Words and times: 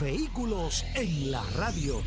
Vehículos 0.00 0.84
en 0.94 1.30
la 1.30 1.42
radio. 1.56 2.02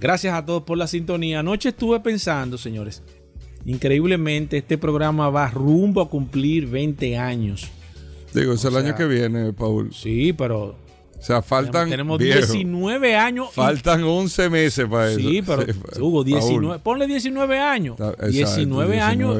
Gracias 0.00 0.34
a 0.34 0.46
todos 0.46 0.62
por 0.62 0.78
la 0.78 0.86
sintonía. 0.86 1.40
Anoche 1.40 1.68
estuve 1.68 2.00
pensando, 2.00 2.56
señores, 2.56 3.02
increíblemente 3.66 4.56
este 4.56 4.78
programa 4.78 5.28
va 5.28 5.50
rumbo 5.50 6.00
a 6.00 6.08
cumplir 6.08 6.66
20 6.66 7.18
años. 7.18 7.70
Digo, 8.32 8.54
es 8.54 8.64
el 8.64 8.76
año 8.76 8.94
que 8.94 9.04
viene, 9.04 9.52
Paul. 9.52 9.92
Sí, 9.92 10.32
pero 10.32 10.76
o 11.20 11.22
sea, 11.22 11.42
faltan. 11.42 11.90
Tenemos 11.90 12.18
19 12.18 13.14
años. 13.14 13.50
Faltan 13.52 14.02
11 14.02 14.48
meses 14.48 14.86
para 14.88 15.10
eso. 15.10 15.20
Sí, 15.20 15.42
pero 15.42 15.66
Hugo, 15.98 16.24
19. 16.24 16.78
Ponle 16.78 17.06
19 17.06 17.58
años. 17.58 17.98
19 18.26 19.00
años. 19.00 19.36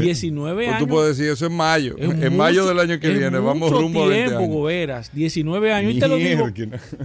19 0.00 0.66
años. 0.66 0.78
Tú 0.80 0.88
puedes 0.88 1.16
decir 1.16 1.32
eso 1.32 1.46
en 1.46 1.56
mayo. 1.56 1.94
en 1.98 2.36
mayo 2.36 2.66
del 2.66 2.80
año 2.80 2.98
que 2.98 3.10
viene. 3.10 3.38
Vamos 3.38 3.70
rumbo 3.70 4.04
a 4.04 4.08
20 4.08 4.34
años. 4.34 4.64
Veras. 4.64 5.10
19 5.14 5.72
años. 5.72 5.94
Y 5.94 6.00
te 6.00 6.08
lo 6.08 6.16
digo 6.16 6.48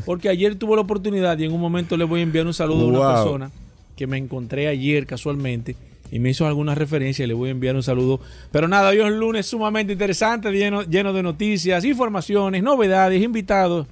porque 0.06 0.30
ayer 0.30 0.56
tuve 0.56 0.76
la 0.76 0.82
oportunidad 0.82 1.38
y 1.38 1.46
en 1.46 1.52
un 1.52 1.62
momento 1.62 1.96
le 1.96 2.04
voy 2.04 2.22
a 2.22 2.24
enviar 2.24 2.48
un 2.48 2.54
saludo 2.54 2.86
a 2.86 2.88
una 2.88 3.14
persona 3.14 3.52
que 3.96 4.08
me 4.08 4.18
encontré 4.18 4.68
ayer 4.68 5.06
casualmente 5.06 5.76
y 6.12 6.20
me 6.20 6.32
hizo 6.32 6.48
alguna 6.48 6.76
referencia 6.76 7.26
y 7.26 7.28
le 7.28 7.34
voy 7.34 7.50
a 7.50 7.52
enviar 7.52 7.76
un 7.76 7.84
saludo. 7.84 8.20
Pero 8.52 8.68
nada, 8.68 8.90
hoy 8.90 8.98
es 8.98 9.04
un 9.04 9.20
lunes 9.20 9.46
sumamente 9.46 9.94
interesante, 9.94 10.52
lleno, 10.52 10.82
lleno 10.82 11.14
de 11.14 11.22
noticias, 11.22 11.86
informaciones, 11.86 12.64
novedades, 12.64 13.22
invitados 13.22 13.88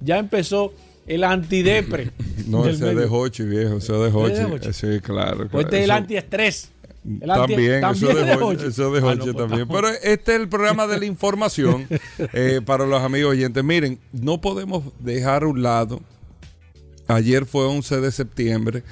ya 0.00 0.18
empezó 0.18 0.72
el 1.06 1.24
antidepre. 1.24 2.10
no, 2.46 2.66
ese 2.66 2.94
de 2.94 3.06
Hochi, 3.06 3.44
viejo, 3.44 3.78
ese 3.78 3.92
de 3.92 4.10
Hochi. 4.12 4.72
Sí, 4.72 5.00
claro. 5.00 5.48
Pues 5.50 5.64
este 5.64 5.78
es 5.78 5.84
el 5.84 5.90
antiestrés. 5.90 6.70
El 7.04 7.28
también, 7.28 7.84
eso 7.84 8.08
de 8.08 8.34
Hochi, 8.34 8.66
eso 8.66 8.92
de 8.92 9.00
Hochi 9.00 9.32
también. 9.32 9.66
Pero 9.68 9.88
este 9.88 10.34
es 10.34 10.40
el 10.40 10.48
programa 10.48 10.86
de 10.86 10.98
la 10.98 11.04
información 11.06 11.86
eh, 12.32 12.60
para 12.64 12.86
los 12.86 13.02
amigos 13.02 13.32
oyentes. 13.32 13.64
Miren, 13.64 13.98
no 14.12 14.40
podemos 14.40 14.84
dejar 14.98 15.44
a 15.44 15.46
un 15.46 15.62
lado. 15.62 16.00
Ayer 17.06 17.46
fue 17.46 17.64
11 17.64 18.02
de 18.02 18.12
septiembre 18.12 18.82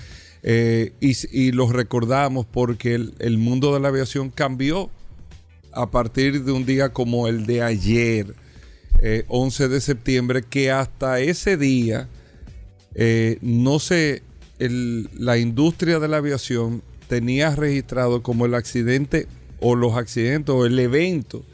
eh, 0.42 0.92
y, 1.00 1.14
y 1.30 1.52
los 1.52 1.72
recordamos 1.72 2.46
porque 2.46 2.94
el, 2.94 3.14
el 3.18 3.36
mundo 3.36 3.74
de 3.74 3.80
la 3.80 3.88
aviación 3.88 4.30
cambió 4.30 4.88
a 5.72 5.90
partir 5.90 6.42
de 6.44 6.52
un 6.52 6.64
día 6.64 6.88
como 6.88 7.28
el 7.28 7.44
de 7.44 7.62
ayer 7.62 8.34
11 9.28 9.64
eh, 9.64 9.68
de 9.68 9.80
septiembre, 9.80 10.42
que 10.42 10.70
hasta 10.70 11.20
ese 11.20 11.56
día 11.56 12.08
eh, 12.98 13.36
no 13.42 13.78
sé, 13.78 14.22
la 14.58 15.36
industria 15.36 15.98
de 15.98 16.08
la 16.08 16.16
aviación 16.16 16.82
tenía 17.08 17.54
registrado 17.54 18.22
como 18.22 18.46
el 18.46 18.54
accidente 18.54 19.26
o 19.60 19.74
los 19.74 19.96
accidentes 19.96 20.54
o 20.54 20.64
el 20.64 20.78
evento 20.78 21.44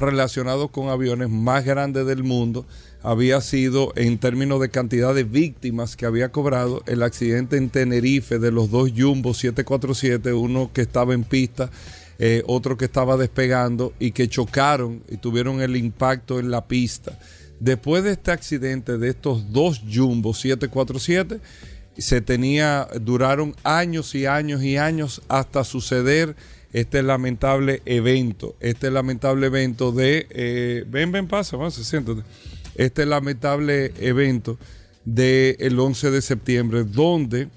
relacionado 0.00 0.68
con 0.68 0.88
aviones 0.88 1.28
más 1.30 1.64
grande 1.64 2.04
del 2.04 2.24
mundo 2.24 2.66
había 3.02 3.40
sido 3.40 3.92
en 3.94 4.18
términos 4.18 4.60
de 4.60 4.70
cantidad 4.70 5.14
de 5.14 5.22
víctimas 5.22 5.94
que 5.94 6.06
había 6.06 6.32
cobrado 6.32 6.82
el 6.86 7.04
accidente 7.04 7.56
en 7.56 7.70
Tenerife 7.70 8.40
de 8.40 8.50
los 8.50 8.70
dos 8.70 8.90
Jumbo 8.96 9.32
747, 9.32 10.32
uno 10.32 10.70
que 10.72 10.80
estaba 10.80 11.14
en 11.14 11.22
pista 11.22 11.70
eh, 12.22 12.42
otro 12.46 12.76
que 12.76 12.84
estaba 12.84 13.16
despegando 13.16 13.94
y 13.98 14.10
que 14.10 14.28
chocaron 14.28 15.02
y 15.08 15.16
tuvieron 15.16 15.62
el 15.62 15.74
impacto 15.74 16.38
en 16.38 16.50
la 16.50 16.68
pista. 16.68 17.18
Después 17.60 18.04
de 18.04 18.12
este 18.12 18.30
accidente 18.30 18.98
de 18.98 19.08
estos 19.08 19.50
dos 19.52 19.80
Jumbo 19.90 20.34
747, 20.34 21.40
se 21.96 22.20
tenía, 22.20 22.86
duraron 23.00 23.56
años 23.64 24.14
y 24.14 24.26
años 24.26 24.62
y 24.62 24.76
años 24.76 25.22
hasta 25.28 25.64
suceder 25.64 26.36
este 26.74 27.02
lamentable 27.02 27.80
evento, 27.86 28.54
este 28.60 28.90
lamentable 28.90 29.46
evento 29.46 29.90
de, 29.90 30.26
eh, 30.28 30.84
ven, 30.88 31.12
ven, 31.12 31.26
pasa, 31.26 31.56
vamos, 31.56 31.74
siéntate, 31.74 32.20
este 32.74 33.06
lamentable 33.06 33.94
evento 33.98 34.58
del 35.06 35.56
el 35.58 35.80
11 35.80 36.10
de 36.10 36.20
septiembre, 36.20 36.84
donde 36.84 37.48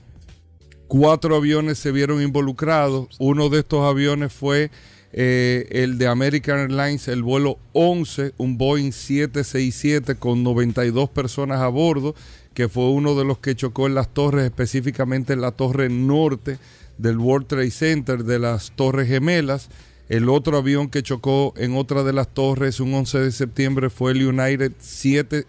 Cuatro 0.88 1.36
aviones 1.36 1.80
se 1.80 1.92
vieron 1.92 2.22
involucrados. 2.22 3.08
Uno 3.20 3.50
de 3.50 3.60
estos 3.60 3.86
aviones 3.86 4.32
fue 4.32 4.70
eh, 5.16 5.68
el 5.70 6.00
de 6.00 6.08
American 6.08 6.60
Airlines, 6.60 7.08
el 7.08 7.22
vuelo 7.22 7.60
11, 7.74 8.34
un 8.38 8.58
Boeing 8.58 8.92
767 8.92 10.16
con 10.16 10.44
92 10.44 11.10
personas 11.10 11.62
a 11.62 11.68
bordo, 11.68 12.16
que 12.56 12.68
fue 12.68 12.90
uno 12.90 13.16
de 13.16 13.24
los 13.24 13.38
que 13.38 13.56
chocó 13.56 13.86
en 13.86 13.94
las 13.94 14.12
torres, 14.12 14.46
específicamente 14.46 15.34
en 15.34 15.42
la 15.42 15.52
torre 15.52 15.90
norte 15.90 16.58
del 16.98 17.18
World 17.18 17.48
Trade 17.48 17.72
Center 17.72 18.24
de 18.24 18.40
las 18.40 18.72
Torres 18.72 19.08
Gemelas. 19.08 19.70
El 20.10 20.30
otro 20.30 20.58
avión 20.58 20.90
que 20.90 21.04
chocó 21.04 21.54
en 21.58 21.76
otra 21.78 22.04
de 22.04 22.14
las 22.14 22.28
torres 22.34 22.80
un 22.80 22.94
11 22.94 23.20
de 23.20 23.32
septiembre 23.32 23.90
fue 23.90 24.12
el 24.12 24.28
United 24.28 24.74
7, 24.80 25.46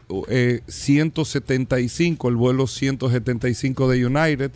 175, 0.66 2.28
eh, 2.28 2.30
el 2.30 2.36
vuelo 2.36 2.66
175 2.66 3.88
de 3.88 4.06
United 4.06 4.52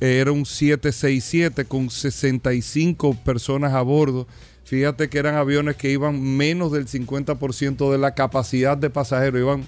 era 0.00 0.32
un 0.32 0.44
767 0.44 1.64
con 1.64 1.90
65 1.90 3.14
personas 3.24 3.72
a 3.72 3.82
bordo. 3.82 4.26
Fíjate 4.64 5.08
que 5.08 5.18
eran 5.18 5.36
aviones 5.36 5.76
que 5.76 5.90
iban 5.90 6.20
menos 6.20 6.72
del 6.72 6.86
50% 6.86 7.90
de 7.90 7.98
la 7.98 8.14
capacidad 8.14 8.76
de 8.76 8.90
pasajeros, 8.90 9.40
iban 9.40 9.66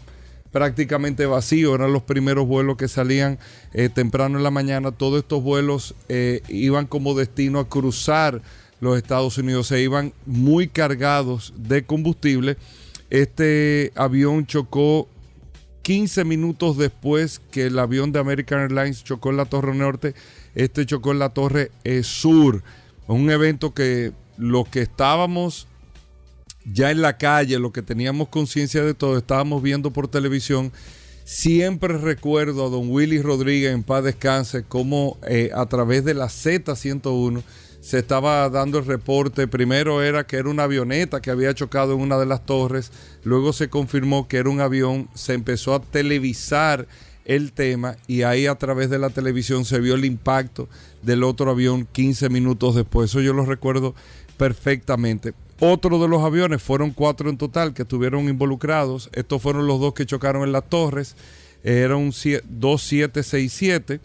prácticamente 0.52 1.26
vacíos, 1.26 1.74
eran 1.74 1.92
los 1.92 2.02
primeros 2.02 2.46
vuelos 2.46 2.76
que 2.76 2.88
salían 2.88 3.38
eh, 3.72 3.88
temprano 3.88 4.38
en 4.38 4.44
la 4.44 4.50
mañana. 4.50 4.90
Todos 4.92 5.20
estos 5.20 5.42
vuelos 5.42 5.94
eh, 6.08 6.40
iban 6.48 6.86
como 6.86 7.14
destino 7.14 7.58
a 7.58 7.68
cruzar 7.68 8.42
los 8.80 8.96
Estados 8.96 9.38
Unidos, 9.38 9.68
se 9.68 9.80
iban 9.80 10.12
muy 10.24 10.68
cargados 10.68 11.54
de 11.56 11.84
combustible. 11.84 12.56
Este 13.10 13.92
avión 13.94 14.46
chocó 14.46 15.08
15 15.86 16.24
minutos 16.24 16.76
después 16.76 17.40
que 17.52 17.66
el 17.66 17.78
avión 17.78 18.10
de 18.10 18.18
American 18.18 18.58
Airlines 18.58 19.04
chocó 19.04 19.30
en 19.30 19.36
la 19.36 19.44
Torre 19.44 19.72
Norte, 19.72 20.16
este 20.56 20.84
chocó 20.84 21.12
en 21.12 21.20
la 21.20 21.28
Torre 21.28 21.70
eh, 21.84 22.02
Sur. 22.02 22.64
Un 23.06 23.30
evento 23.30 23.72
que 23.72 24.12
lo 24.36 24.64
que 24.64 24.82
estábamos 24.82 25.68
ya 26.64 26.90
en 26.90 27.02
la 27.02 27.18
calle, 27.18 27.60
lo 27.60 27.70
que 27.72 27.82
teníamos 27.82 28.26
conciencia 28.30 28.82
de 28.82 28.94
todo, 28.94 29.16
estábamos 29.16 29.62
viendo 29.62 29.92
por 29.92 30.08
televisión. 30.08 30.72
Siempre 31.26 31.98
recuerdo 31.98 32.64
a 32.64 32.70
don 32.70 32.88
Willy 32.88 33.20
Rodríguez 33.20 33.74
en 33.74 33.82
paz 33.82 34.04
descanse, 34.04 34.62
como 34.62 35.18
eh, 35.26 35.50
a 35.52 35.66
través 35.66 36.04
de 36.04 36.14
la 36.14 36.26
Z101 36.26 37.42
se 37.80 37.98
estaba 37.98 38.48
dando 38.48 38.78
el 38.78 38.86
reporte. 38.86 39.48
Primero 39.48 40.04
era 40.04 40.24
que 40.24 40.36
era 40.36 40.48
una 40.48 40.62
avioneta 40.62 41.20
que 41.20 41.32
había 41.32 41.52
chocado 41.52 41.94
en 41.94 42.00
una 42.00 42.16
de 42.16 42.26
las 42.26 42.46
torres, 42.46 42.92
luego 43.24 43.52
se 43.52 43.68
confirmó 43.68 44.28
que 44.28 44.36
era 44.36 44.48
un 44.48 44.60
avión, 44.60 45.08
se 45.14 45.34
empezó 45.34 45.74
a 45.74 45.82
televisar 45.82 46.86
el 47.24 47.50
tema 47.50 47.96
y 48.06 48.22
ahí 48.22 48.46
a 48.46 48.54
través 48.54 48.88
de 48.88 49.00
la 49.00 49.10
televisión 49.10 49.64
se 49.64 49.80
vio 49.80 49.96
el 49.96 50.04
impacto 50.04 50.68
del 51.02 51.24
otro 51.24 51.50
avión 51.50 51.88
15 51.90 52.28
minutos 52.28 52.76
después. 52.76 53.10
Eso 53.10 53.20
yo 53.20 53.32
lo 53.32 53.44
recuerdo 53.44 53.96
perfectamente. 54.36 55.34
Otro 55.58 55.98
de 55.98 56.08
los 56.08 56.22
aviones, 56.22 56.62
fueron 56.62 56.90
cuatro 56.90 57.30
en 57.30 57.38
total 57.38 57.72
que 57.72 57.82
estuvieron 57.82 58.28
involucrados. 58.28 59.08
Estos 59.12 59.40
fueron 59.40 59.66
los 59.66 59.80
dos 59.80 59.94
que 59.94 60.06
chocaron 60.06 60.42
en 60.42 60.52
las 60.52 60.68
torres. 60.68 61.16
Era 61.62 61.96
un 61.96 62.10
2767 62.10 64.00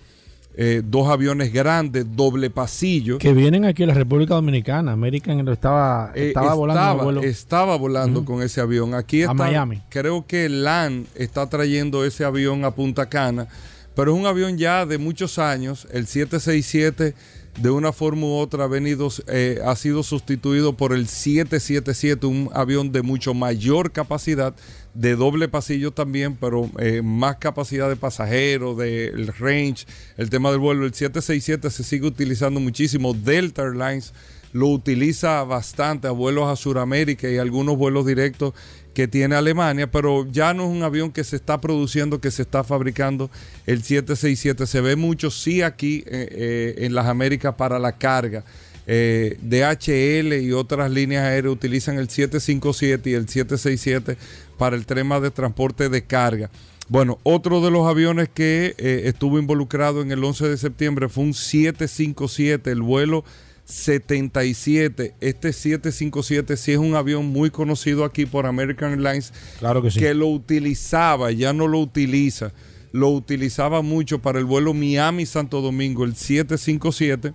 eh, 0.54 0.82
dos 0.84 1.08
aviones 1.08 1.54
grandes, 1.54 2.06
doble 2.14 2.50
pasillo. 2.50 3.18
Que 3.18 3.34
vienen 3.34 3.64
aquí 3.64 3.84
a 3.84 3.88
la 3.88 3.94
República 3.94 4.34
Dominicana. 4.34 4.92
American 4.92 5.48
estaba, 5.48 6.12
eh, 6.14 6.28
estaba, 6.28 6.54
volando. 6.54 7.22
Estaba 7.22 7.78
volando 7.78 8.26
con 8.26 8.42
ese 8.42 8.60
avión. 8.60 8.94
Aquí 8.94 9.22
está, 9.22 9.32
a 9.32 9.34
Miami. 9.34 9.82
Creo 9.90 10.26
que 10.28 10.50
LAN 10.50 11.08
está 11.16 11.48
trayendo 11.48 12.04
ese 12.04 12.26
avión 12.26 12.66
a 12.66 12.72
Punta 12.72 13.08
Cana. 13.08 13.48
Pero 13.96 14.14
es 14.14 14.20
un 14.20 14.26
avión 14.26 14.58
ya 14.58 14.86
de 14.86 14.98
muchos 14.98 15.40
años. 15.40 15.88
El 15.92 16.06
767 16.06 17.16
de 17.58 17.70
una 17.70 17.92
forma 17.92 18.28
u 18.28 18.34
otra 18.36 18.64
ha, 18.64 18.68
venido, 18.68 19.10
eh, 19.28 19.60
ha 19.66 19.76
sido 19.76 20.04
sustituido 20.04 20.78
por 20.78 20.94
el 20.94 21.08
777, 21.08 22.26
un 22.26 22.50
avión 22.54 22.92
de 22.92 23.02
mucho 23.02 23.34
mayor 23.34 23.92
capacidad 23.92 24.56
de 24.94 25.16
doble 25.16 25.48
pasillo 25.48 25.92
también, 25.92 26.36
pero 26.36 26.70
eh, 26.80 27.02
más 27.02 27.38
capacidad 27.38 27.90
de 27.90 27.96
pasajeros, 27.96 28.78
del 28.78 29.28
range, 29.28 29.86
el 30.18 30.30
tema 30.30 30.52
del 30.52 30.60
vuelo. 30.60 30.86
El 30.86 30.94
767 30.94 31.70
se 31.70 31.84
sigue 31.84 32.08
utilizando 32.08 32.60
muchísimo. 32.60 33.14
Delta 33.14 33.64
Airlines 33.64 34.14
lo 34.54 34.68
utiliza 34.68 35.44
bastante 35.44 36.08
a 36.08 36.12
vuelos 36.12 36.50
a 36.50 36.56
Sudamérica 36.56 37.30
y 37.30 37.38
algunos 37.38 37.78
vuelos 37.78 38.06
directos 38.06 38.54
que 38.94 39.08
tiene 39.08 39.36
Alemania, 39.36 39.90
pero 39.90 40.28
ya 40.32 40.54
no 40.54 40.64
es 40.66 40.70
un 40.70 40.84
avión 40.84 41.12
que 41.12 41.24
se 41.24 41.36
está 41.36 41.60
produciendo, 41.62 42.20
que 42.20 42.32
se 42.32 42.42
está 42.42 42.64
fabricando 42.64 43.30
el 43.66 43.84
767. 43.84 44.68
Se 44.68 44.82
ve 44.82 44.96
mucho, 44.96 45.32
sí, 45.32 45.62
aquí 45.62 46.04
eh, 46.08 46.28
eh, 46.32 46.76
en 46.86 46.94
las 46.94 47.08
Américas 47.08 47.56
para 47.56 47.80
la 47.80 47.94
carga. 47.94 48.44
DHL 48.84 50.34
y 50.42 50.52
otras 50.52 50.92
líneas 50.92 51.24
aéreas 51.24 51.54
utilizan 51.54 51.98
el 51.98 52.10
757 52.10 53.10
y 53.10 53.14
el 53.14 53.30
767 53.30 54.18
para 54.58 54.76
el 54.76 54.86
tema 54.86 55.22
de 55.22 55.32
transporte 55.32 55.88
de 55.88 56.04
carga. 56.04 56.50
Bueno, 56.92 57.20
otro 57.24 57.62
de 57.62 57.72
los 57.72 57.88
aviones 57.88 58.28
que 58.28 58.76
eh, 58.78 59.04
estuvo 59.06 59.40
involucrado 59.40 60.02
en 60.02 60.12
el 60.12 60.22
11 60.22 60.50
de 60.50 60.58
septiembre 60.58 61.08
fue 61.08 61.24
un 61.24 61.34
757, 61.34 62.70
el 62.70 62.82
vuelo 62.82 63.24
77. 63.72 65.16
Este 65.20 65.54
757 65.54 66.58
sí 66.58 66.74
es 66.74 66.78
un 66.78 66.96
avión 66.96 67.28
muy 67.28 67.50
conocido 67.50 68.06
aquí 68.06 68.26
por 68.26 68.46
American 68.46 68.92
Airlines. 68.92 69.34
Claro 69.60 69.82
que 69.82 69.92
sí. 69.92 70.00
Que 70.00 70.14
lo 70.14 70.28
utilizaba, 70.28 71.32
ya 71.32 71.54
no 71.54 71.68
lo 71.68 71.80
utiliza. 71.80 72.54
Lo 72.92 73.10
utilizaba 73.10 73.82
mucho 73.82 74.22
para 74.22 74.40
el 74.40 74.46
vuelo 74.46 74.74
Miami-Santo 74.74 75.62
Domingo, 75.62 76.04
el 76.04 76.16
757. 76.16 77.34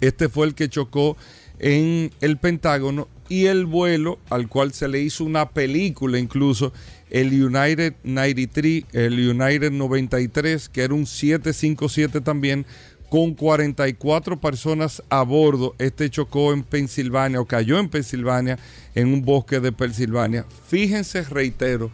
Este 0.00 0.28
fue 0.28 0.46
el 0.46 0.54
que 0.54 0.68
chocó 0.68 1.16
en 1.58 2.10
el 2.20 2.38
Pentágono 2.38 3.08
y 3.28 3.46
el 3.46 3.66
vuelo 3.66 4.18
al 4.30 4.48
cual 4.48 4.72
se 4.72 4.88
le 4.88 5.00
hizo 5.00 5.24
una 5.24 5.50
película 5.50 6.18
incluso, 6.18 6.72
el 7.08 7.28
United 7.28 7.94
93, 8.04 8.84
el 8.92 9.30
United 9.30 9.70
93, 9.70 10.68
que 10.68 10.82
era 10.82 10.92
un 10.92 11.06
757 11.06 12.20
también, 12.20 12.66
con 13.12 13.34
44 13.34 14.40
personas 14.40 15.02
a 15.10 15.20
bordo. 15.20 15.74
Este 15.78 16.08
chocó 16.08 16.54
en 16.54 16.62
Pensilvania 16.62 17.42
o 17.42 17.44
cayó 17.44 17.78
en 17.78 17.90
Pensilvania, 17.90 18.58
en 18.94 19.12
un 19.12 19.22
bosque 19.22 19.60
de 19.60 19.70
Pensilvania. 19.70 20.46
Fíjense, 20.66 21.22
reitero, 21.24 21.90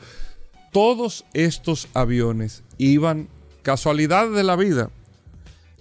todos 0.70 1.25
estos 1.35 1.88
aviones 1.93 2.62
iban, 2.79 3.26
casualidad 3.62 4.31
de 4.31 4.44
la 4.44 4.55
vida, 4.55 4.91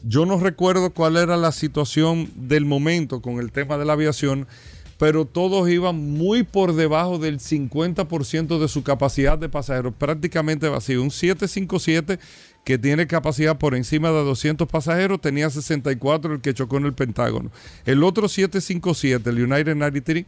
yo 0.03 0.25
no 0.25 0.39
recuerdo 0.39 0.89
cuál 0.89 1.17
era 1.17 1.37
la 1.37 1.51
situación 1.51 2.31
del 2.33 2.65
momento 2.65 3.21
con 3.21 3.37
el 3.39 3.51
tema 3.51 3.77
de 3.77 3.85
la 3.85 3.93
aviación, 3.93 4.47
pero 4.97 5.25
todos 5.25 5.69
iban 5.69 6.13
muy 6.13 6.41
por 6.41 6.73
debajo 6.73 7.19
del 7.19 7.39
50% 7.39 8.57
de 8.57 8.67
su 8.67 8.81
capacidad 8.81 9.37
de 9.37 9.49
pasajeros, 9.49 9.93
prácticamente 9.93 10.67
vacío. 10.67 11.03
Un 11.03 11.11
757 11.11 12.17
que 12.67 12.77
tiene 12.77 13.07
capacidad 13.07 13.57
por 13.57 13.75
encima 13.75 14.09
de 14.11 14.25
200 14.25 14.67
pasajeros, 14.67 15.21
tenía 15.21 15.49
64 15.49 16.33
el 16.33 16.41
que 16.41 16.53
chocó 16.53 16.75
en 16.75 16.85
el 16.85 16.91
Pentágono. 16.91 17.49
El 17.85 18.03
otro 18.03 18.27
757, 18.27 19.29
el 19.29 19.41
United 19.49 19.73
93, 19.73 20.25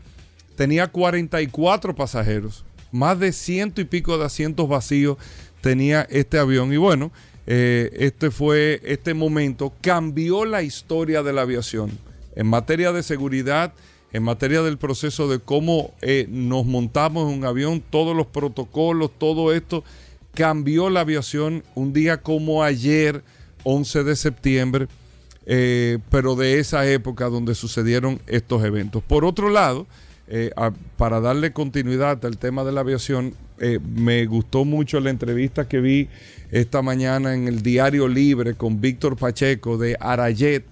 tenía 0.55 0.87
44 0.87 1.93
pasajeros, 1.95 2.63
más 2.93 3.19
de 3.19 3.33
ciento 3.33 3.81
y 3.81 3.83
pico 3.83 4.17
de 4.17 4.23
asientos 4.23 4.69
vacíos 4.69 5.17
tenía 5.59 6.03
este 6.03 6.39
avión. 6.39 6.71
Y 6.71 6.77
bueno, 6.77 7.11
eh, 7.45 7.89
este 7.95 8.31
fue 8.31 8.79
este 8.85 9.13
momento, 9.13 9.73
cambió 9.81 10.45
la 10.45 10.63
historia 10.63 11.23
de 11.23 11.33
la 11.33 11.41
aviación 11.41 11.91
en 12.37 12.47
materia 12.47 12.93
de 12.93 13.03
seguridad, 13.03 13.73
en 14.13 14.23
materia 14.23 14.61
del 14.61 14.77
proceso 14.77 15.27
de 15.27 15.39
cómo 15.39 15.93
eh, 16.01 16.25
nos 16.29 16.65
montamos 16.65 17.29
en 17.29 17.39
un 17.39 17.45
avión, 17.45 17.83
todos 17.89 18.15
los 18.15 18.27
protocolos, 18.27 19.11
todo 19.19 19.53
esto, 19.53 19.83
cambió 20.33 20.89
la 20.89 21.01
aviación 21.01 21.63
un 21.75 21.93
día 21.93 22.17
como 22.21 22.63
ayer, 22.63 23.23
11 23.63 24.03
de 24.03 24.15
septiembre, 24.15 24.87
eh, 25.45 25.99
pero 26.09 26.35
de 26.35 26.59
esa 26.59 26.87
época 26.87 27.25
donde 27.25 27.55
sucedieron 27.55 28.19
estos 28.27 28.63
eventos. 28.63 29.03
Por 29.03 29.25
otro 29.25 29.49
lado, 29.49 29.87
para 30.95 31.19
darle 31.21 31.53
continuidad 31.53 32.23
al 32.23 32.37
tema 32.37 32.63
de 32.63 32.71
la 32.71 32.81
aviación, 32.81 33.33
me 33.95 34.27
gustó 34.27 34.63
mucho 34.63 34.99
la 34.99 35.09
entrevista 35.09 35.67
que 35.67 35.79
vi 35.79 36.07
esta 36.51 36.81
mañana 36.81 37.33
en 37.33 37.47
el 37.47 37.61
Diario 37.61 38.07
Libre 38.07 38.55
con 38.55 38.81
Víctor 38.81 39.17
Pacheco 39.17 39.77
de 39.77 39.97
Arayet, 39.99 40.65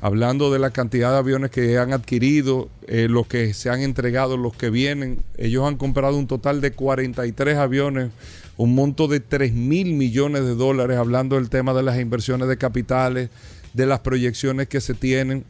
hablando 0.00 0.52
de 0.52 0.58
la 0.58 0.70
cantidad 0.70 1.10
de 1.12 1.18
aviones 1.18 1.50
que 1.50 1.78
han 1.78 1.92
adquirido, 1.92 2.68
eh, 2.86 3.08
los 3.08 3.26
que 3.26 3.54
se 3.54 3.70
han 3.70 3.80
entregado, 3.80 4.36
los 4.36 4.54
que 4.54 4.70
vienen. 4.70 5.24
Ellos 5.36 5.66
han 5.66 5.76
comprado 5.76 6.16
un 6.16 6.26
total 6.26 6.60
de 6.60 6.72
43 6.72 7.56
aviones, 7.56 8.10
un 8.56 8.74
monto 8.74 9.08
de 9.08 9.20
3 9.20 9.52
mil 9.52 9.94
millones 9.94 10.44
de 10.44 10.54
dólares, 10.54 10.96
hablando 10.96 11.36
del 11.36 11.50
tema 11.50 11.74
de 11.74 11.82
las 11.82 12.00
inversiones 12.00 12.48
de 12.48 12.56
capitales, 12.56 13.30
de 13.72 13.86
las 13.86 14.00
proyecciones 14.00 14.68
que 14.68 14.80
se 14.80 14.94
tienen. 14.94 15.44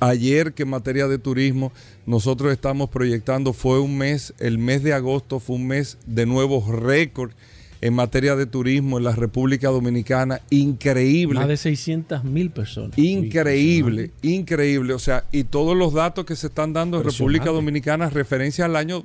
Ayer 0.00 0.52
que 0.52 0.64
en 0.64 0.70
materia 0.70 1.06
de 1.06 1.18
turismo 1.18 1.72
nosotros 2.06 2.52
estamos 2.52 2.90
proyectando 2.90 3.52
fue 3.52 3.78
un 3.80 3.98
mes, 3.98 4.34
el 4.40 4.58
mes 4.58 4.82
de 4.82 4.92
agosto 4.92 5.38
fue 5.38 5.56
un 5.56 5.68
mes 5.68 5.96
de 6.06 6.26
nuevos 6.26 6.66
récords 6.66 7.34
en 7.82 7.94
materia 7.94 8.36
de 8.36 8.46
turismo 8.46 8.98
en 8.98 9.04
la 9.04 9.12
República 9.12 9.68
Dominicana, 9.68 10.40
increíble. 10.50 11.40
Más 11.40 11.48
de 11.48 11.56
600 11.56 12.22
mil 12.22 12.50
personas. 12.50 12.96
Increíble, 12.96 14.12
increíble. 14.22 14.94
O 14.94 15.00
sea, 15.00 15.24
y 15.32 15.44
todos 15.44 15.76
los 15.76 15.92
datos 15.92 16.24
que 16.24 16.36
se 16.36 16.46
están 16.46 16.72
dando 16.72 16.98
en 16.98 17.04
República 17.04 17.50
Dominicana 17.50 18.08
referencia 18.08 18.66
al 18.66 18.76
año 18.76 19.02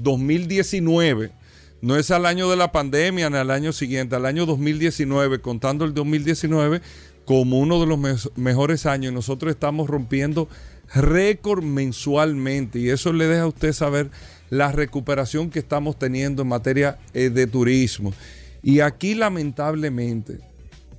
2019. 0.00 1.32
No 1.82 1.96
es 1.96 2.10
al 2.10 2.26
año 2.26 2.50
de 2.50 2.56
la 2.56 2.72
pandemia 2.72 3.30
ni 3.30 3.36
al 3.36 3.50
año 3.50 3.72
siguiente, 3.72 4.14
al 4.14 4.26
año 4.26 4.44
2019, 4.44 5.40
contando 5.40 5.86
el 5.86 5.94
2019 5.94 6.82
como 7.24 7.58
uno 7.58 7.80
de 7.80 7.86
los 7.86 8.30
mejores 8.36 8.84
años. 8.84 9.14
Nosotros 9.14 9.50
estamos 9.50 9.88
rompiendo 9.88 10.48
récord 10.94 11.62
mensualmente 11.62 12.80
y 12.80 12.90
eso 12.90 13.12
le 13.12 13.26
deja 13.26 13.42
a 13.42 13.48
usted 13.48 13.72
saber 13.72 14.10
la 14.50 14.72
recuperación 14.72 15.48
que 15.48 15.60
estamos 15.60 15.98
teniendo 15.98 16.42
en 16.42 16.48
materia 16.48 16.98
eh, 17.14 17.30
de 17.30 17.46
turismo. 17.46 18.12
Y 18.62 18.80
aquí 18.80 19.14
lamentablemente, 19.14 20.38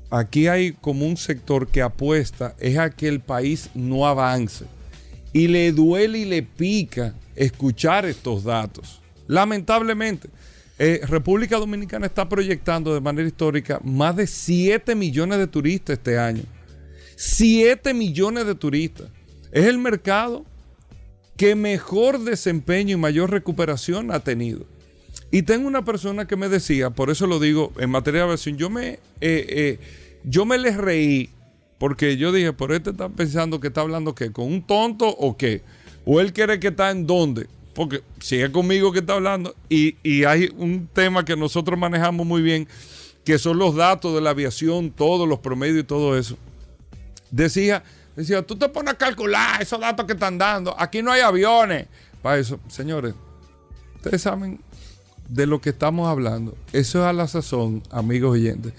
aquí 0.10 0.48
hay 0.48 0.72
como 0.72 1.06
un 1.06 1.18
sector 1.18 1.68
que 1.68 1.84
apuesta 1.84 2.56
es 2.60 2.80
a 2.80 2.90
que 2.90 3.08
el 3.08 3.20
país 3.20 3.70
no 3.76 4.08
avance. 4.08 4.66
Y 5.34 5.48
le 5.48 5.72
duele 5.72 6.20
y 6.20 6.26
le 6.26 6.44
pica 6.44 7.14
escuchar 7.36 8.06
estos 8.06 8.44
datos. 8.44 9.00
Lamentablemente, 9.28 10.30
eh, 10.84 11.00
República 11.06 11.58
Dominicana 11.58 12.08
está 12.08 12.28
proyectando 12.28 12.92
de 12.92 13.02
manera 13.02 13.28
histórica 13.28 13.80
más 13.84 14.16
de 14.16 14.26
7 14.26 14.96
millones 14.96 15.38
de 15.38 15.46
turistas 15.46 16.00
este 16.00 16.18
año. 16.18 16.42
7 17.18 17.94
millones 17.94 18.48
de 18.48 18.56
turistas. 18.56 19.08
Es 19.52 19.68
el 19.68 19.78
mercado 19.78 20.44
que 21.38 21.54
mejor 21.54 22.22
desempeño 22.22 22.96
y 22.96 23.00
mayor 23.00 23.30
recuperación 23.30 24.10
ha 24.10 24.22
tenido. 24.22 24.66
Y 25.30 25.44
tengo 25.44 25.68
una 25.68 25.86
persona 25.86 26.26
que 26.26 26.36
me 26.36 26.50
decía, 26.50 26.90
por 26.90 27.12
eso 27.12 27.28
lo 27.28 27.40
digo, 27.40 27.72
en 27.78 27.92
materia 27.92 28.22
de 28.22 28.26
aviación, 28.26 28.58
yo 28.58 28.72
me, 28.72 28.94
eh, 28.94 29.00
eh, 29.22 29.80
yo 30.24 30.48
me 30.48 30.58
les 30.58 30.78
reí 30.78 31.30
porque 31.78 32.18
yo 32.18 32.32
dije, 32.32 32.54
por 32.54 32.72
este 32.72 32.90
está 32.90 33.08
pensando 33.08 33.60
que 33.60 33.68
está 33.68 33.82
hablando 33.82 34.16
qué, 34.16 34.32
con 34.32 34.48
un 34.48 34.66
tonto 34.66 35.08
o 35.08 35.38
qué. 35.38 35.62
O 36.06 36.20
él 36.20 36.34
quiere 36.34 36.60
que 36.60 36.70
está 36.70 36.90
en 36.90 37.06
dónde. 37.06 37.46
Porque 37.74 38.01
sigue 38.20 38.51
conmigo 38.51 38.92
que 38.92 39.00
está 39.00 39.13
hablando. 39.13 39.56
Y, 39.70 39.96
y 40.04 40.25
hay 40.25 40.51
un 40.58 40.88
tema 40.88 41.24
que 41.24 41.36
nosotros 41.36 41.78
manejamos 41.80 42.25
muy 42.25 42.42
bien, 42.42 42.68
que 43.24 43.38
son 43.38 43.58
los 43.58 43.75
datos 43.75 44.13
de 44.13 44.22
la 44.22 44.32
aviación, 44.32 44.92
todos 44.92 45.28
los 45.28 45.40
promedios 45.40 45.80
y 45.80 45.88
todo 45.88 46.18
eso. 46.18 46.38
Decía, 47.30 47.84
decía, 48.16 48.46
tú 48.46 48.56
te 48.58 48.68
pones 48.68 48.94
a 48.94 48.98
calcular 48.98 49.62
esos 49.62 49.80
datos 49.80 50.06
que 50.06 50.13
están 50.13 50.38
dando. 50.38 50.75
Aquí 50.78 51.01
no 51.01 51.12
hay 51.12 51.22
aviones. 51.22 51.88
Para 52.22 52.38
eso, 52.38 52.60
señores, 52.68 53.16
ustedes 53.96 54.22
saben 54.22 54.60
de 55.30 55.48
lo 55.48 55.62
que 55.62 55.70
estamos 55.70 56.08
hablando. 56.08 56.58
Eso 56.74 57.00
es 57.00 57.06
a 57.06 57.13
la 57.13 57.28
sazón, 57.28 57.82
amigos 57.90 58.32
oyentes. 58.34 58.74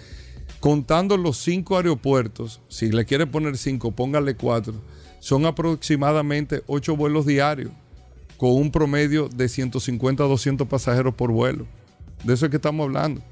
Contando 0.60 1.16
los 1.16 1.38
cinco 1.38 1.76
aeropuertos, 1.76 2.60
si 2.68 2.92
le 2.92 3.04
quiere 3.04 3.26
poner 3.26 3.56
cinco, 3.56 3.90
póngale 3.90 4.36
cuatro. 4.36 4.74
Son 5.18 5.46
aproximadamente 5.46 6.62
ocho 6.66 6.94
vuelos 6.94 7.26
diarios, 7.26 7.72
con 8.42 8.54
un 8.54 8.72
promedio 8.72 9.28
de 9.28 9.48
150 9.48 10.24
a 10.24 10.26
200 10.26 10.66
pasajeros 10.66 11.14
por 11.14 11.30
vuelo. 11.30 11.64
De 12.24 12.34
eso 12.34 12.46
es 12.46 12.50
que 12.50 12.56
estamos 12.56 12.82
hablando. 12.82 13.22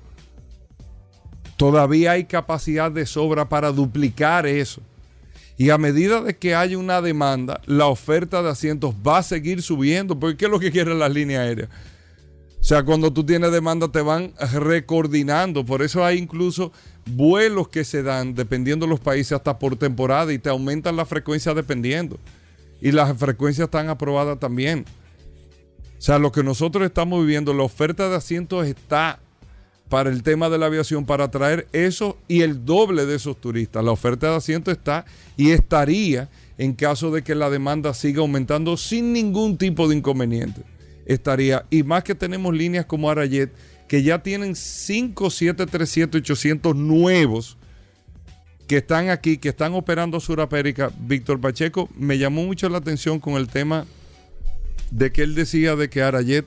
Todavía 1.57 2.13
hay 2.13 2.27
capacidad 2.27 2.93
de 2.93 3.05
sobra 3.07 3.49
para 3.49 3.73
duplicar 3.73 4.47
eso. 4.47 4.81
Y 5.59 5.71
a 5.71 5.79
medida 5.79 6.21
de 6.21 6.37
que 6.37 6.55
haya 6.55 6.79
una 6.79 7.03
demanda, 7.03 7.61
la 7.67 7.87
oferta 7.87 8.41
de 8.41 8.51
asientos 8.51 8.95
va 9.05 9.19
a 9.19 9.25
seguir 9.25 9.63
subiendo. 9.63 10.17
Porque 10.17 10.37
¿qué 10.37 10.45
es 10.45 10.51
lo 10.53 10.61
que 10.61 10.71
quieren 10.71 11.01
las 11.01 11.13
líneas 11.13 11.41
aéreas? 11.41 11.71
O 12.61 12.63
sea, 12.63 12.85
cuando 12.85 13.13
tú 13.13 13.27
tienes 13.27 13.51
demanda 13.51 13.89
te 13.89 14.03
van 14.03 14.33
recoordinando. 14.53 15.67
Por 15.67 15.83
eso 15.83 16.05
hay 16.05 16.19
incluso 16.19 16.71
vuelos 17.05 17.67
que 17.67 17.83
se 17.83 18.05
dan, 18.05 18.37
dependiendo 18.37 18.87
de 18.87 18.91
los 18.91 19.01
países, 19.01 19.33
hasta 19.33 19.59
por 19.59 19.75
temporada 19.75 20.33
y 20.33 20.39
te 20.39 20.51
aumentan 20.51 20.95
la 20.95 21.05
frecuencia 21.05 21.53
dependiendo. 21.53 22.17
Y 22.81 22.93
las 22.93 23.19
frecuencias 23.19 23.65
están 23.65 23.89
aprobadas 23.89 24.39
también. 24.39 24.85
O 26.01 26.03
sea, 26.03 26.19
lo 26.19 26.33
que 26.33 26.43
nosotros 26.43 26.87
estamos 26.87 27.21
viviendo, 27.21 27.53
la 27.53 27.63
oferta 27.63 28.09
de 28.09 28.17
asientos 28.17 28.67
está 28.67 29.21
para 29.91 30.09
el 30.09 30.23
tema 30.23 30.49
de 30.49 30.57
la 30.57 30.65
aviación, 30.65 31.05
para 31.05 31.25
atraer 31.25 31.69
eso 31.75 32.17
y 32.27 32.41
el 32.41 32.65
doble 32.65 33.05
de 33.05 33.17
esos 33.17 33.39
turistas. 33.39 33.85
La 33.85 33.91
oferta 33.91 34.31
de 34.31 34.37
asientos 34.37 34.73
está 34.73 35.05
y 35.37 35.51
estaría 35.51 36.31
en 36.57 36.73
caso 36.73 37.11
de 37.11 37.23
que 37.23 37.35
la 37.35 37.51
demanda 37.51 37.93
siga 37.93 38.21
aumentando 38.21 38.79
sin 38.79 39.13
ningún 39.13 39.59
tipo 39.59 39.89
de 39.89 39.97
inconveniente 39.97 40.63
estaría. 41.05 41.67
Y 41.69 41.83
más 41.83 42.03
que 42.03 42.15
tenemos 42.15 42.55
líneas 42.55 42.87
como 42.87 43.11
Arayet, 43.11 43.51
que 43.87 44.03
ya 44.03 44.23
tienen 44.23 44.57
5, 44.57 45.29
7, 45.29 45.65
800 45.65 46.75
nuevos 46.75 47.59
que 48.67 48.79
están 48.79 49.11
aquí, 49.11 49.37
que 49.37 49.51
están 49.51 49.75
operando 49.75 50.19
Surapérica. 50.19 50.91
Víctor 50.99 51.43
Pacheco 51.43 51.91
me 51.95 52.17
llamó 52.17 52.45
mucho 52.45 52.71
la 52.71 52.79
atención 52.79 53.21
con 53.21 53.35
el 53.35 53.49
tema 53.49 53.85
de 54.91 55.13
que 55.13 55.23
él 55.23 55.35
decía 55.35 55.77
de 55.77 55.89
que 55.89 56.03
Arayet 56.03 56.47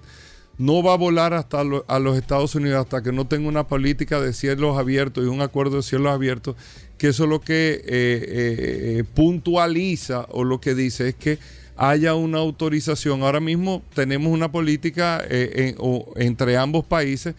no 0.57 0.83
va 0.83 0.93
a 0.93 0.97
volar 0.97 1.33
hasta 1.33 1.61
a 1.61 1.99
los 1.99 2.17
Estados 2.17 2.55
Unidos 2.55 2.81
hasta 2.81 3.01
que 3.01 3.11
no 3.11 3.25
tenga 3.25 3.47
una 3.47 3.67
política 3.67 4.19
de 4.21 4.33
cielos 4.33 4.77
abiertos 4.77 5.23
y 5.23 5.27
un 5.27 5.41
acuerdo 5.41 5.77
de 5.77 5.83
cielos 5.83 6.13
abiertos, 6.13 6.55
que 6.97 7.09
eso 7.09 7.25
lo 7.25 7.41
que 7.41 7.73
eh, 7.73 7.81
eh, 7.87 8.95
eh, 8.99 9.03
puntualiza 9.15 10.27
o 10.29 10.43
lo 10.43 10.61
que 10.61 10.75
dice 10.75 11.09
es 11.09 11.15
que 11.15 11.39
haya 11.75 12.13
una 12.13 12.37
autorización. 12.37 13.23
Ahora 13.23 13.39
mismo 13.39 13.81
tenemos 13.95 14.31
una 14.31 14.51
política 14.51 15.23
entre 15.29 16.57
ambos 16.57 16.85
países 16.85 17.33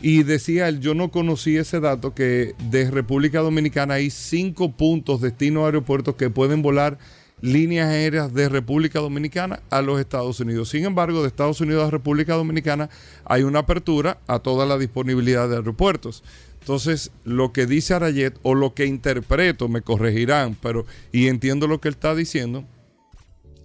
y 0.00 0.22
decía 0.22 0.68
él, 0.68 0.80
yo 0.80 0.94
no 0.94 1.10
conocí 1.10 1.56
ese 1.56 1.80
dato, 1.80 2.14
que 2.14 2.54
de 2.70 2.90
República 2.90 3.40
Dominicana 3.40 3.94
hay 3.94 4.10
cinco 4.10 4.72
puntos, 4.72 5.20
destino 5.20 5.66
aeropuertos 5.66 6.14
que 6.14 6.30
pueden 6.30 6.62
volar 6.62 6.98
líneas 7.40 7.88
aéreas 7.88 8.32
de 8.34 8.48
República 8.48 9.00
Dominicana 9.00 9.60
a 9.70 9.82
los 9.82 10.00
Estados 10.00 10.40
Unidos. 10.40 10.68
Sin 10.68 10.84
embargo, 10.84 11.22
de 11.22 11.28
Estados 11.28 11.60
Unidos 11.60 11.86
a 11.86 11.90
República 11.90 12.34
Dominicana 12.34 12.90
hay 13.24 13.42
una 13.42 13.60
apertura 13.60 14.18
a 14.26 14.40
toda 14.40 14.66
la 14.66 14.78
disponibilidad 14.78 15.48
de 15.48 15.56
aeropuertos. 15.56 16.22
Entonces, 16.60 17.10
lo 17.24 17.52
que 17.52 17.66
dice 17.66 17.94
Arayet 17.94 18.38
o 18.42 18.54
lo 18.54 18.74
que 18.74 18.84
interpreto, 18.84 19.68
me 19.68 19.80
corregirán, 19.80 20.56
pero 20.60 20.84
y 21.10 21.28
entiendo 21.28 21.66
lo 21.66 21.80
que 21.80 21.88
él 21.88 21.94
está 21.94 22.14
diciendo, 22.14 22.64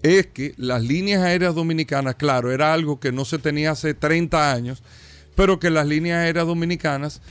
es 0.02 0.28
que 0.28 0.54
las 0.58 0.82
líneas 0.82 1.24
aéreas 1.24 1.56
dominicanas, 1.56 2.16
claro, 2.16 2.52
era 2.52 2.74
algo 2.74 3.00
que 3.00 3.12
no 3.12 3.26
se 3.26 3.40
tenía 3.40 3.72
hace 3.72 3.94
30 3.94 4.54
años, 4.54 4.84
pero 5.36 5.60
que 5.60 5.70
las 5.70 5.88
líneas 5.88 6.20
aéreas 6.20 6.48
dominicanas 6.48 7.22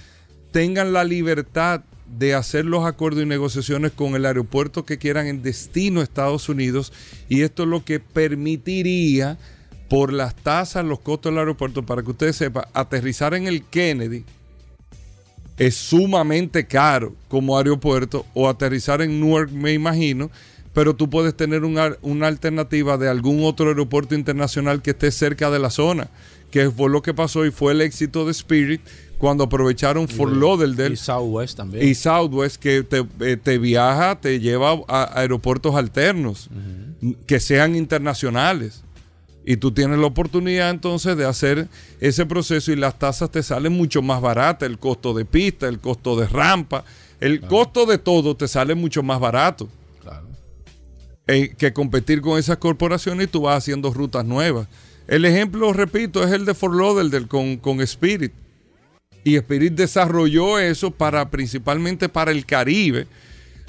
tengan 0.53 0.93
la 0.93 1.05
libertad 1.05 1.83
de 2.19 2.35
hacer 2.35 2.65
los 2.65 2.85
acuerdos 2.85 3.23
y 3.23 3.27
negociaciones 3.27 3.93
con 3.93 4.15
el 4.15 4.27
aeropuerto 4.27 4.85
que 4.85 4.99
quieran 4.99 5.27
en 5.27 5.43
destino 5.43 6.01
a 6.01 6.05
Estados 6.05 6.49
Unidos 6.49 6.93
y 7.29 7.43
esto 7.43 7.65
es 7.65 7.69
lo 7.69 7.85
que 7.85 8.01
permitiría 8.01 9.39
por 9.89 10.13
las 10.13 10.35
tasas, 10.35 10.85
los 10.85 11.01
costos 11.01 11.33
del 11.33 11.39
aeropuerto, 11.39 11.85
para 11.85 12.03
que 12.03 12.11
ustedes 12.11 12.37
sepan, 12.37 12.65
aterrizar 12.73 13.35
en 13.35 13.47
el 13.47 13.65
Kennedy 13.65 14.25
es 15.57 15.77
sumamente 15.77 16.67
caro 16.67 17.15
como 17.29 17.57
aeropuerto 17.57 18.27
o 18.35 18.49
aterrizar 18.49 19.03
en 19.03 19.21
Newark, 19.21 19.51
me 19.53 19.73
imagino, 19.73 20.31
pero 20.73 20.95
tú 20.95 21.09
puedes 21.09 21.37
tener 21.37 21.65
una, 21.65 21.97
alternativa 22.27 22.99
de 22.99 23.09
algún 23.09 23.45
otro 23.45 23.69
aeropuerto 23.69 24.15
internacional 24.15 24.83
que 24.83 24.91
esté 24.91 25.13
cerca 25.13 25.51
de 25.51 25.61
la 25.61 25.71
zona, 25.71 26.09
que 26.51 26.71
fue 26.71 26.91
lo 26.91 27.03
que 27.03 27.15
pasó 27.15 27.47
y 27.47 27.53
fue 27.53 27.73
el 27.73 27.81
éxito 27.81 28.25
de 28.25 28.33
Spirit 28.33 28.81
cuando 29.25 29.45
aprovecharon 29.45 30.07
Fort 30.07 30.35
Lauderdale. 30.35 30.93
Y 30.93 30.97
Southwest 30.99 31.57
también. 31.57 31.89
Y 31.89 31.95
Southwest 31.95 32.57
que 32.57 32.83
te, 32.83 33.07
eh, 33.21 33.59
viaja, 33.59 34.21
te 34.21 34.39
lleva 34.39 34.79
a 34.87 35.19
aeropuertos 35.19 35.75
alternos, 35.75 36.51
que 37.27 37.41
sean 37.41 37.75
internacionales. 37.75 38.83
Y 39.47 39.57
tú 39.57 39.73
tienes 39.73 39.99
la 39.99 40.09
oportunidad 40.09 40.69
entonces 40.69 41.17
de 41.17 41.25
hacer 41.25 41.69
ese 42.01 42.27
proceso 42.27 42.71
y 42.71 42.77
las 42.77 42.99
tasas 42.99 43.31
te 43.31 43.43
salen 43.43 43.73
mucho 43.73 44.03
más 44.03 44.21
baratas, 44.21 44.69
el 44.69 44.79
costo 44.79 45.15
de 45.15 45.25
pista, 45.25 45.69
el 45.69 45.79
costo 45.79 46.17
de 46.17 46.27
rampa, 46.27 46.85
el 47.19 47.41
costo 47.41 47.87
de 47.87 47.97
todo 47.97 48.37
te 48.37 48.47
sale 48.47 48.75
mucho 48.75 49.03
más 49.03 49.19
barato. 49.21 49.71
Eh, 51.27 51.55
que 51.57 51.73
competir 51.73 52.21
con 52.21 52.39
esas 52.39 52.59
corporaciones 52.59 53.25
y 53.25 53.31
tú 53.31 53.41
vas 53.41 53.57
haciendo 53.57 53.91
rutas 53.91 54.27
nuevas. 54.27 54.69
El 55.09 55.25
ejemplo, 55.25 55.73
repito, 55.73 56.23
es 56.23 56.31
el 56.31 56.45
de 56.45 56.53
Fort 56.53 56.75
Lauderdale 56.75 57.27
con, 57.27 57.57
con 57.57 57.81
Spirit. 57.81 58.44
Y 59.25 59.37
Spirit 59.37 59.73
desarrolló 59.73 60.59
eso 60.59 60.91
para 60.91 61.31
principalmente 61.31 62.09
para 62.09 62.31
el 62.31 62.45
Caribe. 62.45 63.07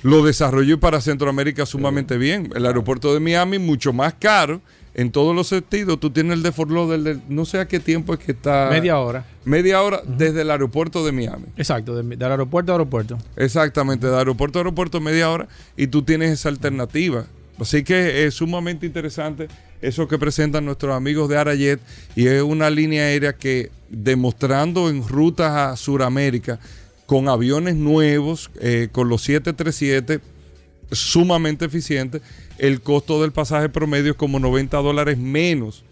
Lo 0.03 0.23
desarrolló 0.23 0.79
para 0.79 1.01
Centroamérica 1.01 1.65
sumamente 1.65 2.17
bien. 2.17 2.49
El 2.53 2.65
aeropuerto 2.65 3.13
de 3.13 3.19
Miami 3.19 3.57
mucho 3.57 3.91
más 3.93 4.13
caro 4.13 4.61
en 4.93 5.11
todos 5.11 5.35
los 5.35 5.47
sentidos. 5.47 5.99
Tú 5.99 6.09
tienes 6.09 6.33
el 6.33 6.43
de 6.43 6.51
Fort 6.51 6.71
Lauderdale, 6.71 7.19
no 7.29 7.45
sé 7.45 7.59
a 7.59 7.67
qué 7.67 7.79
tiempo 7.79 8.13
es 8.13 8.19
que 8.19 8.31
está. 8.31 8.69
Media 8.69 8.99
hora. 8.99 9.25
Media 9.45 9.81
hora 9.81 10.01
desde 10.05 10.41
el 10.41 10.51
aeropuerto 10.51 11.05
de 11.05 11.11
Miami. 11.11 11.45
Exacto, 11.57 11.95
del 11.95 12.21
aeropuerto 12.21 12.71
a 12.71 12.75
aeropuerto. 12.75 13.17
Exactamente, 13.35 14.07
de 14.07 14.17
aeropuerto 14.17 14.59
a 14.59 14.61
aeropuerto 14.61 14.99
media 15.01 15.29
hora 15.29 15.47
y 15.77 15.87
tú 15.87 16.01
tienes 16.01 16.31
esa 16.31 16.49
alternativa. 16.49 17.25
Así 17.59 17.83
que 17.83 18.25
es 18.25 18.35
sumamente 18.35 18.85
interesante 18.85 19.47
eso 19.81 20.07
que 20.07 20.17
presentan 20.17 20.65
nuestros 20.65 20.95
amigos 20.95 21.29
de 21.29 21.37
Arayet 21.37 21.79
y 22.15 22.27
es 22.27 22.41
una 22.41 22.69
línea 22.69 23.03
aérea 23.03 23.33
que 23.33 23.71
demostrando 23.89 24.89
en 24.89 25.07
rutas 25.07 25.51
a 25.51 25.75
Sudamérica 25.77 26.59
con 27.05 27.29
aviones 27.29 27.75
nuevos, 27.75 28.49
eh, 28.59 28.89
con 28.91 29.09
los 29.09 29.21
737 29.21 30.19
sumamente 30.91 31.65
eficientes, 31.65 32.21
el 32.57 32.81
costo 32.81 33.21
del 33.21 33.31
pasaje 33.31 33.69
promedio 33.69 34.11
es 34.11 34.17
como 34.17 34.39
90 34.39 34.77
dólares 34.77 35.17
menos 35.17 35.83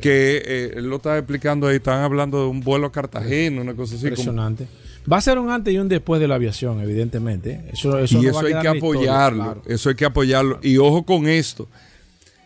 que 0.00 0.42
eh, 0.44 0.72
él 0.76 0.88
lo 0.88 0.96
estaba 0.96 1.16
explicando 1.18 1.66
ahí, 1.66 1.76
estaban 1.76 2.02
hablando 2.02 2.42
de 2.42 2.48
un 2.48 2.60
vuelo 2.60 2.86
a 2.86 2.92
Cartagena, 2.92 3.62
una 3.62 3.74
cosa 3.74 3.94
así. 3.94 4.06
Impresionante. 4.06 4.66
Va 5.10 5.18
a 5.18 5.20
ser 5.20 5.38
un 5.38 5.50
antes 5.50 5.72
y 5.72 5.78
un 5.78 5.88
después 5.88 6.20
de 6.20 6.28
la 6.28 6.34
aviación, 6.34 6.80
evidentemente. 6.80 7.62
Eso, 7.72 8.00
y 8.00 8.26
eso 8.26 8.40
hay 8.40 8.60
que 8.60 8.68
apoyarlo. 8.68 9.62
Eso 9.66 9.88
hay 9.88 9.94
que 9.94 10.04
apoyarlo. 10.04 10.58
Y 10.62 10.78
ojo 10.78 11.04
con 11.04 11.28
esto. 11.28 11.68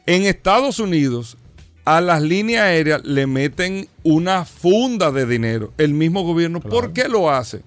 En 0.06 0.24
Estados 0.24 0.78
Unidos, 0.78 1.36
a 1.84 2.00
las 2.00 2.22
líneas 2.22 2.64
aéreas 2.64 3.04
le 3.04 3.26
meten 3.26 3.88
una 4.02 4.44
funda 4.44 5.10
de 5.10 5.26
dinero. 5.26 5.72
El 5.78 5.94
mismo 5.94 6.22
gobierno. 6.22 6.60
¿Por 6.60 6.92
qué 6.92 7.08
lo 7.08 7.30
hace? 7.30 7.62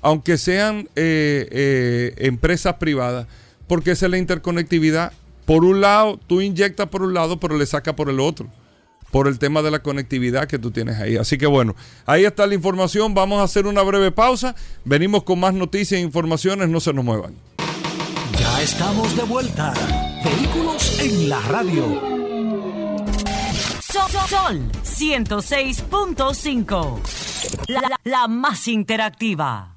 Aunque 0.00 0.36
sean 0.38 0.88
eh, 0.96 1.46
eh, 1.50 2.14
empresas 2.18 2.74
privadas. 2.74 3.28
Porque 3.68 3.92
esa 3.92 4.06
es 4.06 4.10
la 4.10 4.18
interconectividad. 4.18 5.12
Por 5.44 5.64
un 5.64 5.80
lado, 5.80 6.18
tú 6.26 6.40
inyectas 6.40 6.88
por 6.88 7.02
un 7.02 7.14
lado, 7.14 7.38
pero 7.38 7.56
le 7.56 7.66
sacas 7.66 7.94
por 7.94 8.10
el 8.10 8.18
otro 8.18 8.48
por 9.12 9.28
el 9.28 9.38
tema 9.38 9.62
de 9.62 9.70
la 9.70 9.80
conectividad 9.80 10.48
que 10.48 10.58
tú 10.58 10.72
tienes 10.72 10.98
ahí. 10.98 11.16
Así 11.16 11.38
que 11.38 11.46
bueno, 11.46 11.76
ahí 12.06 12.24
está 12.24 12.48
la 12.48 12.54
información. 12.54 13.14
Vamos 13.14 13.40
a 13.40 13.44
hacer 13.44 13.66
una 13.66 13.82
breve 13.82 14.10
pausa. 14.10 14.56
Venimos 14.84 15.22
con 15.22 15.38
más 15.38 15.54
noticias 15.54 16.00
e 16.00 16.02
informaciones. 16.02 16.68
No 16.68 16.80
se 16.80 16.92
nos 16.92 17.04
muevan. 17.04 17.36
Ya 18.38 18.62
estamos 18.62 19.14
de 19.14 19.22
vuelta. 19.22 19.72
Vehículos 20.24 20.98
en 20.98 21.28
la 21.28 21.40
radio. 21.42 22.00
Sol 23.92 24.08
106.5. 24.82 26.98
La, 28.04 28.28
más 28.28 28.66
interactiva. 28.66 29.71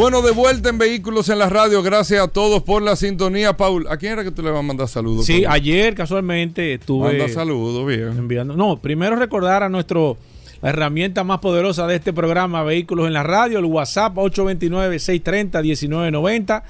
Bueno, 0.00 0.22
de 0.22 0.30
vuelta 0.30 0.70
en 0.70 0.78
Vehículos 0.78 1.28
en 1.28 1.38
la 1.38 1.50
Radio. 1.50 1.82
Gracias 1.82 2.22
a 2.22 2.28
todos 2.28 2.62
por 2.62 2.80
la 2.80 2.96
sintonía. 2.96 3.54
Paul, 3.54 3.86
¿a 3.86 3.98
quién 3.98 4.14
era 4.14 4.24
que 4.24 4.30
tú 4.30 4.40
le 4.40 4.50
vas 4.50 4.60
a 4.60 4.62
mandar 4.62 4.88
saludos? 4.88 5.26
Sí, 5.26 5.44
ayer 5.46 5.94
casualmente 5.94 6.72
estuve. 6.72 7.08
Manda 7.08 7.28
saludos, 7.28 7.86
bien. 7.86 8.08
Enviando. 8.16 8.56
No, 8.56 8.78
primero 8.78 9.14
recordar 9.14 9.62
a 9.62 9.68
nuestro. 9.68 10.16
La 10.62 10.70
herramienta 10.70 11.22
más 11.22 11.40
poderosa 11.40 11.86
de 11.86 11.96
este 11.96 12.14
programa, 12.14 12.62
Vehículos 12.62 13.08
en 13.08 13.12
la 13.12 13.24
Radio, 13.24 13.58
el 13.58 13.66
WhatsApp 13.66 14.16
829-630-1990. 14.16 16.62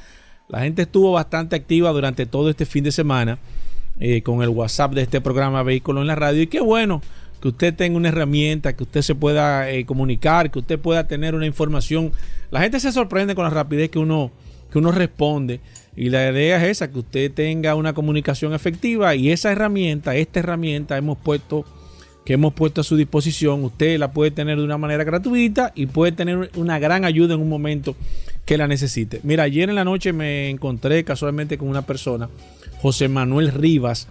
La 0.48 0.60
gente 0.62 0.82
estuvo 0.82 1.12
bastante 1.12 1.54
activa 1.54 1.92
durante 1.92 2.26
todo 2.26 2.50
este 2.50 2.66
fin 2.66 2.82
de 2.82 2.90
semana 2.90 3.38
eh, 4.00 4.22
con 4.22 4.42
el 4.42 4.48
WhatsApp 4.48 4.92
de 4.92 5.02
este 5.02 5.20
programa 5.20 5.62
Vehículos 5.62 6.00
en 6.00 6.08
la 6.08 6.16
Radio. 6.16 6.42
Y 6.42 6.48
qué 6.48 6.58
bueno 6.58 7.00
que 7.40 7.48
usted 7.48 7.74
tenga 7.74 7.96
una 7.96 8.08
herramienta, 8.08 8.74
que 8.74 8.82
usted 8.82 9.02
se 9.02 9.14
pueda 9.14 9.70
eh, 9.70 9.84
comunicar, 9.86 10.50
que 10.50 10.58
usted 10.58 10.78
pueda 10.78 11.06
tener 11.06 11.34
una 11.34 11.46
información. 11.46 12.12
La 12.50 12.60
gente 12.60 12.80
se 12.80 12.92
sorprende 12.92 13.34
con 13.34 13.44
la 13.44 13.50
rapidez 13.50 13.90
que 13.90 13.98
uno, 13.98 14.30
que 14.70 14.78
uno 14.78 14.92
responde. 14.92 15.60
Y 15.96 16.10
la 16.10 16.30
idea 16.30 16.56
es 16.64 16.70
esa, 16.70 16.90
que 16.90 16.98
usted 16.98 17.32
tenga 17.32 17.74
una 17.74 17.92
comunicación 17.92 18.54
efectiva 18.54 19.14
y 19.14 19.30
esa 19.30 19.50
herramienta, 19.50 20.14
esta 20.14 20.40
herramienta 20.40 20.96
hemos 20.96 21.18
puesto 21.18 21.64
que 22.24 22.34
hemos 22.34 22.52
puesto 22.52 22.82
a 22.82 22.84
su 22.84 22.96
disposición, 22.96 23.64
usted 23.64 23.98
la 23.98 24.12
puede 24.12 24.30
tener 24.30 24.58
de 24.58 24.64
una 24.64 24.78
manera 24.78 25.04
gratuita 25.04 25.72
y 25.74 25.86
puede 25.86 26.12
tener 26.12 26.50
una 26.54 26.78
gran 26.78 27.04
ayuda 27.04 27.34
en 27.34 27.40
un 27.40 27.48
momento 27.48 27.96
que 28.44 28.58
la 28.58 28.68
necesite. 28.68 29.20
Mira, 29.22 29.44
ayer 29.44 29.68
en 29.68 29.74
la 29.74 29.84
noche 29.84 30.12
me 30.12 30.50
encontré 30.50 31.02
casualmente 31.02 31.56
con 31.56 31.68
una 31.68 31.82
persona 31.82 32.28
José 32.80 33.08
Manuel 33.08 33.52
Rivas, 33.52 34.06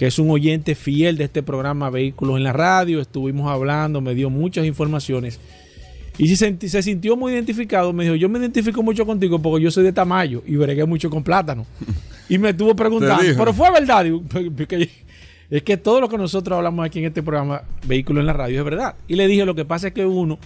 que 0.00 0.06
es 0.06 0.18
un 0.18 0.30
oyente 0.30 0.74
fiel 0.74 1.18
de 1.18 1.24
este 1.24 1.42
programa 1.42 1.90
Vehículos 1.90 2.38
en 2.38 2.44
la 2.44 2.54
Radio. 2.54 3.02
Estuvimos 3.02 3.50
hablando, 3.50 4.00
me 4.00 4.14
dio 4.14 4.30
muchas 4.30 4.64
informaciones. 4.64 5.38
Y 6.16 6.34
se, 6.36 6.56
se 6.58 6.82
sintió 6.82 7.18
muy 7.18 7.34
identificado. 7.34 7.92
Me 7.92 8.04
dijo, 8.04 8.16
yo 8.16 8.30
me 8.30 8.38
identifico 8.38 8.82
mucho 8.82 9.04
contigo 9.04 9.38
porque 9.42 9.62
yo 9.62 9.70
soy 9.70 9.84
de 9.84 9.92
Tamayo 9.92 10.42
y 10.46 10.56
bregué 10.56 10.86
mucho 10.86 11.10
con 11.10 11.22
plátano. 11.22 11.66
Y 12.30 12.38
me 12.38 12.48
estuvo 12.48 12.74
preguntando, 12.74 13.22
pero 13.36 13.52
fue 13.52 13.70
verdad. 13.70 14.06
Es 15.50 15.62
que 15.64 15.76
todo 15.76 16.00
lo 16.00 16.08
que 16.08 16.16
nosotros 16.16 16.56
hablamos 16.56 16.86
aquí 16.86 17.00
en 17.00 17.04
este 17.04 17.22
programa 17.22 17.60
Vehículos 17.86 18.22
en 18.22 18.26
la 18.26 18.32
Radio 18.32 18.60
es 18.60 18.64
verdad. 18.64 18.94
Y 19.06 19.16
le 19.16 19.26
dije, 19.26 19.44
lo 19.44 19.54
que 19.54 19.66
pasa 19.66 19.88
es 19.88 19.92
que 19.92 20.06
uno, 20.06 20.38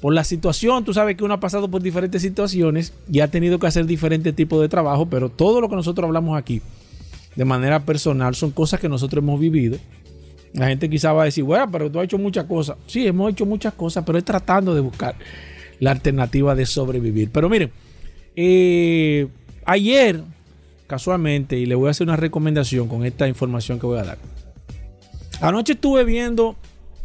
por 0.00 0.12
la 0.12 0.24
situación, 0.24 0.84
tú 0.84 0.94
sabes 0.94 1.16
que 1.16 1.22
uno 1.22 1.34
ha 1.34 1.40
pasado 1.40 1.70
por 1.70 1.80
diferentes 1.80 2.22
situaciones 2.22 2.92
y 3.08 3.20
ha 3.20 3.28
tenido 3.28 3.60
que 3.60 3.68
hacer 3.68 3.86
diferentes 3.86 4.34
tipos 4.34 4.60
de 4.60 4.68
trabajo, 4.68 5.06
pero 5.06 5.28
todo 5.28 5.60
lo 5.60 5.68
que 5.68 5.76
nosotros 5.76 6.04
hablamos 6.04 6.36
aquí 6.36 6.60
de 7.36 7.44
manera 7.44 7.84
personal 7.84 8.34
son 8.34 8.50
cosas 8.50 8.80
que 8.80 8.88
nosotros 8.88 9.22
hemos 9.22 9.38
vivido. 9.38 9.78
La 10.52 10.68
gente 10.68 10.90
quizá 10.90 11.12
va 11.12 11.22
a 11.22 11.24
decir, 11.26 11.44
bueno, 11.44 11.70
pero 11.70 11.90
tú 11.90 12.00
has 12.00 12.04
hecho 12.04 12.18
muchas 12.18 12.44
cosas. 12.44 12.76
Sí, 12.86 13.06
hemos 13.06 13.30
hecho 13.30 13.46
muchas 13.46 13.74
cosas, 13.74 14.04
pero 14.04 14.18
es 14.18 14.24
tratando 14.24 14.74
de 14.74 14.80
buscar 14.80 15.14
la 15.78 15.92
alternativa 15.92 16.54
de 16.54 16.66
sobrevivir. 16.66 17.30
Pero 17.30 17.48
miren, 17.48 17.70
eh, 18.34 19.28
ayer, 19.64 20.22
casualmente, 20.86 21.56
y 21.56 21.66
le 21.66 21.74
voy 21.76 21.88
a 21.88 21.90
hacer 21.92 22.06
una 22.06 22.16
recomendación 22.16 22.88
con 22.88 23.04
esta 23.04 23.28
información 23.28 23.78
que 23.78 23.86
voy 23.86 23.98
a 23.98 24.04
dar. 24.04 24.18
Anoche 25.40 25.74
estuve 25.74 26.04
viendo 26.04 26.56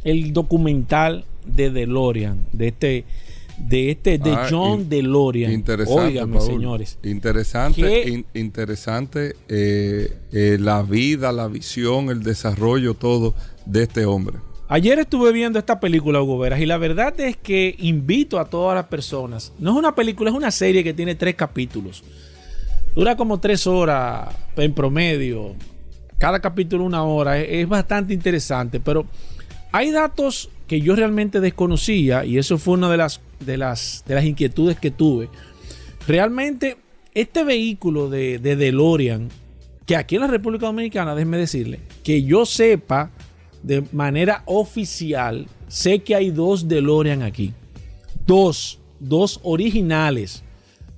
el 0.03 0.33
documental 0.33 1.23
de 1.45 1.69
DeLorean, 1.69 2.45
de 2.51 2.67
este 2.67 3.05
de 3.57 3.91
este 3.91 4.17
de 4.17 4.31
ah, 4.31 4.47
John 4.49 4.89
DeLorean. 4.89 5.51
Interesante, 5.51 6.41
señores. 6.41 6.97
Interesante, 7.03 8.25
interesante 8.33 9.35
eh, 9.47 10.17
eh, 10.31 10.57
la 10.59 10.81
vida, 10.83 11.31
la 11.31 11.47
visión, 11.47 12.09
el 12.09 12.23
desarrollo, 12.23 12.93
todo 12.93 13.33
de 13.65 13.83
este 13.83 14.05
hombre. 14.05 14.37
Ayer 14.67 14.97
estuve 14.97 15.31
viendo 15.31 15.59
esta 15.59 15.79
película, 15.79 16.21
Hugo 16.21 16.39
Veras, 16.39 16.59
y 16.59 16.65
la 16.65 16.77
verdad 16.77 17.19
es 17.19 17.37
que 17.37 17.75
invito 17.79 18.39
a 18.39 18.45
todas 18.45 18.75
las 18.75 18.85
personas. 18.85 19.53
No 19.59 19.71
es 19.71 19.77
una 19.77 19.93
película, 19.93 20.31
es 20.31 20.35
una 20.35 20.51
serie 20.51 20.83
que 20.83 20.93
tiene 20.93 21.13
tres 21.13 21.35
capítulos. 21.35 22.03
Dura 22.95 23.15
como 23.15 23.39
tres 23.39 23.67
horas 23.67 24.35
en 24.55 24.73
promedio. 24.73 25.53
Cada 26.17 26.39
capítulo 26.39 26.83
una 26.83 27.03
hora. 27.03 27.39
es 27.39 27.67
bastante 27.67 28.13
interesante, 28.13 28.79
pero 28.79 29.05
hay 29.71 29.91
datos 29.91 30.49
que 30.67 30.81
yo 30.81 30.95
realmente 30.95 31.39
desconocía 31.39 32.25
y 32.25 32.37
eso 32.37 32.57
fue 32.57 32.75
una 32.75 32.89
de 32.89 32.97
las, 32.97 33.21
de 33.39 33.57
las, 33.57 34.03
de 34.07 34.15
las 34.15 34.25
inquietudes 34.25 34.79
que 34.79 34.91
tuve. 34.91 35.29
Realmente, 36.07 36.77
este 37.13 37.43
vehículo 37.43 38.09
de, 38.09 38.39
de 38.39 38.55
DeLorean, 38.55 39.29
que 39.85 39.95
aquí 39.95 40.15
en 40.15 40.21
la 40.21 40.27
República 40.27 40.65
Dominicana, 40.65 41.15
déjeme 41.15 41.37
decirle, 41.37 41.79
que 42.03 42.23
yo 42.23 42.45
sepa 42.45 43.11
de 43.61 43.83
manera 43.91 44.43
oficial, 44.45 45.47
sé 45.67 45.99
que 45.99 46.15
hay 46.15 46.31
dos 46.31 46.67
DeLorean 46.67 47.23
aquí. 47.23 47.53
Dos, 48.25 48.79
dos 48.99 49.39
originales. 49.43 50.43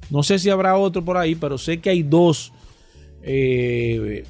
No 0.09 0.23
sé 0.23 0.39
si 0.39 0.49
habrá 0.49 0.77
otro 0.77 1.03
por 1.03 1.17
ahí, 1.17 1.35
pero 1.35 1.57
sé 1.57 1.79
que 1.79 1.89
hay 1.89 2.03
dos. 2.03 2.53
Eh, 3.21 4.23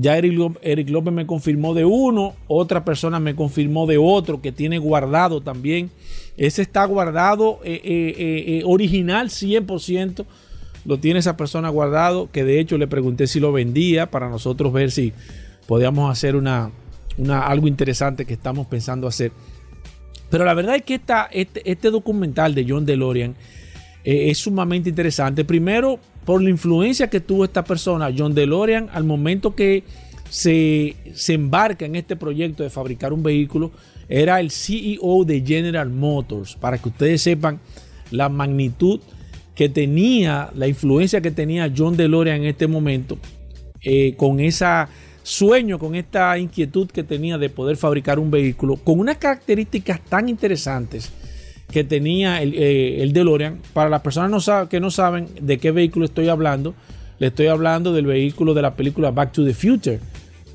ya 0.00 0.16
Eric, 0.16 0.90
López 0.90 1.12
me 1.12 1.26
confirmó 1.26 1.74
de 1.74 1.84
uno, 1.84 2.36
otra 2.46 2.84
persona 2.84 3.18
me 3.18 3.34
confirmó 3.34 3.84
de 3.86 3.98
otro 3.98 4.40
que 4.40 4.52
tiene 4.52 4.78
guardado 4.78 5.40
también. 5.40 5.90
Ese 6.36 6.62
está 6.62 6.84
guardado 6.84 7.58
eh, 7.64 7.80
eh, 7.82 8.14
eh, 8.16 8.62
original 8.64 9.28
100%. 9.28 10.24
Lo 10.84 11.00
tiene 11.00 11.18
esa 11.18 11.36
persona 11.36 11.68
guardado, 11.68 12.30
que 12.30 12.44
de 12.44 12.60
hecho 12.60 12.78
le 12.78 12.86
pregunté 12.86 13.26
si 13.26 13.40
lo 13.40 13.50
vendía 13.50 14.08
para 14.08 14.28
nosotros 14.28 14.72
ver 14.72 14.92
si 14.92 15.12
podíamos 15.66 16.12
hacer 16.12 16.36
una, 16.36 16.70
algo 17.42 17.66
interesante 17.66 18.24
que 18.24 18.34
estamos 18.34 18.68
pensando 18.68 19.08
hacer. 19.08 19.32
Pero 20.30 20.44
la 20.44 20.54
verdad 20.54 20.76
es 20.76 20.82
que 20.82 20.94
esta, 20.94 21.28
este, 21.32 21.68
este 21.68 21.90
documental 21.90 22.54
de 22.54 22.64
John 22.68 22.86
DeLorean 22.86 23.34
es 24.04 24.38
sumamente 24.38 24.88
interesante. 24.90 25.44
Primero, 25.44 25.98
por 26.28 26.42
la 26.42 26.50
influencia 26.50 27.08
que 27.08 27.20
tuvo 27.20 27.46
esta 27.46 27.64
persona, 27.64 28.12
John 28.14 28.34
DeLorean, 28.34 28.90
al 28.92 29.04
momento 29.04 29.54
que 29.54 29.82
se, 30.28 30.94
embarca 31.28 31.86
en 31.86 31.96
este 31.96 32.16
proyecto 32.16 32.62
de 32.62 32.68
fabricar 32.68 33.14
un 33.14 33.22
vehículo, 33.22 33.70
era 34.10 34.38
el 34.38 34.50
CEO 34.50 35.24
de 35.24 35.40
General 35.40 35.88
Motors, 35.88 36.54
para 36.54 36.76
que 36.76 36.90
ustedes 36.90 37.22
sepan 37.22 37.60
la 38.10 38.28
magnitud 38.28 39.00
que 39.54 39.70
tenía, 39.70 40.50
la 40.54 40.68
influencia 40.68 41.22
que 41.22 41.30
tenía 41.30 41.72
John 41.74 41.96
DeLorean 41.96 42.42
en 42.42 42.48
este 42.48 42.66
momento, 42.66 43.16
eh, 43.80 44.12
con 44.18 44.38
ese 44.38 44.66
sueño, 45.22 45.78
con 45.78 45.94
esta 45.94 46.38
inquietud 46.38 46.90
que 46.90 47.04
tenía 47.04 47.38
de 47.38 47.48
poder 47.48 47.78
fabricar 47.78 48.18
un 48.18 48.30
vehículo, 48.30 48.76
con 48.76 49.00
unas 49.00 49.16
características 49.16 50.04
tan 50.04 50.28
interesantes 50.28 51.10
que 51.70 51.84
tenía 51.84 52.42
el, 52.42 52.54
eh, 52.54 53.02
el 53.02 53.12
DeLorean. 53.12 53.60
Para 53.72 53.90
las 53.90 54.00
personas 54.02 54.48
que 54.68 54.80
no 54.80 54.90
saben 54.90 55.28
de 55.40 55.58
qué 55.58 55.70
vehículo 55.70 56.04
estoy 56.06 56.28
hablando, 56.28 56.74
le 57.18 57.28
estoy 57.28 57.48
hablando 57.48 57.92
del 57.92 58.06
vehículo 58.06 58.54
de 58.54 58.62
la 58.62 58.74
película 58.74 59.10
Back 59.10 59.32
to 59.32 59.44
the 59.44 59.54
Future, 59.54 60.00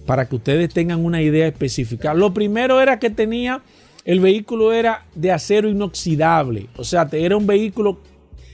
para 0.05 0.27
que 0.27 0.35
ustedes 0.35 0.73
tengan 0.73 1.03
una 1.03 1.21
idea 1.21 1.47
específica. 1.47 2.13
Lo 2.13 2.33
primero 2.33 2.81
era 2.81 2.99
que 2.99 3.09
tenía, 3.09 3.61
el 4.05 4.19
vehículo 4.19 4.73
era 4.73 5.05
de 5.15 5.31
acero 5.31 5.69
inoxidable, 5.69 6.67
o 6.77 6.83
sea, 6.83 7.07
era 7.11 7.37
un 7.37 7.47
vehículo 7.47 7.99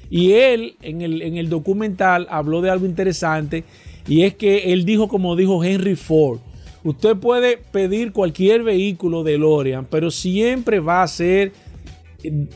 y 0.10 0.34
él 0.34 0.76
en 0.82 1.02
el, 1.02 1.22
en 1.22 1.38
el 1.38 1.50
documental 1.50 2.28
habló 2.32 2.62
de 2.62 2.72
algo 2.72 2.86
interesante 2.88 3.63
y 4.08 4.24
es 4.24 4.34
que 4.34 4.74
él 4.74 4.86
dijo 4.86 5.08
como 5.08 5.36
dijo 5.36 5.63
Henry 5.63 5.95
Ford, 5.95 6.39
usted 6.84 7.15
puede 7.15 7.58
pedir 7.58 8.12
cualquier 8.12 8.63
vehículo 8.63 9.24
de 9.24 9.34
DeLorean, 9.34 9.86
pero 9.86 10.10
siempre 10.10 10.80
va 10.80 11.04
a 11.04 11.08
ser 11.08 11.52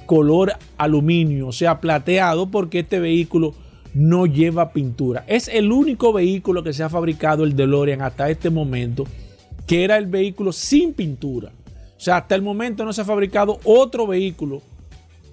color 0.05 0.53
aluminio, 0.77 1.47
o 1.47 1.51
sea, 1.51 1.79
plateado, 1.79 2.49
porque 2.49 2.79
este 2.79 2.99
vehículo 2.99 3.53
no 3.93 4.25
lleva 4.25 4.73
pintura. 4.73 5.23
Es 5.27 5.47
el 5.47 5.71
único 5.71 6.13
vehículo 6.13 6.63
que 6.63 6.73
se 6.73 6.83
ha 6.83 6.89
fabricado 6.89 7.43
el 7.43 7.55
DeLorean 7.55 8.01
hasta 8.01 8.29
este 8.29 8.49
momento 8.49 9.05
que 9.67 9.83
era 9.83 9.97
el 9.97 10.07
vehículo 10.07 10.51
sin 10.51 10.93
pintura. 10.93 11.51
O 11.95 11.99
sea, 12.03 12.17
hasta 12.17 12.35
el 12.35 12.41
momento 12.41 12.83
no 12.83 12.91
se 12.91 13.01
ha 13.01 13.05
fabricado 13.05 13.59
otro 13.63 14.05
vehículo, 14.07 14.61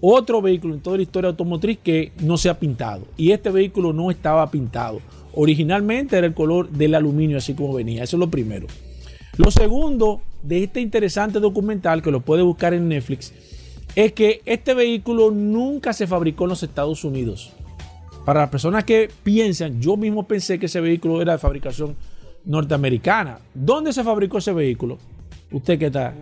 otro 0.00 0.40
vehículo 0.40 0.74
en 0.74 0.80
toda 0.80 0.96
la 0.96 1.02
historia 1.02 1.30
automotriz 1.30 1.78
que 1.82 2.12
no 2.20 2.36
se 2.36 2.48
ha 2.48 2.58
pintado. 2.58 3.06
Y 3.16 3.32
este 3.32 3.50
vehículo 3.50 3.92
no 3.92 4.10
estaba 4.10 4.50
pintado. 4.50 5.00
Originalmente 5.34 6.16
era 6.16 6.26
el 6.26 6.34
color 6.34 6.70
del 6.70 6.94
aluminio, 6.94 7.38
así 7.38 7.54
como 7.54 7.74
venía. 7.74 8.04
Eso 8.04 8.16
es 8.16 8.20
lo 8.20 8.30
primero. 8.30 8.66
Lo 9.36 9.50
segundo 9.50 10.20
de 10.42 10.64
este 10.64 10.80
interesante 10.80 11.40
documental 11.40 12.02
que 12.02 12.10
lo 12.10 12.20
puede 12.20 12.42
buscar 12.42 12.74
en 12.74 12.88
Netflix 12.88 13.32
es 13.94 14.12
que 14.12 14.42
este 14.44 14.74
vehículo 14.74 15.30
nunca 15.30 15.92
se 15.92 16.06
fabricó 16.06 16.44
en 16.44 16.50
los 16.50 16.62
Estados 16.62 17.04
Unidos. 17.04 17.52
Para 18.24 18.40
las 18.40 18.50
personas 18.50 18.84
que 18.84 19.10
piensan, 19.22 19.80
yo 19.80 19.96
mismo 19.96 20.26
pensé 20.26 20.58
que 20.58 20.66
ese 20.66 20.80
vehículo 20.80 21.22
era 21.22 21.32
de 21.32 21.38
fabricación 21.38 21.96
norteamericana. 22.44 23.38
¿Dónde 23.54 23.92
se 23.92 24.04
fabricó 24.04 24.38
ese 24.38 24.52
vehículo? 24.52 24.98
Usted 25.50 25.78
que 25.78 25.86
está 25.86 26.14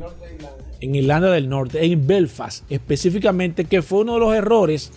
en 0.80 0.94
Irlanda 0.94 1.30
del 1.30 1.48
Norte, 1.48 1.84
en 1.84 2.06
Belfast 2.06 2.64
específicamente, 2.70 3.64
que 3.64 3.82
fue 3.82 4.00
uno 4.00 4.14
de 4.14 4.20
los 4.20 4.34
errores 4.34 4.92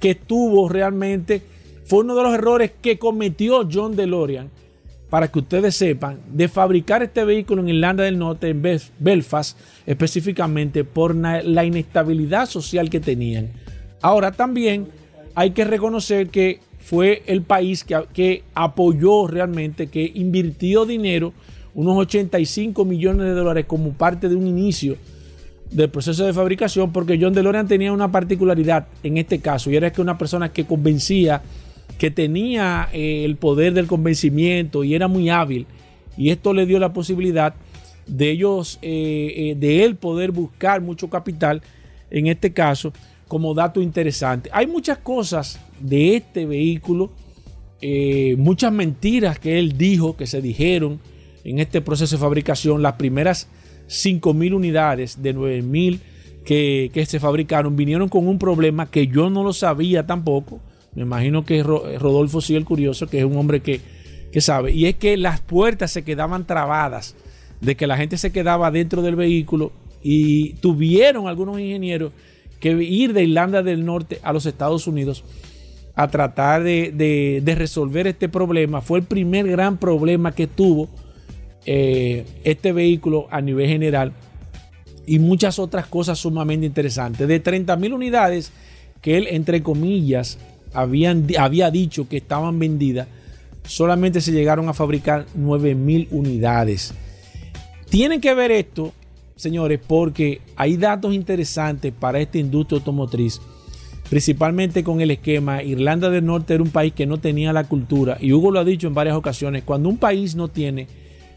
que 0.00 0.14
tuvo 0.14 0.68
realmente, 0.68 1.42
fue 1.84 2.00
uno 2.00 2.16
de 2.16 2.22
los 2.22 2.34
errores 2.34 2.72
que 2.80 2.98
cometió 2.98 3.68
John 3.70 3.94
DeLorean 3.94 4.50
para 5.10 5.28
que 5.28 5.40
ustedes 5.40 5.74
sepan, 5.74 6.20
de 6.32 6.48
fabricar 6.48 7.02
este 7.02 7.24
vehículo 7.24 7.62
en 7.62 7.68
Irlanda 7.68 8.04
del 8.04 8.18
Norte, 8.18 8.48
en 8.48 8.62
Belfast, 8.98 9.58
específicamente 9.84 10.84
por 10.84 11.14
la 11.14 11.64
inestabilidad 11.64 12.46
social 12.46 12.88
que 12.88 13.00
tenían. 13.00 13.50
Ahora 14.00 14.30
también 14.30 14.86
hay 15.34 15.50
que 15.50 15.64
reconocer 15.64 16.28
que 16.28 16.60
fue 16.78 17.22
el 17.26 17.42
país 17.42 17.84
que, 17.84 18.00
que 18.12 18.44
apoyó 18.54 19.26
realmente, 19.26 19.88
que 19.88 20.10
invirtió 20.14 20.86
dinero, 20.86 21.32
unos 21.74 21.98
85 21.98 22.84
millones 22.84 23.26
de 23.26 23.32
dólares 23.32 23.64
como 23.66 23.92
parte 23.92 24.28
de 24.28 24.36
un 24.36 24.46
inicio 24.46 24.96
del 25.70 25.88
proceso 25.88 26.24
de 26.24 26.32
fabricación, 26.32 26.92
porque 26.92 27.18
John 27.20 27.32
DeLorean 27.32 27.68
tenía 27.68 27.92
una 27.92 28.10
particularidad 28.10 28.88
en 29.02 29.18
este 29.18 29.38
caso, 29.38 29.70
y 29.70 29.76
era 29.76 29.92
que 29.92 30.00
una 30.00 30.18
persona 30.18 30.52
que 30.52 30.64
convencía, 30.66 31.42
que 32.00 32.10
tenía 32.10 32.88
eh, 32.94 33.26
el 33.26 33.36
poder 33.36 33.74
del 33.74 33.86
convencimiento 33.86 34.84
y 34.84 34.94
era 34.94 35.06
muy 35.06 35.28
hábil, 35.28 35.66
y 36.16 36.30
esto 36.30 36.54
le 36.54 36.64
dio 36.64 36.78
la 36.78 36.94
posibilidad 36.94 37.52
de 38.06 38.30
ellos, 38.30 38.78
eh, 38.80 39.34
eh, 39.36 39.54
de 39.54 39.84
él 39.84 39.96
poder 39.96 40.30
buscar 40.30 40.80
mucho 40.80 41.10
capital, 41.10 41.60
en 42.10 42.26
este 42.28 42.54
caso, 42.54 42.94
como 43.28 43.52
dato 43.52 43.82
interesante. 43.82 44.48
Hay 44.54 44.66
muchas 44.66 44.96
cosas 44.96 45.60
de 45.78 46.16
este 46.16 46.46
vehículo, 46.46 47.10
muchas 48.38 48.72
mentiras 48.72 49.38
que 49.38 49.58
él 49.58 49.76
dijo, 49.76 50.16
que 50.16 50.26
se 50.26 50.40
dijeron 50.40 51.00
en 51.44 51.58
este 51.58 51.82
proceso 51.82 52.16
de 52.16 52.22
fabricación, 52.22 52.80
las 52.80 52.94
primeras 52.94 53.46
5.000 53.88 54.54
unidades 54.54 55.22
de 55.22 55.34
9.000 55.36 55.98
que, 56.46 56.90
que 56.94 57.04
se 57.04 57.20
fabricaron 57.20 57.76
vinieron 57.76 58.08
con 58.08 58.26
un 58.26 58.38
problema 58.38 58.90
que 58.90 59.06
yo 59.06 59.28
no 59.28 59.44
lo 59.44 59.52
sabía 59.52 60.06
tampoco. 60.06 60.60
Me 60.94 61.02
imagino 61.02 61.44
que 61.44 61.62
Rodolfo 61.62 62.40
sí 62.40 62.56
el 62.56 62.64
curioso, 62.64 63.06
que 63.06 63.18
es 63.20 63.24
un 63.24 63.36
hombre 63.36 63.60
que, 63.60 63.80
que 64.32 64.40
sabe. 64.40 64.72
Y 64.72 64.86
es 64.86 64.96
que 64.96 65.16
las 65.16 65.40
puertas 65.40 65.92
se 65.92 66.02
quedaban 66.02 66.46
trabadas, 66.46 67.14
de 67.60 67.76
que 67.76 67.86
la 67.86 67.96
gente 67.96 68.16
se 68.16 68.32
quedaba 68.32 68.70
dentro 68.70 69.02
del 69.02 69.16
vehículo 69.16 69.72
y 70.02 70.54
tuvieron 70.54 71.28
algunos 71.28 71.60
ingenieros 71.60 72.12
que 72.58 72.70
ir 72.70 73.12
de 73.12 73.24
Irlanda 73.24 73.62
del 73.62 73.84
Norte 73.84 74.18
a 74.22 74.32
los 74.32 74.46
Estados 74.46 74.86
Unidos 74.86 75.24
a 75.94 76.08
tratar 76.08 76.62
de, 76.62 76.92
de, 77.42 77.54
resolver 77.54 78.06
este 78.06 78.28
problema. 78.28 78.80
Fue 78.80 78.98
el 78.98 79.04
primer 79.04 79.48
gran 79.48 79.76
problema 79.76 80.32
que 80.32 80.46
tuvo 80.46 80.88
eh, 81.66 82.24
este 82.44 82.72
vehículo 82.72 83.26
a 83.30 83.40
nivel 83.40 83.68
general 83.68 84.12
y 85.06 85.18
muchas 85.18 85.58
otras 85.58 85.86
cosas 85.86 86.18
sumamente 86.18 86.66
interesantes. 86.66 87.26
De 87.26 87.40
30 87.40 87.76
mil 87.76 87.92
unidades 87.92 88.52
que 89.02 89.16
él, 89.16 89.26
entre 89.30 89.62
comillas, 89.62 90.38
habían, 90.72 91.26
había 91.38 91.70
dicho 91.70 92.08
que 92.08 92.18
estaban 92.18 92.58
vendidas, 92.58 93.08
solamente 93.64 94.20
se 94.20 94.32
llegaron 94.32 94.68
a 94.68 94.74
fabricar 94.74 95.26
9 95.34 95.74
mil 95.74 96.08
unidades. 96.10 96.94
Tienen 97.88 98.20
que 98.20 98.34
ver 98.34 98.50
esto, 98.50 98.92
señores, 99.36 99.80
porque 99.84 100.40
hay 100.56 100.76
datos 100.76 101.14
interesantes 101.14 101.92
para 101.92 102.20
esta 102.20 102.38
industria 102.38 102.78
automotriz, 102.78 103.40
principalmente 104.08 104.84
con 104.84 105.00
el 105.00 105.10
esquema. 105.10 105.62
Irlanda 105.62 106.10
del 106.10 106.24
Norte 106.24 106.54
era 106.54 106.62
un 106.62 106.70
país 106.70 106.92
que 106.92 107.06
no 107.06 107.18
tenía 107.18 107.52
la 107.52 107.64
cultura, 107.64 108.16
y 108.20 108.32
Hugo 108.32 108.50
lo 108.50 108.60
ha 108.60 108.64
dicho 108.64 108.86
en 108.86 108.94
varias 108.94 109.16
ocasiones, 109.16 109.64
cuando 109.64 109.88
un 109.88 109.98
país 109.98 110.34
no 110.34 110.48
tiene 110.48 110.86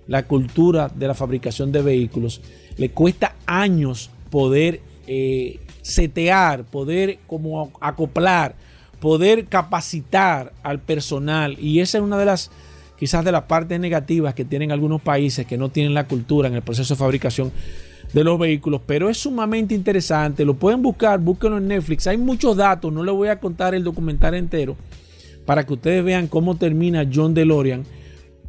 la 0.08 0.24
cultura 0.28 0.89
de 0.93 1.08
la 1.08 1.13
fabricación 1.13 1.72
de 1.72 1.82
vehículos, 1.82 2.41
le 2.78 2.89
cuesta 2.89 3.36
años 3.46 4.10
poder 4.30 4.82
eh, 5.08 5.60
setear, 5.82 6.63
poder 6.65 7.19
como 7.28 7.72
acoplar, 7.80 8.56
poder 9.04 9.48
capacitar 9.48 10.54
al 10.63 10.80
personal. 10.80 11.58
Y 11.60 11.82
esa 11.82 11.98
es 11.98 12.04
una 12.06 12.18
de 12.18 12.24
las, 12.24 12.52
quizás 12.98 13.26
de 13.26 13.34
las 13.34 13.44
partes 13.44 13.78
negativas 13.78 14.34
que 14.34 14.46
tienen 14.46 14.72
algunos 14.72 15.02
países 15.02 15.46
que 15.46 15.58
no 15.58 15.68
tienen 15.68 15.94
la 15.94 16.08
cultura 16.08 16.48
en 16.48 16.54
el 16.54 16.62
proceso 16.62 16.94
de 16.94 17.00
fabricación 17.00 17.52
de 18.13 18.24
los 18.24 18.39
vehículos, 18.39 18.80
pero 18.86 19.10
es 19.10 19.18
sumamente 19.18 19.76
interesante. 19.76 20.46
Lo 20.46 20.54
pueden 20.54 20.82
buscar, 20.82 21.20
búsquenlo 21.20 21.58
en 21.58 21.68
Netflix. 21.68 22.08
Hay 22.08 22.16
muchos 22.16 22.56
datos, 22.56 22.94
no 22.94 23.04
les 23.04 23.13
voy 23.13 23.28
a 23.28 23.42
contar 23.42 23.76
el 23.76 23.84
documental 23.84 24.36
entero 24.36 24.78
para 25.46 25.66
que 25.66 25.74
ustedes 25.74 26.02
vean 26.02 26.28
cómo 26.28 26.56
termina 26.56 27.06
John 27.13 27.34
DeLorean 27.34 27.84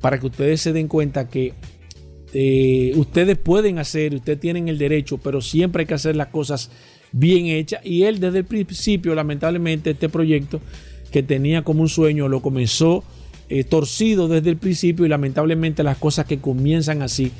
para 0.00 0.20
que 0.20 0.26
ustedes 0.26 0.60
se 0.60 0.72
den 0.72 0.86
cuenta 0.86 1.28
que 1.28 1.52
eh, 2.32 2.92
ustedes 2.94 3.36
pueden 3.38 3.80
hacer, 3.80 4.14
ustedes 4.14 4.38
tienen 4.38 4.68
el 4.68 4.78
derecho, 4.78 5.18
pero 5.18 5.40
siempre 5.40 5.80
hay 5.80 5.86
que 5.86 5.94
hacer 5.94 6.14
las 6.14 6.28
cosas 6.28 6.70
bien 7.14 7.46
hechas. 7.46 7.80
Y 7.84 8.02
él 8.02 8.20
desde 8.20 8.38
el 8.38 8.44
principio, 8.44 9.14
lamentablemente, 9.14 9.90
este 9.90 10.08
proyecto 10.08 10.60
que 11.10 11.22
tenía 11.22 11.62
como 11.62 11.82
un 11.82 11.88
sueño 11.88 12.28
lo 12.28 12.42
comenzó 12.42 13.04
eh, 13.48 13.62
torcido 13.62 14.26
desde 14.26 14.50
el 14.50 14.56
principio 14.56 15.06
y 15.06 15.08
lamentablemente 15.08 15.82
las 15.82 15.96
cosas 15.96 16.26
que 16.26 16.38
comienzan 16.38 17.02
así 17.02 17.30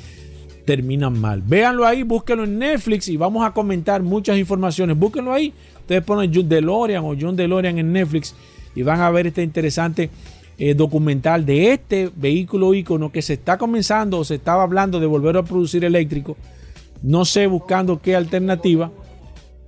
terminan 0.65 1.19
mal. 1.19 1.41
Véanlo 1.45 1.85
ahí, 1.85 2.03
búsquenlo 2.03 2.45
en 2.45 2.57
Netflix 2.57 3.09
y 3.09 3.17
vamos 3.17 3.45
a 3.45 3.51
comentar 3.51 4.01
muchas 4.01 4.37
informaciones. 4.37 4.97
Búsquenlo 4.97 5.33
ahí. 5.33 5.53
Ustedes 5.81 6.03
ponen 6.03 6.31
John 6.33 6.47
DeLorean 6.47 7.03
o 7.03 7.15
John 7.19 7.35
DeLorean 7.35 7.77
en 7.77 7.91
Netflix 7.91 8.33
y 8.75 8.81
van 8.81 9.01
a 9.01 9.11
ver 9.11 9.27
este 9.27 9.43
interesante 9.43 10.09
eh, 10.57 10.73
documental 10.73 11.45
de 11.45 11.73
este 11.73 12.09
vehículo 12.15 12.73
ícono 12.73 13.11
que 13.11 13.21
se 13.21 13.33
está 13.33 13.57
comenzando 13.57 14.19
o 14.19 14.23
se 14.23 14.35
estaba 14.35 14.63
hablando 14.63 15.01
de 15.01 15.05
volver 15.05 15.35
a 15.35 15.43
producir 15.43 15.83
eléctrico. 15.83 16.37
No 17.03 17.25
sé 17.25 17.45
buscando 17.47 18.01
qué 18.01 18.15
alternativa. 18.15 18.89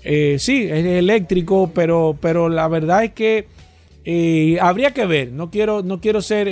Eh, 0.03 0.37
sí, 0.39 0.63
es 0.63 0.85
eléctrico, 0.85 1.71
pero, 1.73 2.17
pero 2.21 2.49
la 2.49 2.67
verdad 2.67 3.03
es 3.03 3.11
que 3.13 3.47
eh, 4.05 4.57
habría 4.61 4.93
que 4.93 5.05
ver. 5.05 5.31
No 5.31 5.51
quiero, 5.51 5.83
no 5.83 5.99
quiero 5.99 6.21
ser, 6.21 6.47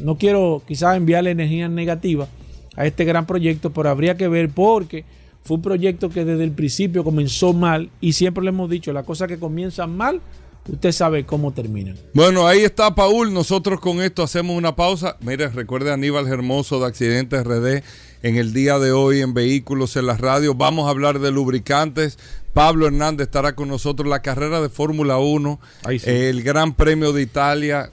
no 0.00 0.18
quiero 0.18 0.62
quizás 0.66 0.96
enviarle 0.96 1.30
energía 1.30 1.68
negativa 1.68 2.28
a 2.76 2.86
este 2.86 3.04
gran 3.04 3.26
proyecto, 3.26 3.72
pero 3.72 3.90
habría 3.90 4.16
que 4.16 4.28
ver 4.28 4.50
porque 4.50 5.04
fue 5.42 5.56
un 5.56 5.62
proyecto 5.62 6.08
que 6.10 6.24
desde 6.24 6.44
el 6.44 6.52
principio 6.52 7.02
comenzó 7.02 7.52
mal 7.52 7.90
y 8.00 8.12
siempre 8.12 8.44
le 8.44 8.50
hemos 8.50 8.70
dicho, 8.70 8.92
las 8.92 9.04
cosas 9.04 9.28
que 9.28 9.38
comienzan 9.38 9.96
mal 9.96 10.20
usted 10.68 10.92
sabe 10.92 11.24
cómo 11.24 11.52
terminan. 11.52 11.96
Bueno, 12.14 12.46
ahí 12.46 12.60
está 12.60 12.94
Paul. 12.94 13.32
Nosotros 13.32 13.80
con 13.80 14.00
esto 14.00 14.22
hacemos 14.22 14.56
una 14.56 14.76
pausa. 14.76 15.16
Mire, 15.20 15.48
recuerde 15.48 15.90
a 15.90 15.94
Aníbal 15.94 16.28
Hermoso 16.28 16.80
de 16.80 16.86
Accidentes 16.86 17.44
RD 17.44 17.82
en 18.22 18.36
el 18.36 18.52
día 18.52 18.78
de 18.78 18.92
hoy 18.92 19.20
en 19.20 19.34
Vehículos 19.34 19.96
en 19.96 20.06
la 20.06 20.16
Radio. 20.16 20.54
Vamos 20.54 20.86
a 20.86 20.90
hablar 20.90 21.18
de 21.18 21.30
lubricantes. 21.30 22.18
Pablo 22.52 22.86
Hernández 22.86 23.26
estará 23.26 23.54
con 23.54 23.68
nosotros. 23.68 24.08
La 24.08 24.22
carrera 24.22 24.60
de 24.60 24.68
Fórmula 24.68 25.18
1, 25.18 25.60
el 26.04 26.42
Gran 26.42 26.74
Premio 26.74 27.12
de 27.12 27.22
Italia. 27.22 27.90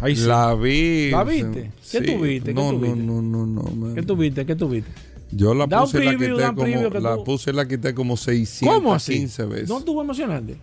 Ahí 0.00 0.14
La 0.14 0.54
vi. 0.54 1.10
¿La 1.10 1.24
viste? 1.24 1.70
¿Qué 1.90 2.00
tuviste? 2.00 2.52
No, 2.52 2.72
no, 2.72 2.94
no, 2.94 3.22
no, 3.22 3.46
no. 3.46 3.94
¿Qué 3.94 4.02
tuviste? 4.02 4.44
¿Qué 4.44 4.54
tuviste? 4.54 4.90
Yo 5.32 5.54
la 5.54 5.66
puse, 5.66 6.04
la 6.04 6.12
quité 6.12 6.54
como, 6.54 7.00
la 7.00 7.16
puse 7.24 7.52
la 7.52 7.66
quité 7.66 7.94
como 7.94 8.16
615 8.16 9.44
veces. 9.46 9.68
¿No 9.68 9.82
tuvo 9.82 10.02
emocionante? 10.02 10.56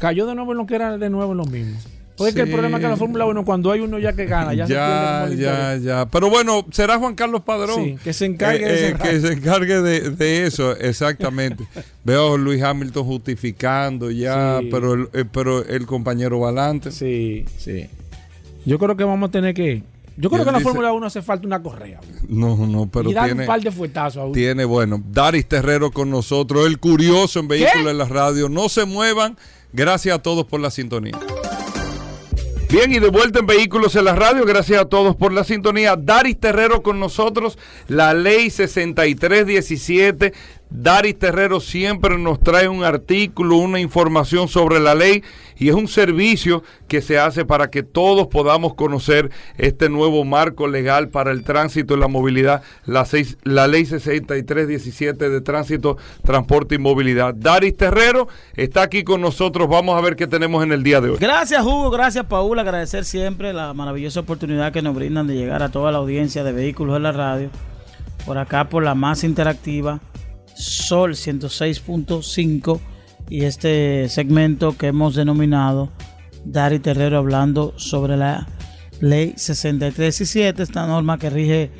cayó 0.00 0.26
de 0.26 0.34
nuevo 0.34 0.52
en 0.52 0.58
lo 0.58 0.66
que 0.66 0.74
era 0.74 0.98
de 0.98 1.10
nuevo 1.10 1.32
en 1.32 1.38
lo 1.38 1.44
mismo. 1.44 1.78
Porque 2.20 2.34
que 2.34 2.40
el 2.42 2.50
problema 2.50 2.76
es 2.76 2.84
que 2.84 2.90
la 2.90 2.98
Fórmula 2.98 3.24
1, 3.24 3.46
cuando 3.46 3.72
hay 3.72 3.80
uno 3.80 3.98
ya 3.98 4.12
que 4.12 4.26
gana, 4.26 4.52
ya, 4.52 4.66
ya 4.66 5.26
se 5.26 5.36
Ya, 5.38 5.76
ya. 5.78 6.06
Pero 6.10 6.28
bueno, 6.28 6.66
será 6.70 6.98
Juan 6.98 7.14
Carlos 7.14 7.40
Padrón. 7.40 7.82
Sí, 7.82 7.96
que 8.04 8.12
se 8.12 8.26
encargue 8.26 8.66
de 8.66 8.88
eh, 8.90 8.94
Que 9.00 9.20
se 9.20 9.32
encargue 9.32 9.80
de, 9.80 10.46
eso, 10.46 10.76
exactamente. 10.76 11.64
Veo 12.04 12.34
a 12.34 12.36
Luis 12.36 12.62
Hamilton 12.62 13.06
justificando 13.06 14.10
ya, 14.10 14.60
pero, 14.70 14.92
el, 14.92 15.08
eh, 15.14 15.24
pero 15.32 15.64
el 15.64 15.86
compañero 15.86 16.40
Valante. 16.40 16.92
Sí, 16.92 17.46
sí. 17.56 17.88
Yo 18.66 18.78
creo 18.78 18.98
que 18.98 19.04
vamos 19.04 19.30
a 19.30 19.32
tener 19.32 19.54
que. 19.54 19.82
Yo 20.18 20.28
creo 20.28 20.44
que 20.44 20.50
en 20.50 20.56
la 20.56 20.60
Fórmula 20.60 20.92
1 20.92 21.06
hace 21.06 21.22
falta 21.22 21.46
una 21.46 21.62
correa. 21.62 22.00
No, 22.28 22.54
no, 22.66 22.86
pero. 22.86 23.10
Y 23.10 23.14
dar 23.14 23.32
un 23.32 23.46
par 23.46 23.62
de 23.62 23.72
fuetazos 23.72 24.32
Tiene, 24.32 24.66
bueno, 24.66 25.02
Daris 25.10 25.46
Terrero 25.46 25.90
con 25.90 26.10
nosotros, 26.10 26.66
el 26.66 26.78
curioso 26.78 27.40
en 27.40 27.48
Vehículos 27.48 27.92
en 27.92 27.96
la 27.96 28.04
Radio. 28.04 28.50
No 28.50 28.68
se 28.68 28.84
muevan. 28.84 29.38
Gracias 29.72 30.16
a 30.16 30.18
todos 30.20 30.44
por 30.44 30.60
la 30.60 30.70
sintonía. 30.70 31.18
Bien, 32.70 32.92
y 32.92 33.00
de 33.00 33.08
vuelta 33.08 33.40
en 33.40 33.46
Vehículos 33.46 33.96
en 33.96 34.04
la 34.04 34.14
Radio, 34.14 34.44
gracias 34.46 34.80
a 34.80 34.84
todos 34.84 35.16
por 35.16 35.32
la 35.32 35.42
sintonía. 35.42 35.96
Daris 35.96 36.38
Terrero 36.38 36.84
con 36.84 37.00
nosotros, 37.00 37.58
la 37.88 38.14
ley 38.14 38.48
6317 38.48 40.32
Daris 40.70 41.18
Terrero 41.18 41.58
siempre 41.58 42.16
nos 42.16 42.38
trae 42.38 42.68
un 42.68 42.84
artículo, 42.84 43.56
una 43.56 43.80
información 43.80 44.46
sobre 44.46 44.78
la 44.78 44.94
ley 44.94 45.24
y 45.58 45.68
es 45.68 45.74
un 45.74 45.88
servicio 45.88 46.62
que 46.86 47.02
se 47.02 47.18
hace 47.18 47.44
para 47.44 47.70
que 47.70 47.82
todos 47.82 48.28
podamos 48.28 48.74
conocer 48.74 49.30
este 49.58 49.88
nuevo 49.88 50.24
marco 50.24 50.68
legal 50.68 51.08
para 51.08 51.32
el 51.32 51.42
tránsito 51.42 51.96
y 51.96 52.00
la 52.00 52.06
movilidad, 52.06 52.62
la, 52.86 53.04
ley 53.66 53.84
6317 53.84 55.28
de 55.28 55.40
tránsito, 55.40 55.98
transporte 56.24 56.76
y 56.76 56.78
movilidad. 56.78 57.34
Daris 57.34 57.76
Terrero 57.76 58.28
está 58.54 58.82
aquí 58.82 59.02
con 59.02 59.20
nosotros, 59.20 59.68
vamos 59.68 59.98
a 59.98 60.00
ver 60.00 60.14
qué 60.14 60.28
tenemos 60.28 60.62
en 60.62 60.70
el 60.70 60.84
día 60.84 61.00
de 61.00 61.10
hoy. 61.10 61.18
Gracias 61.18 61.62
Hugo, 61.64 61.90
gracias 61.90 62.26
Paula, 62.26 62.62
agradecer 62.62 63.04
siempre 63.04 63.52
la 63.52 63.74
maravillosa 63.74 64.20
oportunidad 64.20 64.72
que 64.72 64.82
nos 64.82 64.94
brindan 64.94 65.26
de 65.26 65.34
llegar 65.34 65.64
a 65.64 65.70
toda 65.70 65.90
la 65.90 65.98
audiencia 65.98 66.44
de 66.44 66.52
vehículos 66.52 66.96
en 66.96 67.02
la 67.02 67.12
radio, 67.12 67.50
por 68.24 68.38
acá 68.38 68.68
por 68.68 68.84
la 68.84 68.94
más 68.94 69.24
interactiva 69.24 70.00
Sol 70.60 71.12
106.5 71.12 72.80
y 73.30 73.44
este 73.44 74.08
segmento 74.10 74.76
que 74.76 74.88
hemos 74.88 75.14
denominado 75.14 75.90
Dari 76.44 76.80
Terrero 76.80 77.16
hablando 77.16 77.72
sobre 77.76 78.18
la 78.18 78.46
Ley 79.00 79.32
6317, 79.36 80.62
esta 80.62 80.86
norma 80.86 81.18
que 81.18 81.30
rige 81.30 81.70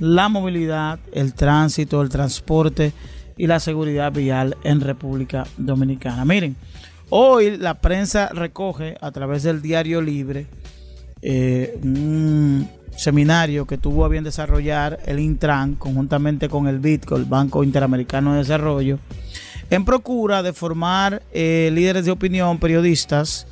la 0.00 0.28
movilidad, 0.28 0.98
el 1.12 1.34
tránsito, 1.34 2.02
el 2.02 2.08
transporte 2.08 2.92
y 3.36 3.46
la 3.46 3.60
seguridad 3.60 4.12
vial 4.12 4.56
en 4.64 4.80
República 4.80 5.46
Dominicana. 5.56 6.24
Miren, 6.24 6.56
hoy 7.10 7.56
la 7.56 7.80
prensa 7.80 8.30
recoge 8.30 8.96
a 9.00 9.12
través 9.12 9.44
del 9.44 9.62
Diario 9.62 10.02
Libre 10.02 10.48
eh, 11.22 11.78
un 11.82 12.68
seminario 12.96 13.66
que 13.66 13.78
tuvo 13.78 14.04
a 14.04 14.08
bien 14.08 14.24
desarrollar 14.24 15.00
el 15.06 15.18
Intran 15.18 15.74
conjuntamente 15.74 16.48
con 16.48 16.68
el 16.68 16.78
BITCO, 16.78 17.16
el 17.16 17.24
Banco 17.24 17.64
Interamericano 17.64 18.32
de 18.32 18.38
Desarrollo, 18.38 18.98
en 19.70 19.84
procura 19.84 20.42
de 20.42 20.52
formar 20.52 21.22
eh, 21.32 21.70
líderes 21.72 22.04
de 22.04 22.10
opinión, 22.10 22.58
periodistas, 22.58 23.46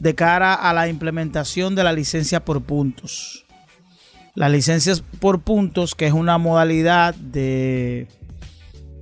de 0.00 0.14
cara 0.14 0.54
a 0.54 0.72
la 0.72 0.88
implementación 0.88 1.74
de 1.74 1.84
la 1.84 1.92
licencia 1.92 2.44
por 2.44 2.62
puntos. 2.62 3.44
La 4.34 4.48
licencia 4.48 4.94
por 5.18 5.40
puntos, 5.40 5.94
que 5.94 6.06
es 6.06 6.12
una 6.12 6.38
modalidad 6.38 7.14
de, 7.14 8.06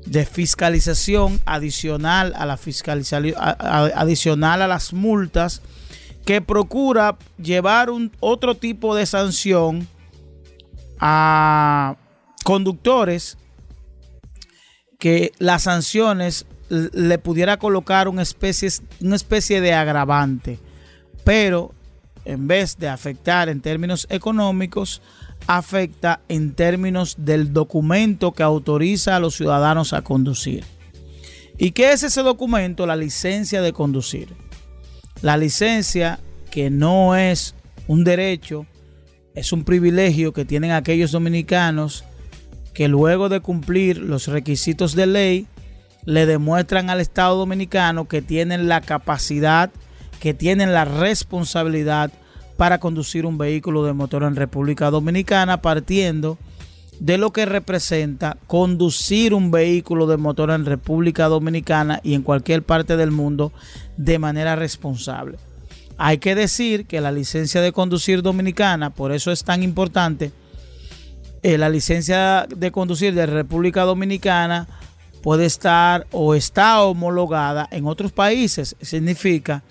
de 0.07 0.25
fiscalización 0.25 1.41
adicional 1.45 2.33
a 2.37 2.47
la 2.47 2.57
fiscalización, 2.57 3.35
adicional 3.37 4.63
a 4.63 4.69
las 4.69 4.95
multas, 4.95 5.61
que 6.27 6.43
procura 6.43 7.17
llevar 7.39 7.89
un 7.89 8.13
otro 8.19 8.57
tipo 8.57 8.97
de 8.97 9.07
sanción 9.07 9.89
a 10.99 11.97
conductores 12.45 13.39
que 14.99 15.33
las 15.39 15.63
sanciones 15.63 16.45
le 16.69 17.19
pudiera 17.19 17.59
colocar 17.59 18.09
una 18.09 18.23
especie, 18.23 18.69
una 19.01 19.15
especie 19.15 19.61
de 19.61 19.73
agravante, 19.73 20.59
pero 21.23 21.73
en 22.25 22.49
vez 22.49 22.77
de 22.77 22.89
afectar 22.89 23.49
en 23.49 23.61
términos 23.61 24.09
económicos, 24.11 25.03
afecta 25.47 26.23
en 26.29 26.55
términos 26.55 27.15
del 27.19 27.53
documento 27.53 28.33
que 28.33 28.43
autoriza 28.43 29.15
a 29.15 29.21
los 29.21 29.37
ciudadanos 29.37 29.93
a 29.93 30.03
conducir. 30.03 30.65
¿Y 31.57 31.71
qué 31.71 31.93
es 31.93 32.03
ese 32.03 32.23
documento? 32.23 32.85
La 32.85 32.97
licencia 32.97 33.63
de 33.63 33.73
conducir. 33.73 34.46
La 35.23 35.37
licencia 35.37 36.21
que 36.51 36.71
no 36.71 37.17
es 37.17 37.55
un 37.87 38.05
derecho, 38.05 38.67
es 39.35 39.53
un 39.53 39.65
privilegio 39.65 40.33
que 40.33 40.45
tienen 40.45 40.73
aquellos 40.73 41.13
dominicanos 41.13 42.05
que 42.75 42.89
luego 42.89 43.29
de 43.29 43.41
cumplir 43.41 43.99
los 43.99 44.27
requisitos 44.29 44.95
de 44.95 45.07
ley 45.07 45.47
le 46.05 46.27
demuestran 46.27 46.91
al 46.91 47.01
Estado 47.01 47.37
dominicano 47.37 48.07
que 48.07 48.23
tienen 48.23 48.69
la 48.69 48.81
capacidad, 48.81 49.71
que 50.21 50.35
tienen 50.35 50.73
la 50.73 50.85
responsabilidad 50.85 52.11
para 52.57 52.79
conducir 52.79 53.27
un 53.27 53.39
vehículo 53.39 53.85
de 53.85 53.93
motor 53.93 54.23
en 54.23 54.37
República 54.37 54.91
Dominicana, 54.91 55.61
partiendo 55.61 56.39
de 56.39 56.56
lo 57.01 57.33
que 57.33 57.47
representa 57.47 58.37
conducir 58.47 59.35
un 59.35 59.51
vehículo 59.51 60.07
de 60.07 60.17
motor 60.17 60.51
en 60.51 60.65
República 60.65 61.27
Dominicana 61.27 62.01
y 62.03 62.15
en 62.15 62.23
cualquier 62.23 62.63
parte 62.63 62.97
del 62.97 63.11
mundo 63.11 63.53
de 63.97 64.19
manera 64.19 64.57
responsable. 64.57 65.39
Hay 65.99 66.19
que 66.19 66.35
decir 66.35 66.87
que 66.87 67.01
la 67.01 67.13
licencia 67.13 67.61
de 67.61 67.73
conducir 67.73 68.23
dominicana, 68.23 68.91
por 68.91 69.13
eso 69.13 69.33
es 69.33 69.45
tan 69.45 69.63
importante, 69.63 70.33
eh, 71.43 71.59
la 71.59 71.69
licencia 71.69 72.47
de 72.55 72.71
conducir 72.71 73.15
de 73.15 73.27
República 73.27 73.83
Dominicana 73.83 74.67
puede 75.23 75.47
estar 75.47 76.07
o 76.13 76.35
está 76.35 76.83
homologada 76.83 77.69
en 77.71 77.87
otros 77.87 78.13
países. 78.13 78.77
Significa 78.81 79.63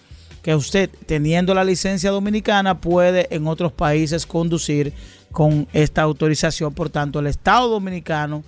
que 0.41 0.55
usted 0.55 0.89
teniendo 1.05 1.53
la 1.53 1.63
licencia 1.63 2.11
dominicana 2.11 2.79
puede 2.79 3.27
en 3.33 3.47
otros 3.47 3.71
países 3.71 4.25
conducir 4.25 4.93
con 5.35 5.67
esta 5.73 6.01
autorización. 6.01 6.73
Por 6.73 6.89
tanto, 6.89 7.19
el 7.19 7.27
Estado 7.27 7.67
dominicano 7.67 8.45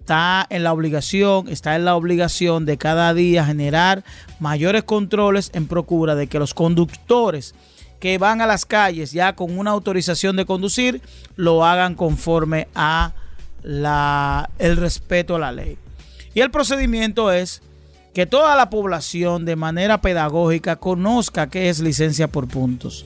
está 0.00 0.46
en 0.48 0.62
la 0.62 0.72
obligación, 0.72 1.46
está 1.48 1.76
en 1.76 1.84
la 1.84 1.94
obligación 1.94 2.64
de 2.64 2.78
cada 2.78 3.12
día 3.12 3.44
generar 3.44 4.02
mayores 4.40 4.82
controles 4.82 5.50
en 5.52 5.66
procura 5.66 6.14
de 6.14 6.28
que 6.28 6.38
los 6.38 6.54
conductores 6.54 7.54
que 8.00 8.16
van 8.16 8.40
a 8.40 8.46
las 8.46 8.64
calles 8.64 9.12
ya 9.12 9.36
con 9.36 9.58
una 9.58 9.72
autorización 9.72 10.34
de 10.36 10.46
conducir 10.46 11.02
lo 11.36 11.66
hagan 11.66 11.94
conforme 11.96 12.66
a 12.74 13.12
la, 13.62 14.48
el 14.58 14.78
respeto 14.78 15.36
a 15.36 15.38
la 15.38 15.52
ley. 15.52 15.76
Y 16.32 16.40
el 16.40 16.50
procedimiento 16.50 17.30
es 17.30 17.60
que 18.14 18.24
toda 18.24 18.56
la 18.56 18.70
población 18.70 19.44
de 19.44 19.56
manera 19.56 20.00
pedagógica 20.00 20.76
conozca 20.76 21.50
qué 21.50 21.68
es 21.68 21.80
licencia 21.80 22.26
por 22.26 22.48
puntos, 22.48 23.04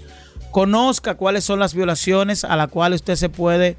conozca 0.57 1.17
cuáles 1.17 1.45
son 1.45 1.59
las 1.59 1.75
violaciones 1.75 2.43
a 2.43 2.57
las 2.57 2.69
cuales 2.69 3.03
usted 3.03 3.17
se 3.17 3.29
puede, 3.29 3.77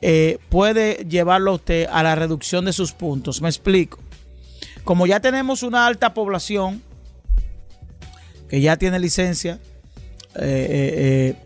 eh, 0.00 0.38
puede 0.48 1.04
llevarlo 1.08 1.50
a 1.50 1.54
usted 1.54 1.88
a 1.90 2.04
la 2.04 2.14
reducción 2.14 2.64
de 2.66 2.72
sus 2.72 2.92
puntos. 2.92 3.42
Me 3.42 3.48
explico. 3.48 3.98
Como 4.84 5.08
ya 5.08 5.18
tenemos 5.18 5.64
una 5.64 5.88
alta 5.88 6.14
población 6.14 6.84
que 8.48 8.60
ya 8.60 8.76
tiene 8.76 9.00
licencia, 9.00 9.58
eh, 10.36 11.34
eh, 11.34 11.36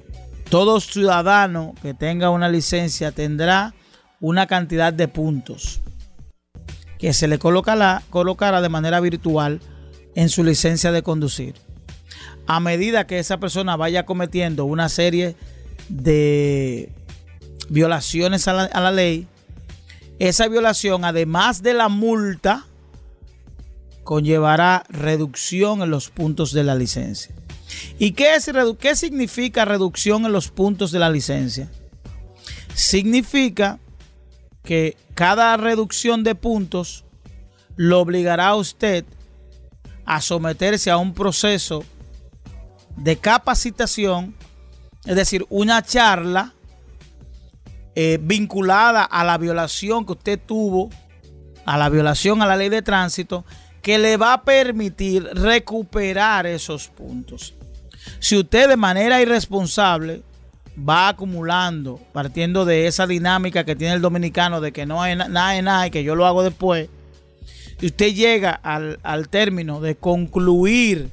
todo 0.51 0.81
ciudadano 0.81 1.75
que 1.81 1.95
tenga 1.95 2.29
una 2.29 2.51
licencia 2.51 3.11
tendrá 3.11 3.75
una 4.21 4.47
cantidad 4.47 4.93
de 4.93 5.09
puntos 5.09 5.81
que 6.99 7.15
se 7.15 7.27
le 7.27 7.39
colocará 7.39 8.61
de 8.61 8.69
manera 8.69 9.01
virtual 9.01 9.63
en 10.15 10.29
su 10.29 10.45
licencia 10.45 10.93
de 10.93 11.03
conducir. 11.03 11.55
A 12.49 12.61
medida 12.61 13.07
que 13.07 13.19
esa 13.19 13.39
persona 13.39 13.77
vaya 13.77 14.07
cometiendo 14.07 14.65
una 14.65 14.89
serie 14.89 15.37
de 15.91 16.91
violaciones 17.69 18.49
a 18.49 18.55
la, 18.55 18.91
ley, 18.91 19.29
esa 20.19 20.49
violación, 20.49 21.05
además 21.05 21.63
de 21.63 21.75
la 21.75 21.91
multa, 21.91 22.65
conllevará 24.03 24.85
reducción 24.89 25.83
en 25.83 25.91
los 25.91 26.09
puntos 26.09 26.53
de 26.53 26.65
la 26.65 26.75
licencia. 26.75 27.35
¿Y 27.99 28.13
qué, 28.13 28.39
qué 28.81 28.97
significa 28.97 29.67
reducción 29.67 30.25
en 30.25 30.33
los 30.33 30.49
puntos 30.49 30.91
de 30.91 31.01
la 31.01 31.11
licencia? 31.11 31.71
Significa 32.73 33.79
que 34.63 34.97
cada 35.13 35.55
reducción 35.59 36.25
de 36.25 36.35
puntos 36.35 37.05
lo 37.77 38.01
obligará 38.01 38.49
a 38.49 38.57
usted 38.57 39.05
a 40.07 40.23
someterse 40.23 40.91
a 40.91 40.97
un 40.97 41.13
proceso 41.13 41.85
de 42.99 43.17
capacitación, 43.17 44.35
es 45.05 45.17
decir, 45.17 45.47
una 45.49 45.83
charla 45.83 46.55
eh, 47.95 48.19
vinculada 48.21 49.05
a 49.05 49.25
la 49.25 49.39
violación 49.39 50.05
que 50.05 50.13
usted 50.13 50.41
tuvo, 50.45 50.91
a 51.65 51.77
la 51.77 51.89
violación 51.89 52.43
a 52.43 52.47
la 52.47 52.57
ley 52.57 52.69
de 52.69 52.83
tránsito, 52.83 53.45
que 53.83 53.99
le 53.99 54.17
va 54.17 54.35
a 54.35 54.43
permitir 54.43 55.25
recuperar 55.35 56.47
esos 56.47 56.89
puntos. 56.89 57.55
Si 58.21 58.37
usted 58.37 58.69
de 58.69 58.77
manera 58.77 59.21
irresponsable 59.21 60.23
va 60.79 61.09
acumulando, 61.09 62.01
partiendo 62.13 62.65
de 62.65 62.87
esa 62.87 63.07
dinámica 63.07 63.65
que 63.65 63.77
tiene 63.77 63.95
el 63.95 64.01
dominicano 64.01 64.61
de 64.61 64.73
que 64.73 64.87
no 64.87 65.03
hay 65.03 65.17
nada 65.17 65.51
de 65.51 65.63
nada 65.63 65.87
y 65.87 65.91
que 65.91 66.05
yo 66.05 66.15
lo 66.15 66.27
hago 66.27 66.43
después, 66.43 66.89
y 67.81 67.87
usted 67.87 68.15
llega 68.15 68.53
al, 68.53 68.99
al 69.03 69.29
término 69.29 69.81
de 69.81 69.97
concluir, 69.97 71.11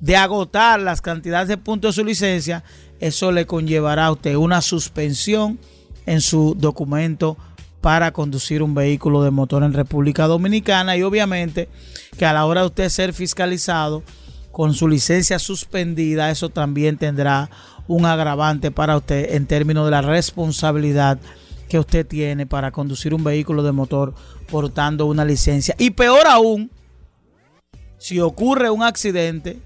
de 0.00 0.16
agotar 0.16 0.80
las 0.80 1.00
cantidades 1.00 1.48
de 1.48 1.56
puntos 1.56 1.94
de 1.94 2.02
su 2.02 2.06
licencia, 2.06 2.64
eso 3.00 3.32
le 3.32 3.46
conllevará 3.46 4.06
a 4.06 4.12
usted 4.12 4.34
una 4.36 4.62
suspensión 4.62 5.58
en 6.06 6.20
su 6.20 6.54
documento 6.56 7.36
para 7.80 8.12
conducir 8.12 8.62
un 8.62 8.74
vehículo 8.74 9.22
de 9.22 9.30
motor 9.30 9.62
en 9.62 9.72
República 9.72 10.26
Dominicana 10.26 10.96
y 10.96 11.02
obviamente 11.02 11.68
que 12.18 12.26
a 12.26 12.32
la 12.32 12.44
hora 12.46 12.62
de 12.62 12.66
usted 12.68 12.88
ser 12.88 13.12
fiscalizado 13.12 14.02
con 14.50 14.74
su 14.74 14.88
licencia 14.88 15.38
suspendida, 15.38 16.30
eso 16.30 16.48
también 16.48 16.96
tendrá 16.96 17.50
un 17.86 18.06
agravante 18.06 18.70
para 18.70 18.96
usted 18.96 19.34
en 19.34 19.46
términos 19.46 19.84
de 19.84 19.90
la 19.90 20.02
responsabilidad 20.02 21.18
que 21.68 21.78
usted 21.78 22.06
tiene 22.06 22.46
para 22.46 22.70
conducir 22.70 23.12
un 23.12 23.22
vehículo 23.22 23.62
de 23.62 23.72
motor 23.72 24.14
portando 24.50 25.06
una 25.06 25.24
licencia. 25.24 25.74
Y 25.78 25.90
peor 25.90 26.26
aún, 26.26 26.70
si 27.98 28.20
ocurre 28.20 28.70
un 28.70 28.82
accidente 28.82 29.60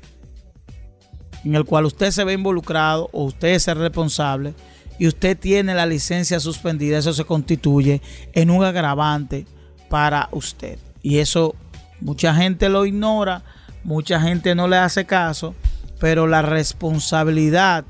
en 1.44 1.54
el 1.54 1.64
cual 1.64 1.86
usted 1.86 2.10
se 2.10 2.24
ve 2.24 2.34
involucrado 2.34 3.08
o 3.12 3.24
usted 3.24 3.48
es 3.48 3.68
el 3.68 3.78
responsable 3.78 4.54
y 4.98 5.06
usted 5.06 5.38
tiene 5.38 5.74
la 5.74 5.86
licencia 5.86 6.40
suspendida, 6.40 6.98
eso 6.98 7.12
se 7.12 7.24
constituye 7.24 8.02
en 8.34 8.50
un 8.50 8.64
agravante 8.64 9.46
para 9.88 10.28
usted. 10.32 10.78
Y 11.02 11.18
eso 11.18 11.54
mucha 12.00 12.34
gente 12.34 12.68
lo 12.68 12.84
ignora, 12.84 13.42
mucha 13.82 14.20
gente 14.20 14.54
no 14.54 14.68
le 14.68 14.76
hace 14.76 15.06
caso, 15.06 15.54
pero 15.98 16.26
la 16.26 16.42
responsabilidad 16.42 17.84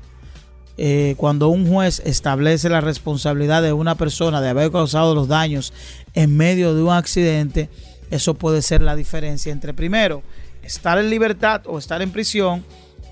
eh, 0.77 1.15
cuando 1.17 1.49
un 1.49 1.67
juez 1.67 2.01
establece 2.05 2.69
la 2.69 2.81
responsabilidad 2.81 3.61
de 3.61 3.73
una 3.73 3.95
persona 3.95 4.39
de 4.39 4.49
haber 4.49 4.71
causado 4.71 5.13
los 5.13 5.27
daños 5.27 5.73
en 6.13 6.35
medio 6.35 6.73
de 6.73 6.81
un 6.81 6.91
accidente, 6.91 7.69
eso 8.09 8.33
puede 8.33 8.61
ser 8.61 8.81
la 8.81 8.95
diferencia 8.95 9.51
entre 9.51 9.73
primero 9.73 10.23
estar 10.63 10.97
en 10.97 11.09
libertad 11.09 11.61
o 11.65 11.77
estar 11.77 12.01
en 12.01 12.11
prisión 12.11 12.63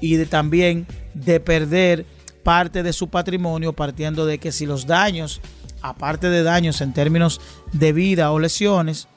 y 0.01 0.23
también 0.25 0.87
de 1.13 1.39
perder 1.39 2.05
parte 2.43 2.83
de 2.83 2.93
su 2.93 3.09
patrimonio 3.09 3.73
partiendo 3.73 4.25
de 4.25 4.39
que 4.39 4.51
si 4.51 4.65
los 4.65 4.87
daños, 4.87 5.41
aparte 5.81 6.29
de 6.29 6.43
daños 6.43 6.81
en 6.81 6.93
términos 6.93 7.41
de 7.73 7.93
vida 7.93 8.31
o 8.31 8.39
lesiones, 8.39 9.07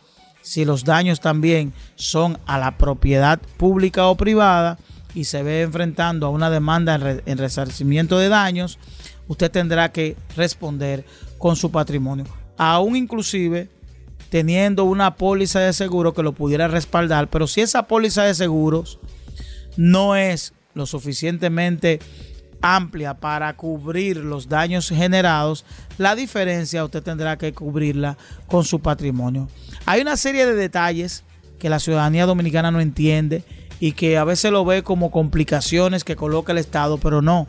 si 0.42 0.64
los 0.64 0.84
daños 0.84 1.20
también 1.20 1.72
son 1.94 2.38
a 2.46 2.58
la 2.58 2.76
propiedad 2.76 3.40
pública 3.56 4.06
o 4.08 4.16
privada 4.16 4.78
y 5.14 5.24
se 5.24 5.42
ve 5.42 5.62
enfrentando 5.62 6.26
a 6.26 6.30
una 6.30 6.50
demanda 6.50 7.20
en, 7.24 7.38
resarcimiento 7.38 8.18
de 8.18 8.28
daños, 8.28 8.78
usted 9.28 9.50
tendrá 9.50 9.92
que 9.92 10.16
responder 10.36 11.04
con 11.38 11.54
su 11.54 11.70
patrimonio. 11.70 12.24
Aún 12.56 12.96
inclusive 12.96 13.68
teniendo 14.30 14.84
una 14.84 15.14
póliza 15.14 15.60
de 15.60 15.72
seguro 15.72 16.14
que 16.14 16.22
lo 16.22 16.32
pudiera 16.32 16.66
respaldar, 16.66 17.28
pero 17.28 17.46
si 17.46 17.60
esa 17.60 17.86
póliza 17.86 18.24
de 18.24 18.34
seguros 18.34 18.98
no 19.76 20.16
es 20.16 20.54
lo 20.74 20.86
suficientemente 20.86 22.00
amplia 22.62 23.14
para 23.14 23.54
cubrir 23.56 24.18
los 24.18 24.48
daños 24.48 24.88
generados, 24.88 25.64
la 25.98 26.14
diferencia 26.14 26.84
usted 26.84 27.02
tendrá 27.02 27.36
que 27.36 27.52
cubrirla 27.52 28.16
con 28.46 28.64
su 28.64 28.80
patrimonio. 28.80 29.48
Hay 29.84 30.00
una 30.00 30.16
serie 30.16 30.46
de 30.46 30.54
detalles 30.54 31.24
que 31.58 31.68
la 31.68 31.80
ciudadanía 31.80 32.26
dominicana 32.26 32.70
no 32.70 32.80
entiende 32.80 33.44
y 33.80 33.92
que 33.92 34.16
a 34.16 34.24
veces 34.24 34.52
lo 34.52 34.64
ve 34.64 34.82
como 34.82 35.10
complicaciones 35.10 36.04
que 36.04 36.16
coloca 36.16 36.52
el 36.52 36.58
Estado, 36.58 36.98
pero 36.98 37.20
no. 37.20 37.48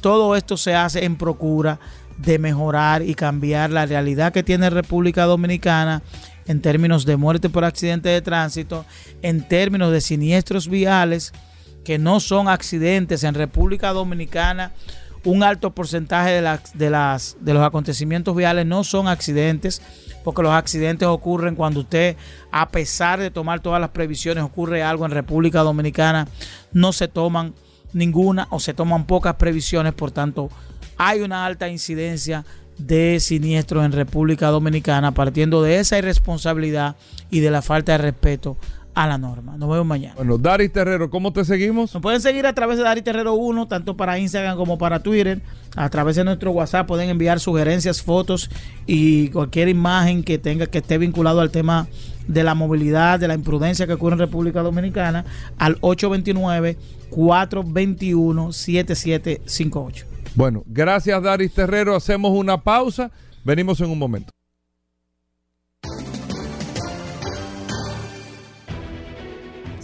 Todo 0.00 0.34
esto 0.34 0.56
se 0.56 0.74
hace 0.74 1.04
en 1.04 1.16
procura 1.16 1.78
de 2.18 2.38
mejorar 2.38 3.02
y 3.02 3.14
cambiar 3.14 3.70
la 3.70 3.86
realidad 3.86 4.32
que 4.32 4.42
tiene 4.42 4.70
República 4.70 5.24
Dominicana 5.24 6.02
en 6.46 6.60
términos 6.60 7.04
de 7.04 7.16
muerte 7.16 7.50
por 7.50 7.64
accidente 7.64 8.08
de 8.08 8.22
tránsito, 8.22 8.84
en 9.22 9.46
términos 9.46 9.92
de 9.92 10.00
siniestros 10.00 10.68
viales 10.68 11.32
que 11.84 11.98
no 11.98 12.18
son 12.18 12.48
accidentes 12.48 13.22
en 13.24 13.34
República 13.34 13.92
Dominicana. 13.92 14.72
Un 15.24 15.42
alto 15.42 15.70
porcentaje 15.70 16.32
de, 16.32 16.42
las, 16.42 16.76
de, 16.76 16.90
las, 16.90 17.36
de 17.40 17.54
los 17.54 17.62
acontecimientos 17.62 18.36
viales 18.36 18.66
no 18.66 18.84
son 18.84 19.08
accidentes, 19.08 19.80
porque 20.22 20.42
los 20.42 20.52
accidentes 20.52 21.08
ocurren 21.08 21.54
cuando 21.54 21.80
usted, 21.80 22.16
a 22.50 22.68
pesar 22.68 23.20
de 23.20 23.30
tomar 23.30 23.60
todas 23.60 23.80
las 23.80 23.90
previsiones, 23.90 24.44
ocurre 24.44 24.82
algo 24.82 25.06
en 25.06 25.12
República 25.12 25.60
Dominicana, 25.60 26.28
no 26.72 26.92
se 26.92 27.08
toman 27.08 27.54
ninguna 27.94 28.48
o 28.50 28.60
se 28.60 28.74
toman 28.74 29.06
pocas 29.06 29.36
previsiones, 29.36 29.94
por 29.94 30.10
tanto, 30.10 30.50
hay 30.98 31.20
una 31.20 31.46
alta 31.46 31.68
incidencia 31.68 32.44
de 32.76 33.18
siniestros 33.20 33.84
en 33.84 33.92
República 33.92 34.48
Dominicana, 34.48 35.12
partiendo 35.12 35.62
de 35.62 35.78
esa 35.78 35.96
irresponsabilidad 35.96 36.96
y 37.30 37.40
de 37.40 37.50
la 37.50 37.62
falta 37.62 37.92
de 37.92 37.98
respeto 37.98 38.56
a 38.94 39.06
la 39.06 39.18
norma. 39.18 39.56
Nos 39.56 39.68
vemos 39.68 39.86
mañana. 39.86 40.14
Bueno, 40.16 40.38
Dari 40.38 40.68
Terrero, 40.68 41.10
¿cómo 41.10 41.32
te 41.32 41.44
seguimos? 41.44 41.92
Nos 41.92 42.02
pueden 42.02 42.20
seguir 42.20 42.46
a 42.46 42.52
través 42.52 42.78
de 42.78 42.84
Dari 42.84 43.02
Terrero 43.02 43.34
1, 43.34 43.66
tanto 43.66 43.96
para 43.96 44.18
Instagram 44.18 44.56
como 44.56 44.78
para 44.78 45.02
Twitter. 45.02 45.42
A 45.76 45.88
través 45.90 46.16
de 46.16 46.24
nuestro 46.24 46.52
WhatsApp 46.52 46.86
pueden 46.86 47.10
enviar 47.10 47.40
sugerencias, 47.40 48.02
fotos 48.02 48.50
y 48.86 49.28
cualquier 49.28 49.68
imagen 49.68 50.22
que 50.22 50.38
tenga 50.38 50.66
que 50.66 50.78
esté 50.78 50.98
vinculado 50.98 51.40
al 51.40 51.50
tema 51.50 51.88
de 52.28 52.44
la 52.44 52.54
movilidad, 52.54 53.18
de 53.18 53.28
la 53.28 53.34
imprudencia 53.34 53.86
que 53.86 53.94
ocurre 53.94 54.14
en 54.14 54.20
República 54.20 54.62
Dominicana 54.62 55.24
al 55.58 55.76
829 55.80 56.76
421 57.10 58.52
7758. 58.52 60.06
Bueno, 60.34 60.62
gracias 60.66 61.22
Daris 61.22 61.52
Terrero. 61.52 61.94
Hacemos 61.94 62.32
una 62.32 62.62
pausa. 62.62 63.10
Venimos 63.44 63.80
en 63.80 63.90
un 63.90 63.98
momento. 63.98 64.30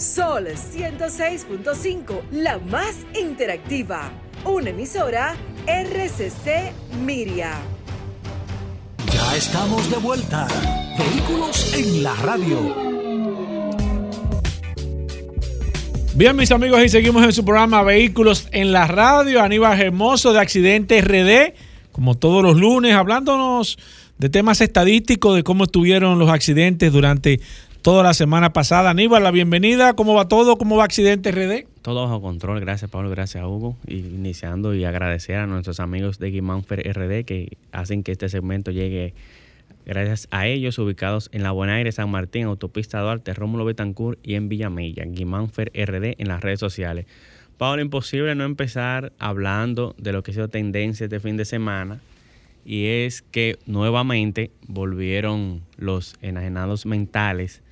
Sol 0.01 0.47
106.5, 0.47 2.31
la 2.33 2.59
más 2.59 2.97
interactiva. 3.21 4.11
Una 4.47 4.71
emisora 4.71 5.37
RCC 5.67 6.73
Miria. 7.05 7.53
Ya 9.13 9.37
estamos 9.37 9.91
de 9.91 9.99
vuelta. 9.99 10.49
Vehículos 10.99 11.75
en 11.75 12.03
la 12.03 12.15
radio. 12.15 12.75
Bien, 16.15 16.35
mis 16.35 16.51
amigos, 16.51 16.83
y 16.83 16.89
seguimos 16.89 17.23
en 17.23 17.35
su 17.35 17.45
programa 17.45 17.83
Vehículos 17.83 18.49
en 18.53 18.73
la 18.73 18.87
Radio. 18.87 19.43
Aníbal 19.43 19.79
Hermoso 19.79 20.33
de 20.33 20.41
Accidente 20.41 21.03
RD, 21.03 21.53
como 21.93 22.17
todos 22.17 22.43
los 22.43 22.57
lunes, 22.57 22.95
hablándonos 22.95 23.77
de 24.17 24.31
temas 24.31 24.63
estadísticos, 24.63 25.37
de 25.37 25.43
cómo 25.43 25.65
estuvieron 25.65 26.19
los 26.19 26.31
accidentes 26.31 26.91
durante 26.91 27.41
toda 27.83 28.03
la 28.03 28.15
semana 28.15 28.53
pasada. 28.53 28.91
Aníbal, 28.91 29.23
la 29.23 29.31
bienvenida. 29.31 29.95
¿Cómo 29.95 30.15
va 30.15 30.29
todo? 30.29 30.57
¿Cómo 30.57 30.77
va 30.77 30.85
Accidente 30.85 31.33
RD? 31.33 31.67
Todo 31.83 32.03
bajo 32.03 32.21
control. 32.21 32.61
Gracias, 32.61 32.91
Pablo. 32.91 33.11
Gracias, 33.11 33.45
Hugo. 33.45 33.77
Y 33.87 33.99
iniciando 33.99 34.75
y 34.75 34.85
agradecer 34.85 35.37
a 35.37 35.47
nuestros 35.47 35.81
amigos 35.81 36.19
de 36.19 36.31
Guimánfer 36.31 36.81
RD 36.93 37.25
que 37.25 37.57
hacen 37.73 38.03
que 38.03 38.13
este 38.13 38.29
segmento 38.29 38.71
llegue 38.71 39.15
Gracias 39.87 40.29
a 40.31 40.47
ellos, 40.47 40.79
ubicados 40.79 41.31
en 41.33 41.43
La 41.43 41.53
Buenaire, 41.53 41.91
San 41.91 42.11
Martín, 42.11 42.45
Autopista 42.45 43.01
Duarte, 43.01 43.33
Rómulo 43.33 43.65
Betancourt 43.65 44.19
y 44.23 44.35
en 44.35 44.49
Villamella, 44.49 45.05
Guimánfer 45.05 45.73
RD 45.75 46.15
en 46.19 46.29
las 46.29 46.43
redes 46.43 46.61
sociales. 46.61 47.07
Pablo, 47.57 47.83
imposible 47.83 48.35
no 48.35 48.45
empezar 48.45 49.13
hablando 49.19 49.95
de 49.99 50.13
lo 50.13 50.23
que 50.23 50.31
ha 50.31 50.35
sido 50.35 50.49
tendencia 50.49 51.05
este 51.05 51.19
fin 51.19 51.37
de 51.37 51.45
semana 51.45 52.01
y 52.65 52.87
es 52.87 53.23
que 53.23 53.59
nuevamente 53.67 54.51
volvieron 54.69 55.63
los 55.77 56.15
enajenados 56.21 56.87
mentales 56.87 57.63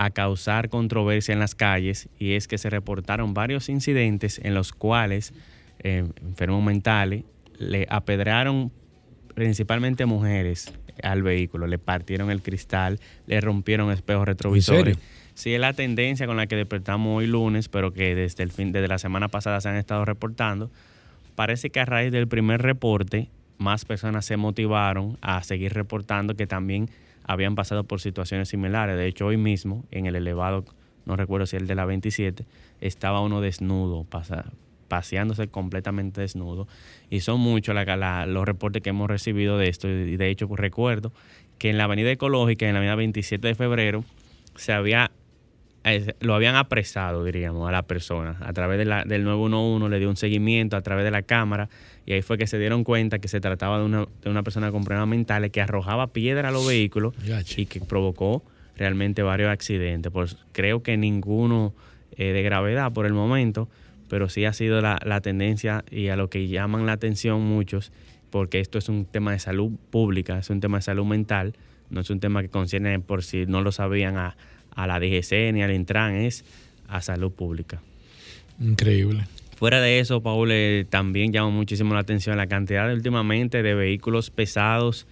a 0.00 0.08
causar 0.08 0.70
controversia 0.70 1.34
en 1.34 1.40
las 1.40 1.54
calles 1.54 2.08
y 2.18 2.32
es 2.32 2.48
que 2.48 2.56
se 2.56 2.70
reportaron 2.70 3.34
varios 3.34 3.68
incidentes 3.68 4.40
en 4.42 4.54
los 4.54 4.72
cuales 4.72 5.34
eh, 5.80 6.06
enfermos 6.22 6.64
mentales 6.64 7.24
le 7.58 7.86
apedrearon 7.90 8.72
principalmente 9.34 10.06
mujeres 10.06 10.72
al 11.02 11.22
vehículo, 11.22 11.66
le 11.66 11.78
partieron 11.78 12.30
el 12.30 12.40
cristal, 12.40 12.98
le 13.26 13.42
rompieron 13.42 13.92
espejos 13.92 14.24
retrovisores. 14.24 14.96
Sí, 15.34 15.52
es 15.52 15.60
la 15.60 15.74
tendencia 15.74 16.26
con 16.26 16.38
la 16.38 16.46
que 16.46 16.56
despertamos 16.56 17.18
hoy 17.18 17.26
lunes, 17.26 17.68
pero 17.68 17.92
que 17.92 18.14
desde 18.14 18.42
el 18.42 18.52
fin, 18.52 18.72
desde 18.72 18.88
la 18.88 18.98
semana 18.98 19.28
pasada 19.28 19.60
se 19.60 19.68
han 19.68 19.76
estado 19.76 20.06
reportando. 20.06 20.70
Parece 21.34 21.68
que 21.68 21.78
a 21.78 21.84
raíz 21.84 22.10
del 22.10 22.26
primer 22.26 22.62
reporte, 22.62 23.28
más 23.58 23.84
personas 23.84 24.24
se 24.24 24.38
motivaron 24.38 25.18
a 25.20 25.42
seguir 25.42 25.74
reportando 25.74 26.36
que 26.36 26.46
también 26.46 26.88
habían 27.24 27.54
pasado 27.54 27.84
por 27.84 28.00
situaciones 28.00 28.48
similares. 28.48 28.96
De 28.96 29.06
hecho, 29.06 29.26
hoy 29.26 29.36
mismo, 29.36 29.84
en 29.90 30.06
el 30.06 30.16
elevado, 30.16 30.64
no 31.06 31.16
recuerdo 31.16 31.46
si 31.46 31.56
el 31.56 31.66
de 31.66 31.74
la 31.74 31.84
27, 31.84 32.44
estaba 32.80 33.20
uno 33.20 33.40
desnudo, 33.40 34.06
paseándose 34.88 35.48
completamente 35.48 36.20
desnudo. 36.20 36.66
Y 37.08 37.20
son 37.20 37.40
muchos 37.40 37.74
los 37.74 38.44
reportes 38.44 38.82
que 38.82 38.90
hemos 38.90 39.08
recibido 39.08 39.58
de 39.58 39.68
esto. 39.68 39.88
Y 39.88 40.16
de 40.16 40.30
hecho, 40.30 40.48
recuerdo 40.54 41.12
que 41.58 41.70
en 41.70 41.78
la 41.78 41.84
Avenida 41.84 42.10
Ecológica, 42.10 42.66
en 42.66 42.74
la 42.74 42.78
Avenida 42.78 42.96
27 42.96 43.48
de 43.48 43.54
febrero, 43.54 44.04
se 44.56 44.72
había 44.72 45.10
eh, 45.84 46.14
lo 46.20 46.34
habían 46.34 46.56
apresado, 46.56 47.24
diríamos, 47.24 47.68
a 47.68 47.72
la 47.72 47.82
persona. 47.82 48.36
A 48.40 48.52
través 48.52 48.78
de 48.78 48.84
la, 48.84 49.04
del 49.04 49.24
911 49.24 49.88
le 49.88 49.98
dio 49.98 50.10
un 50.10 50.16
seguimiento 50.16 50.76
a 50.76 50.82
través 50.82 51.04
de 51.04 51.10
la 51.10 51.22
cámara 51.22 51.68
y 52.04 52.12
ahí 52.12 52.22
fue 52.22 52.36
que 52.38 52.46
se 52.46 52.58
dieron 52.58 52.84
cuenta 52.84 53.18
que 53.18 53.28
se 53.28 53.40
trataba 53.40 53.78
de 53.78 53.84
una, 53.84 54.06
de 54.22 54.30
una 54.30 54.42
persona 54.42 54.70
con 54.70 54.84
problemas 54.84 55.08
mentales 55.08 55.50
que 55.50 55.60
arrojaba 55.60 56.08
piedra 56.08 56.48
a 56.48 56.52
los 56.52 56.66
vehículos 56.66 57.14
y 57.56 57.66
que 57.66 57.80
provocó 57.80 58.42
realmente 58.76 59.22
varios 59.22 59.50
accidentes. 59.50 60.12
Pues 60.12 60.36
creo 60.52 60.82
que 60.82 60.96
ninguno 60.96 61.74
eh, 62.16 62.32
de 62.32 62.42
gravedad 62.42 62.92
por 62.92 63.06
el 63.06 63.12
momento, 63.12 63.68
pero 64.08 64.28
sí 64.28 64.44
ha 64.44 64.52
sido 64.52 64.80
la, 64.80 65.20
tendencia 65.22 65.84
y 65.90 66.08
a 66.08 66.16
lo 66.16 66.28
que 66.28 66.48
llaman 66.48 66.84
la 66.84 66.92
atención 66.92 67.40
muchos, 67.42 67.92
porque 68.30 68.60
esto 68.60 68.78
es 68.78 68.88
un 68.88 69.06
tema 69.06 69.32
de 69.32 69.38
salud 69.38 69.72
pública, 69.90 70.38
es 70.38 70.50
un 70.50 70.60
tema 70.60 70.78
de 70.78 70.82
salud 70.82 71.06
mental, 71.06 71.54
no 71.88 72.00
es 72.00 72.10
un 72.10 72.20
tema 72.20 72.42
que 72.42 72.48
concierne, 72.48 73.00
por 73.00 73.22
si 73.22 73.46
no 73.46 73.62
lo 73.62 73.72
sabían, 73.72 74.16
a, 74.16 74.36
la 74.86 75.00
DGC 75.00 75.52
ni 75.52 75.62
al 75.62 75.72
Intran, 75.72 76.14
es 76.14 76.44
a 76.88 77.00
salud 77.00 77.32
pública. 77.32 77.80
Increíble. 78.60 79.24
Fuera 79.56 79.80
de 79.80 80.00
eso, 80.00 80.22
Paul, 80.22 80.50
eh, 80.52 80.86
también 80.88 81.32
llama 81.32 81.50
muchísimo 81.50 81.92
la 81.94 82.00
atención 82.00 82.36
la 82.36 82.46
cantidad 82.46 82.88
de, 82.88 82.94
últimamente 82.94 83.62
de 83.62 83.74
vehículos 83.74 84.30
pesados 84.30 85.06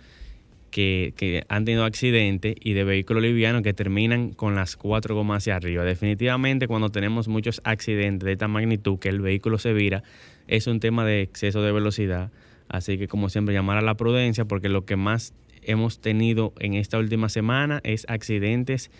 que, 0.70 1.44
han 1.48 1.64
tenido 1.64 1.84
accidentes 1.84 2.54
y 2.60 2.72
de 2.72 2.84
vehículos 2.84 3.22
livianos 3.22 3.62
que 3.62 3.74
terminan 3.74 4.30
con 4.30 4.54
las 4.54 4.76
cuatro 4.76 5.14
gomas 5.14 5.42
hacia 5.42 5.56
arriba. 5.56 5.84
Definitivamente 5.84 6.66
cuando 6.66 6.90
tenemos 6.90 7.28
muchos 7.28 7.60
accidentes 7.64 8.24
de 8.24 8.32
esta 8.32 8.48
magnitud 8.48 8.98
que 8.98 9.08
el 9.08 9.20
vehículo 9.20 9.58
se 9.58 9.72
vira, 9.72 10.02
es 10.46 10.66
un 10.66 10.80
tema 10.80 11.04
de 11.04 11.22
exceso 11.22 11.62
de 11.62 11.72
velocidad. 11.72 12.30
Así 12.68 12.98
que 12.98 13.08
como 13.08 13.28
siempre 13.28 13.54
llamar 13.54 13.78
a 13.78 13.82
la 13.82 13.96
prudencia 13.96 14.44
porque 14.44 14.68
lo 14.68 14.84
que 14.84 14.96
más 14.96 15.34
hemos 15.62 16.00
tenido 16.00 16.52
en 16.58 16.74
esta 16.74 16.98
última 16.98 17.28
semana 17.28 17.80
es 17.84 18.06
accidentes 18.08 18.90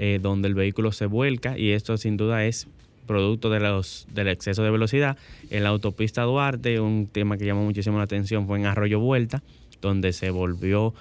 eh, 0.00 0.20
donde 0.22 0.46
el 0.46 0.54
vehículo 0.54 0.92
se 0.92 1.06
vuelca 1.06 1.58
y 1.58 1.72
esto 1.72 1.96
sin 1.96 2.16
duda 2.16 2.44
es 2.44 2.68
producto 3.08 3.50
de 3.50 3.58
del 4.14 4.28
exceso 4.28 4.62
de 4.62 4.70
velocidad. 4.70 5.18
En 5.50 5.64
la 5.64 5.70
autopista 5.70 6.22
Duarte, 6.22 6.78
un 6.78 7.08
tema 7.08 7.36
que 7.36 7.46
llamó 7.46 7.64
muchísimo 7.64 7.98
la 7.98 8.04
atención 8.04 8.46
fue 8.46 8.60
en 8.60 8.66
Arroyo 8.66 9.00
Vuelta, 9.00 9.42
donde 9.82 10.12
se 10.12 10.30
volvió 10.30 10.94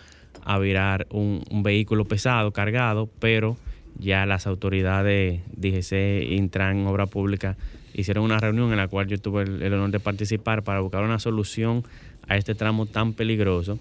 a 0.44 0.58
virar 0.58 1.06
un, 1.12 1.44
vehículo 1.62 2.06
pesado, 2.06 2.52
cargado, 2.52 3.08
pero 3.20 3.56
ya 4.00 4.26
las 4.26 4.48
autoridades, 4.48 5.42
DGC, 5.56 6.32
Intran, 6.32 6.88
Obra 6.88 7.06
Pública 7.06 7.56
hicieron 7.94 8.24
una 8.24 8.40
reunión 8.40 8.72
en 8.72 8.78
la 8.78 8.88
cual 8.88 9.08
yo 9.08 9.20
tuve 9.20 9.44
el, 9.44 9.74
honor 9.74 9.92
de 9.92 10.00
participar 10.00 10.64
para 10.64 10.80
buscar 10.80 11.04
una 11.04 11.20
solución 11.20 11.84
a 12.28 12.36
este 12.36 12.56
tramo 12.56 12.88
tan 12.88 13.14
peligroso. 13.14 13.78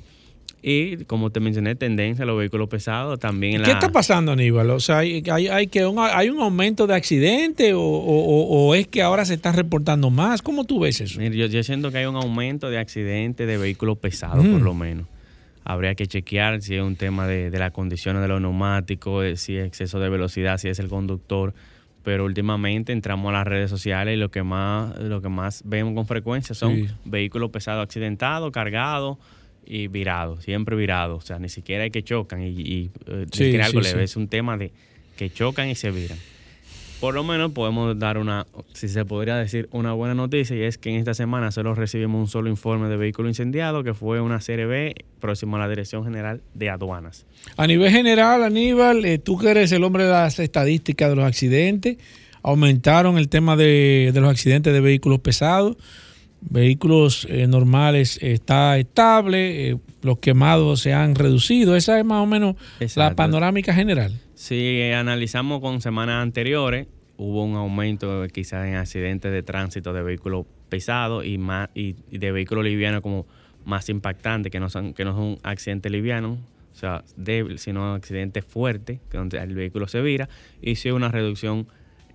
Y 0.69 1.05
como 1.05 1.31
te 1.31 1.39
mencioné, 1.39 1.77
tendencia 1.77 2.25
a 2.25 2.27
los 2.27 2.37
vehículos 2.37 2.69
pesados 2.69 3.21
también. 3.21 3.63
¿Qué 3.63 3.71
está 3.71 3.93
pasando, 3.93 4.33
Aníbal? 4.33 4.69
O 4.71 4.81
sea, 4.81 4.99
¿hay, 4.99 5.23
hay, 5.29 5.69
que 5.69 5.87
un, 5.87 5.97
¿hay 6.01 6.29
un 6.29 6.41
aumento 6.41 6.89
de 6.89 6.95
accidentes 6.97 7.73
o, 7.77 8.75
es 8.75 8.89
que 8.89 9.01
ahora 9.01 9.25
se 9.25 9.35
está 9.35 9.53
reportando 9.53 10.11
más? 10.11 10.43
¿Cómo 10.43 10.65
tú 10.65 10.81
ves 10.81 11.01
eso? 11.01 11.23
yo, 11.23 11.47
yo 11.47 11.63
siento 11.63 11.93
que 11.93 11.99
hay 11.99 12.07
un 12.07 12.17
aumento 12.17 12.69
de 12.69 12.79
accidentes 12.79 13.47
de 13.47 13.57
vehículos 13.59 13.99
pesados, 13.99 14.45
por 14.45 14.61
lo 14.61 14.75
menos 14.75 15.07
habría 15.63 15.95
que 15.95 16.09
chequear 16.09 16.61
si 16.63 16.75
es 16.75 16.83
un 16.83 16.97
tema 16.97 17.29
de, 17.29 17.51
de 17.51 17.59
las 17.61 17.71
condiciones 17.71 18.23
de 18.23 18.29
los 18.29 18.41
neumáticos, 18.41 19.25
eh, 19.25 19.37
si 19.37 19.57
es 19.57 19.67
exceso 19.67 20.01
de 20.01 20.09
velocidad, 20.09 20.59
si 20.59 20.69
es 20.69 20.81
el 20.81 20.89
conductor. 20.89 21.55
Pero 22.03 22.25
últimamente 22.25 22.93
entramos 22.93 23.31
a 23.31 23.33
las 23.33 23.47
redes 23.47 23.71
sociales 23.71 24.15
y 24.15 24.17
lo 24.17 24.33
que 24.33 24.43
más, 24.43 24.99
lo 24.99 25.23
que 25.23 25.29
más 25.29 25.63
vemos 25.65 25.95
con 25.95 26.07
frecuencia 26.07 26.57
son 26.57 26.89
vehículos 27.05 27.51
pesados 27.51 27.85
accidentados, 27.85 28.51
cargados 28.51 29.19
y 29.67 29.89
virados, 29.89 30.45
siempre 30.45 30.77
virados. 30.77 31.25
O 31.25 31.27
sea, 31.27 31.39
ni 31.39 31.49
siquiera 31.49 31.85
hay 31.85 31.91
que 31.91 32.03
chocan 32.03 32.43
y, 32.43 32.49
y 32.49 32.91
eh, 33.07 33.63
algo 33.63 33.81
leve. 33.81 34.05
Es 34.05 34.17
un 34.17 34.29
tema 34.29 34.57
de 34.57 34.73
que 35.17 35.31
chocan 35.31 35.69
y 35.69 35.75
se 35.75 35.91
viran 35.91 36.19
por 37.01 37.15
lo 37.15 37.25
menos 37.25 37.53
podemos 37.53 37.99
dar 37.99 38.19
una, 38.19 38.47
si 38.73 38.89
se 38.89 39.05
podría 39.05 39.37
decir, 39.37 39.69
una 39.71 39.93
buena 39.93 40.15
noticia 40.15 40.57
y 40.57 40.63
es 40.63 40.79
que 40.79 40.91
en 40.91 40.97
esta 40.97 41.15
semana 41.15 41.51
solo 41.51 41.75
recibimos 41.75 42.21
un 42.21 42.29
solo 42.29 42.49
informe 42.49 42.89
de 42.89 42.97
vehículo 42.97 43.29
incendiado 43.29 43.85
que 43.85 43.93
fue 43.93 44.21
una 44.21 44.41
serie 44.41 44.67
B 44.67 44.95
próximo 45.21 45.57
a 45.57 45.59
la 45.59 45.69
Dirección 45.69 46.05
General 46.05 46.41
de 46.55 46.71
Aduanas. 46.71 47.27
A 47.57 47.67
nivel 47.67 47.91
general, 47.91 48.43
Aníbal, 48.43 49.05
eh, 49.05 49.19
tú 49.19 49.39
que 49.39 49.51
eres 49.51 49.73
el 49.73 49.85
hombre 49.85 50.05
de 50.05 50.11
las 50.11 50.39
estadísticas 50.39 51.11
de 51.11 51.17
los 51.17 51.25
accidentes, 51.25 51.99
aumentaron 52.43 53.19
el 53.19 53.29
tema 53.29 53.57
de, 53.57 54.11
los 54.15 54.31
accidentes 54.31 54.73
de 54.73 54.81
vehículos 54.81 55.21
pesados, 55.21 55.77
vehículos 56.41 57.27
eh, 57.31 57.47
normales 57.47 58.19
está 58.23 58.79
estable, 58.79 59.71
eh, 59.71 59.79
los 60.03 60.19
quemados 60.19 60.81
se 60.81 60.93
han 60.93 61.15
reducido, 61.15 61.77
esa 61.77 61.99
es 61.99 62.05
más 62.05 62.23
o 62.23 62.27
menos 62.27 62.57
la 62.95 63.15
panorámica 63.15 63.75
general. 63.75 64.21
Si 64.35 64.83
analizamos 64.93 65.61
con 65.61 65.81
semanas 65.81 66.23
anteriores, 66.23 66.87
hubo 67.17 67.45
un 67.45 67.57
aumento 67.57 68.27
quizás 68.33 68.67
en 68.67 68.75
accidentes 68.75 69.33
de 69.33 69.43
tránsito 69.43 69.93
de 69.93 70.03
vehículos 70.03 70.47
pesados 70.69 71.25
y 71.25 71.39
más 71.39 71.71
y, 71.75 71.95
de 72.11 72.33
vehículos 72.33 72.65
livianos 72.65 73.01
como 73.01 73.27
más 73.65 73.89
impactantes, 73.89 74.53
que 74.53 74.61
no 74.61 74.71
son, 74.71 74.95
que 74.95 75.05
no 75.05 75.15
son 75.15 75.39
accidentes 75.43 75.91
livianos, 75.91 76.39
o 76.73 76.79
sea, 76.79 77.03
débil, 77.17 77.59
sino 77.59 77.95
accidentes 77.95 78.45
fuertes, 78.45 79.01
donde 79.11 79.39
el 79.39 79.55
vehículo 79.55 79.89
se 79.89 80.01
vira, 80.03 80.29
y 80.61 80.77
sí 80.77 80.91
una 80.91 81.09
reducción 81.09 81.67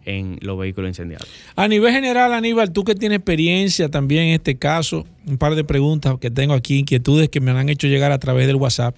en 0.06 0.38
los 0.42 0.58
vehículos 0.58 0.90
incendiados. 0.90 1.28
A 1.56 1.68
nivel 1.68 1.94
general, 1.94 2.34
Aníbal, 2.34 2.72
tú 2.72 2.84
que 2.84 2.96
tienes 2.96 3.18
experiencia 3.18 3.90
también 3.90 4.24
en 4.24 4.34
este 4.34 4.58
caso, 4.58 5.06
un 5.28 5.38
par 5.38 5.56
de 5.56 5.64
preguntas 5.64 6.16
que 6.20 6.32
tengo 6.32 6.54
aquí, 6.54 6.80
inquietudes 6.80 7.30
que 7.30 7.40
me 7.40 7.52
han 7.52 7.70
hecho 7.70 7.88
llegar 7.88 8.12
a 8.12 8.20
través 8.20 8.48
del 8.48 8.56
WhatsApp. 8.56 8.96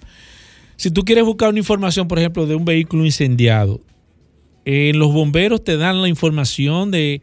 Si 0.76 0.90
tú 0.90 1.04
quieres 1.04 1.24
buscar 1.24 1.50
una 1.50 1.58
información, 1.58 2.08
por 2.08 2.18
ejemplo, 2.18 2.46
de 2.46 2.54
un 2.54 2.64
vehículo 2.64 3.04
incendiado, 3.04 3.80
en 4.64 4.98
los 4.98 5.12
bomberos 5.12 5.62
te 5.62 5.76
dan 5.76 6.00
la 6.00 6.08
información 6.08 6.90
de 6.90 7.20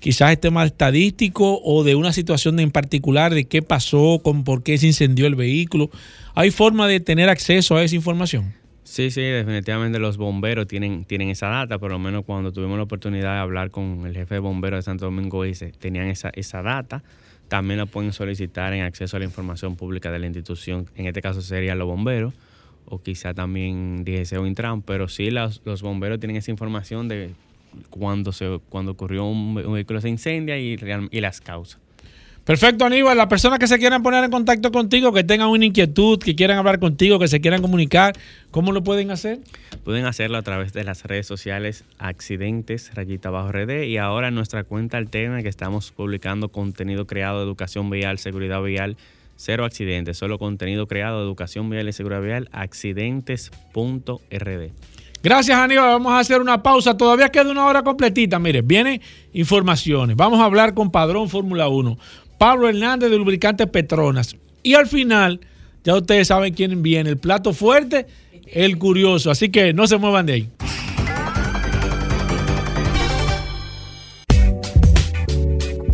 quizás 0.00 0.32
el 0.32 0.38
tema 0.38 0.64
estadístico 0.64 1.60
o 1.64 1.82
de 1.82 1.94
una 1.94 2.12
situación 2.12 2.60
en 2.60 2.70
particular 2.70 3.32
de 3.32 3.46
qué 3.46 3.62
pasó, 3.62 4.20
con 4.22 4.44
por 4.44 4.62
qué 4.62 4.76
se 4.76 4.86
incendió 4.86 5.26
el 5.26 5.34
vehículo. 5.34 5.90
¿Hay 6.34 6.50
forma 6.50 6.86
de 6.86 7.00
tener 7.00 7.30
acceso 7.30 7.76
a 7.76 7.82
esa 7.82 7.94
información? 7.94 8.52
Sí, 8.84 9.10
sí, 9.10 9.22
definitivamente 9.22 9.98
los 9.98 10.18
bomberos 10.18 10.66
tienen, 10.66 11.04
tienen 11.06 11.30
esa 11.30 11.48
data, 11.48 11.78
por 11.78 11.90
lo 11.90 11.98
menos 11.98 12.24
cuando 12.26 12.52
tuvimos 12.52 12.76
la 12.76 12.84
oportunidad 12.84 13.32
de 13.34 13.40
hablar 13.40 13.70
con 13.70 14.04
el 14.06 14.14
jefe 14.14 14.34
de 14.34 14.40
bomberos 14.40 14.78
de 14.78 14.82
Santo 14.82 15.06
Domingo 15.06 15.42
dice, 15.42 15.72
tenían 15.72 16.06
esa, 16.06 16.30
esa 16.34 16.62
data. 16.62 17.02
También 17.48 17.78
la 17.78 17.86
pueden 17.86 18.12
solicitar 18.12 18.72
en 18.74 18.82
acceso 18.82 19.16
a 19.16 19.20
la 19.20 19.24
información 19.24 19.76
pública 19.76 20.12
de 20.12 20.18
la 20.18 20.26
institución, 20.26 20.86
en 20.96 21.06
este 21.06 21.22
caso 21.22 21.40
serían 21.40 21.78
los 21.78 21.88
bomberos 21.88 22.34
o 22.86 23.02
quizá 23.02 23.32
también 23.32 24.04
DGC 24.04 24.38
o 24.38 24.46
Intran, 24.46 24.82
pero 24.82 25.08
sí 25.08 25.30
los, 25.30 25.62
los 25.64 25.82
bomberos 25.82 26.20
tienen 26.20 26.36
esa 26.36 26.50
información 26.50 27.08
de 27.08 27.30
cuando, 27.90 28.32
se, 28.32 28.60
cuando 28.68 28.92
ocurrió 28.92 29.24
un, 29.24 29.54
vehículo 29.54 30.00
se 30.00 30.10
incendia 30.10 30.58
y, 30.58 30.76
y 31.10 31.20
las 31.20 31.40
causas. 31.40 31.83
Perfecto, 32.44 32.84
Aníbal. 32.84 33.16
Las 33.16 33.28
personas 33.28 33.58
que 33.58 33.66
se 33.66 33.78
quieran 33.78 34.02
poner 34.02 34.22
en 34.22 34.30
contacto 34.30 34.70
contigo, 34.70 35.12
que 35.12 35.24
tengan 35.24 35.48
una 35.48 35.64
inquietud, 35.64 36.18
que 36.18 36.36
quieran 36.36 36.58
hablar 36.58 36.78
contigo, 36.78 37.18
que 37.18 37.28
se 37.28 37.40
quieran 37.40 37.62
comunicar, 37.62 38.14
¿cómo 38.50 38.72
lo 38.72 38.84
pueden 38.84 39.10
hacer? 39.10 39.40
Pueden 39.82 40.04
hacerlo 40.04 40.36
a 40.36 40.42
través 40.42 40.72
de 40.72 40.84
las 40.84 41.04
redes 41.04 41.26
sociales 41.26 41.84
Accidentes, 41.98 42.94
Rayita 42.94 43.30
Bajo 43.30 43.50
RD 43.50 43.84
y 43.84 43.96
ahora 43.96 44.28
en 44.28 44.34
nuestra 44.34 44.64
cuenta 44.64 44.98
alterna 44.98 45.42
que 45.42 45.48
estamos 45.48 45.90
publicando 45.90 46.50
contenido 46.50 47.06
creado 47.06 47.38
de 47.38 47.44
educación 47.44 47.88
vial, 47.88 48.18
seguridad 48.18 48.62
vial 48.62 48.96
Cero 49.36 49.64
accidentes, 49.64 50.16
solo 50.16 50.38
contenido 50.38 50.86
creado 50.86 51.18
de 51.18 51.24
educación 51.24 51.68
vial 51.68 51.88
y 51.88 51.92
seguridad 51.92 52.22
vial, 52.22 52.48
accidentes.rd. 52.52 54.70
Gracias, 55.22 55.58
Aníbal. 55.58 55.86
Vamos 55.86 56.12
a 56.12 56.18
hacer 56.18 56.40
una 56.40 56.62
pausa. 56.62 56.96
Todavía 56.96 57.30
queda 57.30 57.50
una 57.50 57.64
hora 57.64 57.82
completita. 57.82 58.38
Mire, 58.38 58.60
vienen 58.60 59.00
informaciones. 59.32 60.16
Vamos 60.16 60.38
a 60.38 60.44
hablar 60.44 60.74
con 60.74 60.90
Padrón 60.90 61.30
Fórmula 61.30 61.66
1. 61.66 61.98
Pablo 62.38 62.68
Hernández 62.68 63.10
de 63.10 63.18
Lubricantes 63.18 63.66
Petronas. 63.68 64.36
Y 64.62 64.74
al 64.74 64.86
final, 64.86 65.40
ya 65.84 65.94
ustedes 65.94 66.28
saben 66.28 66.54
quién 66.54 66.82
viene. 66.82 67.10
El 67.10 67.18
plato 67.18 67.52
fuerte, 67.52 68.06
el 68.46 68.78
curioso. 68.78 69.30
Así 69.30 69.50
que 69.50 69.72
no 69.72 69.86
se 69.86 69.98
muevan 69.98 70.26
de 70.26 70.32
ahí. 70.32 70.48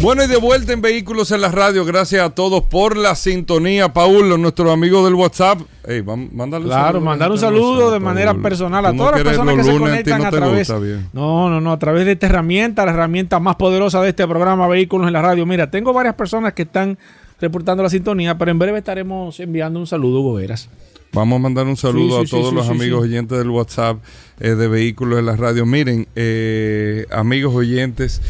Bueno, 0.03 0.25
y 0.25 0.29
de 0.29 0.39
vuelta 0.39 0.73
en 0.73 0.81
Vehículos 0.81 1.31
en 1.31 1.43
la 1.43 1.51
Radio. 1.51 1.85
Gracias 1.85 2.25
a 2.25 2.31
todos 2.31 2.63
por 2.63 2.97
la 2.97 3.15
sintonía. 3.15 3.93
Paulo, 3.93 4.39
nuestro 4.39 4.73
amigo 4.73 5.05
del 5.05 5.15
WhatsApp. 5.15 5.61
Hey, 5.87 6.03
mándale 6.03 6.65
claro, 6.65 7.03
mandar 7.03 7.31
un 7.31 7.37
saludo 7.37 7.91
de 7.91 8.01
manera 8.01 8.33
personal 8.33 8.87
a 8.87 8.95
todas 8.95 9.13
las 9.13 9.23
personas 9.23 9.57
que 9.57 9.65
se 9.65 9.79
conectan 9.79 10.25
a, 10.25 10.31
través. 10.31 10.71
No, 11.13 11.51
no, 11.51 11.61
no, 11.61 11.71
a 11.71 11.79
través 11.79 12.07
de 12.07 12.13
esta 12.13 12.29
herramienta, 12.29 12.87
la 12.87 12.93
herramienta 12.93 13.41
más 13.41 13.57
poderosa 13.57 14.01
de 14.01 14.09
este 14.09 14.27
programa 14.27 14.67
Vehículos 14.69 15.07
en 15.07 15.13
la 15.13 15.21
Radio. 15.21 15.45
Mira, 15.45 15.71
tengo 15.71 15.93
varias 15.93 16.15
personas 16.15 16.55
que 16.55 16.63
están 16.63 16.97
reportando 17.39 17.83
la 17.83 17.91
sintonía, 17.91 18.39
pero 18.39 18.53
en 18.53 18.59
breve 18.59 18.79
estaremos 18.79 19.39
enviando 19.39 19.79
un 19.81 19.87
saludo, 19.87 20.23
Goberas. 20.23 20.71
Vamos 21.13 21.37
a 21.37 21.41
mandar 21.41 21.67
un 21.67 21.77
saludo 21.77 22.21
a 22.21 22.25
todos 22.25 22.55
los 22.55 22.69
amigos 22.71 23.03
oyentes 23.03 23.37
del 23.37 23.51
WhatsApp 23.51 23.99
eh, 24.39 24.55
de 24.55 24.67
Vehículos 24.67 25.19
en 25.19 25.27
la 25.27 25.37
Radio. 25.37 25.67
Miren, 25.67 26.07
eh, 26.17 27.05
amigos 27.11 27.55
oyentes. 27.55 28.23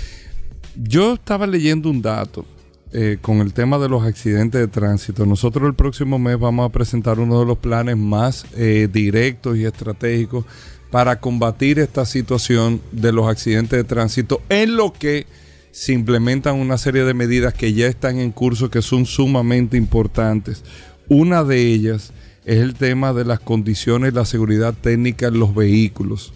Yo 0.82 1.14
estaba 1.14 1.46
leyendo 1.46 1.90
un 1.90 2.00
dato 2.00 2.46
eh, 2.92 3.18
con 3.20 3.40
el 3.40 3.52
tema 3.52 3.78
de 3.78 3.88
los 3.88 4.02
accidentes 4.02 4.60
de 4.62 4.66
tránsito. 4.66 5.26
Nosotros 5.26 5.66
el 5.66 5.74
próximo 5.74 6.18
mes 6.18 6.38
vamos 6.38 6.66
a 6.66 6.72
presentar 6.72 7.20
uno 7.20 7.38
de 7.38 7.44
los 7.44 7.58
planes 7.58 7.98
más 7.98 8.46
eh, 8.56 8.88
directos 8.90 9.58
y 9.58 9.66
estratégicos 9.66 10.46
para 10.90 11.20
combatir 11.20 11.78
esta 11.78 12.06
situación 12.06 12.80
de 12.92 13.12
los 13.12 13.28
accidentes 13.28 13.76
de 13.76 13.84
tránsito 13.84 14.40
en 14.48 14.76
lo 14.76 14.94
que 14.94 15.26
se 15.70 15.92
implementan 15.92 16.56
una 16.56 16.78
serie 16.78 17.04
de 17.04 17.14
medidas 17.14 17.52
que 17.52 17.74
ya 17.74 17.86
están 17.86 18.18
en 18.18 18.32
curso 18.32 18.70
que 18.70 18.80
son 18.80 19.04
sumamente 19.04 19.76
importantes. 19.76 20.64
Una 21.08 21.44
de 21.44 21.60
ellas 21.60 22.12
es 22.46 22.58
el 22.58 22.72
tema 22.72 23.12
de 23.12 23.26
las 23.26 23.40
condiciones 23.40 24.12
y 24.12 24.16
la 24.16 24.24
seguridad 24.24 24.74
técnica 24.80 25.26
en 25.26 25.40
los 25.40 25.54
vehículos. 25.54 26.32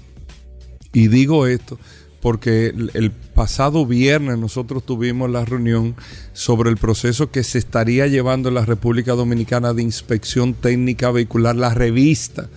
Y 0.93 1.09
digo 1.09 1.47
esto 1.47 1.79
porque 2.25 2.73
el 2.95 3.11
pasado 3.11 3.85
viernes 3.85 4.39
nosotros 4.39 4.87
tuvimos 4.87 5.29
la 5.29 5.45
reunión 5.45 5.95
sobre 6.33 6.71
el 6.71 6.79
proceso 6.79 7.31
que 7.31 7.45
se 7.45 7.59
estaría 7.59 8.07
llevando 8.07 8.49
en 8.49 8.55
la 8.55 8.65
República 8.65 9.13
Dominicana 9.13 9.75
de 9.75 9.83
inspección 9.83 10.55
técnica 10.55 11.11
vehicular, 11.11 11.55
la 11.55 11.75
revista 11.75 12.49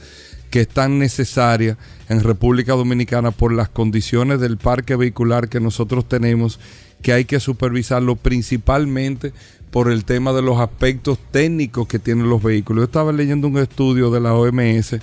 que 0.51 0.61
es 0.61 0.69
tan 0.69 0.99
necesaria 0.99 1.77
en 2.07 2.23
República 2.23 2.75
Dominicana 2.75 3.31
por 3.31 3.51
las 3.51 3.67
condiciones 3.67 4.39
del 4.39 4.55
parque 4.55 4.95
vehicular 4.95 5.49
que 5.49 5.59
nosotros 5.59 6.07
tenemos, 6.07 6.61
que 7.01 7.11
hay 7.11 7.25
que 7.25 7.41
supervisarlo 7.41 8.15
principalmente 8.15 9.33
por 9.69 9.91
el 9.91 10.05
tema 10.05 10.31
de 10.31 10.43
los 10.43 10.61
aspectos 10.61 11.19
técnicos 11.31 11.89
que 11.89 11.99
tienen 11.99 12.29
los 12.29 12.41
vehículos. 12.41 12.83
Yo 12.83 12.85
estaba 12.85 13.11
leyendo 13.11 13.49
un 13.49 13.57
estudio 13.57 14.11
de 14.11 14.21
la 14.21 14.33
OMS 14.33 14.95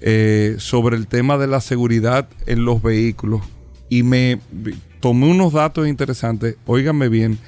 eh, 0.00 0.56
sobre 0.58 0.96
el 0.96 1.06
tema 1.06 1.38
de 1.38 1.46
la 1.46 1.60
seguridad 1.60 2.28
en 2.46 2.64
los 2.64 2.82
vehículos 2.82 3.42
y 3.88 4.02
me 4.02 4.40
tomé 5.00 5.30
unos 5.30 5.52
datos 5.52 5.88
interesantes. 5.88 6.56
Óigame 6.66 7.08
bien, 7.08 7.38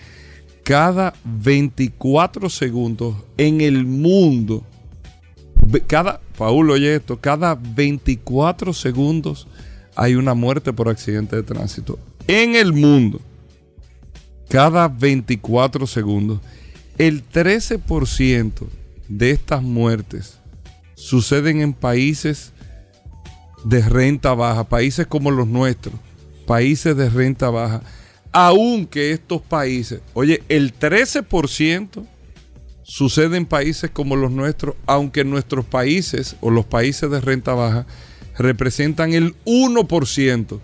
cada 0.65 1.15
24 1.25 2.49
segundos 2.49 3.17
en 3.37 3.61
el 3.61 3.85
mundo, 3.85 4.65
cada, 5.87 6.21
Paul, 6.37 6.71
oye 6.71 6.97
esto, 6.97 7.21
cada 7.21 7.55
24 7.55 8.73
segundos 8.73 9.47
hay 9.97 10.15
una 10.15 10.35
muerte 10.35 10.73
por 10.73 10.89
accidente 10.89 11.37
de 11.37 11.43
tránsito. 11.43 11.99
En 12.27 12.55
el 12.55 12.73
mundo, 12.73 13.21
cada 14.49 14.89
24 14.89 15.87
segundos, 15.87 16.41
el 16.99 17.29
13% 17.29 18.67
de 19.09 19.31
estas 19.31 19.63
muertes 19.63 20.39
suceden 20.95 21.61
en 21.63 21.73
países 21.73 22.53
de 23.65 23.83
renta 23.83 24.35
baja, 24.35 24.69
países 24.69 25.07
como 25.07 25.31
los 25.31 25.47
nuestros 25.47 25.95
países 26.51 26.97
de 26.97 27.09
renta 27.09 27.49
baja, 27.49 27.81
aunque 28.33 29.13
estos 29.13 29.41
países, 29.41 30.01
oye, 30.15 30.43
el 30.49 30.77
13% 30.77 32.05
sucede 32.83 33.37
en 33.37 33.47
países 33.47 33.89
como 33.93 34.17
los 34.17 34.33
nuestros, 34.33 34.75
aunque 34.85 35.23
nuestros 35.23 35.65
países 35.65 36.35
o 36.41 36.51
los 36.51 36.65
países 36.65 37.09
de 37.09 37.21
renta 37.21 37.55
baja 37.55 37.87
representan 38.37 39.13
el 39.13 39.37
1% 39.45 40.59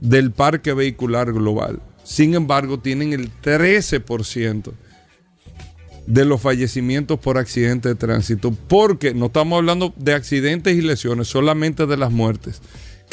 del 0.00 0.32
parque 0.32 0.72
vehicular 0.72 1.32
global. 1.32 1.80
Sin 2.02 2.34
embargo, 2.34 2.80
tienen 2.80 3.12
el 3.12 3.30
13% 3.42 4.72
de 6.08 6.24
los 6.24 6.40
fallecimientos 6.40 7.20
por 7.20 7.38
accidentes 7.38 7.92
de 7.92 7.94
tránsito, 7.94 8.50
porque 8.50 9.14
no 9.14 9.26
estamos 9.26 9.56
hablando 9.56 9.94
de 9.96 10.14
accidentes 10.14 10.76
y 10.76 10.82
lesiones, 10.82 11.28
solamente 11.28 11.86
de 11.86 11.96
las 11.96 12.10
muertes, 12.10 12.60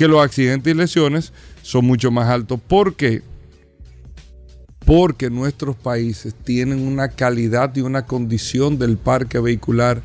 que 0.01 0.07
los 0.07 0.25
accidentes 0.25 0.73
y 0.73 0.75
lesiones 0.75 1.31
son 1.61 1.85
mucho 1.85 2.09
más 2.09 2.27
altos. 2.27 2.59
¿Por 2.67 2.95
qué? 2.95 3.21
Porque 4.83 5.29
nuestros 5.29 5.75
países 5.75 6.33
tienen 6.33 6.87
una 6.87 7.09
calidad 7.09 7.75
y 7.75 7.81
una 7.81 8.07
condición 8.07 8.79
del 8.79 8.97
parque 8.97 9.37
vehicular 9.37 10.01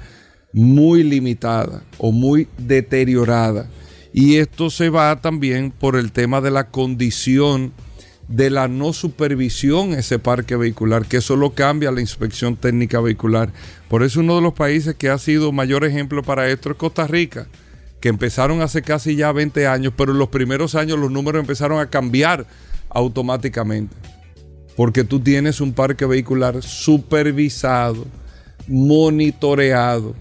muy 0.52 1.02
limitada 1.02 1.82
o 1.96 2.12
muy 2.12 2.46
deteriorada. 2.58 3.70
Y 4.12 4.36
esto 4.36 4.68
se 4.68 4.90
va 4.90 5.18
también 5.22 5.70
por 5.70 5.96
el 5.96 6.12
tema 6.12 6.42
de 6.42 6.50
la 6.50 6.68
condición 6.68 7.72
de 8.28 8.50
la 8.50 8.68
no 8.68 8.92
supervisión 8.92 9.94
ese 9.94 10.18
parque 10.18 10.56
vehicular, 10.56 11.06
que 11.06 11.16
eso 11.16 11.36
lo 11.36 11.54
cambia 11.54 11.90
la 11.90 12.02
inspección 12.02 12.56
técnica 12.56 13.00
vehicular. 13.00 13.50
Por 13.88 14.02
eso 14.02 14.20
uno 14.20 14.36
de 14.36 14.42
los 14.42 14.52
países 14.52 14.94
que 14.94 15.08
ha 15.08 15.16
sido 15.16 15.52
mayor 15.52 15.86
ejemplo 15.86 16.22
para 16.22 16.50
esto 16.50 16.70
es 16.70 16.76
Costa 16.76 17.06
Rica, 17.06 17.46
que 18.00 18.08
empezaron 18.08 18.62
hace 18.62 18.82
casi 18.82 19.16
ya 19.16 19.32
20 19.32 19.66
años, 19.66 19.92
pero 19.96 20.12
en 20.12 20.18
los 20.18 20.28
primeros 20.28 20.74
años 20.74 20.98
los 20.98 21.10
números 21.10 21.40
empezaron 21.40 21.80
a 21.80 21.90
cambiar 21.90 22.46
automáticamente, 22.88 23.96
porque 24.76 25.04
tú 25.04 25.20
tienes 25.20 25.60
un 25.60 25.72
parque 25.72 26.06
vehicular 26.06 26.62
supervisado, 26.62 28.06
monitoreado, 28.68 30.14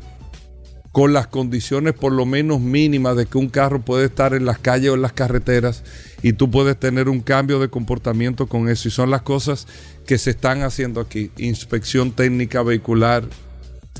con 0.95 1.11
las 1.11 1.27
condiciones 1.27 1.93
por 1.93 2.13
lo 2.13 2.25
menos 2.25 2.61
mínimas 2.61 3.17
de 3.17 3.25
que 3.25 3.37
un 3.37 3.49
carro 3.49 3.81
puede 3.81 4.05
estar 4.05 4.33
en 4.33 4.45
las 4.45 4.59
calles 4.59 4.91
o 4.91 4.93
en 4.93 5.01
las 5.01 5.11
carreteras 5.11 5.83
y 6.23 6.31
tú 6.31 6.49
puedes 6.49 6.79
tener 6.79 7.09
un 7.09 7.19
cambio 7.19 7.59
de 7.59 7.67
comportamiento 7.67 8.47
con 8.47 8.69
eso. 8.69 8.87
Y 8.87 8.91
son 8.91 9.11
las 9.11 9.21
cosas 9.21 9.67
que 10.07 10.17
se 10.17 10.29
están 10.29 10.63
haciendo 10.63 11.01
aquí. 11.01 11.31
Inspección 11.35 12.13
técnica 12.13 12.63
vehicular, 12.63 13.25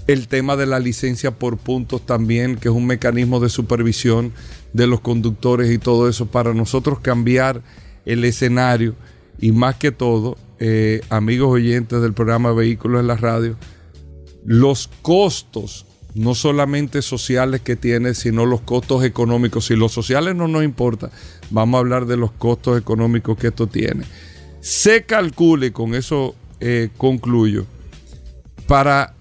el 0.08 0.28
tema 0.28 0.56
de 0.56 0.66
la 0.66 0.80
licencia 0.80 1.32
por 1.32 1.58
puntos 1.58 2.06
también, 2.06 2.58
que 2.58 2.70
es 2.70 2.74
un 2.76 2.86
mecanismo 2.86 3.39
de 3.39 3.49
supervisión 3.49 4.34
de 4.74 4.88
los 4.88 5.01
conductores 5.01 5.72
y 5.72 5.78
todo 5.78 6.10
eso, 6.10 6.28
para 6.28 6.53
nosotros 6.53 6.99
cambiar 6.99 7.62
el 8.06 8.24
escenario 8.24 8.95
y 9.39 9.51
más 9.51 9.76
que 9.76 9.91
todo, 9.91 10.38
eh, 10.60 11.01
amigos 11.10 11.49
oyentes 11.49 12.01
del 12.01 12.14
programa 12.14 12.53
Vehículos 12.53 13.01
en 13.01 13.08
la 13.08 13.18
Radio, 13.18 13.58
los 14.45 14.89
costos 15.01 15.86
no 16.14 16.34
solamente 16.34 17.01
sociales 17.01 17.62
que 17.62 17.76
tiene, 17.76 18.14
sino 18.14 18.45
los 18.45 18.62
costos 18.62 19.03
económicos. 19.03 19.66
Si 19.66 19.76
los 19.76 19.91
sociales 19.91 20.34
no 20.34 20.47
nos 20.47 20.64
importa, 20.64 21.12
vamos 21.49 21.78
a 21.78 21.80
hablar 21.80 22.06
de 22.06 22.16
los 22.16 22.32
costos 22.32 22.80
económicos 22.80 23.38
que 23.38 23.47
esto 23.47 23.68
tiene. 23.68 24.06
Se 24.62 25.03
calcule, 25.03 25.74
con 25.74 25.93
eso 25.93 26.36
eh, 26.62 26.89
concluyo, 26.97 27.66
para 28.66 29.14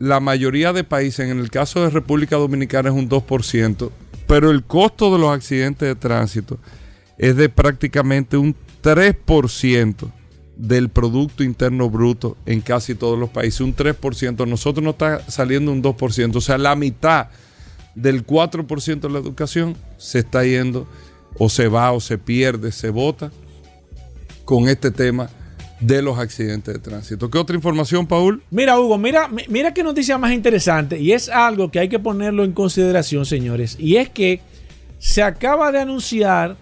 la 0.00 0.18
mayoría 0.18 0.72
de 0.72 0.82
países, 0.82 1.30
en 1.30 1.38
el 1.38 1.50
caso 1.50 1.82
de 1.82 1.90
República 1.90 2.36
Dominicana 2.36 2.88
es 2.88 2.94
un 2.94 3.08
2%, 3.08 3.90
pero 4.26 4.50
el 4.50 4.64
costo 4.64 5.12
de 5.12 5.18
los 5.18 5.30
accidentes 5.30 5.86
de 5.86 5.94
tránsito 5.94 6.58
es 7.18 7.36
de 7.36 7.50
prácticamente 7.50 8.38
un 8.38 8.56
3% 8.82 10.10
del 10.56 10.88
Producto 10.88 11.44
Interno 11.44 11.90
Bruto 11.90 12.38
en 12.46 12.62
casi 12.62 12.94
todos 12.94 13.18
los 13.18 13.28
países, 13.28 13.60
un 13.60 13.76
3%. 13.76 14.48
Nosotros 14.48 14.82
no 14.82 14.90
está 14.90 15.30
saliendo 15.30 15.70
un 15.70 15.82
2%, 15.82 16.34
o 16.34 16.40
sea, 16.40 16.56
la 16.56 16.74
mitad 16.76 17.28
del 17.94 18.26
4% 18.26 19.00
de 19.00 19.10
la 19.10 19.18
educación 19.18 19.76
se 19.98 20.20
está 20.20 20.44
yendo 20.44 20.88
o 21.38 21.50
se 21.50 21.68
va 21.68 21.92
o 21.92 22.00
se 22.00 22.16
pierde, 22.16 22.72
se 22.72 22.88
vota 22.88 23.30
con 24.46 24.66
este 24.70 24.90
tema 24.90 25.28
de 25.80 26.02
los 26.02 26.18
accidentes 26.18 26.74
de 26.74 26.80
tránsito. 26.80 27.30
¿Qué 27.30 27.38
otra 27.38 27.56
información, 27.56 28.06
Paul? 28.06 28.42
Mira, 28.50 28.78
Hugo, 28.78 28.98
mira, 28.98 29.28
mira 29.48 29.74
qué 29.74 29.82
noticia 29.82 30.18
más 30.18 30.32
interesante 30.32 30.98
y 30.98 31.12
es 31.12 31.28
algo 31.28 31.70
que 31.70 31.80
hay 31.80 31.88
que 31.88 31.98
ponerlo 31.98 32.44
en 32.44 32.52
consideración, 32.52 33.24
señores, 33.26 33.76
y 33.78 33.96
es 33.96 34.08
que 34.08 34.40
se 34.98 35.22
acaba 35.22 35.72
de 35.72 35.80
anunciar, 35.80 36.56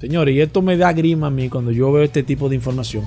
señores, 0.00 0.34
y 0.34 0.40
esto 0.40 0.60
me 0.60 0.76
da 0.76 0.92
grima 0.92 1.28
a 1.28 1.30
mí 1.30 1.48
cuando 1.48 1.70
yo 1.70 1.90
veo 1.90 2.04
este 2.04 2.22
tipo 2.22 2.48
de 2.48 2.56
información 2.56 3.06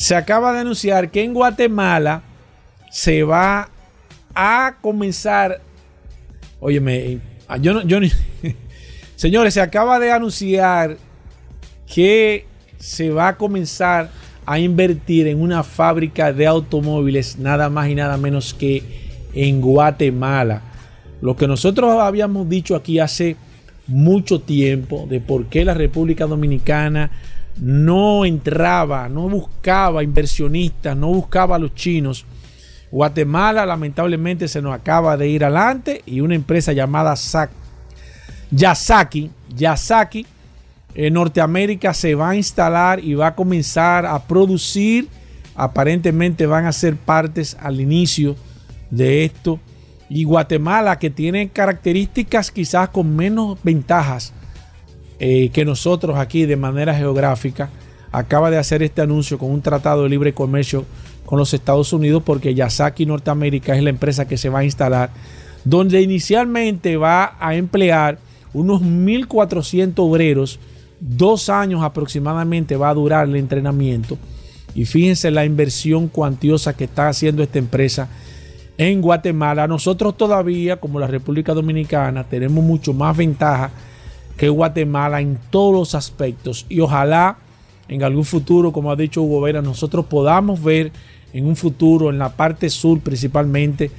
se 0.00 0.16
acaba 0.16 0.54
de 0.54 0.60
anunciar 0.60 1.10
que 1.10 1.22
en 1.22 1.34
Guatemala 1.34 2.22
se 2.90 3.22
va 3.22 3.68
a 4.34 4.76
comenzar. 4.80 5.60
Óyeme, 6.58 7.18
yo 7.60 7.74
no. 7.74 7.82
Yo 7.82 7.98
señores, 9.16 9.52
se 9.52 9.60
acaba 9.60 9.98
de 9.98 10.10
anunciar 10.10 10.96
que 11.86 12.46
se 12.78 13.10
va 13.10 13.28
a 13.28 13.36
comenzar 13.36 14.08
a 14.46 14.58
invertir 14.58 15.26
en 15.28 15.40
una 15.40 15.62
fábrica 15.62 16.32
de 16.32 16.46
automóviles, 16.46 17.38
nada 17.38 17.70
más 17.70 17.88
y 17.88 17.94
nada 17.94 18.16
menos 18.16 18.54
que 18.54 18.82
en 19.34 19.60
Guatemala. 19.60 20.62
Lo 21.20 21.36
que 21.36 21.46
nosotros 21.46 22.00
habíamos 22.00 22.48
dicho 22.48 22.74
aquí 22.74 22.98
hace 22.98 23.36
mucho 23.86 24.40
tiempo 24.40 25.06
de 25.08 25.20
por 25.20 25.46
qué 25.46 25.64
la 25.64 25.74
República 25.74 26.26
Dominicana 26.26 27.10
no 27.60 28.24
entraba, 28.24 29.08
no 29.08 29.28
buscaba 29.28 30.02
inversionistas, 30.02 30.96
no 30.96 31.08
buscaba 31.08 31.56
a 31.56 31.58
los 31.58 31.74
chinos. 31.74 32.24
Guatemala 32.90 33.66
lamentablemente 33.66 34.48
se 34.48 34.62
nos 34.62 34.74
acaba 34.74 35.16
de 35.16 35.28
ir 35.28 35.44
adelante 35.44 36.02
y 36.06 36.20
una 36.20 36.34
empresa 36.34 36.72
llamada 36.72 37.14
Yasaki, 38.50 39.30
Yasaki 39.56 40.26
Norteamérica 40.94 41.94
se 41.94 42.14
va 42.14 42.30
a 42.30 42.36
instalar 42.36 43.02
y 43.02 43.14
va 43.14 43.28
a 43.28 43.34
comenzar 43.34 44.06
a 44.06 44.22
producir. 44.24 45.08
Aparentemente 45.54 46.46
van 46.46 46.66
a 46.66 46.72
ser 46.72 46.96
partes 46.96 47.56
al 47.60 47.80
inicio 47.80 48.36
de 48.90 49.24
esto. 49.24 49.60
Y 50.08 50.24
Guatemala, 50.24 50.98
que 50.98 51.10
tiene 51.10 51.50
características 51.50 52.50
quizás 52.50 52.88
con 52.88 53.14
menos 53.14 53.58
ventajas 53.62 54.32
eh, 55.20 55.50
que 55.50 55.64
nosotros 55.64 56.18
aquí 56.18 56.46
de 56.46 56.56
manera 56.56 56.94
geográfica 56.94 57.68
acaba 58.10 58.50
de 58.50 58.58
hacer 58.58 58.82
este 58.82 59.02
anuncio 59.02 59.38
con 59.38 59.50
un 59.50 59.62
tratado 59.62 60.02
de 60.02 60.08
libre 60.08 60.32
comercio 60.32 60.84
con 61.26 61.38
los 61.38 61.54
Estados 61.54 61.92
Unidos 61.92 62.22
porque 62.24 62.54
Yasaki 62.54 63.06
Norteamérica 63.06 63.76
es 63.76 63.82
la 63.82 63.90
empresa 63.90 64.26
que 64.26 64.36
se 64.36 64.48
va 64.48 64.60
a 64.60 64.64
instalar, 64.64 65.10
donde 65.64 66.02
inicialmente 66.02 66.96
va 66.96 67.36
a 67.38 67.54
emplear 67.54 68.18
unos 68.52 68.82
1.400 68.82 69.92
obreros, 69.98 70.58
dos 71.00 71.48
años 71.48 71.82
aproximadamente 71.82 72.76
va 72.76 72.90
a 72.90 72.94
durar 72.94 73.28
el 73.28 73.36
entrenamiento. 73.36 74.18
Y 74.74 74.84
fíjense 74.84 75.30
la 75.30 75.44
inversión 75.44 76.08
cuantiosa 76.08 76.76
que 76.76 76.84
está 76.84 77.08
haciendo 77.08 77.42
esta 77.42 77.58
empresa 77.58 78.08
en 78.78 79.00
Guatemala. 79.00 79.66
Nosotros 79.66 80.16
todavía, 80.16 80.78
como 80.78 81.00
la 81.00 81.06
República 81.06 81.54
Dominicana, 81.54 82.24
tenemos 82.24 82.64
mucho 82.64 82.92
más 82.92 83.16
ventaja 83.16 83.70
que 84.36 84.48
Guatemala 84.48 85.20
en 85.20 85.38
todos 85.50 85.74
los 85.74 85.94
aspectos. 85.94 86.66
Y 86.68 86.80
ojalá 86.80 87.38
en 87.88 88.02
algún 88.04 88.24
futuro, 88.24 88.72
como 88.72 88.92
ha 88.92 88.96
dicho 88.96 89.22
Hugo 89.22 89.40
Vera, 89.40 89.60
nosotros 89.60 90.06
podamos 90.06 90.62
ver 90.62 90.92
en 91.32 91.46
un 91.46 91.56
futuro, 91.56 92.10
en 92.10 92.18
la 92.18 92.30
parte 92.30 92.70
sur 92.70 93.00
principalmente 93.00 93.90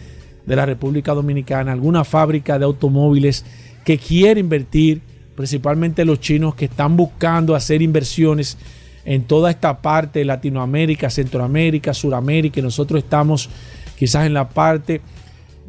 de 0.46 0.56
la 0.56 0.66
República 0.66 1.14
Dominicana, 1.14 1.72
alguna 1.72 2.04
fábrica 2.04 2.58
de 2.58 2.66
automóviles 2.66 3.46
que 3.84 3.98
quiere 3.98 4.40
invertir, 4.40 5.02
principalmente 5.36 6.06
los 6.06 6.20
chinos 6.20 6.56
que 6.56 6.66
están 6.66 6.98
buscando 6.98 7.56
hacer 7.56 7.82
inversiones 7.82 8.58
en 9.06 9.24
toda 9.24 9.50
esta 9.50 9.82
parte 9.82 10.20
de 10.20 10.26
Latinoamérica, 10.26 11.10
Centroamérica, 11.10 11.94
Suramérica, 11.94 12.60
y 12.60 12.64
nosotros 12.64 13.04
estamos 13.04 13.50
quizás 13.98 14.26
en 14.26 14.34
la 14.34 14.50
parte 14.50 15.02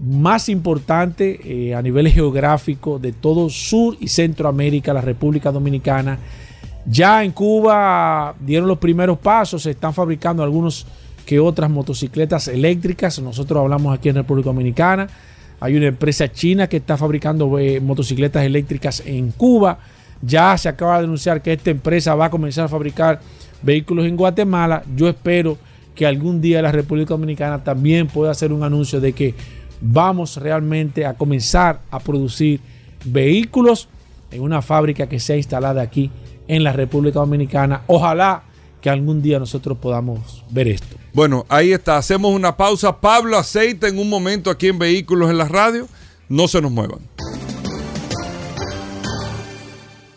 más 0.03 0.49
importante 0.49 1.41
eh, 1.45 1.75
a 1.75 1.83
nivel 1.83 2.09
geográfico 2.09 2.99
de 2.99 3.13
todo 3.13 3.49
Sur 3.49 3.97
y 4.01 4.09
Centroamérica, 4.09 4.93
la 4.93 5.01
República 5.01 5.53
Dominicana. 5.53 6.19
Ya 6.85 7.23
en 7.23 7.31
Cuba 7.31 8.35
dieron 8.41 8.69
los 8.69 8.79
primeros 8.79 9.19
pasos, 9.19 9.63
se 9.63 9.71
están 9.71 9.95
fabricando 9.95 10.43
algunos 10.43 10.87
que 11.25 11.39
otras 11.39 11.71
motocicletas 11.71 12.49
eléctricas. 12.49 13.21
Nosotros 13.21 13.61
hablamos 13.61 13.97
aquí 13.97 14.09
en 14.09 14.17
República 14.17 14.47
Dominicana. 14.47 15.09
Hay 15.63 15.77
una 15.77 15.87
empresa 15.87 16.27
china 16.27 16.67
que 16.67 16.79
está 16.79 16.97
fabricando 16.97 17.57
eh, 17.57 17.79
motocicletas 17.81 18.43
eléctricas 18.43 19.01
en 19.07 19.31
Cuba. 19.31 19.79
Ya 20.21 20.59
se 20.59 20.69
acaba 20.69 20.99
de 20.99 21.05
anunciar 21.05 21.41
que 21.41 21.53
esta 21.53 21.71
empresa 21.71 22.17
va 22.17 22.25
a 22.25 22.31
comenzar 22.31 22.65
a 22.65 22.69
fabricar 22.69 23.21
vehículos 23.63 24.07
en 24.07 24.17
Guatemala. 24.17 24.83
Yo 24.97 25.09
espero 25.09 25.57
que 25.95 26.05
algún 26.05 26.41
día 26.41 26.61
la 26.63 26.73
República 26.73 27.15
Dominicana 27.15 27.63
también 27.63 28.09
pueda 28.09 28.33
hacer 28.33 28.53
un 28.53 28.65
anuncio 28.65 29.01
de 29.01 29.13
que 29.13 29.37
vamos 29.81 30.37
realmente 30.37 31.07
a 31.07 31.15
comenzar 31.15 31.79
a 31.93 32.01
producir 32.01 32.59
vehículos 33.05 33.89
en 34.33 34.43
una 34.43 34.63
fábrica 34.63 35.09
que 35.09 35.21
sea 35.21 35.37
instalada 35.37 35.81
aquí 35.81 36.11
en 36.49 36.65
la 36.65 36.73
República 36.73 37.21
Dominicana. 37.21 37.83
Ojalá 37.87 38.43
que 38.81 38.91
algún 38.91 39.23
día 39.23 39.39
nosotros 39.39 39.79
podamos 39.79 40.45
ver 40.51 40.67
esto. 40.67 40.92
Bueno, 41.13 41.45
ahí 41.49 41.73
está. 41.73 41.99
Hacemos 41.99 42.35
una 42.35 42.57
pausa. 42.57 43.01
Pablo 43.01 43.37
Aceite 43.37 43.89
en 43.89 43.99
un 43.99 44.09
momento 44.09 44.51
aquí 44.51 44.69
en 44.69 44.79
Vehículos 44.79 45.31
en 45.31 45.39
la 45.39 45.49
Radio. 45.49 45.89
No 46.29 46.49
se 46.49 46.61
nos 46.61 46.71
muevan. 46.71 47.01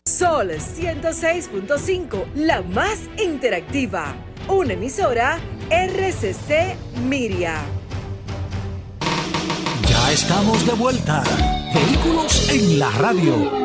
Sol 0.06 0.52
106.5, 0.52 2.34
la 2.36 2.62
más 2.62 3.00
interactiva. 3.22 4.16
Una 4.48 4.74
emisora 4.74 5.40
RCC 5.70 6.78
Miria. 7.08 7.56
Ya 9.90 10.12
estamos 10.12 10.66
de 10.66 10.74
vuelta. 10.74 11.24
Vehículos 11.74 12.50
en 12.50 12.80
la 12.80 12.90
Radio. 12.92 13.65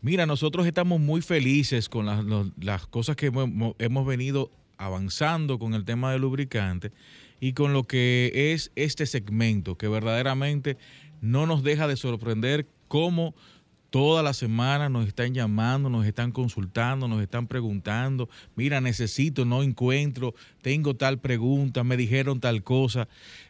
Mira, 0.01 0.25
nosotros 0.25 0.65
estamos 0.65 0.99
muy 0.99 1.21
felices 1.21 1.87
con 1.87 2.07
las, 2.07 2.25
las 2.59 2.87
cosas 2.87 3.15
que 3.15 3.27
hemos, 3.27 3.75
hemos 3.77 4.07
venido 4.07 4.49
avanzando 4.77 5.59
con 5.59 5.75
el 5.75 5.85
tema 5.85 6.11
de 6.11 6.17
lubricante 6.17 6.91
y 7.43 7.51
con 7.51 7.73
lo 7.73 7.83
que 7.83 8.53
es 8.53 8.71
este 8.77 9.05
segmento, 9.05 9.77
que 9.77 9.89
verdaderamente 9.89 10.77
no 11.19 11.45
nos 11.45 11.61
deja 11.61 11.89
de 11.89 11.97
sorprender 11.97 12.67
cómo 12.87 13.35
toda 13.89 14.23
la 14.23 14.31
semana 14.33 14.87
nos 14.87 15.09
están 15.09 15.33
llamando, 15.33 15.89
nos 15.89 16.05
están 16.05 16.31
consultando, 16.31 17.09
nos 17.09 17.21
están 17.21 17.47
preguntando, 17.47 18.29
mira, 18.55 18.79
necesito, 18.79 19.43
no 19.43 19.61
encuentro, 19.61 20.33
tengo 20.61 20.95
tal 20.95 21.19
pregunta, 21.19 21.83
me 21.83 21.97
dijeron 21.97 22.39
tal 22.39 22.63
cosa. 22.63 23.09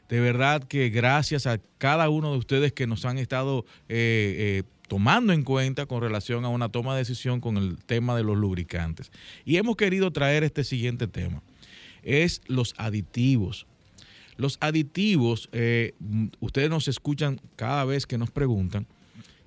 De 0.09 0.19
verdad 0.19 0.63
que 0.63 0.89
gracias 0.89 1.45
a 1.45 1.59
cada 1.77 2.09
uno 2.09 2.31
de 2.31 2.39
ustedes 2.39 2.73
que 2.73 2.87
nos 2.87 3.05
han 3.05 3.19
estado 3.19 3.63
eh, 3.89 4.63
eh, 4.63 4.63
tomando 4.87 5.33
en 5.33 5.43
cuenta 5.43 5.85
con 5.85 6.01
relación 6.01 6.45
a 6.45 6.49
una 6.49 6.69
toma 6.69 6.93
de 6.95 7.01
decisión 7.01 7.39
con 7.41 7.57
el 7.57 7.77
tema 7.77 8.15
de 8.15 8.23
los 8.23 8.37
lubricantes. 8.37 9.11
Y 9.45 9.57
hemos 9.57 9.75
querido 9.75 10.09
traer 10.09 10.43
este 10.43 10.63
siguiente 10.63 11.05
tema, 11.07 11.43
es 12.01 12.41
los 12.47 12.73
aditivos. 12.79 13.67
Los 14.43 14.57
aditivos, 14.59 15.47
eh, 15.53 15.93
ustedes 16.41 16.69
nos 16.69 16.89
escuchan 16.89 17.39
cada 17.55 17.85
vez 17.85 18.05
que 18.05 18.17
nos 18.17 18.29
preguntan 18.29 18.85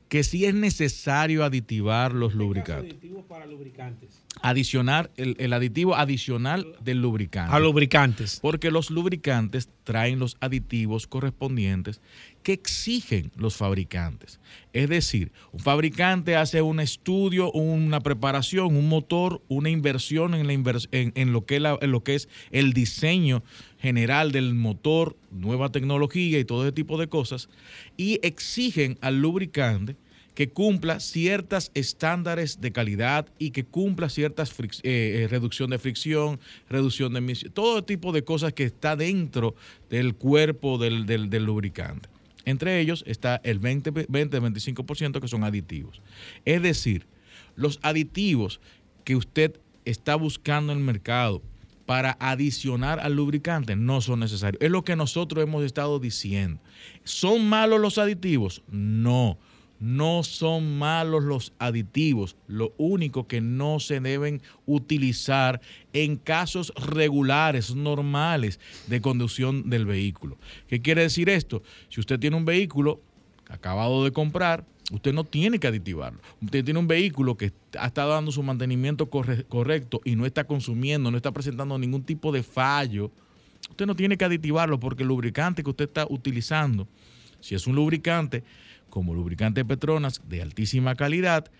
que 0.08 0.24
si 0.24 0.46
es 0.46 0.54
necesario 0.54 1.44
aditivar 1.44 2.14
los 2.14 2.34
lubricantes. 2.34 2.92
Aditivos 2.92 3.24
para 3.26 3.44
lubricantes. 3.44 4.22
Adicionar 4.40 5.10
el, 5.16 5.52
aditivo 5.52 5.96
adicional 5.96 6.76
del 6.82 7.02
lubricante. 7.02 7.54
A 7.54 7.58
lubricantes. 7.58 8.38
Porque 8.40 8.70
los 8.70 8.90
lubricantes 8.90 9.68
traen 9.84 10.18
los 10.18 10.38
aditivos 10.40 11.06
correspondientes 11.06 12.00
que 12.42 12.52
exigen 12.52 13.32
los 13.36 13.56
fabricantes. 13.56 14.40
Es 14.72 14.88
decir, 14.88 15.32
un 15.52 15.60
fabricante 15.60 16.36
hace 16.36 16.62
un 16.62 16.80
estudio, 16.80 17.50
una 17.52 18.00
preparación, 18.00 18.76
un 18.76 18.88
motor, 18.88 19.42
una 19.48 19.68
inversión 19.68 20.34
en, 20.34 20.46
la 20.46 20.52
en, 20.52 21.32
lo, 21.32 21.44
que 21.44 21.56
en 21.56 21.90
lo 21.90 22.04
que 22.04 22.14
es 22.14 22.28
el 22.50 22.72
diseño 22.72 23.42
general 23.78 24.32
del 24.32 24.54
motor, 24.54 25.16
nueva 25.30 25.70
tecnología 25.70 26.38
y 26.38 26.44
todo 26.44 26.64
ese 26.64 26.72
tipo 26.72 26.98
de 26.98 27.08
cosas, 27.08 27.48
y 27.96 28.18
exigen 28.22 28.98
al 29.00 29.20
lubricante 29.20 29.96
que 30.34 30.50
cumpla 30.50 31.00
ciertos 31.00 31.70
estándares 31.72 32.60
de 32.60 32.70
calidad 32.70 33.26
y 33.38 33.52
que 33.52 33.64
cumpla 33.64 34.10
ciertas 34.10 34.50
eh, 34.60 34.74
eh, 34.82 35.28
reducción 35.30 35.70
de 35.70 35.78
fricción, 35.78 36.38
reducción 36.68 37.14
de 37.14 37.18
emisión, 37.20 37.52
todo 37.52 37.84
tipo 37.84 38.12
de 38.12 38.22
cosas 38.22 38.52
que 38.52 38.64
está 38.64 38.96
dentro 38.96 39.54
del 39.88 40.14
cuerpo 40.14 40.76
del, 40.76 41.06
del 41.06 41.44
lubricante. 41.44 42.10
Entre 42.44 42.80
ellos 42.80 43.02
está 43.06 43.40
el 43.44 43.60
20-25% 43.62 45.20
que 45.20 45.28
son 45.28 45.42
aditivos. 45.42 46.02
Es 46.44 46.60
decir, 46.62 47.06
los 47.56 47.80
aditivos 47.82 48.60
que 49.04 49.16
usted 49.16 49.58
está 49.86 50.16
buscando 50.16 50.72
en 50.72 50.78
el 50.78 50.84
mercado 50.84 51.42
para 51.86 52.16
adicionar 52.20 53.00
al 53.00 53.14
lubricante 53.14 53.76
no 53.76 54.00
son 54.00 54.20
necesarios. 54.20 54.60
Es 54.60 54.70
lo 54.70 54.84
que 54.84 54.96
nosotros 54.96 55.42
hemos 55.42 55.64
estado 55.64 55.98
diciendo. 56.00 56.60
¿Son 57.04 57.48
malos 57.48 57.80
los 57.80 57.96
aditivos? 57.98 58.62
No. 58.68 59.38
No 59.78 60.22
son 60.22 60.78
malos 60.78 61.22
los 61.22 61.52
aditivos, 61.58 62.36
lo 62.46 62.72
único 62.78 63.28
que 63.28 63.42
no 63.42 63.78
se 63.78 64.00
deben 64.00 64.40
utilizar 64.64 65.60
en 65.92 66.16
casos 66.16 66.72
regulares, 66.76 67.74
normales 67.74 68.58
de 68.86 69.02
conducción 69.02 69.68
del 69.68 69.84
vehículo. 69.84 70.38
¿Qué 70.66 70.80
quiere 70.80 71.02
decir 71.02 71.28
esto? 71.28 71.62
Si 71.90 72.00
usted 72.00 72.18
tiene 72.18 72.38
un 72.38 72.46
vehículo 72.46 73.02
acabado 73.50 74.02
de 74.02 74.12
comprar, 74.12 74.64
usted 74.92 75.12
no 75.12 75.24
tiene 75.24 75.58
que 75.58 75.66
aditivarlo. 75.66 76.20
Usted 76.40 76.64
tiene 76.64 76.80
un 76.80 76.86
vehículo 76.86 77.36
que 77.36 77.52
ha 77.78 77.86
estado 77.86 78.12
dando 78.12 78.30
su 78.30 78.42
mantenimiento 78.42 79.08
correcto 79.08 80.00
y 80.04 80.16
no 80.16 80.26
está 80.26 80.44
consumiendo, 80.44 81.10
no 81.10 81.16
está 81.16 81.32
presentando 81.32 81.78
ningún 81.78 82.02
tipo 82.02 82.32
de 82.32 82.42
fallo. 82.42 83.10
Usted 83.70 83.86
no 83.86 83.96
tiene 83.96 84.16
que 84.16 84.24
aditivarlo 84.24 84.78
porque 84.78 85.02
el 85.02 85.08
lubricante 85.08 85.62
que 85.62 85.70
usted 85.70 85.86
está 85.86 86.06
utilizando, 86.08 86.86
si 87.40 87.54
es 87.54 87.66
un 87.66 87.74
lubricante 87.74 88.44
como 88.90 89.14
lubricante 89.14 89.64
Petronas 89.64 90.22
de 90.28 90.42
altísima 90.42 90.94
calidad, 90.94 91.50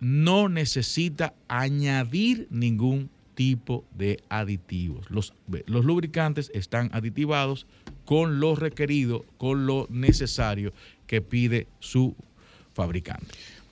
no 0.00 0.48
necesita 0.48 1.34
añadir 1.48 2.46
ningún 2.50 3.10
tipo 3.34 3.84
de 3.96 4.22
aditivos. 4.28 5.10
Los, 5.10 5.34
los, 5.66 5.84
lubricantes 5.84 6.50
están 6.54 6.90
aditivados 6.92 7.66
con 8.04 8.38
lo 8.38 8.54
requerido, 8.54 9.24
con 9.38 9.66
lo 9.66 9.86
necesario 9.90 10.72
que 11.06 11.20
pide 11.20 11.66
su 11.80 12.14
fabricante. 12.74 13.26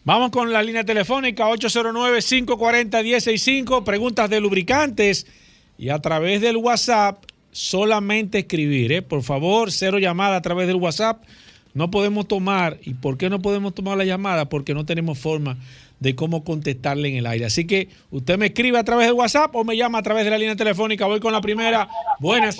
Vamos 0.04 0.30
con 0.30 0.50
la 0.52 0.62
línea 0.62 0.84
telefónica 0.84 1.50
809-540-165, 1.50 3.84
preguntas 3.84 4.30
de 4.30 4.40
lubricantes 4.40 5.26
y 5.76 5.90
a 5.90 5.98
través 6.00 6.40
del 6.40 6.56
WhatsApp 6.56 7.22
solamente 7.52 8.38
escribir, 8.38 8.92
¿eh? 8.92 9.02
por 9.02 9.22
favor, 9.22 9.70
cero 9.70 9.98
llamada 9.98 10.36
a 10.36 10.42
través 10.42 10.66
del 10.66 10.76
WhatsApp 10.76 11.22
no 11.74 11.90
podemos 11.90 12.28
tomar, 12.28 12.76
¿y 12.82 12.94
por 12.94 13.16
qué 13.16 13.30
no 13.30 13.40
podemos 13.40 13.74
tomar 13.74 13.96
la 13.96 14.04
llamada? 14.04 14.48
Porque 14.48 14.74
no 14.74 14.84
tenemos 14.84 15.18
forma 15.18 15.56
de 16.00 16.14
cómo 16.14 16.44
contestarle 16.44 17.08
en 17.08 17.16
el 17.16 17.26
aire. 17.26 17.46
Así 17.46 17.66
que 17.66 17.88
usted 18.10 18.38
me 18.38 18.46
escribe 18.46 18.78
a 18.78 18.84
través 18.84 19.06
del 19.06 19.14
WhatsApp 19.14 19.54
o 19.54 19.64
me 19.64 19.76
llama 19.76 19.98
a 19.98 20.02
través 20.02 20.24
de 20.24 20.30
la 20.30 20.38
línea 20.38 20.56
telefónica. 20.56 21.06
Voy 21.06 21.20
con 21.20 21.32
la 21.32 21.40
primera. 21.40 21.88
Buenas. 22.18 22.58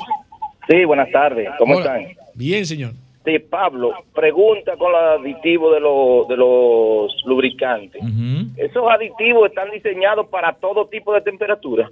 Sí, 0.69 0.85
buenas 0.85 1.11
tardes. 1.11 1.49
¿Cómo 1.59 1.79
están? 1.79 2.07
Bien, 2.35 2.65
señor. 2.65 2.95
Sí, 3.25 3.39
Pablo, 3.39 3.93
pregunta 4.15 4.77
con 4.77 4.93
los 4.93 5.21
aditivos 5.21 5.75
de, 5.75 5.81
los, 5.81 6.29
de 6.29 6.37
los 6.37 7.13
lubricantes. 7.25 8.03
¿Esos 8.57 8.85
aditivos 8.91 9.49
están 9.49 9.71
diseñados 9.71 10.27
para 10.29 10.55
todo 10.55 10.87
tipo 10.87 11.15
de 11.15 11.21
temperatura? 11.21 11.91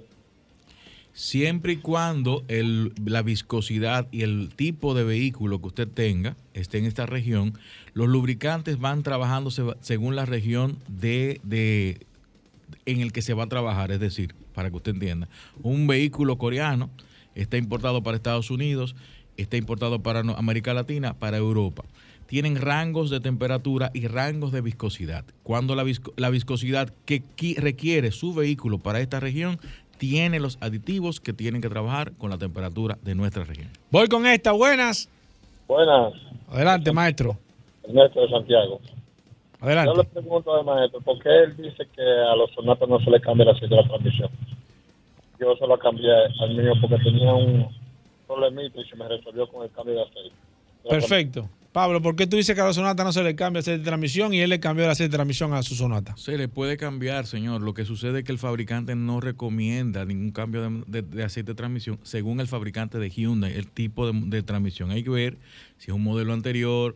siempre 1.13 1.73
y 1.73 1.77
cuando 1.77 2.43
el, 2.47 2.93
la 3.05 3.21
viscosidad 3.21 4.07
y 4.11 4.23
el 4.23 4.49
tipo 4.55 4.93
de 4.93 5.03
vehículo 5.03 5.59
que 5.59 5.67
usted 5.67 5.87
tenga 5.87 6.35
esté 6.53 6.77
en 6.77 6.85
esta 6.85 7.05
región, 7.05 7.53
los 7.93 8.07
lubricantes 8.07 8.79
van 8.79 9.03
trabajando 9.03 9.51
según 9.51 10.15
la 10.15 10.25
región 10.25 10.77
de, 10.87 11.39
de, 11.43 12.05
en 12.85 13.01
el 13.01 13.11
que 13.11 13.21
se 13.21 13.33
va 13.33 13.43
a 13.43 13.47
trabajar. 13.47 13.91
Es 13.91 13.99
decir, 13.99 14.33
para 14.53 14.69
que 14.69 14.77
usted 14.77 14.93
entienda, 14.93 15.27
un 15.61 15.87
vehículo 15.87 16.37
coreano 16.37 16.89
está 17.35 17.57
importado 17.57 18.03
para 18.03 18.17
Estados 18.17 18.51
Unidos, 18.51 18.95
está 19.41 19.57
importado 19.57 19.99
para 19.99 20.19
América 20.19 20.73
Latina, 20.73 21.13
para 21.13 21.37
Europa. 21.37 21.83
Tienen 22.27 22.55
rangos 22.55 23.09
de 23.09 23.19
temperatura 23.19 23.91
y 23.93 24.07
rangos 24.07 24.51
de 24.51 24.61
viscosidad. 24.61 25.25
Cuando 25.43 25.75
la, 25.75 25.83
la 26.15 26.29
viscosidad 26.29 26.93
que 27.05 27.23
requiere 27.57 28.11
su 28.11 28.33
vehículo 28.33 28.77
para 28.77 29.01
esta 29.01 29.19
región 29.19 29.59
tiene 29.97 30.39
los 30.39 30.57
aditivos 30.61 31.19
que 31.19 31.33
tienen 31.33 31.61
que 31.61 31.69
trabajar 31.69 32.13
con 32.13 32.31
la 32.31 32.37
temperatura 32.37 32.97
de 33.03 33.13
nuestra 33.13 33.43
región. 33.43 33.69
Voy 33.91 34.07
con 34.07 34.25
esta, 34.25 34.51
buenas. 34.51 35.09
Buenas. 35.67 36.13
Adelante, 36.49 36.91
maestro. 36.91 37.37
Ernesto 37.83 38.21
de 38.21 38.29
Santiago. 38.29 38.79
Adelante. 39.59 39.91
Yo 39.93 40.01
le 40.01 40.09
pregunto 40.09 40.55
al 40.55 40.65
maestro, 40.65 41.01
¿por 41.01 41.19
qué 41.19 41.29
él 41.29 41.55
dice 41.55 41.87
que 41.95 42.01
a 42.01 42.35
los 42.35 42.49
sonatas 42.51 42.89
no 42.89 42.99
se 42.99 43.11
le 43.11 43.21
cambia 43.21 43.43
el 43.43 43.49
aceite 43.49 43.75
de 43.75 43.81
la 43.81 43.87
transmisión? 43.87 44.29
Yo 45.39 45.55
se 45.55 45.67
lo 45.67 45.77
cambié 45.77 46.11
al 46.39 46.55
mío 46.55 46.73
porque 46.81 46.97
tenía 47.03 47.33
un 47.33 47.67
problemita 48.31 48.79
y 48.79 48.85
se 48.85 48.95
me 48.95 49.07
resolvió 49.07 49.47
con 49.49 49.63
el 49.63 49.71
cambio 49.71 49.95
de 49.95 50.03
aceite. 50.03 50.35
Perfecto. 50.89 51.49
Pablo, 51.71 52.01
¿por 52.01 52.17
qué 52.17 52.27
tú 52.27 52.35
dices 52.35 52.53
que 52.53 52.59
a 52.59 52.65
la 52.65 52.73
sonata 52.73 53.03
no 53.05 53.13
se 53.13 53.23
le 53.23 53.33
cambia 53.33 53.61
aceite 53.61 53.79
de 53.79 53.85
transmisión 53.85 54.33
y 54.33 54.41
él 54.41 54.49
le 54.49 54.59
cambió 54.59 54.83
el 54.83 54.91
aceite 54.91 55.11
de 55.11 55.17
transmisión 55.17 55.53
a 55.53 55.63
su 55.63 55.75
sonata? 55.75 56.17
Se 56.17 56.37
le 56.37 56.49
puede 56.49 56.75
cambiar, 56.75 57.25
señor. 57.25 57.61
Lo 57.61 57.73
que 57.73 57.85
sucede 57.85 58.19
es 58.19 58.25
que 58.25 58.33
el 58.33 58.39
fabricante 58.39 58.93
no 58.95 59.21
recomienda 59.21 60.03
ningún 60.03 60.31
cambio 60.31 60.83
de, 60.87 61.23
aceite 61.23 61.51
de 61.51 61.55
transmisión 61.55 61.97
según 62.03 62.41
el 62.41 62.47
fabricante 62.47 62.97
de 62.97 63.09
Hyundai, 63.09 63.53
el 63.53 63.67
tipo 63.67 64.11
de, 64.11 64.43
transmisión. 64.43 64.91
Hay 64.91 65.03
que 65.03 65.11
ver 65.11 65.37
si 65.77 65.91
es 65.91 65.95
un 65.95 66.03
modelo 66.03 66.33
anterior, 66.33 66.95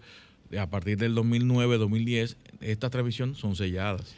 a 0.59 0.67
partir 0.67 0.97
del 0.97 1.15
2009, 1.15 1.77
2010, 1.77 2.37
estas 2.59 2.91
transmisiones 2.91 3.37
son 3.37 3.55
selladas. 3.55 4.13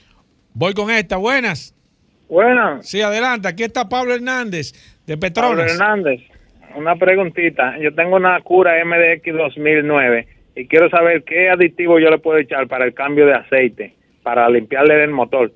Voy 0.55 0.73
con 0.73 0.89
esta, 0.89 1.17
buenas. 1.17 1.75
Buenas. 2.27 2.87
Sí, 2.87 3.01
adelante. 3.01 3.47
Aquí 3.47 3.63
está 3.63 3.87
Pablo 3.87 4.15
Hernández 4.15 4.73
de 5.05 5.17
Petronas. 5.17 5.51
Pablo 5.51 5.71
Hernández, 5.71 6.21
una 6.75 6.95
preguntita. 6.95 7.77
Yo 7.79 7.93
tengo 7.93 8.15
una 8.15 8.39
cura 8.41 8.73
MDX 8.83 9.33
2009 9.35 10.27
y 10.55 10.67
quiero 10.67 10.89
saber 10.89 11.23
qué 11.23 11.49
aditivo 11.49 11.99
yo 11.99 12.09
le 12.09 12.17
puedo 12.17 12.37
echar 12.39 12.67
para 12.67 12.85
el 12.85 12.93
cambio 12.93 13.25
de 13.25 13.35
aceite, 13.35 13.93
para 14.23 14.49
limpiarle 14.49 15.03
el 15.03 15.11
motor. 15.11 15.51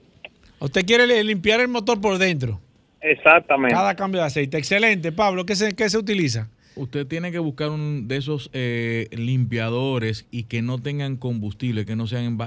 ¿Usted 0.60 0.86
quiere 0.86 1.24
limpiar 1.24 1.60
el 1.60 1.68
motor 1.68 2.00
por 2.00 2.18
dentro? 2.18 2.60
Exactamente. 3.02 3.74
Cada 3.74 3.96
cambio 3.96 4.22
de 4.22 4.28
aceite. 4.28 4.58
Excelente, 4.58 5.12
Pablo. 5.12 5.46
¿Qué 5.46 5.56
se, 5.56 5.76
qué 5.76 5.90
se 5.90 5.98
utiliza? 5.98 6.50
Usted 6.76 7.06
tiene 7.08 7.32
que 7.32 7.40
buscar 7.40 7.70
un 7.70 8.08
de 8.08 8.18
esos 8.18 8.50
eh, 8.54 9.08
limpiadores 9.12 10.28
y 10.32 10.44
que 10.44 10.62
no 10.62 10.78
tengan 10.78 11.18
combustible, 11.18 11.86
que 11.86 11.96
no 11.96 12.08
sean 12.08 12.24
en, 12.24 12.38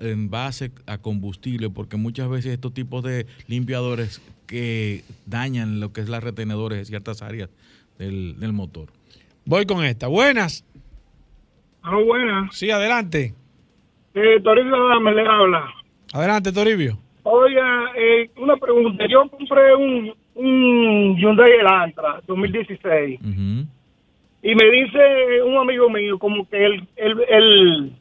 en 0.00 0.30
base 0.30 0.72
a 0.86 0.98
combustible, 0.98 1.70
porque 1.70 1.96
muchas 1.96 2.28
veces 2.28 2.52
estos 2.52 2.74
tipos 2.74 3.02
de 3.02 3.26
limpiadores 3.46 4.20
que 4.46 5.02
dañan 5.24 5.80
lo 5.80 5.92
que 5.92 6.02
es 6.02 6.08
las 6.08 6.22
retenedores 6.22 6.78
de 6.78 6.84
ciertas 6.84 7.22
áreas 7.22 7.48
del, 7.98 8.38
del 8.38 8.52
motor. 8.52 8.88
Voy 9.44 9.64
con 9.66 9.84
esta. 9.84 10.06
Buenas. 10.08 10.64
Ah, 11.82 11.96
buena. 11.96 12.48
Sí, 12.52 12.70
adelante. 12.70 13.34
Eh, 14.14 14.40
Toribio 14.42 15.00
me 15.00 15.12
le 15.14 15.26
habla. 15.26 15.64
Adelante, 16.12 16.52
Toribio. 16.52 16.98
Oiga, 17.24 17.92
eh, 17.96 18.30
una 18.36 18.56
pregunta. 18.56 19.04
Yo 19.08 19.28
compré 19.28 19.74
un, 19.74 20.12
un 20.34 21.16
Hyundai 21.16 21.52
Elantra 21.52 22.20
2016 22.26 23.20
y 24.44 24.54
me 24.56 24.70
dice 24.70 25.42
un 25.44 25.56
amigo 25.56 25.88
mío 25.88 26.18
como 26.18 26.48
que 26.48 26.64
el, 26.64 26.88
el, 26.96 27.20
el, 27.28 27.92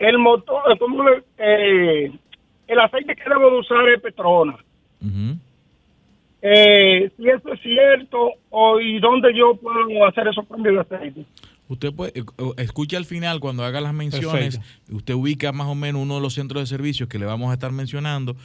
el 0.00 0.18
motor, 0.18 0.76
como 0.78 1.04
eh, 1.38 2.10
el 2.66 2.78
aceite 2.80 3.14
que 3.14 3.28
debo 3.28 3.50
de 3.50 3.58
usar 3.58 3.88
es 3.88 4.00
Petronas. 4.00 4.60
Eh, 6.42 7.10
si 7.16 7.28
eso 7.28 7.52
es 7.52 7.60
cierto 7.60 8.32
o 8.50 8.80
y 8.80 8.98
dónde 9.00 9.34
yo 9.34 9.56
puedo 9.56 10.06
hacer 10.06 10.28
esos 10.28 10.46
cambios 10.46 10.74
de 10.74 10.96
aceite. 10.96 11.24
Usted 11.68 11.92
puede, 11.92 12.12
eh, 12.16 12.22
escucha 12.58 12.96
al 12.96 13.04
final 13.04 13.40
cuando 13.40 13.64
haga 13.64 13.80
las 13.80 13.92
menciones, 13.92 14.60
usted 14.90 15.14
ubica 15.14 15.50
más 15.52 15.66
o 15.66 15.74
menos 15.74 16.02
uno 16.02 16.16
de 16.16 16.20
los 16.20 16.34
centros 16.34 16.62
de 16.62 16.66
servicios 16.66 17.08
que 17.08 17.18
le 17.18 17.26
vamos 17.26 17.50
a 17.50 17.54
estar 17.54 17.72
mencionando, 17.72 18.36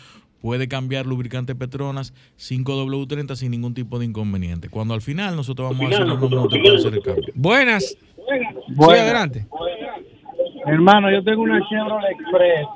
puede 0.41 0.67
cambiar 0.67 1.05
lubricante 1.05 1.53
Petronas 1.53 2.13
5W30 2.39 3.35
sin 3.35 3.51
ningún 3.51 3.75
tipo 3.75 3.99
de 3.99 4.05
inconveniente. 4.05 4.69
Cuando 4.69 4.95
al 4.95 5.01
final 5.01 5.35
nosotros 5.35 5.69
vamos 5.69 5.91
a 5.91 5.95
hacer 5.95 6.07
los 6.07 6.19
números 6.19 6.47
para 6.47 6.75
hacer 6.75 6.93
el 6.95 7.01
cambio. 7.03 7.33
Buenas. 7.35 7.85
Sí, 7.85 8.83
adelante. 8.83 9.45
Hermano, 10.65 11.11
yo 11.11 11.23
tengo 11.23 11.43
una 11.43 11.59
Chevrolet 11.69 12.11
Express 12.11 12.67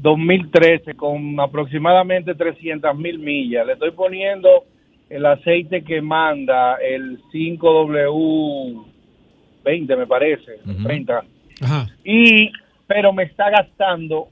2013 0.00 0.94
con 0.94 1.38
aproximadamente 1.40 2.34
300 2.34 2.96
mil 2.96 3.18
millas. 3.18 3.66
Le 3.66 3.74
estoy 3.74 3.90
poniendo 3.92 4.64
el 5.08 5.24
aceite 5.26 5.82
que 5.82 6.00
manda 6.00 6.76
el 6.76 7.20
5W20, 7.32 9.96
me 9.96 10.06
parece, 10.06 10.60
30. 10.82 11.24
Y, 12.04 12.50
pero 12.86 13.12
me 13.12 13.24
está 13.24 13.50
gastando, 13.50 14.28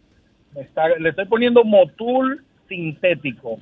me 0.55 0.63
está, 0.63 0.89
le 0.89 1.11
estoy 1.11 1.27
poniendo 1.27 1.63
motul 1.65 2.43
sintético, 2.69 3.59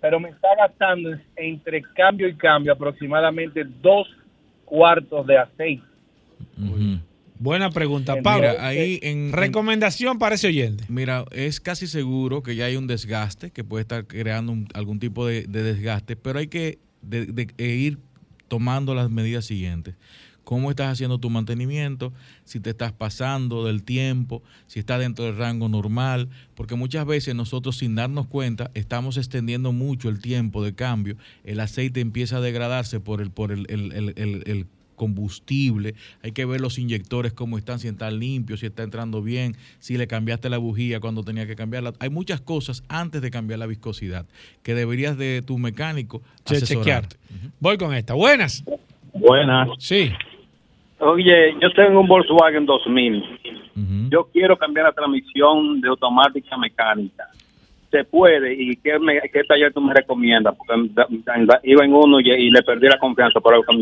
pero 0.00 0.20
me 0.20 0.28
está 0.30 0.48
gastando 0.58 1.16
entre 1.36 1.82
cambio 1.94 2.26
y 2.28 2.34
cambio 2.34 2.72
aproximadamente 2.72 3.64
dos 3.80 4.08
cuartos 4.64 5.24
de 5.26 5.38
aceite. 5.38 5.84
Buena 7.42 7.70
pregunta, 7.70 8.22
Pablo. 8.22 8.50
ahí 8.60 9.00
en, 9.02 9.32
recomendación 9.32 10.20
para 10.20 10.36
ese 10.36 10.46
oyente. 10.46 10.84
Mira, 10.88 11.24
es 11.32 11.58
casi 11.58 11.88
seguro 11.88 12.44
que 12.44 12.54
ya 12.54 12.66
hay 12.66 12.76
un 12.76 12.86
desgaste, 12.86 13.50
que 13.50 13.64
puede 13.64 13.82
estar 13.82 14.06
creando 14.06 14.54
algún 14.74 15.00
tipo 15.00 15.26
de, 15.26 15.42
desgaste, 15.48 16.14
pero 16.14 16.38
hay 16.38 16.46
que 16.46 16.78
e 17.10 17.66
ir 17.66 17.98
tomando 18.46 18.94
las 18.94 19.10
medidas 19.10 19.44
siguientes. 19.44 19.96
¿Cómo 20.44 20.70
estás 20.70 20.92
haciendo 20.92 21.18
tu 21.18 21.30
mantenimiento? 21.30 22.12
Si 22.44 22.60
te 22.60 22.70
estás 22.70 22.92
pasando 22.92 23.64
del 23.64 23.82
tiempo, 23.82 24.44
si 24.68 24.78
está 24.78 24.98
dentro 24.98 25.24
del 25.24 25.36
rango 25.36 25.68
normal, 25.68 26.28
porque 26.54 26.76
muchas 26.76 27.06
veces 27.06 27.34
nosotros 27.34 27.76
sin 27.76 27.96
darnos 27.96 28.28
cuenta 28.28 28.70
estamos 28.74 29.16
extendiendo 29.16 29.72
mucho 29.72 30.08
el 30.08 30.20
tiempo 30.20 30.62
de 30.62 30.76
cambio, 30.76 31.16
el 31.42 31.58
aceite 31.58 31.98
empieza 31.98 32.36
a 32.36 32.40
degradarse 32.40 33.00
por 33.00 33.20
el, 33.20 33.32
por 33.32 33.50
el, 33.50 33.66
el, 33.68 34.12
el 34.46 34.66
combustible, 34.96 35.94
hay 36.22 36.32
que 36.32 36.44
ver 36.44 36.60
los 36.60 36.78
inyectores 36.78 37.32
cómo 37.32 37.58
están, 37.58 37.78
si 37.78 37.88
están 37.88 38.18
limpios, 38.18 38.60
si 38.60 38.66
está 38.66 38.82
entrando 38.82 39.22
bien, 39.22 39.54
si 39.78 39.96
le 39.96 40.06
cambiaste 40.06 40.48
la 40.48 40.58
bujía 40.58 41.00
cuando 41.00 41.22
tenía 41.22 41.46
que 41.46 41.56
cambiarla. 41.56 41.92
Hay 42.00 42.10
muchas 42.10 42.40
cosas 42.40 42.84
antes 42.88 43.22
de 43.22 43.30
cambiar 43.30 43.58
la 43.58 43.66
viscosidad 43.66 44.26
que 44.62 44.74
deberías 44.74 45.16
de 45.16 45.42
tu 45.42 45.58
mecánico 45.58 46.22
chequearte. 46.44 47.16
Voy 47.60 47.76
con 47.78 47.94
esta. 47.94 48.14
Buenas. 48.14 48.64
Buenas. 49.12 49.68
Sí. 49.78 50.10
Oye, 50.98 51.54
yo 51.60 51.72
tengo 51.72 52.00
un 52.00 52.06
Volkswagen 52.06 52.66
2000. 52.66 53.22
Yo 54.10 54.28
quiero 54.32 54.56
cambiar 54.56 54.86
la 54.86 54.92
transmisión 54.92 55.80
de 55.80 55.88
automática 55.88 56.56
mecánica 56.56 57.28
se 57.92 58.04
puede 58.04 58.54
y 58.54 58.74
qué, 58.76 58.98
qué 59.32 59.44
taller 59.44 59.72
tú 59.72 59.82
me 59.82 59.92
recomiendas 59.92 60.56
porque 60.56 60.72
iba 61.64 61.84
en 61.84 61.94
uno 61.94 62.20
y, 62.20 62.50
le 62.50 62.62
perdí 62.62 62.88
la 62.88 62.98
confianza 62.98 63.38
por 63.38 63.52
algo 63.52 63.66
que 63.66 63.72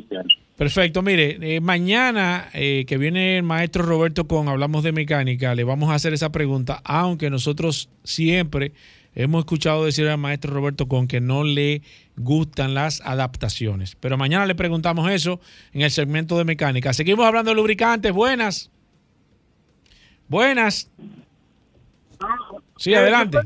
Perfecto, 0.61 1.01
mire, 1.01 1.39
eh, 1.41 1.59
mañana 1.63 2.51
eh, 2.53 2.85
que 2.87 2.99
viene 2.99 3.39
el 3.39 3.43
maestro 3.45 3.83
Roberto 3.83 4.29
con 4.29 4.47
Hablamos 4.47 4.83
de 4.83 4.93
Mecánica, 4.93 5.55
le 5.55 5.65
vamos 5.65 5.89
a 5.89 5.95
hacer 5.95 6.13
esa 6.13 6.33
pregunta, 6.33 6.83
aunque 6.85 7.31
nosotros 7.31 7.89
siempre 8.05 8.75
hemos 9.15 9.39
escuchado 9.39 9.87
decir 9.87 10.07
al 10.07 10.19
maestro 10.19 10.53
Roberto 10.53 10.87
con 10.87 11.09
que 11.09 11.19
no 11.19 11.45
le 11.45 11.81
gustan 12.15 12.75
las 12.75 13.01
adaptaciones. 13.01 13.97
Pero 13.97 14.19
mañana 14.19 14.45
le 14.45 14.55
preguntamos 14.55 15.11
eso 15.11 15.41
en 15.73 15.81
el 15.81 15.91
segmento 15.91 16.37
de 16.37 16.45
mecánica. 16.45 16.93
Seguimos 16.93 17.25
hablando 17.25 17.53
de 17.53 17.55
lubricantes. 17.55 18.13
Buenas. 18.13 18.71
Buenas. 20.29 20.91
Sí, 22.77 22.93
adelante 22.93 23.39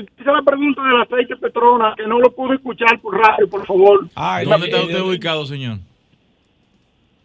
hice 0.00 0.30
la 0.30 0.42
pregunta 0.42 0.82
del 0.82 1.02
aceite 1.02 1.36
Petrona, 1.36 1.94
que 1.96 2.06
no 2.06 2.18
lo 2.20 2.30
pude 2.32 2.56
escuchar 2.56 3.00
por 3.00 3.18
radio, 3.18 3.48
por 3.48 3.66
favor. 3.66 4.06
¿Dónde 4.44 4.66
está 4.66 4.82
usted 4.82 5.00
ubicado, 5.00 5.46
señor? 5.46 5.78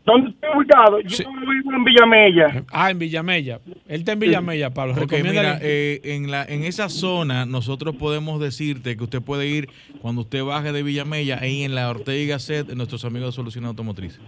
¿Dónde 0.08 0.30
estoy 0.30 0.50
ubicado? 0.56 1.02
Yo 1.02 1.18
vivo 1.30 1.74
en 1.76 1.84
Villamella. 1.84 2.64
Ah, 2.72 2.90
en 2.92 2.98
Villamella. 2.98 3.60
Él 3.90 4.00
está 4.00 4.14
en 4.14 4.20
Villamella, 4.20 4.70
Pablo. 4.74 4.96
Porque 4.96 5.22
mira, 5.22 5.60
eh, 5.62 6.00
en, 6.06 6.32
la, 6.32 6.46
en 6.46 6.64
esa 6.64 6.88
zona 6.88 7.46
nosotros 7.46 7.94
podemos 7.98 8.40
decirte 8.40 8.96
que 8.96 9.04
usted 9.04 9.22
puede 9.22 9.48
ir 9.48 9.68
cuando 10.02 10.22
usted 10.22 10.46
baje 10.46 10.72
de 10.72 10.82
Villamella, 10.82 11.40
ahí 11.42 11.64
en 11.64 11.76
la 11.76 11.90
Ortega 11.90 12.18
y 12.18 12.28
Gasset, 12.28 12.74
nuestros 12.74 13.04
amigos 13.04 13.34
de 13.34 13.36
Soluciones 13.36 13.68
Automotrices. 13.68 14.22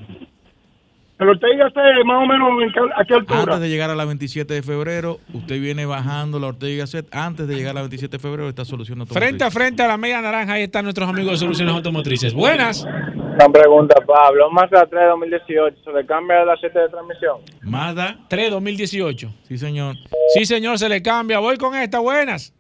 El 1.18 1.30
Ortega 1.30 1.70
Gasset 1.70 2.06
más 2.06 2.24
o 2.24 2.28
menos 2.28 2.50
a 2.98 3.06
qué 3.06 3.14
altura. 3.14 3.40
Antes 3.40 3.60
de 3.62 3.70
llegar 3.70 3.90
a 3.90 3.96
la 3.96 4.04
27 4.04 4.54
de 4.54 4.62
febrero, 4.62 5.20
usted 5.34 5.62
viene 5.62 5.86
bajando 5.86 6.40
la 6.40 6.48
Ortega 6.48 6.80
Gasset. 6.80 7.08
Antes 7.16 7.48
de 7.48 7.56
llegar 7.56 7.72
a 7.72 7.76
la 7.76 7.82
27 7.84 8.18
de 8.18 8.22
febrero, 8.22 8.50
está 8.50 8.66
Solución 8.66 9.00
Automotriz. 9.00 9.30
Frente 9.30 9.44
a 9.46 9.52
frente 9.52 9.82
a 9.82 9.88
la 9.88 9.96
media 9.96 10.20
naranja, 10.20 10.54
ahí 10.54 10.64
están 10.64 10.84
nuestros 10.84 11.08
amigos 11.08 11.32
de 11.32 11.38
Soluciones 11.38 11.74
Automotrices. 11.74 12.34
Buenas. 12.34 12.86
Una 13.40 13.50
pregunta, 13.54 13.96
Pablo. 14.06 14.50
Mazda 14.52 14.86
3 14.86 15.02
2018, 15.12 15.78
¿se 15.84 15.92
le 15.94 16.06
cambia 16.06 16.42
el 16.44 16.50
aceite 16.50 16.78
de 16.78 16.90
transmisión? 16.90 17.38
Mazda 17.62 18.18
3 18.28 18.52
2018. 18.52 19.34
Sí, 19.48 19.58
señor. 19.58 19.96
Sí, 20.34 20.44
señor, 20.46 20.78
se 20.78 20.90
le 20.90 21.02
cambia. 21.02 21.40
Voy 21.40 21.56
con 21.58 21.74
esta. 21.76 22.00
Buenas. 22.00 22.54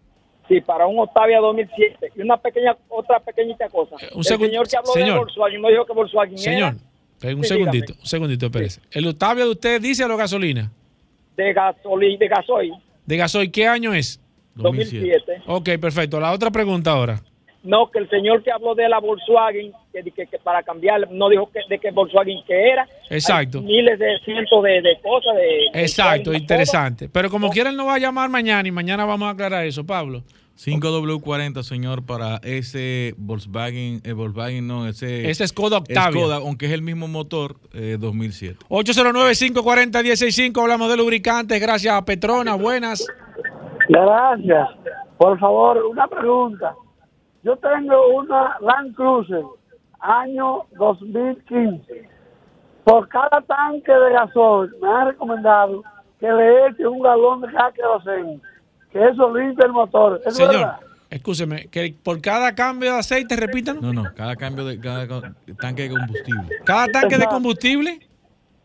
Sí, 0.47 0.61
para 0.61 0.87
un 0.87 0.97
Octavia 0.99 1.39
2007. 1.39 2.13
Y 2.15 2.21
una 2.21 2.37
pequeña, 2.37 2.77
otra 2.87 3.19
pequeñita 3.19 3.67
cosa. 3.67 3.95
Eh, 4.01 4.09
un 4.13 4.19
el 4.19 4.23
señor 4.23 4.67
que 4.69 4.77
habló 4.77 4.93
señor. 4.93 5.09
de 5.13 5.17
Volkswagen 5.19 5.61
no 5.61 5.67
dijo 5.69 5.85
que 5.85 5.93
Volkswagen 5.93 6.37
Señor, 6.37 6.59
era 6.69 6.77
espera 7.13 7.35
un 7.35 7.43
Sí, 7.43 7.49
segundito, 7.49 7.85
dígame. 7.87 7.99
un 8.01 8.05
segundito, 8.07 8.51
Pérez. 8.51 8.81
El 8.91 9.07
Octavia 9.07 9.43
de 9.43 9.51
usted 9.51 9.81
dice 9.81 10.03
a 10.03 10.07
la 10.07 10.15
gasolina. 10.15 10.71
de 11.35 11.53
gasolina, 11.53 12.17
de 12.19 12.27
gasoil. 12.29 12.73
De 13.05 13.17
gasoil, 13.17 13.51
¿qué 13.51 13.67
año 13.67 13.93
es? 13.93 14.19
2007. 14.55 15.41
Ok, 15.47 15.69
perfecto. 15.79 16.19
La 16.21 16.31
otra 16.31 16.51
pregunta 16.51 16.91
ahora. 16.91 17.21
No, 17.61 17.91
que 17.91 17.99
el 17.99 18.09
señor 18.09 18.41
que 18.41 18.51
habló 18.51 18.73
de 18.73 18.87
la 18.87 18.99
Volkswagen, 18.99 19.73
que, 19.91 20.01
que- 20.11 20.27
que 20.27 20.39
para 20.39 20.63
cambiar, 20.63 21.11
no 21.11 21.27
dijo 21.27 21.49
que, 21.51 21.59
de 21.69 21.77
que 21.77 21.91
Volkswagen 21.91 22.37
que 22.47 22.69
era. 22.71 22.87
Exacto. 23.09 23.57
Hay 23.59 23.65
miles 23.65 23.99
de 23.99 24.17
cientos 24.23 24.63
de, 24.63 24.81
de 24.81 24.97
cosas. 25.01 25.35
De, 25.35 25.81
Exacto, 25.81 26.31
de- 26.31 26.37
interesante. 26.37 27.09
Pero 27.09 27.29
como 27.29 27.49
quiera, 27.49 27.69
él 27.69 27.75
nos 27.75 27.87
va 27.87 27.95
a 27.95 27.99
llamar 27.99 28.29
mañana 28.29 28.67
y 28.67 28.71
mañana 28.71 29.03
vamos 29.05 29.27
a 29.27 29.31
aclarar 29.31 29.65
eso, 29.65 29.85
Pablo. 29.85 30.23
5W40, 30.57 31.63
señor, 31.63 32.05
para 32.05 32.37
ese 32.43 33.13
Volkswagen, 33.17 34.01
eh, 34.03 34.11
Volkswagen 34.11 34.67
no, 34.67 34.87
ese... 34.89 35.29
Ese 35.29 35.47
Skoda 35.47 35.77
Octavia. 35.77 36.11
Skoda, 36.11 36.35
aunque 36.37 36.65
es 36.65 36.73
el 36.73 36.81
mismo 36.81 37.07
motor, 37.07 37.55
eh, 37.73 37.95
2007. 37.97 38.57
809-540-165, 38.69 40.61
hablamos 40.61 40.89
de 40.89 40.97
lubricantes, 40.97 41.59
gracias 41.61 41.93
a 41.93 42.03
Petrona, 42.03 42.55
buenas. 42.55 43.05
Gracias. 43.87 44.67
Por 45.17 45.39
favor, 45.39 45.77
una 45.85 46.07
pregunta. 46.07 46.75
Yo 47.43 47.55
tengo 47.57 48.17
una 48.17 48.57
Land 48.59 48.95
Cruiser, 48.95 49.43
año 49.99 50.63
2015. 50.77 52.09
Por 52.83 53.07
cada 53.07 53.41
tanque 53.41 53.91
de 53.91 54.13
gasoil 54.13 54.71
me 54.81 54.89
han 54.89 55.07
recomendado 55.07 55.83
que 56.19 56.31
le 56.31 56.67
eche 56.67 56.85
un 56.85 57.01
galón 57.01 57.41
de 57.41 57.51
gas 57.51 57.73
queroseno, 57.73 58.41
que 58.91 59.07
eso 59.07 59.37
limpia 59.37 59.65
el 59.65 59.71
motor. 59.71 60.21
¿Es 60.25 60.35
Señor, 60.35 60.53
verdad? 60.53 60.79
escúcheme, 61.09 61.67
que 61.67 61.95
por 62.03 62.21
cada 62.21 62.53
cambio 62.55 62.93
de 62.93 62.99
aceite, 62.99 63.35
repítanlo. 63.35 63.81
No, 63.81 63.93
no, 63.93 64.13
cada 64.15 64.35
cambio 64.35 64.65
de 64.65 64.79
cada 64.79 65.07
tanque 65.59 65.83
de 65.83 65.89
combustible. 65.89 66.47
Cada 66.65 66.87
tanque 66.87 67.17
de 67.17 67.25
combustible. 67.27 67.99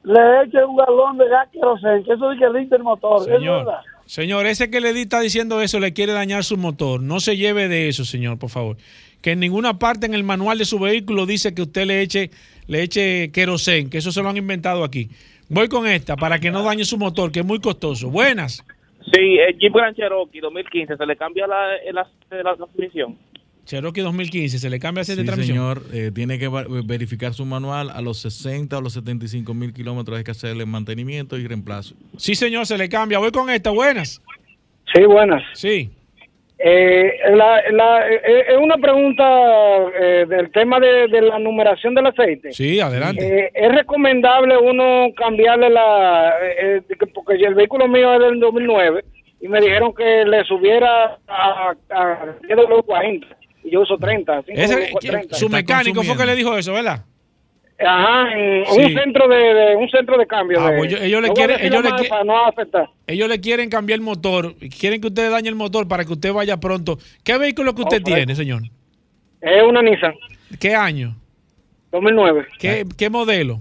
Le 0.02 0.42
eche 0.42 0.64
un 0.64 0.76
galón 0.76 1.16
de 1.16 1.28
gas 1.28 1.48
queroseno, 1.50 2.04
que 2.04 2.12
eso 2.12 2.30
dice 2.30 2.44
que 2.44 2.58
limpia 2.58 2.76
el 2.76 2.82
motor. 2.82 3.20
¿Es 3.20 3.24
Señor, 3.26 3.64
verdad? 3.64 3.80
Señor, 4.06 4.46
ese 4.46 4.70
que 4.70 4.80
le 4.80 4.90
está 4.90 5.20
diciendo 5.20 5.60
eso 5.60 5.80
le 5.80 5.92
quiere 5.92 6.12
dañar 6.12 6.44
su 6.44 6.56
motor. 6.56 7.02
No 7.02 7.20
se 7.20 7.36
lleve 7.36 7.68
de 7.68 7.88
eso, 7.88 8.04
señor, 8.04 8.38
por 8.38 8.50
favor. 8.50 8.76
Que 9.22 9.32
en 9.32 9.40
ninguna 9.40 9.78
parte 9.78 10.06
en 10.06 10.14
el 10.14 10.24
manual 10.24 10.58
de 10.58 10.64
su 10.64 10.78
vehículo 10.78 11.26
dice 11.26 11.54
que 11.54 11.62
usted 11.62 11.86
le 11.86 12.02
eche, 12.02 12.30
le 12.66 12.82
eche 12.82 13.30
querosén, 13.32 13.90
que 13.90 13.98
eso 13.98 14.12
se 14.12 14.22
lo 14.22 14.28
han 14.28 14.36
inventado 14.36 14.84
aquí. 14.84 15.08
Voy 15.48 15.68
con 15.68 15.86
esta 15.86 16.16
para 16.16 16.38
que 16.38 16.50
no 16.50 16.62
dañe 16.62 16.84
su 16.84 16.98
motor, 16.98 17.30
que 17.30 17.40
es 17.40 17.46
muy 17.46 17.60
costoso. 17.60 18.10
Buenas. 18.10 18.64
Sí, 19.12 19.36
el 19.38 19.58
Jeep 19.58 19.72
Grand 19.74 19.94
Cherokee 19.94 20.40
2015, 20.40 20.96
¿se 20.96 21.06
le 21.06 21.16
cambia 21.16 21.46
la, 21.46 21.74
aceite 22.00 22.36
de 22.36 22.42
la 22.42 22.56
transmisión? 22.56 23.18
Cherokee 23.64 24.02
2015, 24.02 24.58
¿se 24.58 24.68
le 24.70 24.78
cambia 24.78 25.02
aceite 25.02 25.22
Sí, 25.22 25.26
de 25.26 25.32
transmisión? 25.32 25.56
señor, 25.76 25.82
eh, 25.94 26.10
tiene 26.14 26.38
que 26.38 26.48
va- 26.48 26.64
verificar 26.84 27.32
su 27.32 27.44
manual 27.46 27.90
a 27.90 28.00
los 28.02 28.18
60 28.18 28.76
o 28.76 28.80
los 28.80 28.92
75 28.92 29.54
mil 29.54 29.72
kilómetros 29.72 30.18
hay 30.18 30.24
que 30.24 30.32
hacerle 30.32 30.66
mantenimiento 30.66 31.38
y 31.38 31.46
reemplazo. 31.46 31.94
Sí, 32.18 32.34
señor, 32.34 32.66
se 32.66 32.76
le 32.76 32.88
cambia. 32.88 33.18
Voy 33.18 33.30
con 33.30 33.48
esta. 33.50 33.70
Buenas. 33.70 34.20
Sí, 34.94 35.02
buenas. 35.04 35.42
Sí. 35.54 35.90
Eh, 36.58 37.10
la, 37.34 37.60
la- 37.72 38.08
eh, 38.08 38.44
es 38.48 38.56
una 38.58 38.76
pregunta 38.76 39.24
eh, 40.00 40.24
del 40.28 40.50
tema 40.52 40.78
de, 40.80 41.08
de 41.08 41.20
la 41.22 41.38
numeración 41.38 41.94
del 41.94 42.06
aceite. 42.06 42.52
Sí, 42.52 42.80
adelante. 42.80 43.46
Eh, 43.46 43.50
¿Es 43.54 43.72
recomendable 43.74 44.56
uno 44.56 45.08
cambiarle 45.16 45.68
la... 45.70 46.32
eh, 46.42 46.80
eh, 46.88 47.06
porque 47.12 47.34
el 47.34 47.54
vehículo 47.54 47.88
mío 47.88 48.14
es 48.14 48.20
del 48.20 48.40
2009 48.40 49.04
y 49.40 49.48
me 49.48 49.60
dijeron 49.60 49.92
que 49.94 50.24
le 50.24 50.44
subiera 50.44 51.18
a, 51.26 51.74
a 51.90 52.26
10W40 52.48 53.26
y 53.64 53.70
yo 53.70 53.80
uso 53.80 53.96
30. 53.98 54.42
Ese- 54.46 54.90
5W30. 54.92 55.34
su 55.34 55.48
mecánico 55.48 56.02
fue 56.02 56.16
que 56.16 56.26
le 56.26 56.36
dijo 56.36 56.56
eso, 56.56 56.72
¿verdad? 56.72 57.04
Ajá, 57.84 58.32
en 58.38 58.64
Sí. 58.66 58.80
un 58.80 58.94
centro 58.94 59.26
de, 59.28 59.36
de- 59.36 59.76
un 59.76 59.88
centro 59.90 60.16
de 60.16 60.26
cambio. 60.28 60.60
Ah, 60.60 60.70
de- 60.70 60.78
pues 60.78 60.92
yo- 60.92 60.98
ellos 60.98 61.20
le 61.22 61.32
quieren- 61.32 61.58
ellos 61.60 61.82
le 61.82 61.90
qui- 61.90 62.24
no. 62.24 62.88
Ellos 63.06 63.28
le 63.28 63.40
quieren 63.40 63.68
cambiar 63.68 63.98
el 63.98 64.04
motor, 64.04 64.54
quieren 64.78 65.00
que 65.00 65.08
usted 65.08 65.28
dañe 65.30 65.48
el 65.48 65.56
motor 65.56 65.88
para 65.88 66.04
que 66.04 66.12
usted 66.12 66.32
vaya 66.32 66.56
pronto. 66.58 66.98
¿Qué 67.24 67.36
vehículo 67.36 67.74
que 67.74 67.82
usted 67.82 68.02
tiene, 68.02 68.34
señor? 68.36 68.62
Es 69.40 69.62
una 69.66 69.82
Nissan 69.82 70.14
¿Qué 70.60 70.74
año? 70.74 71.16
2009, 71.90 72.46
¿Qué, 72.58 72.84
qué 72.96 73.10
modelo? 73.10 73.60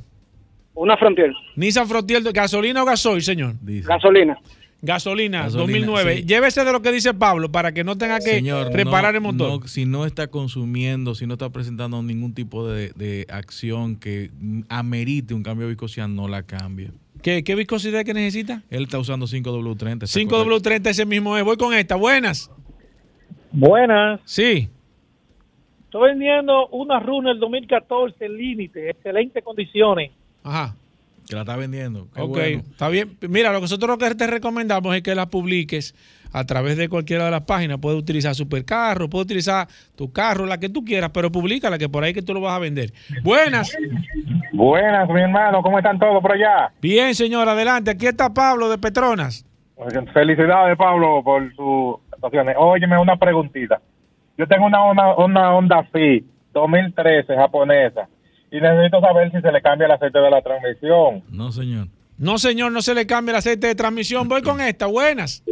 una 0.75 0.95
Frontier, 0.97 1.31
Nissan 1.55 1.87
Frontier, 1.87 2.21
¿gasolina 2.31 2.83
o 2.83 2.85
gasoil, 2.85 3.21
señor? 3.21 3.53
gasolina. 3.61 4.37
Gasolina, 4.85 5.43
Gasolina, 5.43 5.79
2009. 5.87 6.17
sí. 6.17 6.25
Llévese 6.25 6.65
de 6.65 6.71
lo 6.73 6.81
que 6.81 6.91
dice 6.91 7.13
Pablo 7.13 7.49
para 7.49 7.71
que 7.71 7.85
no 7.85 7.97
tenga 7.97 8.19
que 8.19 8.31
Señor, 8.35 8.71
reparar 8.73 9.13
no- 9.13 9.17
el 9.29 9.33
motor. 9.33 9.61
no- 9.61 9.67
si 9.67 9.85
no 9.85 10.05
está 10.05 10.27
consumiendo, 10.27 11.15
si 11.15 11.25
no 11.25 11.33
está 11.35 11.49
presentando 11.49 12.03
ningún 12.03 12.33
tipo 12.33 12.67
de, 12.67 12.89
de 12.89 13.25
acción 13.29 13.95
que 13.95 14.29
amerite 14.67 15.33
un 15.33 15.41
cambio 15.41 15.67
de 15.67 15.73
viscosidad, 15.73 16.09
no 16.09 16.27
la 16.27 16.43
cambia. 16.43 16.91
¿Qué, 17.21 17.45
qué 17.45 17.55
viscosidad 17.55 18.03
que 18.03 18.13
necesita? 18.13 18.61
Él 18.69 18.83
está 18.83 18.99
usando 18.99 19.25
5W30. 19.25 20.03
está 20.03 20.19
5W30 20.19 20.89
ese 20.89 21.05
mismo 21.05 21.37
es. 21.37 21.45
Voy 21.45 21.55
con 21.55 21.73
esta. 21.73 21.95
Buenas. 21.95 22.51
Buenas. 23.53 24.19
Sí. 24.25 24.67
Estoy 25.85 26.09
vendiendo 26.09 26.67
una 26.69 26.99
Runner 26.99 27.37
2014 27.37 28.27
límite, 28.27 28.89
excelentes 28.89 29.43
condiciones. 29.43 30.11
Ajá. 30.43 30.75
Que 31.27 31.35
la 31.35 31.41
está 31.41 31.55
vendiendo. 31.55 32.07
Qué 32.13 32.21
ok, 32.21 32.29
bueno. 32.29 32.63
está 32.69 32.89
bien. 32.89 33.17
Mira, 33.29 33.51
lo 33.51 33.59
que 33.59 33.63
nosotros 33.63 33.89
lo 33.89 33.97
que 33.97 34.13
te 34.15 34.27
recomendamos 34.27 34.95
es 34.95 35.01
que 35.01 35.15
la 35.15 35.27
publiques 35.27 35.95
a 36.33 36.43
través 36.45 36.77
de 36.77 36.89
cualquiera 36.89 37.25
de 37.25 37.31
las 37.31 37.41
páginas. 37.41 37.77
Puedes 37.79 37.99
utilizar 37.99 38.35
Supercarro, 38.35 39.09
puedes 39.09 39.25
utilizar 39.25 39.67
tu 39.95 40.11
carro, 40.11 40.45
la 40.45 40.57
que 40.57 40.69
tú 40.69 40.83
quieras, 40.83 41.11
pero 41.13 41.31
públicala 41.31 41.77
que 41.77 41.87
por 41.87 42.03
ahí 42.03 42.13
que 42.13 42.21
tú 42.21 42.33
lo 42.33 42.41
vas 42.41 42.55
a 42.55 42.59
vender. 42.59 42.91
Buenas. 43.23 43.75
Buenas, 44.51 45.09
mi 45.09 45.21
hermano, 45.21 45.61
¿cómo 45.61 45.77
están 45.77 45.97
todos 45.97 46.21
por 46.21 46.33
allá? 46.33 46.71
Bien, 46.81 47.13
señor, 47.15 47.47
adelante. 47.47 47.91
Aquí 47.91 48.07
está 48.07 48.33
Pablo 48.33 48.69
de 48.69 48.77
Petronas. 48.77 49.45
Felicidades, 50.13 50.77
Pablo, 50.77 51.21
por 51.23 51.53
sus 51.55 51.95
actuaciones. 52.11 52.55
Óyeme, 52.57 52.97
una 52.97 53.17
preguntita. 53.17 53.81
Yo 54.37 54.47
tengo 54.47 54.65
una, 54.65 54.83
una, 54.89 55.15
una 55.15 55.55
Honda 55.55 55.83
Fit 55.91 56.25
2013 56.53 57.35
japonesa 57.35 58.07
y 58.53 58.61
necesito 58.61 59.01
saber 59.01 59.31
si 59.31 59.41
se 59.41 59.51
le 59.51 59.61
cambia 59.61 59.85
el 59.87 59.91
aceite 59.91 60.19
de 60.19 60.29
la 60.29 60.41
transmisión. 60.41 61.23
No, 61.29 61.51
señor. 61.51 61.87
No, 62.17 62.37
señor, 62.37 62.71
no 62.71 62.81
se 62.81 62.93
le 62.93 63.05
cambia 63.07 63.31
el 63.31 63.37
aceite 63.37 63.67
de 63.67 63.75
transmisión. 63.75 64.29
Voy 64.29 64.41
con 64.43 64.61
esta. 64.61 64.85
Buenas. 64.85 65.43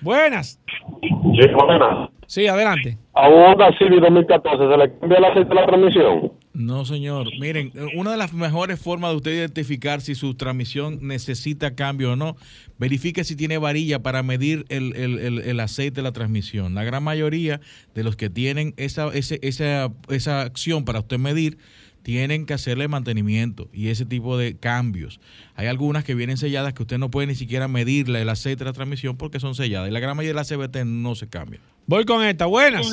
Buenas. 0.00 0.60
Sí, 1.02 1.48
buenas. 1.54 2.10
Sí, 2.26 2.46
adelante. 2.46 2.98
A 3.14 3.28
un 3.28 3.42
Honda 3.42 3.70
Civic 3.78 4.00
2014 4.00 4.56
se 4.70 4.76
le 4.76 4.98
cambia 4.98 5.18
el 5.18 5.24
aceite 5.24 5.48
de 5.48 5.54
la 5.54 5.66
transmisión. 5.66 6.32
No, 6.52 6.84
señor. 6.84 7.26
Miren, 7.40 7.72
eh, 7.74 7.86
una 7.96 8.12
de 8.12 8.16
las 8.16 8.32
mejores 8.32 8.80
formas 8.80 9.10
de 9.10 9.16
usted 9.16 9.32
identificar 9.32 10.00
si 10.00 10.14
su 10.14 10.34
transmisión 10.34 10.98
necesita 11.02 11.74
cambio 11.74 12.12
o 12.12 12.16
no, 12.16 12.36
verifique 12.78 13.24
si 13.24 13.34
tiene 13.34 13.58
varilla 13.58 14.00
para 14.02 14.22
medir 14.22 14.64
el, 14.68 14.94
el- 14.94 15.18
el- 15.18 15.38
el 15.40 15.60
aceite 15.60 15.96
de 15.96 16.02
la 16.02 16.12
transmisión. 16.12 16.74
La 16.74 16.84
gran 16.84 17.02
mayoría 17.02 17.60
de 17.94 18.04
los 18.04 18.14
que 18.16 18.30
tienen 18.30 18.72
esa, 18.76 19.08
ese- 19.08 19.40
esa, 19.42 19.90
esa 20.08 20.42
acción 20.42 20.84
para 20.84 21.00
usted 21.00 21.18
medir, 21.18 21.58
tienen 22.04 22.44
que 22.44 22.52
hacerle 22.52 22.86
mantenimiento 22.86 23.66
y 23.72 23.88
ese 23.88 24.04
tipo 24.04 24.36
de 24.36 24.58
cambios. 24.58 25.20
Hay 25.56 25.66
algunas 25.66 26.04
que 26.04 26.14
vienen 26.14 26.36
selladas 26.36 26.74
que 26.74 26.82
usted 26.82 26.98
no 26.98 27.10
puede 27.10 27.26
ni 27.26 27.34
siquiera 27.34 27.66
medirle 27.66 28.20
el 28.20 28.28
aceite 28.28 28.62
de 28.62 28.66
la 28.66 28.74
transmisión 28.74 29.16
porque 29.16 29.40
son 29.40 29.54
selladas. 29.54 29.88
Y 29.88 29.92
la 29.92 30.00
gran 30.00 30.14
mayoría 30.14 30.34
de 30.34 30.36
las 30.36 30.52
CBT 30.52 30.84
no 30.84 31.14
se 31.14 31.28
cambia. 31.28 31.60
Voy 31.86 32.04
con 32.04 32.22
esta. 32.22 32.44
Buenas. 32.44 32.90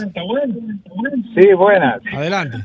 Sí, 1.36 1.54
buenas. 1.54 2.02
Adelante. 2.14 2.58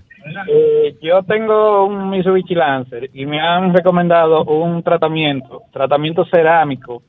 Eh, 0.49 0.97
yo 1.03 1.23
tengo 1.25 1.87
un 1.87 2.11
Mitsubishi 2.11 2.55
Lancer 2.55 3.11
y 3.13 3.27
me 3.27 3.41
han 3.41 3.75
recomendado 3.75 4.45
un 4.45 4.83
tratamiento, 4.85 5.63
tratamiento 5.73 6.25
cerámico 6.27 7.03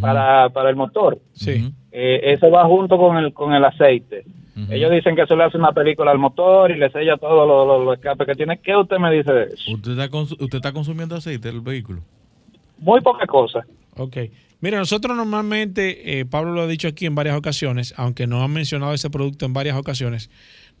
para, 0.00 0.50
para 0.50 0.68
el 0.68 0.76
motor. 0.76 1.18
Sí. 1.32 1.72
Eh, 1.90 2.20
eso 2.24 2.50
va 2.50 2.64
junto 2.66 2.98
con 2.98 3.16
el, 3.16 3.32
con 3.32 3.54
el 3.54 3.64
aceite. 3.64 4.24
Ellos 4.70 4.90
dicen 4.90 5.16
que 5.16 5.22
eso 5.22 5.34
le 5.34 5.44
hace 5.44 5.56
una 5.56 5.72
película 5.72 6.10
al 6.10 6.18
motor 6.18 6.70
y 6.70 6.76
le 6.76 6.90
sella 6.90 7.16
todos 7.16 7.48
los 7.48 7.66
los- 7.66 7.84
los 7.86 7.94
escapes 7.96 8.26
que 8.26 8.34
tiene. 8.34 8.58
¿Qué 8.58 8.76
usted 8.76 8.98
me 8.98 9.10
dice 9.10 9.32
de 9.32 9.44
eso? 9.44 9.72
¿Usted 9.72 9.92
está, 9.92 10.10
cons- 10.10 10.36
usted 10.38 10.56
está 10.56 10.72
consumiendo 10.72 11.16
aceite 11.16 11.48
del 11.48 11.60
vehículo? 11.62 12.02
Muy 12.78 13.00
poca 13.00 13.26
cosa. 13.26 13.64
Ok. 13.96 14.16
Mira, 14.60 14.78
nosotros 14.78 15.16
normalmente, 15.16 16.20
eh, 16.20 16.24
Pablo 16.26 16.52
lo 16.52 16.62
ha 16.62 16.66
dicho 16.66 16.86
aquí 16.86 17.06
en 17.06 17.14
varias 17.14 17.36
ocasiones, 17.36 17.94
aunque 17.96 18.26
no 18.26 18.42
han 18.44 18.52
mencionado 18.52 18.92
ese 18.92 19.08
producto 19.10 19.46
en 19.46 19.52
varias 19.54 19.76
ocasiones, 19.76 20.30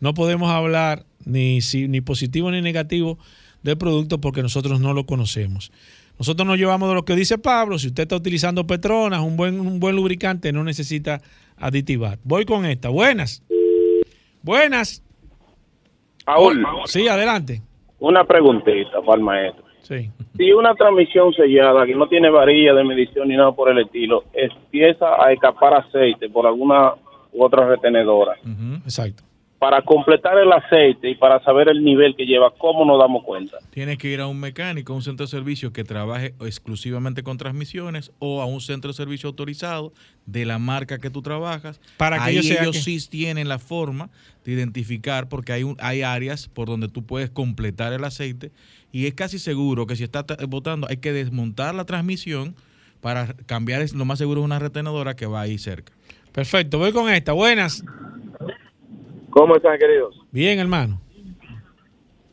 no 0.00 0.14
podemos 0.14 0.50
hablar 0.50 1.04
ni, 1.24 1.60
si- 1.62 1.88
ni 1.88 2.00
positivo 2.00 2.50
ni 2.50 2.60
negativo 2.60 3.18
del 3.62 3.78
producto 3.78 4.20
porque 4.20 4.42
nosotros 4.42 4.80
no 4.80 4.92
lo 4.92 5.06
conocemos. 5.06 5.72
Nosotros 6.18 6.46
nos 6.46 6.58
llevamos 6.58 6.88
de 6.90 6.94
lo 6.94 7.04
que 7.04 7.16
dice 7.16 7.38
Pablo. 7.38 7.78
Si 7.78 7.86
usted 7.88 8.02
está 8.02 8.16
utilizando 8.16 8.66
Petronas, 8.66 9.20
un 9.20 9.36
buen, 9.36 9.58
un 9.60 9.80
buen 9.80 9.96
lubricante, 9.96 10.52
no 10.52 10.62
necesita 10.62 11.20
aditivar. 11.56 12.18
Voy 12.22 12.44
con 12.44 12.66
esta. 12.66 12.88
Buenas. 12.90 13.42
Buenas. 14.42 15.02
Paul, 16.24 16.64
Sí, 16.86 17.08
adelante. 17.08 17.60
una 17.98 18.24
preguntita 18.24 19.00
para 19.04 19.18
el 19.18 19.22
maestro. 19.24 19.64
Sí. 19.82 20.10
Si 20.36 20.52
una 20.52 20.74
transmisión 20.74 21.32
sellada 21.34 21.84
que 21.84 21.94
no 21.94 22.06
tiene 22.08 22.30
varilla 22.30 22.72
de 22.74 22.84
medición 22.84 23.28
ni 23.28 23.36
nada 23.36 23.52
por 23.52 23.68
el 23.70 23.78
estilo, 23.84 24.24
empieza 24.32 25.06
a 25.22 25.32
escapar 25.32 25.74
aceite 25.74 26.28
por 26.30 26.46
alguna 26.46 26.92
u 27.32 27.44
otra 27.44 27.66
retenedora. 27.66 28.34
Exacto. 28.84 29.24
Para 29.62 29.80
completar 29.82 30.36
el 30.38 30.50
aceite 30.50 31.08
y 31.10 31.14
para 31.14 31.40
saber 31.44 31.68
el 31.68 31.84
nivel 31.84 32.16
que 32.16 32.24
lleva, 32.26 32.52
¿cómo 32.58 32.84
nos 32.84 32.98
damos 32.98 33.22
cuenta? 33.22 33.58
Tienes 33.70 33.96
que 33.96 34.08
ir 34.08 34.20
a 34.20 34.26
un 34.26 34.40
mecánico, 34.40 34.92
a 34.92 34.96
un 34.96 35.02
centro 35.02 35.24
de 35.24 35.30
servicio 35.30 35.72
que 35.72 35.84
trabaje 35.84 36.34
exclusivamente 36.40 37.22
con 37.22 37.38
transmisiones 37.38 38.10
o 38.18 38.42
a 38.42 38.46
un 38.46 38.60
centro 38.60 38.88
de 38.90 38.94
servicio 38.96 39.28
autorizado 39.28 39.92
de 40.26 40.46
la 40.46 40.58
marca 40.58 40.98
que 40.98 41.10
tú 41.10 41.22
trabajas. 41.22 41.80
Para 41.96 42.16
que 42.16 42.22
Ahí 42.24 42.32
ellos 42.38 42.46
sean 42.46 42.62
ellos 42.64 42.74
que- 42.74 42.82
sí 42.82 43.08
tienen 43.08 43.46
la 43.48 43.60
forma 43.60 44.10
de 44.44 44.50
identificar 44.50 45.28
porque 45.28 45.52
hay, 45.52 45.62
un, 45.62 45.76
hay 45.78 46.02
áreas 46.02 46.48
por 46.48 46.66
donde 46.66 46.88
tú 46.88 47.06
puedes 47.06 47.30
completar 47.30 47.92
el 47.92 48.02
aceite 48.02 48.50
y 48.90 49.06
es 49.06 49.14
casi 49.14 49.38
seguro 49.38 49.86
que 49.86 49.94
si 49.94 50.02
está 50.02 50.26
ta- 50.26 50.38
botando 50.48 50.88
hay 50.90 50.96
que 50.96 51.12
desmontar 51.12 51.72
la 51.76 51.84
transmisión 51.84 52.56
para 53.00 53.32
cambiar, 53.46 53.80
es 53.80 53.94
lo 53.94 54.04
más 54.06 54.18
seguro 54.18 54.40
es 54.40 54.44
una 54.44 54.58
retenedora 54.58 55.14
que 55.14 55.26
va 55.26 55.42
ahí 55.42 55.56
cerca. 55.56 55.92
Perfecto, 56.32 56.78
voy 56.78 56.90
con 56.90 57.08
esta. 57.12 57.30
Buenas. 57.32 57.84
¿Cómo 59.32 59.56
están, 59.56 59.78
queridos? 59.78 60.14
Bien, 60.30 60.58
hermano. 60.58 61.00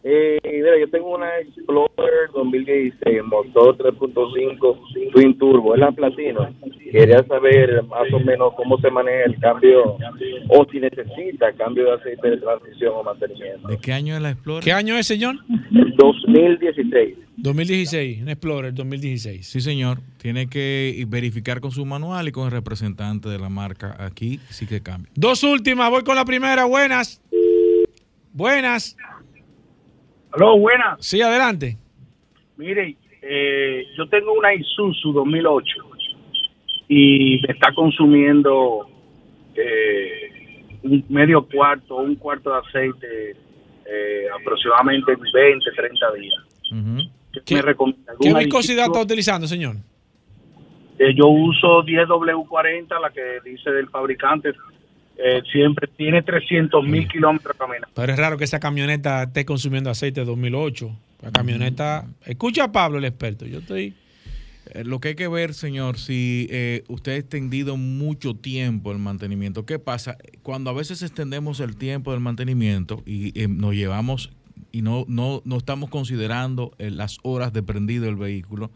Eh, 0.03 0.39
mira, 0.43 0.79
yo 0.79 0.89
tengo 0.89 1.15
una 1.15 1.27
Explorer 1.39 2.29
2016, 2.33 3.21
motor 3.25 3.77
3.5 3.77 5.11
Twin 5.13 5.37
Turbo, 5.37 5.73
es 5.73 5.81
la 5.81 5.91
platino. 5.91 6.47
Quería 6.91 7.21
saber 7.25 7.83
más 7.83 8.11
o 8.13 8.19
menos 8.19 8.53
cómo 8.55 8.79
se 8.79 8.89
maneja 8.89 9.25
el 9.25 9.37
cambio 9.39 9.97
o 10.47 10.65
si 10.71 10.79
necesita 10.79 11.51
cambio 11.53 11.85
de 11.85 11.93
aceite 11.93 12.29
de 12.29 12.37
transición 12.37 12.93
o 12.95 13.03
mantenimiento. 13.03 13.67
¿De 13.67 13.77
qué 13.77 13.91
año 13.91 14.15
es 14.15 14.21
la 14.21 14.31
Explorer? 14.31 14.63
¿Qué 14.63 14.71
año 14.71 14.95
es, 14.95 15.05
señor? 15.05 15.35
2016. 15.97 17.17
2016, 17.35 18.21
un 18.21 18.29
Explorer 18.29 18.73
2016. 18.73 19.45
Sí, 19.45 19.59
señor. 19.59 19.99
Tiene 20.17 20.47
que 20.47 21.05
verificar 21.07 21.59
con 21.59 21.71
su 21.71 21.85
manual 21.85 22.27
y 22.29 22.31
con 22.31 22.45
el 22.45 22.51
representante 22.51 23.27
de 23.27 23.37
la 23.37 23.49
marca. 23.49 23.95
Aquí 23.99 24.39
sí 24.49 24.65
que 24.65 24.81
cambia. 24.81 25.11
Dos 25.15 25.43
últimas, 25.43 25.89
voy 25.89 26.03
con 26.03 26.15
la 26.15 26.23
primera. 26.23 26.65
Buenas. 26.65 27.21
Buenas. 28.33 28.95
Aló, 30.31 30.57
buenas. 30.57 31.05
Sí, 31.05 31.21
adelante. 31.21 31.77
Mire, 32.57 32.95
eh, 33.21 33.85
yo 33.97 34.07
tengo 34.09 34.33
una 34.33 34.53
Isuzu 34.53 35.11
2008 35.13 35.75
y 36.87 37.41
me 37.47 37.53
está 37.53 37.73
consumiendo 37.73 38.87
eh, 39.55 40.67
un 40.83 41.05
medio 41.09 41.45
cuarto, 41.45 41.97
un 41.97 42.15
cuarto 42.15 42.51
de 42.51 42.57
aceite 42.57 43.31
eh, 43.85 44.25
aproximadamente 44.39 45.11
en 45.13 45.19
20, 45.19 45.71
30 45.75 46.13
días. 46.13 47.09
¿Qué, 47.45 47.55
me 47.55 47.61
recomienda? 47.61 48.13
¿Qué 48.19 48.27
¿Algún 48.27 48.43
viscosidad 48.43 48.85
está 48.85 49.01
utilizando, 49.01 49.47
señor? 49.47 49.75
Eh, 50.99 51.13
yo 51.15 51.27
uso 51.27 51.83
10W40, 51.83 53.01
la 53.01 53.09
que 53.09 53.39
dice 53.43 53.71
del 53.71 53.87
fabricante. 53.89 54.53
Eh, 55.21 55.41
siempre 55.51 55.87
tiene 55.97 56.21
300 56.23 56.83
mil 56.85 57.07
kilómetros 57.07 57.57
caminando. 57.57 57.89
Pero 57.93 58.13
es 58.13 58.17
raro 58.17 58.37
que 58.37 58.45
esa 58.45 58.59
camioneta 58.59 59.23
esté 59.23 59.43
consumiendo 59.43 59.89
aceite 59.89 60.21
de 60.21 60.25
2008. 60.25 60.89
La 61.21 61.31
camioneta... 61.31 62.05
Escucha 62.25 62.65
a 62.65 62.71
Pablo, 62.71 62.99
el 62.99 63.05
experto. 63.05 63.45
Yo 63.45 63.59
estoy... 63.59 63.93
Eh, 64.73 64.83
Lo 64.85 64.99
que 64.99 65.09
hay 65.09 65.15
que 65.15 65.27
ver, 65.27 65.53
señor, 65.53 65.97
si 65.97 66.47
eh, 66.51 66.83
usted 66.87 67.13
ha 67.13 67.15
extendido 67.15 67.75
mucho 67.75 68.33
tiempo 68.33 68.91
el 68.91 68.99
mantenimiento. 68.99 69.65
¿Qué 69.65 69.79
pasa? 69.79 70.17
Cuando 70.41 70.69
a 70.69 70.73
veces 70.73 71.01
extendemos 71.01 71.59
el 71.59 71.75
tiempo 71.75 72.11
del 72.11 72.21
mantenimiento 72.21 73.03
y 73.05 73.37
eh, 73.37 73.47
nos 73.47 73.73
llevamos 73.73 74.31
y 74.71 74.81
no, 74.81 75.05
no, 75.07 75.41
no 75.45 75.57
estamos 75.57 75.89
considerando 75.89 76.71
eh, 76.77 76.91
las 76.91 77.17
horas 77.23 77.53
de 77.53 77.63
prendido 77.63 78.05
del 78.05 78.15
vehículo, 78.15 78.71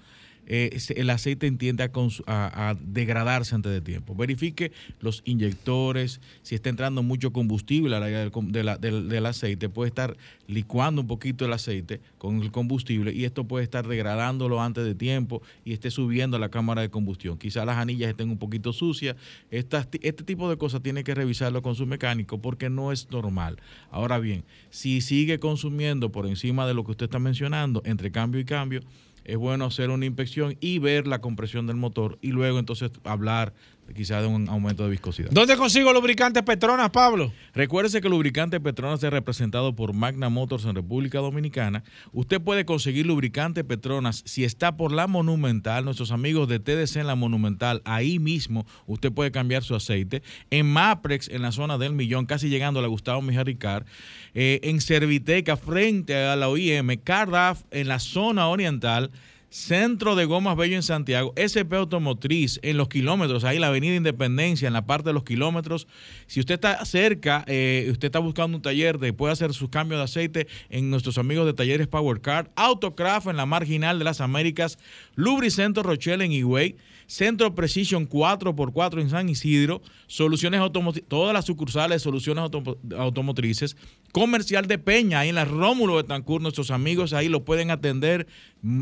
eh, 0.56 0.78
el 0.96 1.10
aceite 1.10 1.50
tiende 1.54 1.84
a, 2.28 2.76
degradarse 2.80 3.56
antes 3.56 3.72
de 3.72 3.82
tiempo. 3.82 4.14
Verifique 4.14 4.72
los 5.00 5.24
inyectores, 5.26 6.22
si 6.44 6.54
está 6.54 6.70
entrando 6.70 7.02
mucho 7.02 7.34
combustible 7.34 7.96
al 7.96 8.04
área 8.04 8.30
del, 8.30 9.26
aceite, 9.26 9.68
puede 9.68 9.88
estar 9.88 10.16
licuando 10.46 11.02
un 11.02 11.08
poquito 11.08 11.46
el 11.46 11.54
aceite 11.54 12.02
con 12.20 12.44
el 12.44 12.52
combustible 12.52 13.12
y 13.12 13.26
esto 13.26 13.46
puede 13.46 13.64
estar 13.64 13.88
degradándolo 13.88 14.62
antes 14.62 14.86
de 14.86 14.94
tiempo 14.94 15.42
y 15.66 15.74
esté 15.74 15.90
subiendo 15.90 16.38
la 16.38 16.50
cámara 16.50 16.84
de 16.84 16.90
combustión. 16.92 17.40
Quizás 17.40 17.66
las 17.66 17.78
anillas 17.78 18.12
estén 18.12 18.30
un 18.30 18.38
poquito 18.38 18.74
sucias. 18.74 19.16
Este 19.50 20.24
tipo 20.24 20.52
de 20.52 20.58
cosas 20.58 20.84
tiene 20.84 21.04
que 21.04 21.16
revisarlo 21.16 21.64
con 21.64 21.74
su 21.74 21.88
mecánico 21.88 22.40
porque 22.40 22.70
no 22.70 22.92
es 22.92 23.10
normal. 23.10 23.58
Ahora 23.90 24.20
bien, 24.20 24.44
si 24.70 25.02
sigue 25.02 25.40
consumiendo 25.40 26.12
por 26.12 26.28
encima 26.28 26.68
de 26.68 26.76
lo 26.76 26.84
que 26.84 26.92
usted 26.92 27.06
está 27.06 27.18
mencionando, 27.18 27.82
entre 27.86 28.12
cambio 28.12 28.40
y 28.40 28.46
cambio, 28.46 28.82
es 29.26 29.38
bueno 29.38 29.66
hacer 29.66 29.90
una 29.90 30.06
inspección 30.06 30.58
y 30.60 30.80
ver 30.80 31.08
la 31.08 31.22
compresión 31.22 31.68
del 31.68 31.78
motor 31.78 32.18
y 32.22 32.30
luego 32.30 32.60
entonces 32.60 32.92
hablar 33.04 33.54
quizás 33.94 34.22
de 34.22 34.28
un 34.28 34.50
aumento 34.50 34.84
de 34.84 34.90
viscosidad. 34.90 35.30
¿Dónde 35.32 35.56
consigo 35.58 35.94
lubricantes 35.94 36.44
Petronas, 36.44 36.90
Pablo? 36.90 37.32
Recuérdese 37.54 38.02
que 38.02 38.10
lubricante 38.10 38.60
Petronas 38.60 39.04
es 39.04 39.12
representado 39.12 39.76
por 39.76 39.94
Magna 39.94 40.30
Motors 40.30 40.66
en 40.66 40.76
República 40.76 41.20
Dominicana. 41.20 41.84
Usted 42.12 42.42
puede 42.42 42.66
conseguir 42.66 43.06
lubricante 43.06 43.64
Petronas 43.64 44.24
si 44.26 44.44
está 44.44 44.76
por 44.76 44.92
la 44.92 45.08
Monumental, 45.08 45.86
nuestros 45.86 46.12
amigos 46.12 46.48
de 46.48 46.60
TDC 46.60 46.98
en 46.98 47.08
la 47.08 47.16
Monumental, 47.16 47.82
ahí 47.86 48.20
mismo 48.20 48.66
usted 48.88 49.12
puede 49.12 49.32
cambiar 49.32 49.64
su 49.64 49.76
aceite. 49.76 50.24
En 50.50 50.66
Maprex, 50.66 51.30
en 51.30 51.42
la 51.42 51.52
zona 51.52 51.78
del 51.78 51.94
Millón, 51.94 52.26
casi 52.26 52.50
llegando 52.50 52.80
a 52.80 52.84
la 52.84 52.88
Gustavo 52.88 53.22
Mejía 53.22 53.44
Ricard. 53.44 53.86
Eh, 54.34 54.60
en 54.64 54.82
Serviteca, 54.82 55.58
frente 55.58 56.16
a 56.16 56.36
la 56.36 56.50
OIM. 56.50 56.98
Cardaf, 57.04 57.64
en 57.72 57.88
la 57.88 58.00
zona 58.00 58.48
oriental. 58.48 59.12
Centro 59.54 60.16
de 60.16 60.26
Gomas 60.26 60.58
Bello 60.58 60.76
en 60.76 60.82
Santiago, 60.82 61.32
SP 61.38 61.78
Automotriz 61.78 62.60
en 62.64 62.76
los 62.76 62.90
kilómetros, 62.90 63.44
ahí 63.44 63.60
la 63.60 63.68
Avenida 63.68 63.94
Independencia, 63.96 64.66
en 64.68 64.74
la 64.74 64.88
parte 64.88 65.10
de 65.10 65.14
los 65.14 65.24
kilómetros. 65.24 65.88
Si 66.26 66.40
usted 66.40 66.56
está 66.56 66.84
cerca, 66.86 67.46
eh, 67.46 67.88
usted 67.92 68.08
está 68.08 68.18
buscando 68.18 68.58
un 68.58 68.64
taller 68.64 68.98
de 68.98 69.14
puede 69.14 69.32
hacer 69.32 69.54
sus 69.54 69.70
cambios 69.70 70.00
de 70.00 70.06
aceite 70.06 70.48
en 70.72 70.90
nuestros 70.90 71.20
amigos 71.20 71.46
de 71.46 71.54
talleres 71.54 71.86
Power 71.86 72.20
Card, 72.20 72.48
Autocraft 72.56 73.28
en 73.28 73.38
la 73.38 73.46
marginal 73.46 74.00
de 74.00 74.06
las 74.06 74.22
Américas, 74.22 74.80
Lubricentro 75.14 75.84
Rochelle 75.84 76.26
en 76.26 76.32
Higüey, 76.32 76.76
Centro 77.06 77.54
Precision 77.54 78.10
4x4 78.10 79.02
en 79.02 79.12
San 79.12 79.30
Isidro, 79.30 79.84
Soluciones 80.08 80.62
Automotrices, 80.62 81.08
todas 81.08 81.32
las 81.32 81.46
sucursales 81.46 81.98
de 81.98 82.00
Soluciones 82.00 82.44
Automo- 82.44 82.78
Automotrices, 82.98 83.78
Comercial 84.14 84.66
de 84.66 84.80
Peña, 84.80 85.20
ahí 85.20 85.30
en 85.30 85.36
la 85.36 85.46
Rómulo 85.46 85.98
de 85.98 86.06
Tancur, 86.06 86.42
nuestros 86.42 86.72
amigos 86.72 87.14
ahí 87.14 87.30
lo 87.30 87.46
pueden 87.46 87.70
atender 87.70 88.26
mm, 88.64 88.82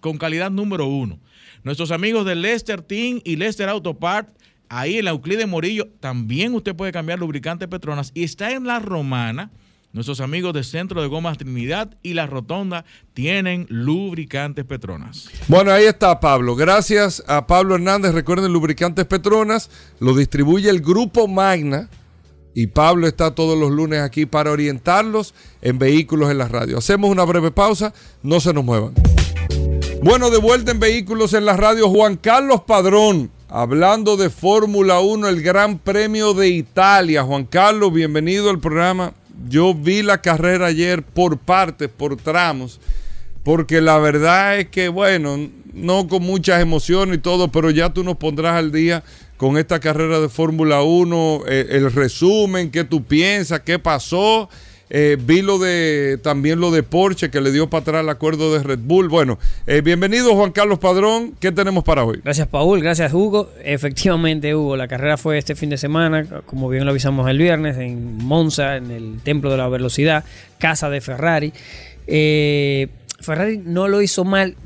con 0.00 0.18
calidad 0.18 0.50
número 0.50 0.86
uno. 0.86 1.18
Nuestros 1.64 1.90
amigos 1.90 2.24
de 2.24 2.34
Lester 2.34 2.82
Team 2.82 3.20
y 3.24 3.36
Lester 3.36 3.68
Auto 3.68 3.94
Part, 3.94 4.30
ahí 4.68 4.98
en 4.98 5.04
la 5.04 5.10
Euclide 5.10 5.46
Morillo, 5.46 5.88
también 6.00 6.54
usted 6.54 6.74
puede 6.74 6.92
cambiar 6.92 7.18
lubricante 7.18 7.68
Petronas. 7.68 8.10
Y 8.14 8.24
está 8.24 8.52
en 8.52 8.64
la 8.64 8.78
Romana, 8.78 9.50
nuestros 9.92 10.20
amigos 10.20 10.52
de 10.54 10.64
Centro 10.64 11.00
de 11.02 11.08
Gomas 11.08 11.38
Trinidad 11.38 11.96
y 12.02 12.14
la 12.14 12.26
Rotonda 12.26 12.84
tienen 13.14 13.66
lubricantes 13.68 14.64
Petronas. 14.64 15.28
Bueno, 15.48 15.72
ahí 15.72 15.84
está 15.84 16.20
Pablo. 16.20 16.54
Gracias 16.56 17.24
a 17.26 17.46
Pablo 17.46 17.74
Hernández. 17.74 18.12
Recuerden, 18.14 18.52
Lubricantes 18.52 19.06
Petronas 19.06 19.70
lo 19.98 20.14
distribuye 20.14 20.70
el 20.70 20.80
Grupo 20.80 21.26
Magna. 21.26 21.88
Y 22.54 22.66
Pablo 22.66 23.06
está 23.06 23.34
todos 23.36 23.56
los 23.56 23.70
lunes 23.70 24.00
aquí 24.00 24.26
para 24.26 24.50
orientarlos 24.50 25.32
en 25.62 25.78
vehículos 25.78 26.30
en 26.30 26.38
la 26.38 26.48
radio. 26.48 26.78
Hacemos 26.78 27.08
una 27.08 27.24
breve 27.24 27.52
pausa, 27.52 27.94
no 28.22 28.40
se 28.40 28.52
nos 28.52 28.64
muevan. 28.64 28.94
Bueno, 30.00 30.30
de 30.30 30.38
vuelta 30.38 30.70
en 30.70 30.78
vehículos 30.78 31.34
en 31.34 31.44
la 31.44 31.56
radio, 31.56 31.88
Juan 31.88 32.16
Carlos 32.16 32.62
Padrón, 32.62 33.32
hablando 33.48 34.16
de 34.16 34.30
Fórmula 34.30 35.00
1, 35.00 35.28
el 35.28 35.42
Gran 35.42 35.78
Premio 35.78 36.34
de 36.34 36.48
Italia. 36.48 37.24
Juan 37.24 37.44
Carlos, 37.44 37.92
bienvenido 37.92 38.48
al 38.48 38.60
programa. 38.60 39.12
Yo 39.48 39.74
vi 39.74 40.02
la 40.02 40.22
carrera 40.22 40.66
ayer 40.66 41.02
por 41.02 41.38
partes, 41.38 41.88
por 41.88 42.16
tramos, 42.16 42.80
porque 43.42 43.80
la 43.80 43.98
verdad 43.98 44.58
es 44.58 44.68
que, 44.68 44.88
bueno, 44.88 45.50
no 45.74 46.06
con 46.06 46.22
muchas 46.22 46.62
emociones 46.62 47.18
y 47.18 47.20
todo, 47.20 47.48
pero 47.48 47.70
ya 47.70 47.92
tú 47.92 48.04
nos 48.04 48.16
pondrás 48.18 48.54
al 48.54 48.70
día 48.70 49.02
con 49.36 49.58
esta 49.58 49.80
carrera 49.80 50.20
de 50.20 50.28
Fórmula 50.28 50.82
1, 50.82 51.42
eh, 51.48 51.66
el 51.70 51.92
resumen, 51.92 52.70
qué 52.70 52.84
tú 52.84 53.02
piensas, 53.02 53.60
qué 53.60 53.80
pasó. 53.80 54.48
Eh, 54.90 55.18
vi 55.20 55.42
lo 55.42 55.58
de 55.58 56.18
también 56.22 56.60
lo 56.60 56.70
de 56.70 56.82
Porsche 56.82 57.30
que 57.30 57.40
le 57.40 57.52
dio 57.52 57.68
para 57.68 57.82
atrás 57.82 58.02
el 58.02 58.08
acuerdo 58.08 58.52
de 58.54 58.62
Red 58.62 58.78
Bull. 58.82 59.08
Bueno, 59.08 59.38
eh, 59.66 59.82
bienvenido 59.82 60.34
Juan 60.34 60.50
Carlos 60.52 60.78
Padrón. 60.78 61.34
¿Qué 61.38 61.52
tenemos 61.52 61.84
para 61.84 62.04
hoy? 62.04 62.20
Gracias, 62.24 62.48
Paul. 62.48 62.80
Gracias, 62.80 63.12
Hugo. 63.12 63.50
Efectivamente, 63.62 64.54
Hugo, 64.54 64.76
la 64.76 64.88
carrera 64.88 65.16
fue 65.18 65.36
este 65.38 65.54
fin 65.54 65.68
de 65.70 65.76
semana, 65.76 66.24
como 66.46 66.68
bien 66.68 66.84
lo 66.86 66.90
avisamos 66.92 67.28
el 67.28 67.36
viernes, 67.38 67.76
en 67.76 68.16
Monza, 68.24 68.76
en 68.76 68.90
el 68.90 69.20
Templo 69.22 69.50
de 69.50 69.58
la 69.58 69.68
Velocidad, 69.68 70.24
casa 70.58 70.88
de 70.88 71.00
Ferrari. 71.00 71.52
Eh, 72.06 72.88
Ferrari 73.20 73.58
no 73.58 73.88
lo 73.88 74.00
hizo 74.00 74.24
mal 74.24 74.56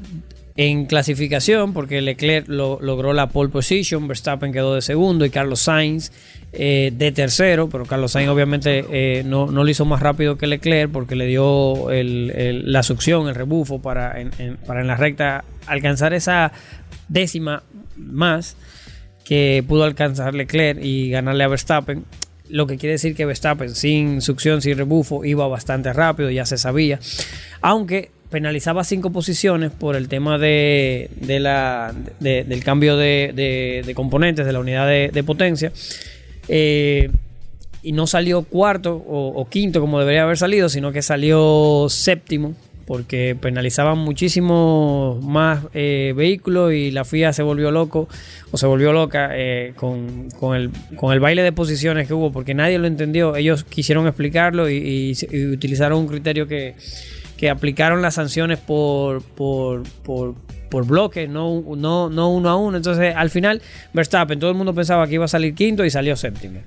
en 0.54 0.84
clasificación 0.86 1.72
porque 1.72 2.00
Leclerc 2.02 2.46
lo- 2.46 2.78
logró 2.80 3.12
la 3.14 3.30
pole 3.30 3.48
position, 3.48 4.06
Verstappen 4.06 4.52
quedó 4.52 4.74
de 4.74 4.82
segundo 4.82 5.24
y 5.24 5.30
Carlos 5.30 5.60
Sainz 5.60 6.12
eh, 6.54 6.92
de 6.94 7.12
tercero, 7.12 7.70
pero 7.70 7.86
Carlos 7.86 8.12
Sainz 8.12 8.28
obviamente 8.28 8.84
eh, 8.90 9.22
no, 9.24 9.46
no 9.46 9.64
lo 9.64 9.70
hizo 9.70 9.86
más 9.86 10.00
rápido 10.00 10.36
que 10.36 10.46
Leclerc 10.46 10.92
porque 10.92 11.16
le 11.16 11.26
dio 11.26 11.88
la 11.90 12.82
succión, 12.82 13.26
el 13.26 13.34
rebufo 13.34 13.80
para 13.80 14.20
en, 14.20 14.58
para 14.66 14.82
en 14.82 14.86
la 14.86 14.96
recta 14.96 15.44
alcanzar 15.66 16.12
esa 16.12 16.52
décima 17.08 17.62
más 17.96 18.56
que 19.24 19.64
pudo 19.66 19.84
alcanzar 19.84 20.34
Leclerc 20.34 20.78
y 20.82 21.08
ganarle 21.10 21.44
a 21.44 21.48
Verstappen. 21.48 22.04
Lo 22.50 22.66
que 22.66 22.76
quiere 22.76 22.92
decir 22.92 23.14
que 23.14 23.24
Verstappen 23.24 23.74
sin 23.74 24.20
succión, 24.20 24.60
sin 24.60 24.76
rebufo, 24.76 25.24
iba 25.24 25.48
bastante 25.48 25.90
rápido, 25.94 26.30
ya 26.30 26.44
se 26.44 26.58
sabía. 26.58 27.00
Aunque 27.62 28.10
penalizaba 28.28 28.84
cinco 28.84 29.10
posiciones 29.10 29.70
por 29.70 29.96
el 29.96 30.08
tema 30.08 30.36
de, 30.36 31.08
del 31.18 32.64
cambio 32.64 32.98
de, 32.98 33.90
componentes 33.94 34.44
de 34.44 34.52
la 34.52 34.60
unidad 34.60 34.86
de 34.86 35.24
potencia. 35.24 35.72
Eh, 36.54 37.10
y 37.82 37.92
no 37.92 38.06
salió 38.06 38.42
cuarto 38.42 38.94
o, 38.94 39.48
quinto 39.48 39.80
como 39.80 39.98
debería 39.98 40.22
haber 40.22 40.36
salido, 40.36 40.68
sino 40.68 40.92
que 40.92 41.00
salió 41.00 41.86
séptimo 41.88 42.54
porque 42.86 43.34
penalizaban 43.40 43.96
muchísimo 43.96 45.18
más 45.22 45.64
eh, 45.72 46.12
vehículos 46.14 46.74
y 46.74 46.90
la 46.90 47.04
FIA 47.04 47.32
se 47.32 47.42
volvió 47.42 47.70
loco 47.70 48.06
o 48.50 48.58
se 48.58 48.66
volvió 48.66 48.92
loca 48.92 49.30
eh, 49.32 49.72
con, 49.76 50.28
con 50.38 50.54
el, 50.54 50.70
con 50.96 51.12
el 51.12 51.20
baile 51.20 51.42
de 51.42 51.52
posiciones 51.52 52.06
que 52.06 52.12
hubo 52.12 52.30
porque 52.30 52.52
nadie 52.54 52.78
lo 52.78 52.86
entendió. 52.86 53.34
Ellos 53.34 53.64
quisieron 53.64 54.06
explicarlo 54.06 54.68
y 54.68 55.16
utilizaron 55.52 56.00
un 56.00 56.06
criterio 56.06 56.46
que, 56.46 56.74
que 57.42 57.50
aplicaron 57.50 58.02
las 58.02 58.14
sanciones 58.14 58.60
por, 58.60 59.20
por, 59.20 59.82
por, 60.04 60.36
por 60.72 60.86
bloques, 60.86 61.28
no, 61.28 61.62
no, 61.76 62.08
no 62.08 62.30
uno 62.30 62.48
a 62.48 62.56
uno. 62.56 62.78
Entonces, 62.78 63.14
al 63.14 63.28
final, 63.28 63.60
Verstappen, 63.92 64.40
todo 64.40 64.48
el 64.48 64.56
mundo 64.56 64.74
pensaba 64.74 65.06
que 65.06 65.14
iba 65.14 65.26
a 65.26 65.28
salir 65.28 65.54
quinto 65.54 65.84
y 65.84 65.90
salió 65.90 66.16
séptimo. 66.16 66.60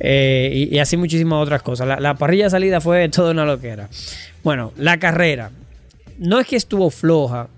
Eh, 0.00 0.68
y, 0.72 0.78
así 0.78 0.96
muchísimas 0.96 1.42
otras 1.42 1.60
cosas. 1.60 1.86
La, 1.86 2.00
la 2.00 2.14
parrilla 2.14 2.48
salida 2.48 2.80
fue 2.80 3.06
toda 3.10 3.32
una 3.32 3.44
loquera. 3.44 3.90
Bueno, 4.42 4.72
la 4.78 4.96
carrera. 4.98 5.50
No 6.18 6.40
es 6.40 6.46
que 6.46 6.56
estuvo 6.56 6.88
floja, 6.88 7.48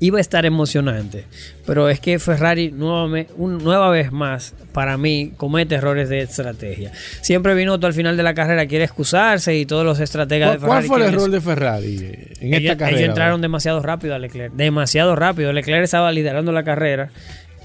iba 0.00 0.18
a 0.18 0.20
estar 0.20 0.44
emocionante, 0.44 1.24
pero 1.66 1.88
es 1.88 2.00
que 2.00 2.18
Ferrari 2.18 2.70
nuevamente, 2.70 3.32
un- 3.36 3.58
nueva 3.64 3.88
vez 3.90 4.12
más, 4.12 4.54
para 4.72 4.96
mí, 4.98 5.32
comete 5.36 5.76
errores 5.76 6.08
de 6.10 6.20
estrategia. 6.20 6.92
Siempre 7.22 7.54
Binotto 7.54 7.86
al 7.86 7.94
final 7.94 8.16
de 8.16 8.22
la 8.22 8.34
carrera 8.34 8.66
quiere 8.66 8.84
excusarse 8.84 9.56
y 9.56 9.64
todos 9.64 9.84
los 9.84 9.98
estrategas 10.00 10.52
de 10.52 10.58
¿Cuál, 10.58 10.68
cuál 10.68 10.82
Ferrari. 10.82 10.88
fue 10.88 11.08
el 11.08 11.14
error 11.14 11.30
de 11.30 11.40
Ferrari 11.40 11.96
en 12.40 12.54
ellos, 12.54 12.62
esta 12.72 12.76
carrera? 12.76 12.98
ellos 12.98 13.08
entraron 13.08 13.40
demasiado 13.40 13.80
rápido 13.82 14.14
a 14.14 14.18
Leclerc. 14.18 14.52
Demasiado 14.54 15.16
rápido. 15.16 15.52
Leclerc 15.52 15.84
estaba 15.84 16.12
liderando 16.12 16.52
la 16.52 16.62
carrera 16.62 17.08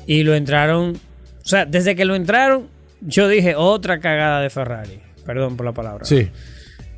y 0.08 0.24
lo 0.24 0.34
entraron. 0.34 0.98
O 1.44 1.48
sea, 1.48 1.66
desde 1.66 1.96
que 1.96 2.06
lo 2.06 2.16
entraron, 2.16 2.68
yo 3.02 3.28
dije 3.28 3.56
otra 3.56 4.00
cagada 4.00 4.42
de 4.42 4.50
Ferrari. 4.50 5.00
Perdón 5.26 5.58
por 5.58 5.66
la 5.66 5.72
palabra. 5.74 6.06
Sí. 6.06 6.30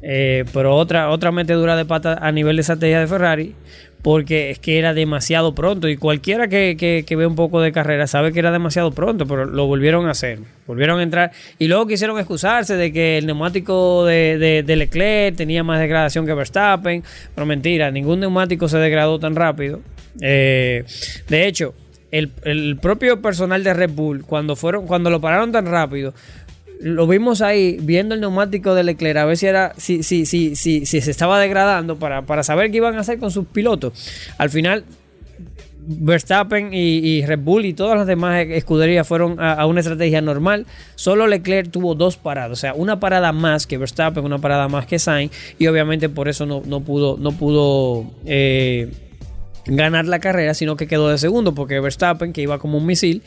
Eh, 0.01 0.43
pero 0.53 0.75
otra, 0.75 1.09
otra 1.09 1.31
metedura 1.31 1.75
de 1.77 1.85
pata 1.85 2.19
a 2.21 2.31
nivel 2.31 2.57
de 2.57 2.61
estrategia 2.61 2.99
de 2.99 3.07
Ferrari. 3.07 3.55
Porque 4.03 4.51
es 4.51 4.59
que 4.59 4.77
era 4.77 4.93
demasiado 4.93 5.55
pronto. 5.55 5.87
Y 5.87 5.97
cualquiera 5.97 6.47
que, 6.49 6.75
que, 6.77 7.15
ve 7.15 7.25
un 7.25 7.35
poco 7.35 7.61
de 7.61 7.71
carrera 7.71 8.05
sabe 8.05 8.31
que 8.33 8.39
era 8.39 8.51
demasiado 8.51 8.91
pronto. 8.91 9.25
Pero 9.25 9.45
lo 9.45 9.65
volvieron 9.65 10.07
a 10.07 10.11
hacer. 10.11 10.39
Volvieron 10.67 10.99
a 10.99 11.03
entrar. 11.03 11.31
Y 11.57 11.67
luego 11.67 11.87
quisieron 11.87 12.17
excusarse 12.19 12.75
de 12.75 12.91
que 12.91 13.17
el 13.17 13.25
neumático 13.25 14.05
de, 14.05 14.37
de- 14.37 14.63
de 14.63 14.75
Leclerc 14.75 15.37
tenía 15.37 15.63
más 15.63 15.79
degradación 15.79 16.25
que 16.25 16.33
Verstappen. 16.33 17.01
Pero 17.33 17.45
mentira, 17.47 17.89
ningún 17.91 18.19
neumático 18.19 18.67
se 18.67 18.77
degradó 18.77 19.19
tan 19.19 19.35
rápido. 19.35 19.79
Eh, 20.21 20.83
de 21.29 21.47
hecho, 21.47 21.73
el, 22.11 22.31
el 22.43 22.77
propio 22.81 23.21
personal 23.21 23.63
de 23.63 23.73
Red 23.73 23.91
Bull, 23.91 24.23
cuando 24.25 24.55
fueron, 24.55 24.85
cuando 24.85 25.09
lo 25.09 25.19
pararon 25.21 25.51
tan 25.51 25.65
rápido, 25.65 26.13
lo 26.83 27.07
vimos 27.07 27.41
ahí 27.41 27.77
viendo 27.81 28.13
el 28.13 28.21
neumático 28.21 28.75
de 28.75 28.83
Leclerc 28.83 29.17
a 29.17 29.25
ver 29.25 29.37
si 29.37 29.47
era 29.47 29.73
si, 29.77 30.03
si, 30.03 30.25
si, 30.25 30.55
si, 30.55 30.85
si 30.85 31.01
se 31.01 31.11
estaba 31.11 31.39
degradando 31.39 31.97
para, 31.97 32.23
para 32.23 32.43
saber 32.43 32.71
qué 32.71 32.77
iban 32.77 32.95
a 32.95 32.99
hacer 32.99 33.19
con 33.19 33.31
sus 33.31 33.47
pilotos. 33.47 33.93
Al 34.37 34.49
final 34.49 34.83
Verstappen 35.85 36.69
y, 36.73 37.25
Red 37.25 37.39
Bull 37.39 37.65
y 37.65 37.73
todas 37.73 37.97
las 37.97 38.07
demás 38.07 38.45
escuderías 38.49 39.07
fueron 39.07 39.39
a, 39.39 39.53
a 39.53 39.65
una 39.65 39.79
estrategia 39.79 40.21
normal. 40.21 40.65
Solo 40.95 41.27
Leclerc 41.27 41.71
tuvo 41.71 41.95
dos 41.95 42.17
paradas, 42.17 42.51
o 42.51 42.55
sea, 42.55 42.73
una 42.73 42.99
parada 42.99 43.31
más 43.31 43.67
que 43.67 43.77
Verstappen, 43.77 44.23
una 44.23 44.39
parada 44.39 44.67
más 44.67 44.85
que 44.85 44.99
Sainz 44.99 45.31
y 45.59 45.67
obviamente 45.67 46.09
por 46.09 46.27
eso 46.27 46.45
no, 46.45 46.61
no 46.65 46.81
pudo 46.81 47.17
no 47.17 47.31
pudo 47.31 48.11
eh, 48.25 48.91
ganar 49.65 50.05
la 50.05 50.19
carrera, 50.19 50.53
sino 50.53 50.75
que 50.75 50.87
quedó 50.87 51.09
de 51.09 51.17
segundo 51.17 51.55
porque 51.55 51.79
Verstappen, 51.79 52.33
que 52.33 52.41
iba 52.41 52.59
como 52.59 52.77
un 52.77 52.85
misil, 52.85 53.21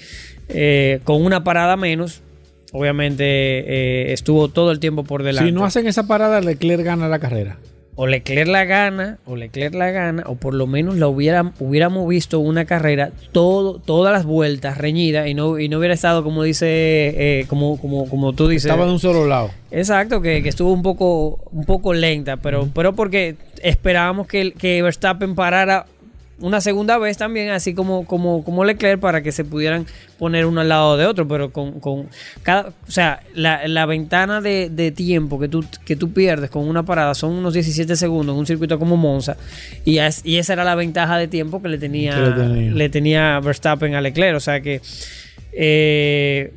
eh, 0.49 1.01
con 1.05 1.25
una 1.25 1.45
parada 1.45 1.77
menos, 1.77 2.23
obviamente 2.77 3.25
eh, 3.25 4.13
estuvo 4.13 4.49
todo 4.49 4.71
el 4.71 4.79
tiempo 4.81 5.05
por 5.05 5.23
delante. 5.23 5.49
Si 5.51 5.55
no 5.55 5.65
hacen 5.65 5.87
esa 5.87 6.07
parada, 6.07 6.41
Leclerc 6.41 6.85
gana 6.85 7.09
la 7.09 7.19
carrera. 7.19 7.57
o 7.99 8.07
Leclerc 8.07 8.49
la 8.49 8.65
gana, 8.67 9.19
o 9.25 9.37
Leclerc 9.37 9.75
la 9.75 9.91
gana, 9.91 10.25
o 10.27 10.35
por 10.35 10.53
lo 10.53 10.67
menos 10.67 10.97
la 10.97 11.09
hubiera, 11.09 11.53
hubiéramos 11.59 12.07
visto 12.07 12.39
una 12.41 12.67
carrera 12.67 13.11
todo, 13.33 13.79
todas 13.79 14.13
las 14.13 14.27
vueltas 14.27 14.77
reñida 14.77 15.29
y 15.29 15.35
no, 15.35 15.59
y 15.59 15.71
no 15.71 15.79
hubiera 15.79 15.95
estado 15.95 16.23
como 16.23 16.43
dice, 16.43 16.67
eh, 16.69 17.47
como, 17.49 17.81
como, 17.81 18.07
como 18.09 18.35
tú 18.35 18.49
dices. 18.49 18.67
Estaba 18.67 18.85
de 18.85 18.93
un 18.93 19.01
solo 19.01 19.27
lado. 19.27 19.51
Exacto, 19.71 20.21
que, 20.21 20.43
que 20.43 20.51
estuvo 20.51 20.73
un 20.73 20.83
poco, 20.83 21.39
un 21.51 21.65
poco 21.65 21.95
lenta, 21.95 22.37
pero, 22.37 22.69
pero 22.75 22.95
porque 22.95 23.37
esperábamos 23.63 24.27
que, 24.27 24.53
que 24.53 24.83
Verstappen 24.83 25.35
parara 25.35 25.87
una 26.39 26.61
segunda 26.61 26.99
vez 26.99 27.17
también, 27.17 27.49
así 27.51 27.73
como, 27.75 28.05
como, 28.07 28.45
como 28.45 28.65
Leclerc, 28.65 29.01
para 29.01 29.23
que 29.23 29.33
se 29.33 29.43
pudieran 29.45 29.87
poner 30.19 30.45
uno 30.45 30.61
al 30.61 30.69
lado 30.69 30.97
de 30.99 31.07
otro, 31.07 31.27
pero 31.27 31.51
con, 31.51 31.81
con 31.81 32.09
cada, 32.43 32.69
o 32.87 32.91
sea, 32.91 33.21
la, 33.35 33.67
la 33.69 33.87
ventana 33.87 34.41
de, 34.43 34.69
de 34.71 34.91
tiempo 34.93 35.39
que 35.41 35.49
tú, 35.49 35.65
que 35.87 35.97
tú 35.97 36.13
pierdes 36.13 36.51
con 36.51 36.69
una 36.69 36.83
parada 36.85 37.15
son 37.15 37.33
unos 37.33 37.55
17 37.55 37.97
segundos 37.97 38.35
en 38.35 38.41
un 38.41 38.47
circuito 38.47 38.79
como 38.79 38.97
Monza, 38.99 39.37
y, 39.85 39.99
es- 39.99 40.21
y 40.25 40.37
esa 40.37 40.53
era 40.53 40.65
la 40.65 40.75
ventaja 40.75 41.17
de 41.17 41.27
tiempo 41.29 41.63
que 41.63 41.69
le 41.69 41.79
tenía, 41.79 42.15
Que 42.15 42.21
le 42.21 42.31
tenía. 42.33 42.73
le 42.73 42.89
tenía 42.91 43.41
Verstappen 43.41 43.95
a 43.95 44.01
Leclerc, 44.03 44.37
o 44.37 44.41
sea 44.41 44.61
que 44.61 44.81
eh, 45.53 46.53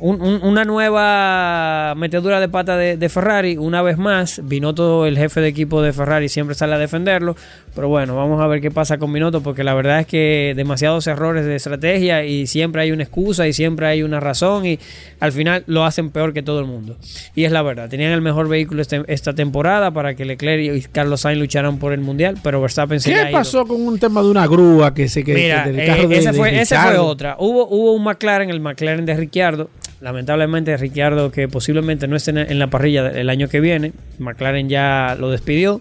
un- 0.00 0.20
un- 0.22 0.40
una 0.44 0.64
nueva 0.64 1.94
metedura 1.96 2.38
de 2.38 2.48
pata 2.48 2.76
de, 2.76 2.96
de 2.96 3.08
Ferrari, 3.08 3.56
una 3.56 3.82
vez 3.82 3.98
más. 3.98 4.40
Binotto, 4.44 5.06
el 5.06 5.18
jefe 5.18 5.40
de 5.40 5.48
equipo 5.48 5.82
de 5.82 5.92
Ferrari, 5.92 6.28
siempre 6.28 6.54
sale 6.54 6.74
a 6.74 6.78
defenderlo. 6.78 7.34
Pero 7.78 7.88
bueno, 7.90 8.16
vamos 8.16 8.40
a 8.40 8.48
ver 8.48 8.60
qué 8.60 8.72
pasa 8.72 8.98
con 8.98 9.12
Binotto, 9.12 9.40
porque 9.40 9.62
la 9.62 9.72
verdad 9.72 10.00
es 10.00 10.06
que 10.08 10.52
demasiados 10.56 11.06
errores 11.06 11.46
de 11.46 11.54
estrategia 11.54 12.24
y 12.24 12.48
siempre 12.48 12.82
hay 12.82 12.90
una 12.90 13.04
excusa 13.04 13.46
y 13.46 13.52
siempre 13.52 13.86
hay 13.86 14.02
una 14.02 14.18
razón 14.18 14.66
y 14.66 14.80
al 15.20 15.30
final 15.30 15.62
lo 15.68 15.84
hacen 15.84 16.10
peor 16.10 16.32
que 16.32 16.42
todo 16.42 16.58
el 16.58 16.66
mundo. 16.66 16.96
Y 17.36 17.44
es 17.44 17.52
la 17.52 17.62
verdad, 17.62 17.88
tenían 17.88 18.10
el 18.10 18.20
mejor 18.20 18.48
vehículo 18.48 18.82
este- 18.82 19.04
esta 19.06 19.32
temporada 19.32 19.92
para 19.92 20.16
que 20.16 20.24
Leclerc 20.24 20.60
y 20.76 20.80
Carlos 20.90 21.20
Sainz 21.20 21.38
lucharan 21.38 21.78
por 21.78 21.92
el 21.92 22.00
Mundial, 22.00 22.36
pero 22.42 22.60
Verstappen 22.60 22.98
se 22.98 23.10
¿Qué 23.10 23.14
ha 23.16 23.30
ido. 23.30 23.38
pasó 23.38 23.64
con 23.64 23.80
un 23.80 23.96
tema 23.96 24.22
de 24.22 24.28
una 24.28 24.48
grúa 24.48 24.92
que 24.92 25.06
se 25.08 25.22
que, 25.22 25.34
Mira, 25.34 25.62
que 25.62 25.70
del 25.70 25.78
eh, 25.78 25.86
carro 25.86 26.08
de, 26.08 26.18
esa 26.18 26.32
de 26.32 26.36
fue, 26.36 26.60
esa 26.60 26.82
fue 26.84 26.98
otra. 26.98 27.36
Hubo, 27.38 27.68
hubo 27.68 27.92
un 27.92 28.02
McLaren, 28.02 28.50
el 28.50 28.58
McLaren 28.58 29.06
de 29.06 29.14
Ricciardo. 29.14 29.70
Lamentablemente 30.00 30.76
Ricciardo 30.76 31.30
que 31.30 31.46
posiblemente 31.46 32.08
no 32.08 32.16
esté 32.16 32.30
en 32.32 32.58
la 32.58 32.66
parrilla 32.70 33.06
el 33.08 33.30
año 33.30 33.48
que 33.48 33.60
viene. 33.60 33.92
McLaren 34.18 34.68
ya 34.68 35.16
lo 35.16 35.30
despidió 35.30 35.80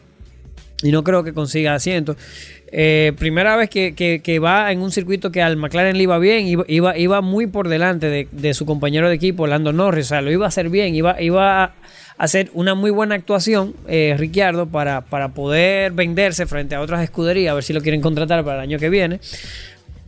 y 0.84 0.92
no 0.92 1.04
creo 1.04 1.24
que 1.24 1.34
consiga 1.34 1.74
asiento. 1.74 2.16
Eh, 2.72 3.14
primera 3.18 3.56
vez 3.56 3.70
que, 3.70 3.94
que- 3.96 4.20
que 4.22 4.40
va 4.40 4.72
en 4.72 4.82
un 4.82 4.92
circuito 4.92 5.32
que 5.32 5.42
al 5.42 5.56
McLaren 5.58 5.96
le 5.98 6.04
iba 6.04 6.20
bien, 6.20 6.48
iba, 6.48 6.66
iba, 6.68 6.98
iba 6.98 7.22
muy 7.22 7.48
por 7.48 7.70
delante 7.70 8.08
de, 8.10 8.28
de 8.32 8.54
su 8.54 8.66
compañero 8.66 9.08
de 9.10 9.16
equipo, 9.16 9.48
Lando 9.48 9.72
Norris. 9.74 10.08
O 10.08 10.10
sea, 10.10 10.22
lo 10.22 10.32
iba 10.32 10.46
a 10.46 10.50
hacer 10.50 10.70
bien, 10.70 10.94
iba, 10.94 11.22
iba 11.22 11.64
a 11.64 11.74
hacer 12.18 12.50
una 12.54 12.76
muy 12.76 12.92
buena 12.92 13.16
actuación, 13.16 13.74
eh, 13.88 14.16
Ricciardo, 14.18 14.68
para, 14.68 15.02
para 15.02 15.30
poder 15.30 15.94
venderse 15.94 16.46
frente 16.46 16.76
a 16.76 16.82
otras 16.82 17.02
escuderías, 17.04 17.52
a 17.52 17.56
ver 17.56 17.64
si 17.64 17.74
lo 17.74 17.82
quieren 17.82 18.02
contratar 18.02 18.44
para 18.44 18.58
el 18.58 18.62
año 18.64 18.80
que 18.80 18.90
viene 18.90 19.20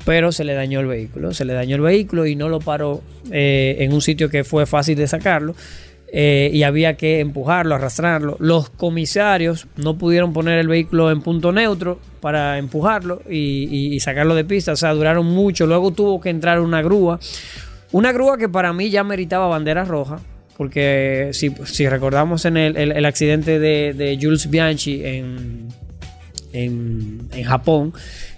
pero 0.06 0.32
se 0.32 0.44
le 0.44 0.54
dañó 0.54 0.80
el 0.80 0.88
vehículo. 0.88 1.34
Se 1.34 1.46
le 1.46 1.54
dañó 1.54 1.76
el 1.76 1.82
vehículo 1.82 2.26
y 2.26 2.36
no 2.36 2.50
lo 2.50 2.60
paró 2.60 3.04
eh, 3.32 3.76
en 3.80 3.94
un 3.94 4.02
sitio 4.02 4.30
que 4.30 4.44
fue 4.44 4.66
fácil 4.66 4.98
de 4.98 5.08
sacarlo. 5.08 5.56
Eh, 6.12 6.50
y 6.54 6.64
había 6.64 6.96
que 6.98 7.20
empujarlo, 7.20 7.76
arrastrarlo. 7.76 8.36
Los 8.40 8.70
comisarios 8.70 9.68
no 9.76 9.98
pudieron 9.98 10.34
poner 10.34 10.58
el 10.60 10.68
vehículo 10.68 11.12
en 11.12 11.22
punto 11.22 11.52
neutro 11.52 12.00
para 12.20 12.58
empujarlo 12.58 13.22
y, 13.30 14.00
sacarlo 14.00 14.34
de 14.36 14.44
pista. 14.46 14.72
O 14.72 14.76
sea, 14.76 14.94
duraron 14.94 15.26
mucho. 15.28 15.68
Luego 15.68 15.92
tuvo 15.92 16.20
que 16.20 16.30
entrar 16.30 16.60
una 16.62 16.82
grúa. 16.82 17.20
Una 17.92 18.12
grúa 18.12 18.38
que 18.38 18.50
para 18.50 18.74
mí 18.74 18.90
ya 18.90 19.04
meritaba 19.04 19.48
bandera 19.48 19.86
roja. 19.86 20.20
Porque 20.58 21.30
si, 21.34 21.52
si 21.66 21.88
recordamos 21.88 22.44
en 22.46 22.58
el, 22.58 22.76
el- 22.76 22.92
el 22.92 23.06
accidente 23.06 23.60
de, 23.60 23.94
de 23.94 24.18
Jules 24.22 24.50
Bianchi 24.50 25.06
en, 25.06 25.68
en, 26.54 27.28
en 27.32 27.44
Japón 27.44 27.94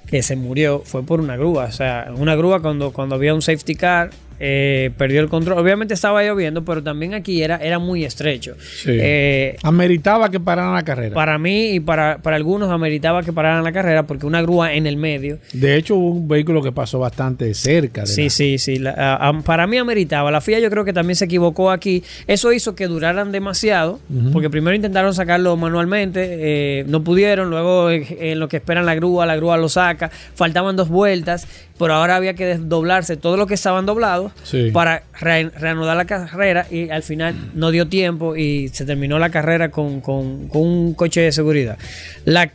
que 0.07 0.21
se 0.23 0.35
murió 0.35 0.81
fue 0.85 1.03
por 1.03 1.19
una 1.21 1.37
grúa. 1.37 1.65
O 1.65 1.71
sea, 1.71 2.11
una 2.15 2.35
grúa 2.35 2.61
cuando, 2.61 2.91
cuando 2.91 3.15
había 3.15 3.33
un 3.33 3.41
safety 3.41 3.75
car 3.75 4.09
eh, 4.43 4.89
perdió 4.97 5.21
el 5.21 5.29
control. 5.29 5.59
Obviamente 5.59 5.93
estaba 5.93 6.23
lloviendo, 6.23 6.65
pero 6.65 6.81
también 6.81 7.13
aquí 7.13 7.43
era, 7.43 7.57
era 7.57 7.77
muy 7.77 8.03
estrecho. 8.03 8.55
Sí. 8.59 8.89
Eh, 8.91 9.55
Ameritaba 9.61 10.29
que 10.31 10.39
pararan 10.39 10.73
la 10.73 10.83
carrera. 10.83 11.13
para 11.13 11.37
mí 11.37 11.73
y 11.75 11.79
para, 11.79 12.17
para 12.17 12.37
algunos 12.37 12.71
ameritaba 12.71 13.21
que 13.21 13.31
pararan 13.31 13.63
la 13.63 13.71
carrera 13.71 14.07
porque 14.07 14.25
una 14.25 14.41
grúa 14.41 14.73
en 14.73 14.87
el 14.87 14.97
medio 14.97 15.37
De 15.53 15.75
hecho, 15.75 15.95
hubo 15.95 16.09
un 16.11 16.27
vehículo 16.27 16.63
que 16.63 16.71
pasó 16.71 16.97
bastante 16.97 17.53
cerca. 17.53 18.01
De 18.01 18.07
Sí, 18.07 18.23
la- 18.23 18.29
sí, 18.31 18.57
sí. 18.57 18.83
a- 18.87 19.31
para 19.45 19.67
mí 19.67 19.77
ameritaba. 19.77 20.31
La 20.31 20.41
FIA 20.41 20.59
yo 20.59 20.69
creo 20.71 20.83
que 20.85 20.93
también 20.93 21.15
se 21.15 21.25
equivocó 21.25 21.69
aquí. 21.69 22.03
Eso 22.25 22.51
hizo 22.51 22.73
que 22.73 22.87
duraran 22.87 23.31
demasiado, 23.31 23.99
porque 24.33 24.49
primero 24.49 24.75
intentaron 24.75 25.13
sacarlo 25.13 25.55
manualmente, 25.57 26.21
eh, 26.39 26.83
no 26.87 27.03
pudieron, 27.03 27.49
luego 27.51 27.89
eh, 27.91 28.31
en 28.31 28.39
lo 28.39 28.47
que 28.47 28.57
esperan 28.57 28.85
la 28.87 28.95
grúa, 28.95 29.25
la 29.27 29.35
grúa 29.35 29.57
lo 29.57 29.69
saca, 29.69 30.09
faltaban 30.33 30.75
dos 30.75 30.89
vueltas, 30.89 31.47
pero 31.81 31.95
ahora 31.95 32.15
había 32.15 32.35
que 32.35 32.45
desdoblarse 32.45 33.17
todo 33.17 33.37
lo 33.37 33.47
que 33.47 33.55
estaban 33.55 33.87
doblados 33.87 34.31
para 34.71 35.01
reanudar 35.19 35.97
la 35.97 36.05
carrera 36.05 36.67
y 36.69 36.91
al 36.91 37.01
final 37.01 37.33
no 37.55 37.71
dio 37.71 37.87
tiempo 37.87 38.35
y 38.35 38.67
se 38.67 38.85
terminó 38.85 39.17
la 39.17 39.31
carrera 39.31 39.71
con, 39.71 40.03
un 40.05 40.93
coche 40.93 41.21
de 41.21 41.31
seguridad. 41.31 41.79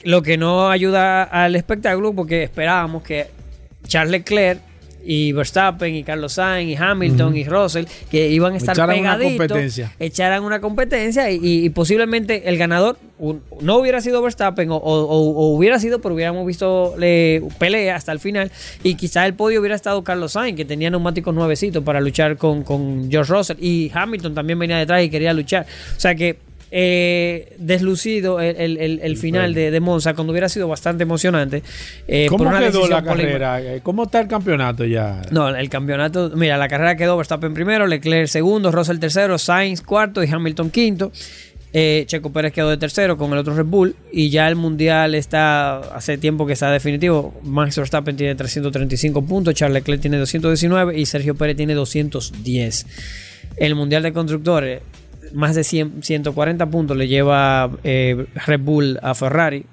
lo 0.04 0.22
que 0.22 0.38
no 0.38 0.70
ayuda 0.70 1.24
al 1.24 1.56
espectáculo 1.56 2.12
porque 2.12 2.44
esperábamos 2.44 3.02
que 3.02 3.26
Charles 3.88 4.12
Leclerc 4.12 4.60
y 5.06 5.32
Verstappen 5.32 5.94
y 5.94 6.02
Carlos 6.02 6.34
Sainz 6.34 6.70
y 6.70 6.76
Hamilton 6.76 7.36
y 7.36 7.44
Russell 7.44 7.84
que 8.10 8.28
iban 8.28 8.54
a 8.54 8.56
estar 8.56 8.74
echaran 8.74 8.96
pegaditos, 8.96 9.78
una 9.78 9.92
echaran 9.98 10.42
una 10.42 10.60
competencia 10.60 11.30
y, 11.30 11.68
posiblemente 11.70 12.48
el 12.48 12.58
ganador 12.58 12.98
no 13.60 13.76
hubiera 13.78 14.00
sido 14.00 14.20
Verstappen 14.22 14.68
o, 14.70 14.78
hubiera 15.56 15.78
sido, 15.78 16.00
pero 16.00 16.14
hubiéramos 16.14 16.46
visto 16.46 16.94
pelea 17.58 17.96
hasta 17.96 18.12
el 18.12 18.20
final 18.20 18.50
y 18.82 18.94
quizá 18.94 19.26
el 19.26 19.34
podio 19.34 19.60
hubiera 19.60 19.76
estado 19.76 20.02
Carlos 20.04 20.32
Sainz 20.32 20.56
que 20.56 20.64
tenía 20.64 20.90
neumáticos 20.90 21.34
nuevecitos 21.34 21.82
para 21.82 22.00
luchar 22.00 22.36
con, 22.36 22.62
con 22.62 23.10
George 23.10 23.32
Russell 23.32 23.56
y 23.60 23.90
Hamilton 23.94 24.34
también 24.34 24.58
venía 24.58 24.78
detrás 24.78 25.02
y 25.02 25.10
quería 25.10 25.32
luchar. 25.32 25.66
O 25.96 26.00
sea 26.00 26.14
que 26.14 26.45
eh, 26.70 27.54
deslucido 27.58 28.40
el, 28.40 29.16
final 29.16 29.54
de, 29.54 29.70
de, 29.70 29.80
Monza 29.80 30.14
cuando 30.14 30.32
hubiera 30.32 30.48
sido 30.48 30.68
bastante 30.68 31.04
emocionante. 31.04 31.62
Eh, 32.08 32.26
¿Cómo 32.28 32.50
quedó 32.58 32.88
la 32.88 33.02
carrera? 33.02 33.60
Eh, 33.62 33.80
¿Cómo 33.82 34.04
está 34.04 34.20
el 34.20 34.28
campeonato 34.28 34.84
ya? 34.84 35.22
No, 35.30 35.48
el 35.48 35.68
campeonato, 35.68 36.32
mira, 36.34 36.56
la 36.56 36.68
carrera 36.68 36.96
quedó 36.96 37.16
Verstappen 37.16 37.54
primero, 37.54 37.86
Leclerc 37.86 38.26
segundo, 38.26 38.72
Russell 38.72 38.98
tercero, 38.98 39.38
Sainz 39.38 39.80
cuarto 39.82 40.22
y 40.22 40.28
Hamilton 40.28 40.70
quinto. 40.70 41.12
Eh, 41.72 42.04
Checo 42.06 42.32
Pérez 42.32 42.52
quedó 42.52 42.70
de 42.70 42.78
tercero 42.78 43.18
con 43.18 43.32
el 43.32 43.38
otro 43.38 43.54
Red 43.54 43.66
Bull 43.66 43.96
y 44.10 44.30
ya 44.30 44.48
el 44.48 44.56
mundial 44.56 45.14
está 45.14 45.78
hace 45.94 46.16
tiempo 46.16 46.46
que 46.46 46.54
está 46.54 46.70
definitivo. 46.70 47.34
Max 47.42 47.76
Verstappen 47.76 48.16
tiene 48.16 48.34
335 48.34 49.22
puntos, 49.22 49.54
Charles 49.54 49.74
Leclerc 49.74 50.00
tiene 50.00 50.16
219 50.16 50.98
y 50.98 51.04
Sergio 51.04 51.34
Pérez 51.34 51.56
tiene 51.56 51.74
210. 51.74 52.86
El 53.58 53.74
mundial 53.74 54.02
de 54.02 54.12
constructores 54.12 54.82
más 55.36 55.54
de 55.54 55.64
140 55.64 56.66
puntos 56.70 56.96
le 56.96 57.08
lleva 57.08 57.70
eh, 57.84 58.26
Red 58.46 58.60
Bull 58.60 58.98
a 59.02 59.14
Ferrari, 59.14 59.66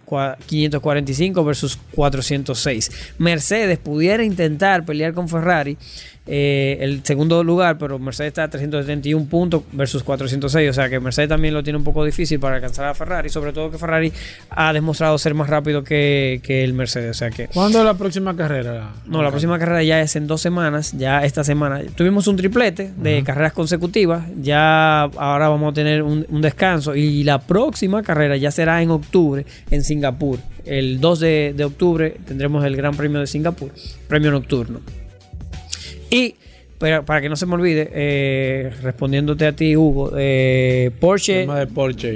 545 0.46 1.44
versus 1.46 1.80
406. 1.96 3.16
Mercedes 3.18 3.78
pudiera 3.78 4.26
intentar 4.26 4.84
pelear 4.84 5.14
con 5.14 5.30
Ferrari 5.30 5.78
eh, 6.26 6.78
el 6.80 7.04
segundo 7.04 7.44
lugar, 7.44 7.78
pero 7.78 8.00
Mercedes 8.00 8.30
está 8.30 8.44
a 8.44 8.50
371 8.50 9.26
puntos 9.26 9.64
versus 9.74 10.04
406, 10.04 10.70
o 10.70 10.74
sea 10.74 10.90
que 10.90 11.00
Mercedes 11.02 11.28
también 11.28 11.54
lo 11.54 11.64
tiene 11.64 11.78
un 11.78 11.84
poco 11.84 12.06
difícil 12.06 12.40
para 12.40 12.56
alcanzar 12.56 12.86
a 12.86 12.94
Ferrari, 12.94 13.30
sobre 13.30 13.52
todo 13.52 13.70
que 13.70 13.78
Ferrari 13.78 14.14
ha 14.50 14.72
demostrado 14.72 15.18
ser 15.18 15.34
más 15.34 15.50
rápido 15.50 15.84
que, 15.84 16.42
el 16.48 16.74
Mercedes, 16.74 17.12
o 17.12 17.14
sea 17.14 17.30
que... 17.30 17.48
¿Cuándo 17.48 17.80
es 17.80 17.86
la 17.86 17.96
próxima 17.96 18.36
carrera? 18.38 18.94
No, 19.06 19.22
la 19.22 19.32
próxima 19.32 19.60
carrera 19.60 19.84
ya 19.84 20.00
es 20.00 20.16
en 20.16 20.28
dos 20.28 20.40
semanas, 20.40 20.94
ya 20.98 21.26
esta 21.26 21.44
semana. 21.44 21.82
Tuvimos 21.96 22.28
un 22.28 22.38
triplete 22.38 22.94
de 22.96 23.24
carreras 23.24 23.52
consecutivas, 23.52 24.24
ya 24.42 25.04
ahora 25.04 25.50
vamos 25.50 25.72
a 25.72 25.74
tener 25.74 26.04
un, 26.04 26.24
descanso 26.44 26.96
y 26.96 27.24
la 27.24 27.40
próxima 27.40 28.04
carrera 28.04 28.36
ya 28.36 28.52
será 28.52 28.82
en 28.82 28.92
octubre 28.92 29.46
en 29.72 29.84
Singapur. 29.84 30.40
El 30.66 31.02
2 31.02 31.20
de, 31.20 31.54
de 31.56 31.66
octubre 31.66 32.18
tendremos 32.26 32.64
el 32.66 32.76
Gran 32.76 32.96
Premio 32.96 33.20
de 33.20 33.28
Singapur, 33.28 33.72
premio 34.08 34.32
nocturno. 34.32 34.80
Y 36.14 36.36
pero 36.78 37.06
para 37.06 37.22
que 37.22 37.30
no 37.30 37.38
se 37.38 37.46
me 37.46 37.54
olvide, 37.56 37.90
eh, 37.94 38.70
respondiéndote 38.82 39.48
a 39.48 39.54
ti, 39.54 39.78
Hugo, 39.78 40.12
eh, 40.18 40.92
Porsche, 41.00 41.48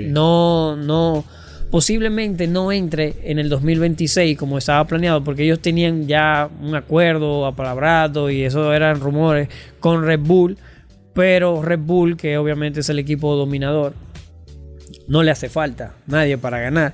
no, 0.10 0.76
no, 0.76 1.24
posiblemente 1.72 2.48
no 2.48 2.74
entre 2.74 3.14
en 3.24 3.40
el 3.40 3.48
2026 3.48 4.38
como 4.38 4.58
estaba 4.58 4.86
planeado, 4.86 5.24
porque 5.24 5.44
ellos 5.44 5.62
tenían 5.62 6.06
ya 6.06 6.50
un 6.62 6.76
acuerdo 6.76 7.46
apalabrado 7.46 8.30
y 8.30 8.44
eso 8.44 8.74
eran 8.74 9.00
rumores 9.00 9.48
con 9.80 10.04
Red 10.04 10.20
Bull, 10.20 10.58
pero 11.14 11.62
Red 11.62 11.80
Bull, 11.80 12.18
que 12.18 12.38
obviamente 12.38 12.82
es 12.82 12.90
el 12.90 13.00
equipo 13.00 13.38
dominador, 13.38 13.94
no 15.08 15.24
le 15.24 15.32
hace 15.32 15.50
falta 15.50 15.94
nadie 16.06 16.38
para 16.38 16.60
ganar. 16.60 16.94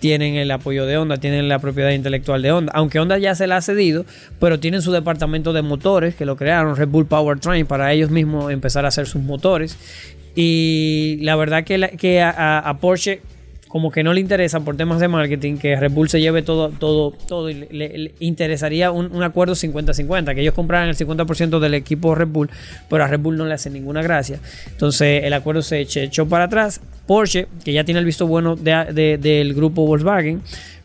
Tienen 0.00 0.34
el 0.34 0.50
apoyo 0.50 0.86
de 0.86 0.96
Honda, 0.96 1.16
tienen 1.18 1.48
la 1.48 1.58
propiedad 1.58 1.90
intelectual 1.90 2.42
de 2.42 2.52
Honda, 2.52 2.72
aunque 2.74 2.98
Honda 2.98 3.18
ya 3.18 3.34
se 3.34 3.46
la 3.46 3.58
ha 3.58 3.62
cedido, 3.62 4.04
pero 4.38 4.60
tienen 4.60 4.82
su 4.82 4.92
departamento 4.92 5.52
de 5.52 5.62
motores 5.62 6.14
que 6.14 6.24
lo 6.24 6.36
crearon, 6.36 6.76
Red 6.76 6.88
Bull 6.88 7.06
Powertrain, 7.06 7.66
para 7.66 7.92
ellos 7.92 8.10
mismos 8.10 8.52
empezar 8.52 8.84
a 8.84 8.88
hacer 8.88 9.06
sus 9.06 9.22
motores. 9.22 9.76
Y 10.34 11.18
la 11.20 11.36
verdad 11.36 11.64
que, 11.64 11.96
que 11.98 12.22
a 12.22 12.76
Porsche 12.80 13.20
como 13.72 13.90
que 13.90 14.02
no 14.02 14.12
le 14.12 14.20
interesa 14.20 14.60
por 14.60 14.76
temas 14.76 15.00
de 15.00 15.08
marketing 15.08 15.56
que 15.56 15.76
Red 15.76 15.92
Bull 15.92 16.10
se 16.10 16.20
lleve 16.20 16.42
todo, 16.42 16.68
todo, 16.68 17.10
todo 17.26 17.48
y 17.48 17.54
le, 17.54 18.12
interesaría 18.20 18.90
un, 18.90 19.22
acuerdo 19.22 19.54
50-50, 19.54 20.34
que 20.34 20.42
ellos 20.42 20.52
compraran 20.52 20.90
el 20.90 20.94
50% 20.94 21.58
del 21.58 21.72
equipo 21.72 22.14
Red 22.14 22.28
Bull, 22.28 22.50
pero 22.90 23.02
a 23.02 23.06
Red 23.06 23.20
Bull 23.20 23.38
no 23.38 23.46
le 23.46 23.54
hace 23.54 23.70
ninguna 23.70 24.02
gracia. 24.02 24.40
Entonces 24.66 25.24
el 25.24 25.32
acuerdo 25.32 25.62
se 25.62 25.80
echó 25.80 26.28
para 26.28 26.44
atrás. 26.44 26.82
Porsche, 27.06 27.46
que 27.64 27.72
ya 27.72 27.82
tiene 27.82 28.00
el 28.00 28.04
visto 28.04 28.26
bueno 28.26 28.56
del 28.56 29.54
grupo 29.54 29.86
Volkswagen, 29.86 30.42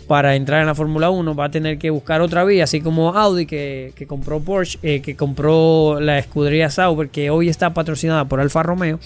para 0.07 0.35
entrar 0.35 0.61
en 0.61 0.67
la 0.67 0.75
Fórmula 0.75 1.09
1 1.09 1.35
va 1.35 1.45
a 1.45 1.51
tener 1.51 1.77
que 1.77 1.89
buscar 1.89 2.21
otra 2.21 2.45
vía, 2.45 2.63
así 2.63 2.79
como 2.79 3.13
Audi 3.15 3.45
que, 3.45 3.93
compró 4.07 4.39
Porsche, 4.39 4.79
eh, 4.81 5.01
que 5.01 5.15
compró 5.15 5.99
la 5.99 6.17
escudería 6.17 6.69
Sauber, 6.69 7.09
que 7.09 7.29
hoy 7.29 7.49
está 7.49 7.73
patrocinada 7.73 8.25
por 8.25 8.39
Alfa 8.39 8.63
Romeo, 8.63 8.99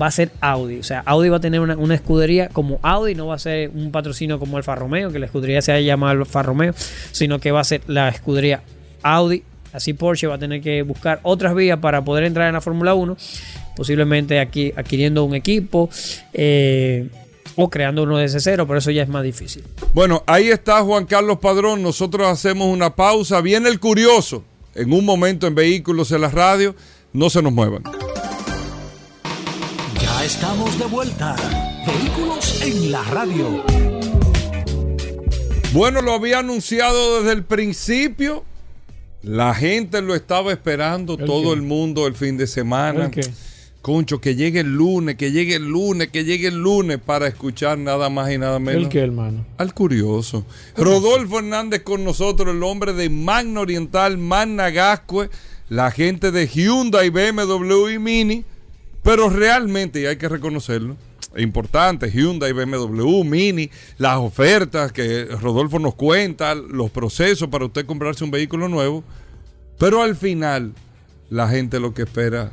va 0.00 0.06
a 0.06 0.10
ser 0.12 0.30
Audi. 0.40 0.78
O 0.78 0.84
sea, 0.84 1.02
Audi 1.06 1.28
va 1.28 1.38
a 1.38 1.40
tener 1.40 1.60
una, 1.60 1.94
escudería 1.94 2.48
como 2.48 2.78
Audi, 2.82 3.16
no 3.16 3.26
va 3.26 3.34
a 3.34 3.38
ser 3.38 3.70
un 3.70 3.90
patrocinio 3.90 4.38
como 4.38 4.56
Alfa 4.56 4.76
Romeo, 4.76 5.10
que 5.10 5.18
la 5.18 5.26
escudería 5.26 5.60
se 5.60 5.82
llama 5.84 6.10
Alfa 6.10 6.42
Romeo, 6.42 6.72
sino 7.10 7.40
que 7.40 7.50
va 7.50 7.60
a 7.60 7.64
ser 7.64 7.82
la 7.88 8.08
escudería 8.08 8.62
Audi. 9.02 9.42
Así 9.72 9.92
Porsche 9.92 10.28
va 10.28 10.36
a 10.36 10.38
tener 10.38 10.60
que 10.60 10.82
buscar 10.82 11.18
otras 11.24 11.52
vías 11.52 11.80
para 11.80 12.04
poder 12.04 12.22
entrar 12.22 12.46
en 12.46 12.54
la 12.54 12.60
Fórmula 12.60 12.94
1, 12.94 13.16
posiblemente 13.74 14.38
aquí 14.38 14.72
adquiriendo 14.76 15.24
un 15.24 15.34
equipo. 15.34 15.90
Eh, 16.32 17.08
o 17.56 17.70
creando 17.70 18.02
uno 18.02 18.18
desde 18.18 18.40
cero, 18.40 18.66
pero 18.66 18.78
eso 18.78 18.90
ya 18.90 19.02
es 19.02 19.08
más 19.08 19.22
difícil. 19.22 19.64
Bueno, 19.92 20.22
ahí 20.26 20.48
está 20.48 20.82
Juan 20.82 21.06
Carlos 21.06 21.38
Padrón. 21.38 21.82
Nosotros 21.82 22.26
hacemos 22.26 22.68
una 22.68 22.94
pausa. 22.94 23.40
Viene 23.40 23.68
el 23.68 23.80
curioso 23.80 24.44
en 24.74 24.92
un 24.92 25.04
momento 25.04 25.46
en 25.46 25.54
Vehículos 25.54 26.10
en 26.12 26.22
la 26.22 26.28
Radio. 26.28 26.74
No 27.12 27.30
se 27.30 27.42
nos 27.42 27.52
muevan. 27.52 27.82
Ya 30.00 30.24
estamos 30.24 30.78
de 30.78 30.86
vuelta. 30.86 31.36
Vehículos 31.86 32.62
en 32.62 32.90
la 32.90 33.02
Radio. 33.04 33.64
Bueno, 35.72 36.02
lo 36.02 36.12
había 36.12 36.38
anunciado 36.38 37.18
desde 37.18 37.32
el 37.32 37.44
principio. 37.44 38.44
La 39.22 39.54
gente 39.54 40.02
lo 40.02 40.14
estaba 40.14 40.52
esperando, 40.52 41.16
todo 41.16 41.52
el 41.54 41.62
mundo 41.62 42.06
el 42.06 42.14
fin 42.14 42.36
de 42.36 42.46
semana. 42.46 43.10
Concho, 43.84 44.18
que 44.18 44.34
llegue 44.34 44.60
el 44.60 44.74
lunes, 44.74 45.16
que 45.16 45.30
llegue 45.30 45.56
el 45.56 45.66
lunes, 45.66 46.08
que 46.08 46.24
llegue 46.24 46.48
el 46.48 46.56
lunes 46.56 46.98
para 46.98 47.26
escuchar 47.26 47.76
nada 47.76 48.08
más 48.08 48.32
y 48.32 48.38
nada 48.38 48.58
menos. 48.58 48.84
¿El 48.84 48.88
qué, 48.88 49.00
hermano? 49.00 49.44
Al 49.58 49.74
curioso. 49.74 50.46
Rodolfo 50.74 51.40
Hernández 51.40 51.82
con 51.82 52.02
nosotros, 52.02 52.54
el 52.54 52.62
hombre 52.62 52.94
de 52.94 53.10
Magna 53.10 53.60
Oriental, 53.60 54.16
Magna 54.16 54.70
Gascue, 54.70 55.28
la 55.68 55.90
gente 55.90 56.30
de 56.30 56.46
Hyundai, 56.46 57.10
BMW 57.10 57.90
y 57.90 57.98
Mini. 57.98 58.44
Pero 59.02 59.28
realmente, 59.28 60.00
y 60.00 60.06
hay 60.06 60.16
que 60.16 60.30
reconocerlo, 60.30 60.96
es 61.36 61.42
importante, 61.42 62.10
Hyundai, 62.10 62.54
BMW, 62.54 63.22
Mini, 63.22 63.68
las 63.98 64.16
ofertas 64.16 64.92
que 64.92 65.26
Rodolfo 65.26 65.78
nos 65.78 65.94
cuenta, 65.94 66.54
los 66.54 66.90
procesos 66.90 67.50
para 67.50 67.66
usted 67.66 67.84
comprarse 67.84 68.24
un 68.24 68.30
vehículo 68.30 68.66
nuevo. 68.66 69.04
Pero 69.78 70.02
al 70.02 70.16
final, 70.16 70.72
la 71.28 71.48
gente 71.48 71.80
lo 71.80 71.92
que 71.92 72.04
espera 72.04 72.50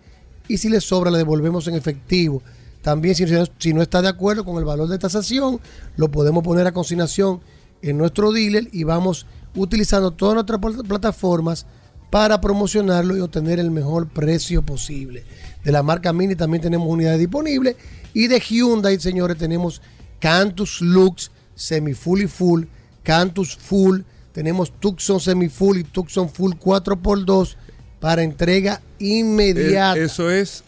y 0.54 0.58
si 0.58 0.68
le 0.68 0.80
sobra, 0.80 1.10
le 1.10 1.18
devolvemos 1.18 1.66
en 1.68 1.74
efectivo. 1.74 2.42
También, 2.82 3.14
si 3.14 3.72
no, 3.74 3.82
está 3.82 4.00
de 4.02 4.08
acuerdo 4.08 4.44
con 4.44 4.56
el 4.56 4.64
valor 4.64 4.88
de 4.88 4.98
tasación, 4.98 5.60
lo 5.96 6.10
podemos 6.10 6.42
poner 6.42 6.66
a 6.66 6.72
consignación 6.72 7.40
en 7.82 7.98
nuestro 7.98 8.32
dealer 8.32 8.68
y 8.72 8.84
vamos 8.84 9.26
utilizando 9.54 10.10
todas 10.12 10.34
nuestras 10.34 10.60
pl- 10.60 10.82
plataformas 10.84 11.66
para 12.10 12.40
promocionarlo 12.40 13.16
y 13.16 13.20
obtener 13.20 13.60
el 13.60 13.70
mejor 13.70 14.08
precio 14.08 14.62
posible. 14.62 15.24
De 15.64 15.72
la 15.72 15.82
marca 15.82 16.12
Mini 16.12 16.34
también 16.36 16.62
tenemos 16.62 16.88
unidades 16.88 17.20
disponibles 17.20 17.76
y 18.14 18.26
de 18.26 18.40
Hyundai, 18.40 18.98
señores, 18.98 19.36
tenemos 19.38 19.80
Cantus 20.18 20.80
Lux 20.80 21.30
semi 21.54 21.94
full 21.94 22.22
y 22.22 22.26
full, 22.26 22.64
Cantus 23.02 23.56
Full, 23.56 24.00
tenemos 24.32 24.72
Tucson 24.80 25.20
semi 25.20 25.48
full 25.48 25.78
y 25.78 25.84
Tucson 25.84 26.28
Full 26.30 26.52
4x2 26.54 27.56
para 28.00 28.22
entrega 28.22 28.80
inmediata. 29.00 29.98
Eh, 29.98 30.04
eso 30.04 30.30
es 30.30 30.62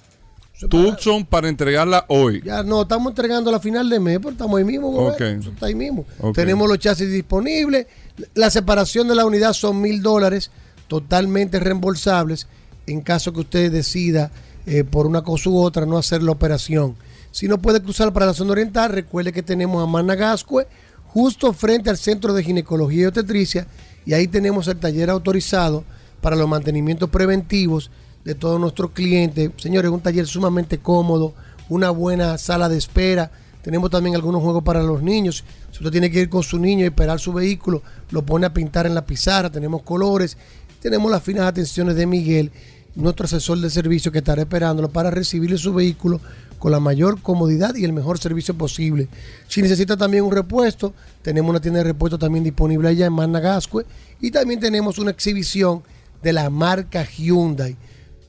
Tucson 0.68 1.24
para 1.24 1.48
entregarla 1.48 2.04
hoy. 2.08 2.42
Ya 2.44 2.62
no, 2.62 2.82
estamos 2.82 3.10
entregando 3.10 3.50
a 3.50 3.52
la 3.54 3.60
final 3.60 3.88
de 3.88 4.00
mes, 4.00 4.18
pero 4.18 4.30
estamos 4.30 4.58
ahí 4.58 4.64
mismo. 4.64 4.90
Gobert. 4.90 5.14
Ok. 5.14 5.20
Eso 5.20 5.50
está 5.50 5.66
ahí 5.66 5.74
mismo. 5.74 6.04
Tenemos 6.34 6.68
los 6.68 6.78
chasis 6.78 7.10
disponibles. 7.10 7.86
La 8.34 8.50
separación 8.50 9.08
de 9.08 9.14
la 9.14 9.24
unidad 9.24 9.52
son 9.52 9.80
mil 9.80 10.02
dólares, 10.02 10.50
totalmente 10.88 11.58
reembolsables, 11.58 12.46
en 12.86 13.00
caso 13.00 13.32
que 13.32 13.40
usted 13.40 13.72
decida, 13.72 14.30
eh, 14.66 14.84
por 14.84 15.06
una 15.06 15.22
cosa 15.22 15.50
u 15.50 15.58
otra, 15.58 15.86
no 15.86 15.98
hacer 15.98 16.22
la 16.22 16.32
operación. 16.32 16.96
Si 17.30 17.48
no 17.48 17.58
puede 17.58 17.80
cruzar 17.82 18.12
para 18.12 18.26
la 18.26 18.34
zona 18.34 18.52
oriental, 18.52 18.92
recuerde 18.92 19.32
que 19.32 19.42
tenemos 19.42 19.82
a 19.82 19.86
Managascue, 19.86 20.66
justo 21.06 21.52
frente 21.52 21.90
al 21.90 21.96
Centro 21.96 22.32
de 22.34 22.44
Ginecología 22.44 23.02
y 23.02 23.06
Obstetricia, 23.06 23.66
y 24.04 24.12
ahí 24.12 24.28
tenemos 24.28 24.68
el 24.68 24.78
taller 24.78 25.10
autorizado 25.10 25.84
para 26.20 26.36
los 26.36 26.48
mantenimientos 26.48 27.08
preventivos 27.08 27.90
de 28.24 28.34
todos 28.34 28.60
nuestros 28.60 28.90
clientes. 28.92 29.50
Señores, 29.56 29.90
un 29.90 30.00
taller 30.00 30.26
sumamente 30.26 30.78
cómodo, 30.78 31.34
una 31.68 31.90
buena 31.90 32.38
sala 32.38 32.68
de 32.68 32.78
espera. 32.78 33.30
Tenemos 33.62 33.90
también 33.90 34.16
algunos 34.16 34.42
juegos 34.42 34.62
para 34.62 34.82
los 34.82 35.02
niños. 35.02 35.44
Si 35.70 35.78
usted 35.78 35.90
tiene 35.90 36.10
que 36.10 36.20
ir 36.20 36.28
con 36.28 36.42
su 36.42 36.58
niño 36.58 36.84
y 36.84 36.88
esperar 36.88 37.20
su 37.20 37.32
vehículo, 37.32 37.82
lo 38.10 38.22
pone 38.22 38.46
a 38.46 38.52
pintar 38.52 38.86
en 38.86 38.94
la 38.94 39.06
pizarra. 39.06 39.50
Tenemos 39.50 39.82
colores. 39.82 40.36
Tenemos 40.80 41.10
las 41.10 41.22
finas 41.22 41.44
atenciones 41.46 41.94
de 41.94 42.06
Miguel, 42.06 42.50
nuestro 42.96 43.26
asesor 43.26 43.58
de 43.60 43.70
servicio 43.70 44.10
que 44.10 44.18
estará 44.18 44.42
esperándolo 44.42 44.90
para 44.90 45.12
recibirle 45.12 45.56
su 45.56 45.72
vehículo 45.72 46.20
con 46.58 46.72
la 46.72 46.80
mayor 46.80 47.20
comodidad 47.20 47.74
y 47.74 47.84
el 47.84 47.92
mejor 47.92 48.18
servicio 48.18 48.54
posible. 48.54 49.08
Si 49.48 49.62
necesita 49.62 49.96
también 49.96 50.24
un 50.24 50.32
repuesto, 50.32 50.92
tenemos 51.22 51.50
una 51.50 51.60
tienda 51.60 51.78
de 51.78 51.84
repuesto 51.84 52.18
también 52.18 52.44
disponible 52.44 52.88
allá 52.88 53.06
en 53.06 53.12
Managascue 53.12 53.84
y 54.20 54.30
también 54.30 54.60
tenemos 54.60 54.98
una 54.98 55.10
exhibición 55.10 55.82
de 56.22 56.32
la 56.32 56.50
marca 56.50 57.04
Hyundai. 57.04 57.76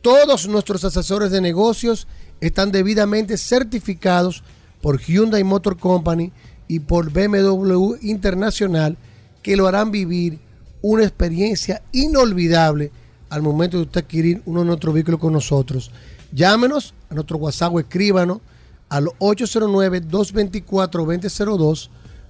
Todos 0.03 0.47
nuestros 0.49 0.83
asesores 0.83 1.31
de 1.31 1.39
negocios 1.39 2.07
están 2.41 2.73
debidamente 2.73 3.37
certificados 3.37 4.43
por 4.81 4.99
Hyundai 4.99 5.45
Motor 5.45 5.77
Company 5.77 6.33
y 6.67 6.81
por 6.81 7.09
BMW 7.09 7.95
Internacional 8.01 8.97
que 9.41 9.55
lo 9.55 9.65
harán 9.65 9.91
vivir 9.91 10.39
una 10.81 11.03
experiencia 11.03 11.83
inolvidable 11.93 12.91
al 13.29 13.43
momento 13.43 13.77
de 13.77 13.83
usted 13.83 14.01
adquirir 14.01 14.41
uno 14.45 14.59
de 14.59 14.65
nuestros 14.65 14.93
vehículos 14.93 15.21
con 15.21 15.31
nosotros. 15.31 15.89
Llámenos 16.33 16.93
a 17.09 17.13
nuestro 17.13 17.37
WhatsApp 17.37 17.73
o 17.73 17.79
escríbanos 17.79 18.39
al 18.89 19.05
809-224-2002, 19.05 21.89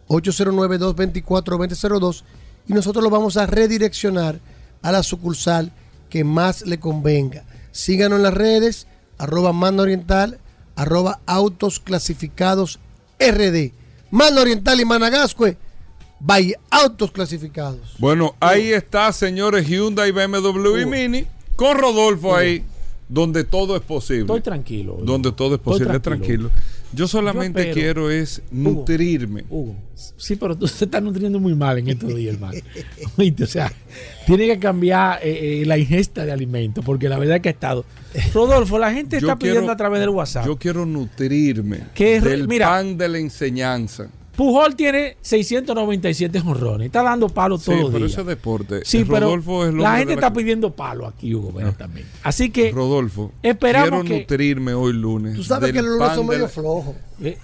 809-224-2002 0.10 2.24
y 2.68 2.74
nosotros 2.74 3.04
lo 3.04 3.10
vamos 3.10 3.36
a 3.36 3.48
redireccionar 3.48 4.40
a 4.84 4.92
la 4.92 5.02
sucursal 5.02 5.72
que 6.12 6.24
más 6.24 6.68
le 6.68 6.80
convenga. 6.80 7.46
Síganos 7.74 8.18
en 8.18 8.24
las 8.24 8.34
redes, 8.36 8.88
arroba 9.18 9.52
Manda 9.52 9.82
Oriental, 9.82 10.40
arroba 10.76 11.20
Autos 11.26 11.80
Clasificados 11.80 12.80
RD. 13.20 13.72
Manda 14.12 14.42
Oriental 14.42 14.80
y 14.80 14.86
Managascue, 14.86 15.58
by 16.20 16.56
Autos 16.70 17.12
Clasificados. 17.12 17.96
Bueno, 17.98 18.36
ahí 18.40 18.72
está, 18.72 19.12
señores, 19.12 19.68
Hyundai, 19.68 20.12
BMW 20.12 20.78
y 20.82 20.86
Mini, 20.86 21.28
con 21.56 21.80
Rodolfo 21.80 22.36
ahí, 22.36 22.64
donde 23.10 23.44
todo 23.44 23.76
es 23.76 23.82
posible. 23.82 24.22
Estoy 24.22 24.42
tranquilo. 24.42 25.00
Donde 25.02 25.32
todo 25.32 25.56
es 25.56 25.60
Estoy 25.60 25.74
posible, 25.74 26.00
tranquilo. 26.00 26.50
tranquilo. 26.50 26.73
Yo 26.94 27.08
solamente 27.08 27.68
Yo 27.68 27.74
quiero 27.74 28.12
es 28.12 28.42
nutrirme. 28.52 29.46
Hugo, 29.50 29.76
sí, 29.96 30.36
pero 30.36 30.56
tú 30.56 30.68
se 30.68 30.86
estás 30.86 31.02
nutriendo 31.02 31.40
muy 31.40 31.56
mal 31.56 31.80
en 31.80 31.90
estos 31.90 32.16
días, 32.16 32.36
hermano. 32.36 32.60
O 33.44 33.46
sea, 33.46 33.72
tiene 34.26 34.48
que 34.48 34.60
cambiar 34.60 35.20
eh, 35.24 35.62
eh, 35.62 35.66
la 35.66 35.78
ingesta 35.78 36.26
de 36.26 36.32
alimentos, 36.32 36.84
porque 36.86 37.10
la 37.10 37.18
verdad 37.18 37.38
es 37.38 37.42
que 37.42 37.50
ha 37.50 37.52
estado. 37.52 37.86
Rodolfo, 38.34 38.78
la 38.78 38.94
gente 38.94 39.20
Yo 39.20 39.28
está 39.28 39.38
pidiendo 39.38 39.72
a 39.72 39.78
través 39.78 40.00
del 40.00 40.10
WhatsApp. 40.10 40.46
Yo 40.46 40.58
quiero 40.58 40.86
nutrirme 40.86 41.82
Que, 41.96 42.22
del 42.22 42.48
mira, 42.48 42.68
pan 42.68 42.98
de 42.98 43.10
la 43.10 43.18
enseñanza. 43.18 44.10
Pujol 44.36 44.76
tiene 44.76 45.16
697 45.22 46.40
jonrones. 46.40 46.88
Está 46.88 47.04
dando 47.04 47.30
palos 47.30 47.62
Sí, 47.62 47.66
todos 47.66 47.80
los 47.82 47.92
pero 47.92 48.00
días. 48.06 48.12
eso 48.14 48.22
es 48.22 48.28
deporte. 48.28 48.80
Sí, 48.84 49.04
pero 49.06 49.28
Rodolfo 49.28 49.64
es 49.64 49.70
el 49.70 49.78
la 49.80 49.98
gente 49.98 50.16
la 50.16 50.22
está 50.22 50.34
pidiendo 50.34 50.72
palo 50.72 51.06
aquí, 51.08 51.36
Hugo, 51.36 51.52
Vera, 51.52 51.72
también. 51.74 52.08
Así 52.24 52.50
que 52.50 52.72
Rodolfo, 52.72 53.32
esperamos 53.44 54.02
quiero 54.02 54.04
que- 54.06 54.20
nutrirme 54.22 54.74
hoy 54.74 54.94
lunes. 54.94 55.36
Tú 55.36 55.44
sabes 55.44 55.72
que 55.72 55.82
los 55.82 55.98
lunes 56.00 56.16
son 56.16 56.26
medio 56.28 56.42
la- 56.44 56.48
flojos. 56.50 56.96
Eh, 57.22 57.38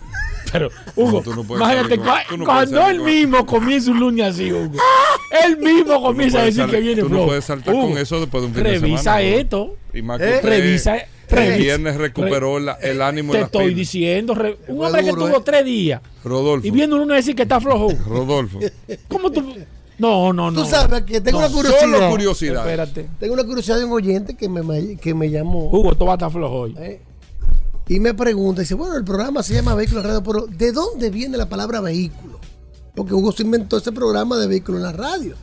Pero, 0.52 0.70
Hugo, 0.96 1.22
No, 1.24 1.36
no 1.36 1.56
imagínate, 1.56 1.96
salir 1.98 2.40
no 2.40 2.46
cuando 2.46 2.88
él 2.88 3.02
mismo 3.02 3.46
comienza 3.46 3.92
un 3.92 4.00
lunes 4.00 4.26
así, 4.26 4.52
Hugo, 4.52 4.72
él 5.46 5.58
mismo 5.58 5.94
no 5.94 6.02
comienza 6.02 6.40
a 6.42 6.46
decir 6.46 6.66
que 6.66 6.80
viene 6.80 7.02
Tú 7.02 7.08
no 7.10 7.16
flojo. 7.16 7.26
puedes 7.28 7.46
saltar 7.46 7.76
Hugo, 7.76 7.90
con 7.90 7.98
eso 8.00 8.20
después 8.20 8.42
de 8.42 8.48
un 8.48 8.54
fin 8.56 8.64
de 8.64 8.70
semana. 8.80 8.88
Revisa 8.88 9.22
esto. 9.22 9.76
Y 9.94 10.02
más 10.02 10.20
Eh, 10.20 10.24
que 10.26 10.36
usted, 10.38 10.50
revisa, 10.50 10.96
El 11.30 11.58
viernes 11.62 11.96
recuperó 11.98 12.60
la- 12.60 12.74
el 12.74 13.02
ánimo 13.02 13.34
Te 13.34 13.42
estoy 13.42 13.66
pilas. 13.66 13.78
diciendo, 13.78 14.34
re- 14.36 14.58
un 14.68 14.86
hombre 14.86 15.04
que 15.04 15.12
tuvo 15.12 15.28
eh. 15.38 15.42
tres 15.46 15.66
días 15.66 16.02
Rodolfo. 16.24 16.66
y 16.68 16.72
viendo 16.72 16.96
un 16.96 17.04
lunes 17.04 17.18
decir 17.18 17.36
que 17.36 17.44
está 17.44 17.60
flojo. 17.62 17.90
Rodolfo. 18.08 18.60
¿Cómo 19.08 19.32
tú? 19.32 19.44
No, 19.98 20.32
no, 20.34 20.50
no. 20.50 20.64
Tú 20.64 20.68
sabes 20.70 21.04
que 21.04 21.20
tengo 21.22 21.40
No, 21.42 21.46
una 21.48 21.56
curiosidad. 21.56 21.82
Solo 21.82 22.10
curiosidad. 22.10 22.62
Espérate. 22.66 23.10
Tengo 23.20 23.34
una 23.34 23.44
curiosidad 23.44 23.78
de 23.78 23.86
un 23.86 23.92
oyente 23.92 24.36
que 24.36 24.48
me, 24.48 24.96
que 24.98 25.14
me 25.14 25.30
llamó 25.30 25.70
Hugo, 25.70 25.94
tú 25.96 26.06
vas 26.06 26.14
a 26.14 26.16
estar 26.16 26.32
flojo 26.32 26.56
hoy. 26.56 26.76
eh, 26.80 27.02
y 27.88 28.00
me 28.00 28.14
pregunta, 28.14 28.62
dice, 28.62 28.76
bueno, 28.76 28.96
el 28.96 29.04
programa 29.04 29.42
se 29.44 29.56
llama 29.56 29.74
Vehículo 29.74 30.02
en 30.02 30.08
la 30.08 30.14
Radio, 30.14 30.24
pero 30.24 30.46
¿de 30.46 30.72
dónde 30.72 31.10
viene 31.10 31.38
la 31.38 31.50
palabra 31.50 31.82
vehículo? 31.82 32.40
Porque 32.96 33.14
Hugo 33.16 33.32
se 33.32 33.42
inventó 33.44 33.78
ese 33.78 33.92
programa 33.92 34.38
de 34.38 34.46
vehículo 34.48 34.78
en 34.78 34.84
la 34.84 34.92
radio. 34.92 35.36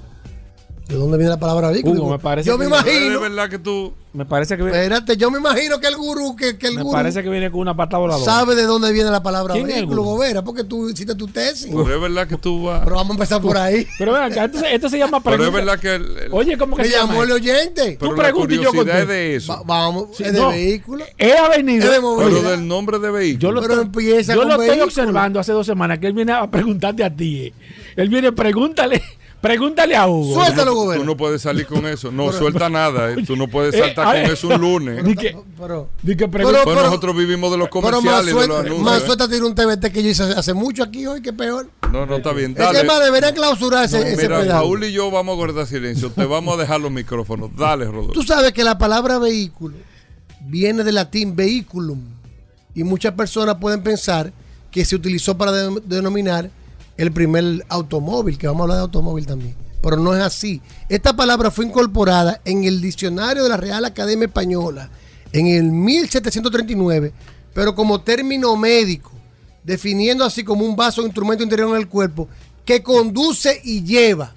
¿De 0.89 0.95
dónde 0.95 1.17
viene 1.19 1.31
la 1.31 1.39
palabra 1.41 1.71
vehículo? 1.71 2.07
Me 2.07 2.19
parece 2.21 2.47
yo 2.49 2.57
que- 2.57 2.65
me 2.69 2.77
¿Es 2.77 2.83
imagino, 2.87 3.21
verdad 3.21 3.51
que 3.51 3.59
tú 3.59 3.93
Me 4.13 4.25
parece 4.25 4.57
que 4.57 4.63
viene, 4.63 4.79
espérate, 4.85 5.17
yo 5.17 5.31
me 5.33 5.39
imagino 5.39 5.81
que 5.81 5.89
el 5.89 5.97
gurú, 5.97 6.37
que, 6.37 6.57
que 6.57 6.69
el 6.69 6.75
me 6.77 6.83
gurú 6.83 6.93
parece 6.93 7.25
que 7.25 7.29
viene 7.29 7.51
con 7.51 7.61
una 7.61 7.77
pata 7.77 7.99
voladora. 7.99 8.25
sabe 8.25 8.55
de 8.55 8.63
dónde 8.63 8.93
viene 8.93 9.11
la 9.11 9.21
palabra 9.23 9.55
¿Quién 9.55 9.67
es 9.67 9.73
el 9.75 9.81
vehículo? 9.81 10.03
Gobera, 10.05 10.43
porque 10.45 10.63
tú 10.63 10.89
hiciste 10.89 11.17
tu 11.17 11.27
tesis. 11.27 11.67
Pero 11.71 11.93
es 11.97 12.01
verdad 12.01 12.29
que 12.29 12.37
tú 12.37 12.63
vas. 12.65 12.81
Pero 12.85 12.95
vamos 12.97 13.11
a 13.11 13.15
empezar 13.15 13.43
por 13.43 13.59
ahí. 13.59 13.85
Pero 13.99 14.13
ven 14.13 14.23
acá, 14.23 14.45
esto, 14.45 14.61
se- 14.61 14.75
esto 14.75 14.89
se 14.89 14.99
llama 14.99 15.21
Pero 15.21 15.35
es 15.35 15.41
pregunta. 15.51 15.59
verdad 15.65 15.81
que. 15.81 15.95
el- 15.97 16.19
el- 16.27 16.33
Oye, 16.33 16.57
¿cómo 16.57 16.77
que 16.77 16.85
se 16.85 16.91
llama? 16.93 17.09
llamó 17.09 17.23
el 17.25 17.33
oyente. 17.33 17.97
pero 17.99 18.11
tú 18.13 18.17
la 18.17 18.23
pregunta 18.23 18.55
y 18.55 18.59
yo 18.59 18.69
curiosidad 18.71 19.01
es 19.03 19.09
de 19.09 19.37
eso. 19.37 19.53
Va- 19.53 19.63
vamos, 19.67 20.09
Sí, 20.17 20.23
es 20.23 20.33
de 20.33 20.39
no. 20.41 20.49
vehículo. 20.51 21.05
He 21.19 21.35
venido. 21.57 21.85
Es 21.87 21.91
de 21.91 22.01
movilidad. 22.01 22.39
pero 22.43 22.51
del 22.53 22.69
nombre 22.69 22.99
de 23.01 23.07
Yo 23.09 23.13
vehículo. 23.13 23.53
lo, 23.53 23.61
Pero 23.63 23.73
estoy- 23.75 23.87
empieza 23.87 24.35
yo 24.35 24.41
con 24.41 24.49
lo 24.51 24.63
estoy 24.63 24.81
observando 24.81 25.41
hace 25.41 25.51
dos 25.53 25.67
semanas 25.67 25.99
que 25.99 26.07
él 26.07 26.13
viene 26.13 26.33
a 26.33 26.49
preguntarte 26.49 27.03
a 27.03 27.15
ti. 27.15 27.47
eh. 27.49 27.53
Él 27.97 28.09
viene, 28.09 28.31
pregúntale, 28.33 29.03
pregúntale 29.41 29.95
a 29.97 30.07
Hugo. 30.09 30.35
Suéltalo, 30.35 30.73
Tú 30.73 30.77
Gobera. 30.77 31.05
no 31.05 31.17
puedes 31.17 31.43
salir 31.43 31.67
con 31.67 31.87
eso. 31.87 32.11
No 32.11 32.33
suelta 32.33 32.69
nada. 32.69 33.13
eh. 33.13 33.17
Tú 33.27 33.37
no 33.37 33.47
puedes 33.49 33.75
Eh, 33.75 33.79
saltar 33.79 34.23
con 34.23 34.33
eso 34.33 34.49
un 34.49 34.61
lunes. 34.61 35.05
Di 35.05 35.15
que, 35.15 35.37
Pero, 35.59 35.89
di 36.03 36.17
que 36.17 36.29
Pero- 36.29 36.51
Pues 36.65 36.77
nosotros 36.77 37.17
vivimos 37.17 37.51
de 37.53 37.59
los 37.59 37.69
pero 37.69 37.83
más 37.83 37.93
comerciales 37.95 38.25
y 38.25 38.27
de 38.29 38.33
los 38.35 38.45
suelta, 38.47 38.61
anuncios. 38.61 38.83
más 38.85 39.03
¿eh? 39.03 39.07
suelta 39.07 39.29
tiene 39.29 39.47
un 39.47 39.55
TBT 39.55 39.93
que 39.93 40.03
yo 40.03 40.09
hice 40.11 40.23
hace 40.25 40.55
mucho 40.55 40.83
aquí 40.83 41.07
hoy, 41.07 41.23
que 41.23 41.33
peor. 41.33 41.69
No, 41.93 42.07
no 42.07 42.17
está 42.17 42.33
bien. 42.33 42.51
Es 42.53 42.59
Dale. 42.59 42.81
que 42.81 42.87
más 42.87 43.01
debería 43.05 43.33
clausurar 43.33 43.85
ese, 43.85 44.13
ese 44.13 44.29
Mira. 44.29 44.61
Paul 44.61 44.85
y 44.85 44.93
yo 44.93 45.11
vamos 45.11 45.35
a 45.35 45.37
guardar 45.37 45.67
silencio. 45.67 46.11
Te 46.11 46.25
vamos 46.25 46.57
a 46.57 46.61
dejar 46.61 46.81
los 46.81 46.91
micrófonos. 46.91 47.51
Dale, 47.57 47.85
Rodolfo. 47.87 48.13
Tú 48.13 48.23
sabes 48.23 48.53
que 48.53 48.65
la 48.65 48.77
palabra 48.79 49.19
vehículo 49.19 49.77
viene 50.41 50.83
del 50.85 50.95
latín 50.97 51.35
vehiculum 51.37 52.01
y 52.75 52.85
muchas 52.85 53.15
personas 53.15 53.57
pueden 53.61 53.83
pensar 53.83 54.33
que 54.71 54.85
se 54.85 54.95
utilizó 54.97 55.37
para 55.39 55.53
de- 55.53 55.81
denominar 55.87 56.51
el 56.97 57.13
primer 57.13 57.65
automóvil, 57.69 58.39
que 58.39 58.47
vamos 58.47 58.61
a 58.61 58.65
hablar 58.65 58.77
de 58.79 58.83
automóvil 58.83 59.27
también. 59.27 59.55
Pero 59.83 59.97
no 59.97 60.15
es 60.15 60.23
así. 60.23 60.61
Esta 60.89 61.15
palabra 61.15 61.51
fue 61.51 61.67
incorporada 61.67 62.41
en 62.45 62.65
el 62.65 62.81
diccionario 62.81 63.43
de 63.43 63.49
la 63.49 63.57
Real 63.57 63.85
Academia 63.85 64.27
Española 64.27 64.91
en 65.33 65.49
el 65.49 65.65
1739, 65.65 67.13
pero 67.53 67.75
como 67.75 68.01
término 68.01 68.57
médico, 68.57 69.13
definiendo 69.65 70.25
así 70.25 70.45
como 70.45 70.65
un 70.65 70.77
vaso 70.77 71.03
o 71.03 71.05
instrumento 71.05 71.45
interior 71.45 71.71
en 71.71 71.77
el 71.77 71.89
cuerpo 71.89 72.29
que 72.65 72.83
conduce 72.83 73.61
y 73.65 73.83
lleva. 73.83 74.35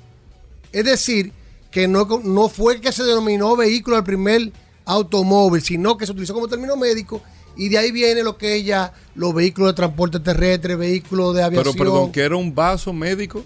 Es 0.71 0.85
decir, 0.85 1.31
que 1.71 1.87
no, 1.87 2.05
no 2.23 2.49
fue 2.49 2.81
que 2.81 2.91
se 2.91 3.03
denominó 3.03 3.55
vehículo 3.55 3.95
al 3.97 4.03
primer 4.03 4.51
automóvil, 4.85 5.61
sino 5.61 5.97
que 5.97 6.05
se 6.05 6.11
utilizó 6.11 6.33
como 6.33 6.47
término 6.47 6.75
médico 6.75 7.21
y 7.59 7.69
de 7.69 7.77
ahí 7.77 7.91
viene 7.91 8.23
lo 8.23 8.37
que 8.37 8.57
es 8.57 8.65
ya 8.65 8.93
los 9.15 9.33
vehículos 9.33 9.71
de 9.71 9.75
transporte 9.75 10.19
terrestre, 10.19 10.75
vehículos 10.75 11.35
de 11.35 11.43
aviación. 11.43 11.75
Pero 11.77 11.83
perdón, 11.85 12.11
que 12.11 12.21
era 12.21 12.35
un 12.35 12.55
vaso 12.55 12.93
médico. 12.93 13.43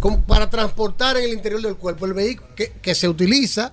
Como 0.00 0.22
para 0.22 0.48
transportar 0.48 1.18
en 1.18 1.24
el 1.24 1.32
interior 1.34 1.60
del 1.60 1.76
cuerpo 1.76 2.06
el 2.06 2.14
vehículo 2.14 2.48
que, 2.56 2.72
que 2.80 2.94
se 2.94 3.06
utiliza. 3.08 3.72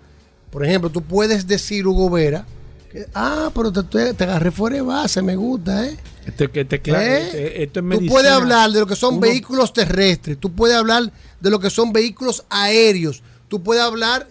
Por 0.51 0.65
ejemplo, 0.65 0.89
tú 0.89 1.01
puedes 1.01 1.47
decir, 1.47 1.88
Hugo 1.88 2.09
Vera, 2.09 2.45
que, 2.91 3.05
ah, 3.15 3.49
pero 3.55 3.72
te, 3.72 4.14
te, 4.14 4.23
agarré 4.26 4.51
fuera 4.51 4.76
de 4.76 4.81
base, 4.81 5.22
me 5.22 5.35
gusta, 5.35 5.85
¿eh? 5.88 5.97
Este, 6.26 6.49
este, 6.53 6.81
claro, 6.81 7.05
¿Eh? 7.05 7.22
este- 7.26 7.64
esto 7.64 7.80
es 7.80 7.84
Tú 7.84 7.88
medicina. 7.88 8.11
puedes 8.11 8.31
hablar 8.31 8.72
de 8.72 8.80
lo 8.81 8.88
que 8.88 8.95
son 8.97 9.14
Uno- 9.15 9.22
vehículos 9.22 9.72
terrestres, 9.72 10.38
tú 10.38 10.51
puedes 10.53 10.76
hablar 10.76 11.11
de 11.39 11.49
lo 11.49 11.59
que 11.59 11.69
son 11.69 11.93
vehículos 11.93 12.43
aéreos, 12.49 13.23
tú 13.47 13.64
puedes 13.64 13.81
hablar 13.84 14.27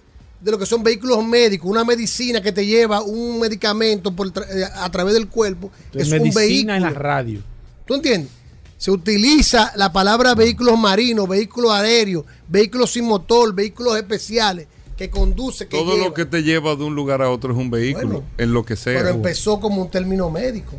de 0.46 0.52
lo 0.52 0.58
que 0.58 0.64
son 0.66 0.82
vehículos 0.82 1.22
médicos, 1.24 1.68
una 1.68 1.84
medicina 1.84 2.40
que 2.40 2.52
te 2.52 2.64
lleva 2.64 3.02
un 3.02 3.40
medicamento 3.40 4.12
por 4.14 4.32
tra- 4.32 4.46
eh, 4.48 4.64
a 4.74 4.88
través 4.90 5.12
del 5.14 5.28
cuerpo, 5.28 5.70
Esto 5.86 5.98
es 5.98 6.06
es 6.06 6.12
un 6.12 6.18
medicina 6.20 6.40
vehículo. 6.40 6.74
en 6.74 6.82
la 6.82 6.90
radio. 6.90 7.42
¿Tú 7.84 7.94
entiendes? 7.94 8.30
Se 8.78 8.90
utiliza 8.90 9.72
la 9.76 9.90
palabra 9.92 10.34
vehículos 10.34 10.78
marinos, 10.78 11.28
vehículos 11.28 11.72
aéreos, 11.72 12.24
vehículos 12.48 12.90
sin 12.92 13.04
motor, 13.06 13.54
vehículos 13.54 13.96
especiales 13.96 14.66
que 14.96 15.10
conduce, 15.10 15.66
que 15.66 15.76
Todo 15.76 15.94
lleva. 15.94 16.06
lo 16.08 16.14
que 16.14 16.24
te 16.26 16.42
lleva 16.42 16.76
de 16.76 16.84
un 16.84 16.94
lugar 16.94 17.22
a 17.22 17.30
otro 17.30 17.52
es 17.52 17.58
un 17.58 17.70
vehículo, 17.70 18.06
Bueno, 18.06 18.24
en 18.38 18.52
lo 18.52 18.64
que 18.64 18.76
sea. 18.76 18.96
Pero 18.98 19.08
empezó 19.10 19.58
como 19.60 19.82
un 19.82 19.90
término 19.90 20.30
médico 20.30 20.72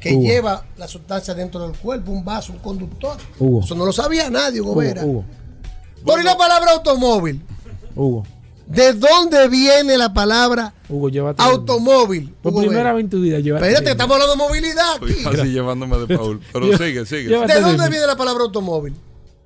que 0.00 0.12
Hugo. 0.14 0.22
lleva 0.22 0.66
la 0.76 0.86
sustancia 0.86 1.32
dentro 1.32 1.66
del 1.66 1.76
cuerpo, 1.78 2.12
un 2.12 2.24
vaso, 2.24 2.52
un 2.52 2.58
conductor. 2.58 3.16
Hugo. 3.38 3.62
Eso 3.64 3.74
no 3.74 3.86
lo 3.86 3.92
sabía 3.92 4.28
nadie, 4.30 4.60
Hugo 4.60 4.74
Vera. 4.74 5.04
Hugo, 5.04 5.24
Por 6.04 6.18
ahí 6.18 6.24
la 6.24 6.36
palabra 6.36 6.72
automóvil. 6.72 7.40
Hugo, 7.96 8.26
¿De 8.66 8.92
dónde 8.94 9.48
viene 9.48 9.98
la 9.98 10.14
palabra 10.14 10.72
Hugo, 10.88 11.08
llévate. 11.08 11.42
automóvil? 11.42 12.34
Por 12.42 12.52
Hugo 12.52 12.62
primera 12.62 12.92
vez 12.92 13.04
en 13.04 13.10
tu 13.10 13.20
vida, 13.20 13.38
llévate. 13.40 13.66
Espérate, 13.66 13.84
que 13.84 13.90
estamos 13.92 14.14
hablando 14.14 14.32
de 14.34 14.48
movilidad 14.48 14.94
aquí. 14.96 15.10
Estoy 15.10 15.36
casi 15.36 15.48
llevándome 15.52 15.98
de 15.98 16.16
Paul. 16.16 16.40
Pero 16.52 16.78
sigue, 16.78 17.06
sigue. 17.06 17.28
llévate 17.28 17.54
¿De 17.54 17.60
dónde 17.60 17.88
viene 17.90 18.06
la 18.06 18.16
palabra 18.16 18.44
automóvil? 18.44 18.94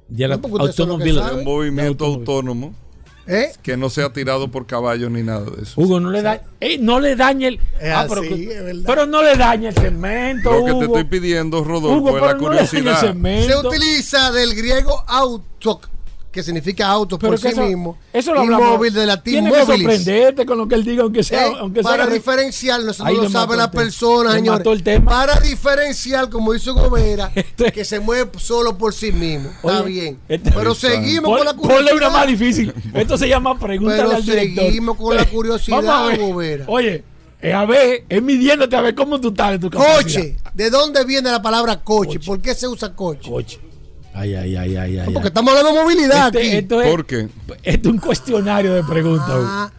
Ya 0.08 0.28
la 0.28 0.36
automóvil. 0.36 1.18
un 1.18 1.44
movimiento 1.44 2.04
autónomo 2.04 2.74
¿Eh? 3.28 3.52
que 3.62 3.76
no 3.76 3.90
sea 3.90 4.10
tirado 4.10 4.50
por 4.50 4.66
caballos 4.66 5.10
ni 5.10 5.22
nada 5.22 5.44
de 5.50 5.62
eso. 5.62 5.78
Hugo, 5.78 6.00
no 6.00 6.10
le 6.10 6.22
da, 6.22 6.40
no 6.80 6.98
le 6.98 7.14
dañe 7.14 7.48
el. 7.48 7.60
Es 7.78 7.92
ah, 7.92 8.06
pero, 8.08 8.22
así, 8.22 8.28
que- 8.30 8.56
es 8.56 8.64
verdad. 8.64 8.82
pero 8.86 9.06
no 9.06 9.22
le 9.22 9.36
dañe 9.36 9.68
el 9.68 9.74
segmento. 9.74 10.50
Lo 10.50 10.64
que 10.64 10.72
te 10.72 10.84
estoy 10.86 11.04
pidiendo, 11.04 11.62
Rodolfo, 11.62 11.98
Hugo, 11.98 12.16
es 12.16 12.22
la 12.22 12.32
no 12.32 12.38
curiosidad. 12.38 13.00
Se 13.00 13.56
utiliza 13.56 14.32
del 14.32 14.54
griego 14.54 15.04
auto, 15.06 15.80
que 16.38 16.44
significa 16.44 16.86
auto 16.88 17.18
Pero 17.18 17.32
por 17.32 17.40
sí 17.40 17.48
eso, 17.48 17.62
mismo. 17.62 17.98
eso 18.12 18.32
lo 18.32 18.40
y 18.40 18.44
hablamos. 18.44 18.68
móvil 18.68 18.94
de 18.94 19.06
latín 19.06 19.32
Tiene 19.32 19.50
que 19.52 19.66
sorprenderte 19.66 20.46
con 20.46 20.56
lo 20.56 20.68
que 20.68 20.76
él 20.76 20.84
diga, 20.84 21.02
aunque 21.02 21.24
sea. 21.24 21.48
Eh, 21.48 21.52
aunque 21.58 21.82
sea 21.82 21.90
para 21.90 22.06
que- 22.06 22.14
diferenciar, 22.14 22.80
no, 22.84 22.90
eso 22.92 23.04
no 23.04 23.10
lo 23.12 23.28
sabe 23.28 23.56
la 23.56 23.70
persona. 23.70 24.30
Para 25.04 25.40
diferenciar, 25.40 26.30
como 26.30 26.52
dice 26.52 26.70
Gobera, 26.70 27.32
que 27.74 27.84
se 27.84 27.98
mueve 28.00 28.30
solo 28.38 28.78
por 28.78 28.94
sí 28.94 29.10
mismo. 29.10 29.50
Está 29.50 29.82
bien. 29.82 30.18
este- 30.28 30.52
Pero 30.52 30.74
seguimos 30.74 31.36
con 31.36 31.44
la 31.44 31.54
Ponle 31.54 31.68
curiosidad. 31.74 31.96
una 31.96 32.10
más 32.10 32.26
difícil. 32.26 32.72
Esto 32.94 33.18
se 33.18 33.28
llama 33.28 33.58
pregunta 33.58 33.96
Pero 33.96 34.10
al 34.12 34.24
director. 34.24 34.64
seguimos 34.64 34.96
con 34.96 35.16
la 35.16 35.24
curiosidad, 35.24 35.82
Vamos 35.82 35.90
a 35.90 36.06
ver. 36.06 36.20
Gobera. 36.20 36.64
Oye, 36.68 37.04
a 37.54 37.64
ver, 37.66 38.04
es 38.08 38.22
midiéndote 38.22 38.76
a 38.76 38.80
ver 38.80 38.94
cómo 38.94 39.20
tú 39.20 39.28
estás 39.28 39.54
en 39.54 39.60
tu 39.60 39.70
capacidad. 39.70 39.96
Coche. 40.02 40.36
¿De 40.54 40.70
dónde 40.70 41.04
viene 41.04 41.30
la 41.30 41.42
palabra 41.42 41.80
coche? 41.82 42.18
¿Por 42.20 42.40
qué 42.40 42.54
se 42.54 42.66
usa 42.68 42.94
coche? 42.94 43.30
Coche. 43.30 43.58
Ay, 44.18 44.34
ay, 44.34 44.56
ay, 44.56 44.76
ay, 44.76 44.98
ay. 44.98 45.12
Porque 45.12 45.28
estamos 45.28 45.54
hablando 45.54 45.72
de 45.78 45.84
movilidad 45.84 46.26
Este- 46.34 46.38
aquí. 46.38 46.56
esto 46.56 46.82
es, 46.82 46.90
¿Por 46.90 47.06
qué? 47.06 47.28
Esto 47.62 47.88
es 47.88 47.94
un 47.94 48.00
cuestionario 48.00 48.74
de 48.74 48.82
preguntas. 48.84 49.28
Ah, 49.30 49.72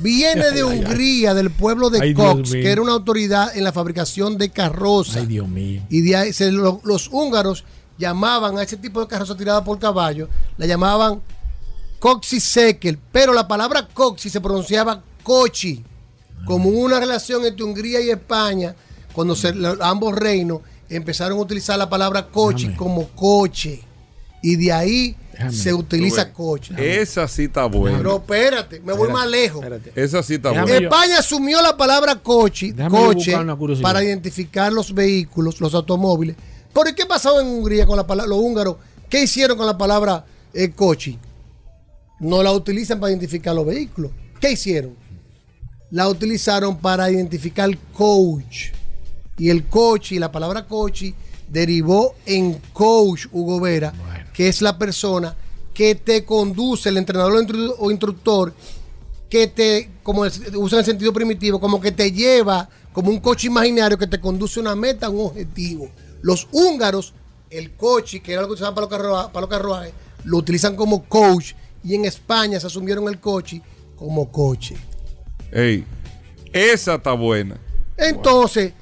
Viene 0.00 0.50
de 0.50 0.64
Hungría, 0.64 1.34
del 1.34 1.50
pueblo 1.50 1.88
de 1.88 2.12
Cox, 2.14 2.50
que 2.50 2.68
era 2.70 2.82
una 2.82 2.92
autoridad 2.92 3.56
en 3.56 3.62
la 3.62 3.72
fabricación 3.72 4.36
de 4.36 4.50
carrozas. 4.50 5.16
Ay, 5.18 5.26
Dios 5.26 5.46
mío. 5.48 5.82
Y 5.88 6.00
de 6.02 6.16
ahí 6.16 6.32
se 6.32 6.50
lo- 6.50 6.80
los 6.84 7.08
húngaros 7.12 7.64
llamaban 7.96 8.58
a 8.58 8.62
ese 8.62 8.76
tipo 8.76 9.00
de 9.00 9.06
carroza 9.06 9.36
tirada 9.36 9.62
por 9.62 9.78
caballo, 9.78 10.28
la 10.56 10.66
llamaban 10.66 11.20
coxisekel, 11.98 12.98
pero 13.12 13.32
la 13.32 13.46
palabra 13.48 13.86
coxi 13.92 14.30
se 14.30 14.40
pronunciaba 14.40 15.02
cochi, 15.22 15.84
como 16.44 16.70
una 16.70 16.98
relación 17.00 17.44
entre 17.44 17.64
Hungría 17.64 18.00
y 18.00 18.10
España, 18.10 18.74
cuando 19.12 19.34
se- 19.34 19.52
ambos 19.80 20.14
reinos 20.14 20.60
empezaron 20.88 21.38
a 21.38 21.42
utilizar 21.42 21.78
la 21.78 21.88
palabra 21.88 22.28
cochi 22.28 22.74
como 22.74 23.08
coche, 23.08 23.82
y 24.42 24.56
de 24.56 24.72
ahí 24.72 25.16
se 25.50 25.72
utiliza 25.72 26.32
coche. 26.32 26.74
Esa 26.76 27.28
sí 27.28 27.44
está 27.44 27.66
buena. 27.66 27.98
Pero 27.98 28.16
espérate, 28.16 28.80
me 28.80 28.92
voy 28.92 29.10
más 29.10 29.28
lejos. 29.28 29.64
Esa 29.94 30.22
sí 30.22 30.34
está 30.34 30.50
Déjame 30.50 30.72
buena. 30.72 30.86
España 30.88 31.18
asumió 31.18 31.62
la 31.62 31.76
palabra 31.76 32.16
coche, 32.16 32.74
coche 32.90 33.36
para 33.82 34.02
identificar 34.02 34.72
los 34.72 34.92
vehículos, 34.92 35.60
los 35.60 35.74
automóviles. 35.74 36.36
¿Por 36.72 36.92
qué 36.94 37.06
pasó 37.06 37.40
en 37.40 37.46
Hungría 37.46 37.86
con 37.86 37.96
la 37.96 38.06
palabra, 38.06 38.28
los 38.28 38.38
húngaros? 38.38 38.76
¿Qué 39.08 39.22
hicieron 39.22 39.56
con 39.56 39.66
la 39.66 39.78
palabra 39.78 40.24
eh, 40.52 40.70
coche? 40.70 41.18
No 42.20 42.42
la 42.42 42.52
utilizan 42.52 43.00
para 43.00 43.10
identificar 43.10 43.54
los 43.54 43.64
vehículos. 43.64 44.10
¿Qué 44.40 44.52
hicieron? 44.52 44.94
La 45.90 46.08
utilizaron 46.08 46.76
para 46.78 47.10
identificar 47.10 47.70
coach. 47.94 48.72
Y 49.38 49.50
el 49.50 49.64
coche 49.66 50.16
y 50.16 50.18
la 50.18 50.30
palabra 50.32 50.66
coche 50.66 51.14
derivó 51.48 52.14
en 52.26 52.60
coach, 52.72 53.26
Hugo 53.32 53.60
Vera, 53.60 53.92
que 54.32 54.48
es 54.48 54.60
la 54.62 54.76
persona 54.78 55.34
que 55.72 55.94
te 55.94 56.24
conduce, 56.24 56.88
el 56.88 56.96
entrenador 56.98 57.32
o 57.34 57.40
instru- 57.42 57.74
o 57.78 57.90
instructor, 57.90 58.52
que 59.30 59.46
te, 59.46 59.90
como 60.02 60.24
es- 60.24 60.40
usa 60.54 60.76
en 60.78 60.80
el 60.80 60.84
sentido 60.84 61.12
primitivo, 61.12 61.60
como 61.60 61.80
que 61.80 61.92
te 61.92 62.10
lleva 62.12 62.68
como 62.92 63.10
un 63.10 63.20
coche 63.20 63.46
imaginario 63.46 63.96
que 63.96 64.06
te 64.06 64.20
conduce 64.20 64.58
a 64.58 64.62
una 64.62 64.74
meta, 64.74 65.06
a 65.06 65.10
un 65.10 65.26
objetivo. 65.26 65.88
Los 66.22 66.48
húngaros, 66.50 67.12
el 67.50 67.72
coche, 67.76 68.20
que 68.20 68.32
era 68.32 68.42
lo 68.42 68.48
que 68.48 68.54
usaban 68.54 68.74
para 68.74 68.86
los, 68.88 68.90
carrua- 68.98 69.30
para 69.30 69.42
los 69.42 69.50
carruajes, 69.50 69.92
lo 70.24 70.38
utilizan 70.38 70.74
como 70.74 71.04
coach 71.04 71.52
y 71.84 71.94
en 71.94 72.04
España 72.06 72.58
se 72.58 72.66
asumieron 72.66 73.06
el 73.08 73.20
coche 73.20 73.62
como 73.96 74.30
coche. 74.32 74.76
Ey, 75.52 75.84
esa 76.52 76.96
está 76.96 77.12
buena. 77.12 77.56
Entonces, 77.96 78.72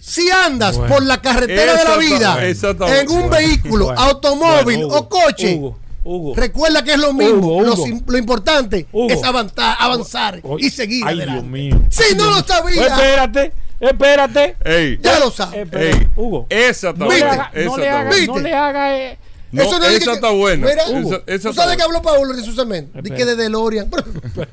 si 0.00 0.30
andas 0.30 0.76
Bueno. 0.78 0.94
por 0.94 1.04
la 1.04 1.20
carretera 1.20 1.74
de 1.76 1.84
la 1.84 1.96
vida 1.98 2.44
está 2.46 3.00
en 3.00 3.08
un 3.10 3.28
vehículo, 3.30 3.86
Bueno. 3.86 4.00
automóvil 4.00 4.64
Bueno, 4.64 4.86
Hugo, 4.88 4.96
o 4.98 5.08
coche, 5.08 5.54
Hugo, 5.56 5.78
Hugo. 6.04 6.34
recuerda 6.34 6.82
que 6.82 6.92
es 6.92 6.98
lo 6.98 7.12
mismo. 7.12 7.58
Hugo, 7.58 7.86
Lo 8.06 8.18
importante 8.18 8.86
Hugo. 8.92 9.10
es 9.10 9.22
avanzar, 9.22 9.76
avanzar 9.78 10.40
y 10.58 10.70
seguir 10.70 11.04
Ay, 11.06 11.16
adelante. 11.18 11.32
Dios 11.42 11.44
mío. 11.52 11.82
Si 11.90 12.14
no 12.14 12.24
lo 12.30 12.36
sabía, 12.42 12.80
Pues 12.80 12.92
espérate, 12.92 13.52
espérate. 13.80 14.56
Ey, 14.64 14.98
ya 15.02 15.18
lo 15.18 15.30
sabes. 15.30 15.68
Ey, 15.72 16.08
Hugo. 16.16 16.46
esa 16.48 16.90
está 16.90 17.04
No 17.04 17.10
le 17.10 17.22
haga, 17.22 17.50
no 17.54 17.76
le 17.76 17.86
está 17.86 17.98
haga, 18.00 18.08
buena. 18.08 18.26
no 18.26 18.32
¿Viste? 18.34 18.40
le 18.48 18.54
haga. 18.54 18.96
eh, 18.98 19.18
No, 19.52 19.62
Eso 19.62 19.78
no 19.80 19.84
es 19.86 19.94
esa 19.96 20.04
que- 20.04 20.12
está 20.16 20.30
buena. 20.30 20.66
Mira, 20.68 20.84
Hugo, 20.90 21.14
esa 21.26 21.42
¿tú 21.42 21.48
está 21.50 21.52
sabes 21.52 21.76
que 21.76 21.82
buena. 21.82 21.98
habló 21.98 22.02
Paulo 22.02 22.34
de 22.34 22.42
su 22.44 22.52
cemento? 22.52 23.00
Di 23.02 23.10
que 23.10 23.24
de 23.24 23.34
DeLorean. 23.36 23.90
Pero, 23.90 24.04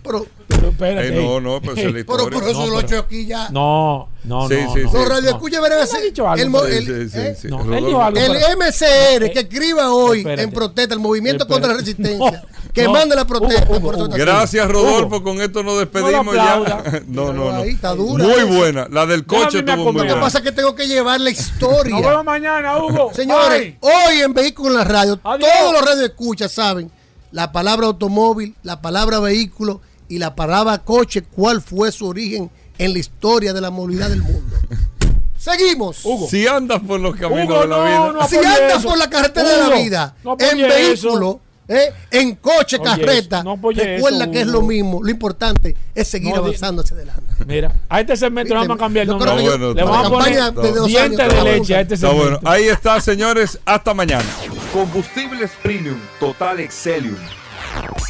pero, 0.03 0.26
Pero 0.48 0.69
espérate. 0.69 1.07
Ey, 1.10 1.24
no, 1.24 1.40
no, 1.40 1.61
pero 1.61 1.74
es 1.74 1.78
la 1.78 1.84
pero, 1.91 1.99
historia. 1.99 2.26
pero 2.32 2.48
eso 2.49 2.60
No, 2.60 2.65
lo 2.68 2.80
he 2.80 2.84
pero- 2.84 2.98
hecho 2.98 3.06
aquí 3.06 3.26
ya. 3.28 3.49
No, 3.49 4.10
no, 4.24 4.48
Sí, 4.48 4.56
no. 4.56 4.74
sí, 4.74 4.80
no. 4.84 4.90
sí. 4.91 4.98
Los 4.98 5.07
radioescuchas 5.10 5.61
verán 5.61 5.80
algo, 5.82 6.65
el, 6.65 6.86
pero- 6.86 7.26
¿eh? 7.26 7.38
No, 7.44 7.64
pero- 7.64 8.57
MCR 8.57 9.32
que 9.32 9.40
escriba 9.41 9.91
hoy 9.94 10.19
Espérate. 10.19 10.41
en 10.44 10.52
protesta, 10.52 10.94
el 10.95 10.99
movimiento 10.99 11.44
Espérate. 11.44 11.61
contra 11.68 11.72
la 11.74 11.80
resistencia, 11.80 12.44
que 12.74 12.84
No. 12.86 12.91
mande 12.94 13.15
la 13.15 13.26
protesta. 13.26 13.64
Hugo, 13.65 13.74
Hugo, 13.78 13.82
por 13.86 13.95
eso 13.95 14.03
Hugo. 14.06 14.15
está 14.15 14.26
Gracias, 14.26 14.68
Rodolfo. 14.68 15.18
Hugo. 15.18 15.24
Con 15.24 15.41
esto 15.41 15.61
nos 15.64 15.74
No 15.74 15.80
despedimos 15.80 16.36
ya. 16.36 16.57
No, 17.07 17.34
no, 17.34 17.52
no. 17.52 17.56
Ahí 17.57 17.69
está 17.72 17.94
dura 17.94 18.24
Muy 18.24 18.34
esa. 18.34 18.45
buena. 18.45 18.88
La 18.90 19.06
del 19.06 19.26
coche 19.26 19.60
estuvo 19.60 19.76
muy 19.76 19.86
comer. 19.86 20.02
Lo 20.02 20.07
que 20.07 20.07
buena. 20.14 20.22
pasa 20.22 20.38
es 20.40 20.44
que 20.44 20.52
tengo 20.52 20.74
que 20.76 20.88
llevar 20.88 21.19
la 21.22 21.30
historia. 21.30 21.94
Nos 21.95 22.02
vemos 22.06 22.26
mañana, 22.26 22.78
Hugo. 22.78 23.11
Señores, 23.14 23.60
Bye. 23.61 23.78
hoy 23.82 24.22
en 24.22 24.34
Vehículos 24.34 24.72
en 24.72 24.78
la 24.80 24.84
Radio, 24.88 25.19
Adiós. 25.23 25.49
todos 25.59 25.73
los 25.73 25.81
radioescuchas 25.85 26.51
saben 26.51 26.91
la 27.31 27.51
palabra 27.51 27.88
automóvil, 27.88 28.55
la 28.64 28.81
palabra 28.81 29.19
vehículo 29.19 29.81
y 30.07 30.18
la 30.19 30.35
palabra 30.35 30.80
coche, 30.80 31.22
cuál 31.23 31.61
fue 31.61 31.91
su 31.91 32.07
origen 32.07 32.49
en 32.77 32.93
la 32.93 32.99
historia 32.99 33.53
de 33.53 33.61
la 33.61 33.69
movilidad 33.69 34.09
del 34.09 34.23
mundo. 34.23 34.55
Seguimos. 35.38 36.03
Si 36.30 36.47
andas 36.47 36.81
por 36.81 36.99
los 36.99 37.15
caminos 37.15 37.45
Hugo, 37.45 37.61
de 37.61 37.68
la 37.68 37.77
no, 37.77 37.84
vida. 37.85 38.14
no 38.14 38.27
si 38.27 38.38
andas 38.38 38.80
eso. 38.80 38.89
por 38.89 38.97
la 38.97 39.09
carretera 39.09 39.49
de 39.49 39.57
la 39.57 39.76
vida, 39.76 40.15
no 40.23 40.35
en 40.39 40.57
vehículo, 40.68 41.39
¿eh? 41.68 41.94
en 42.11 42.35
coche, 42.35 42.77
Oye, 42.80 42.84
carreta, 42.85 43.38
eso, 43.38 43.44
no 43.44 43.52
apoye 43.52 43.84
recuerda 43.84 44.23
eso, 44.23 44.31
que 44.31 44.41
es 44.41 44.48
lo 44.48 44.61
mismo. 44.61 45.02
Lo 45.03 45.10
importante 45.11 45.76
es 45.94 46.07
seguir 46.07 46.31
No, 46.34 46.38
avanzando 46.38 46.81
hacia 46.81 46.95
adelante. 46.95 47.23
Mira, 47.45 47.72
a 47.89 47.99
este 48.02 48.15
segmento 48.18 48.53
le 48.53 48.60
vamos 48.61 48.76
a 48.76 48.80
cambiar 48.80 49.03
el 49.03 49.10
nombre. 49.10 49.35
que 49.38 49.44
yo- 49.44 49.73
le 49.73 49.84
vamos 49.84 50.07
a 50.07 50.10
poner 50.10 50.53
de 50.53 50.72
dos 50.72 50.88
dientes 50.88 51.19
años, 51.19 51.34
de 51.34 51.39
todo 51.39 51.44
leche 51.52 51.76
a 51.76 51.81
este 51.81 51.98
segmento. 51.98 52.23
bueno. 52.23 52.39
Ahí 52.45 52.68
está, 52.68 52.99
señores. 53.02 53.60
Hasta 53.65 53.94
mañana. 53.94 54.26
Combustibles 54.73 55.52
Premium 55.61 55.98
Total 56.19 56.60
Excelium. 56.60 57.15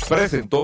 Presentó. 0.08 0.64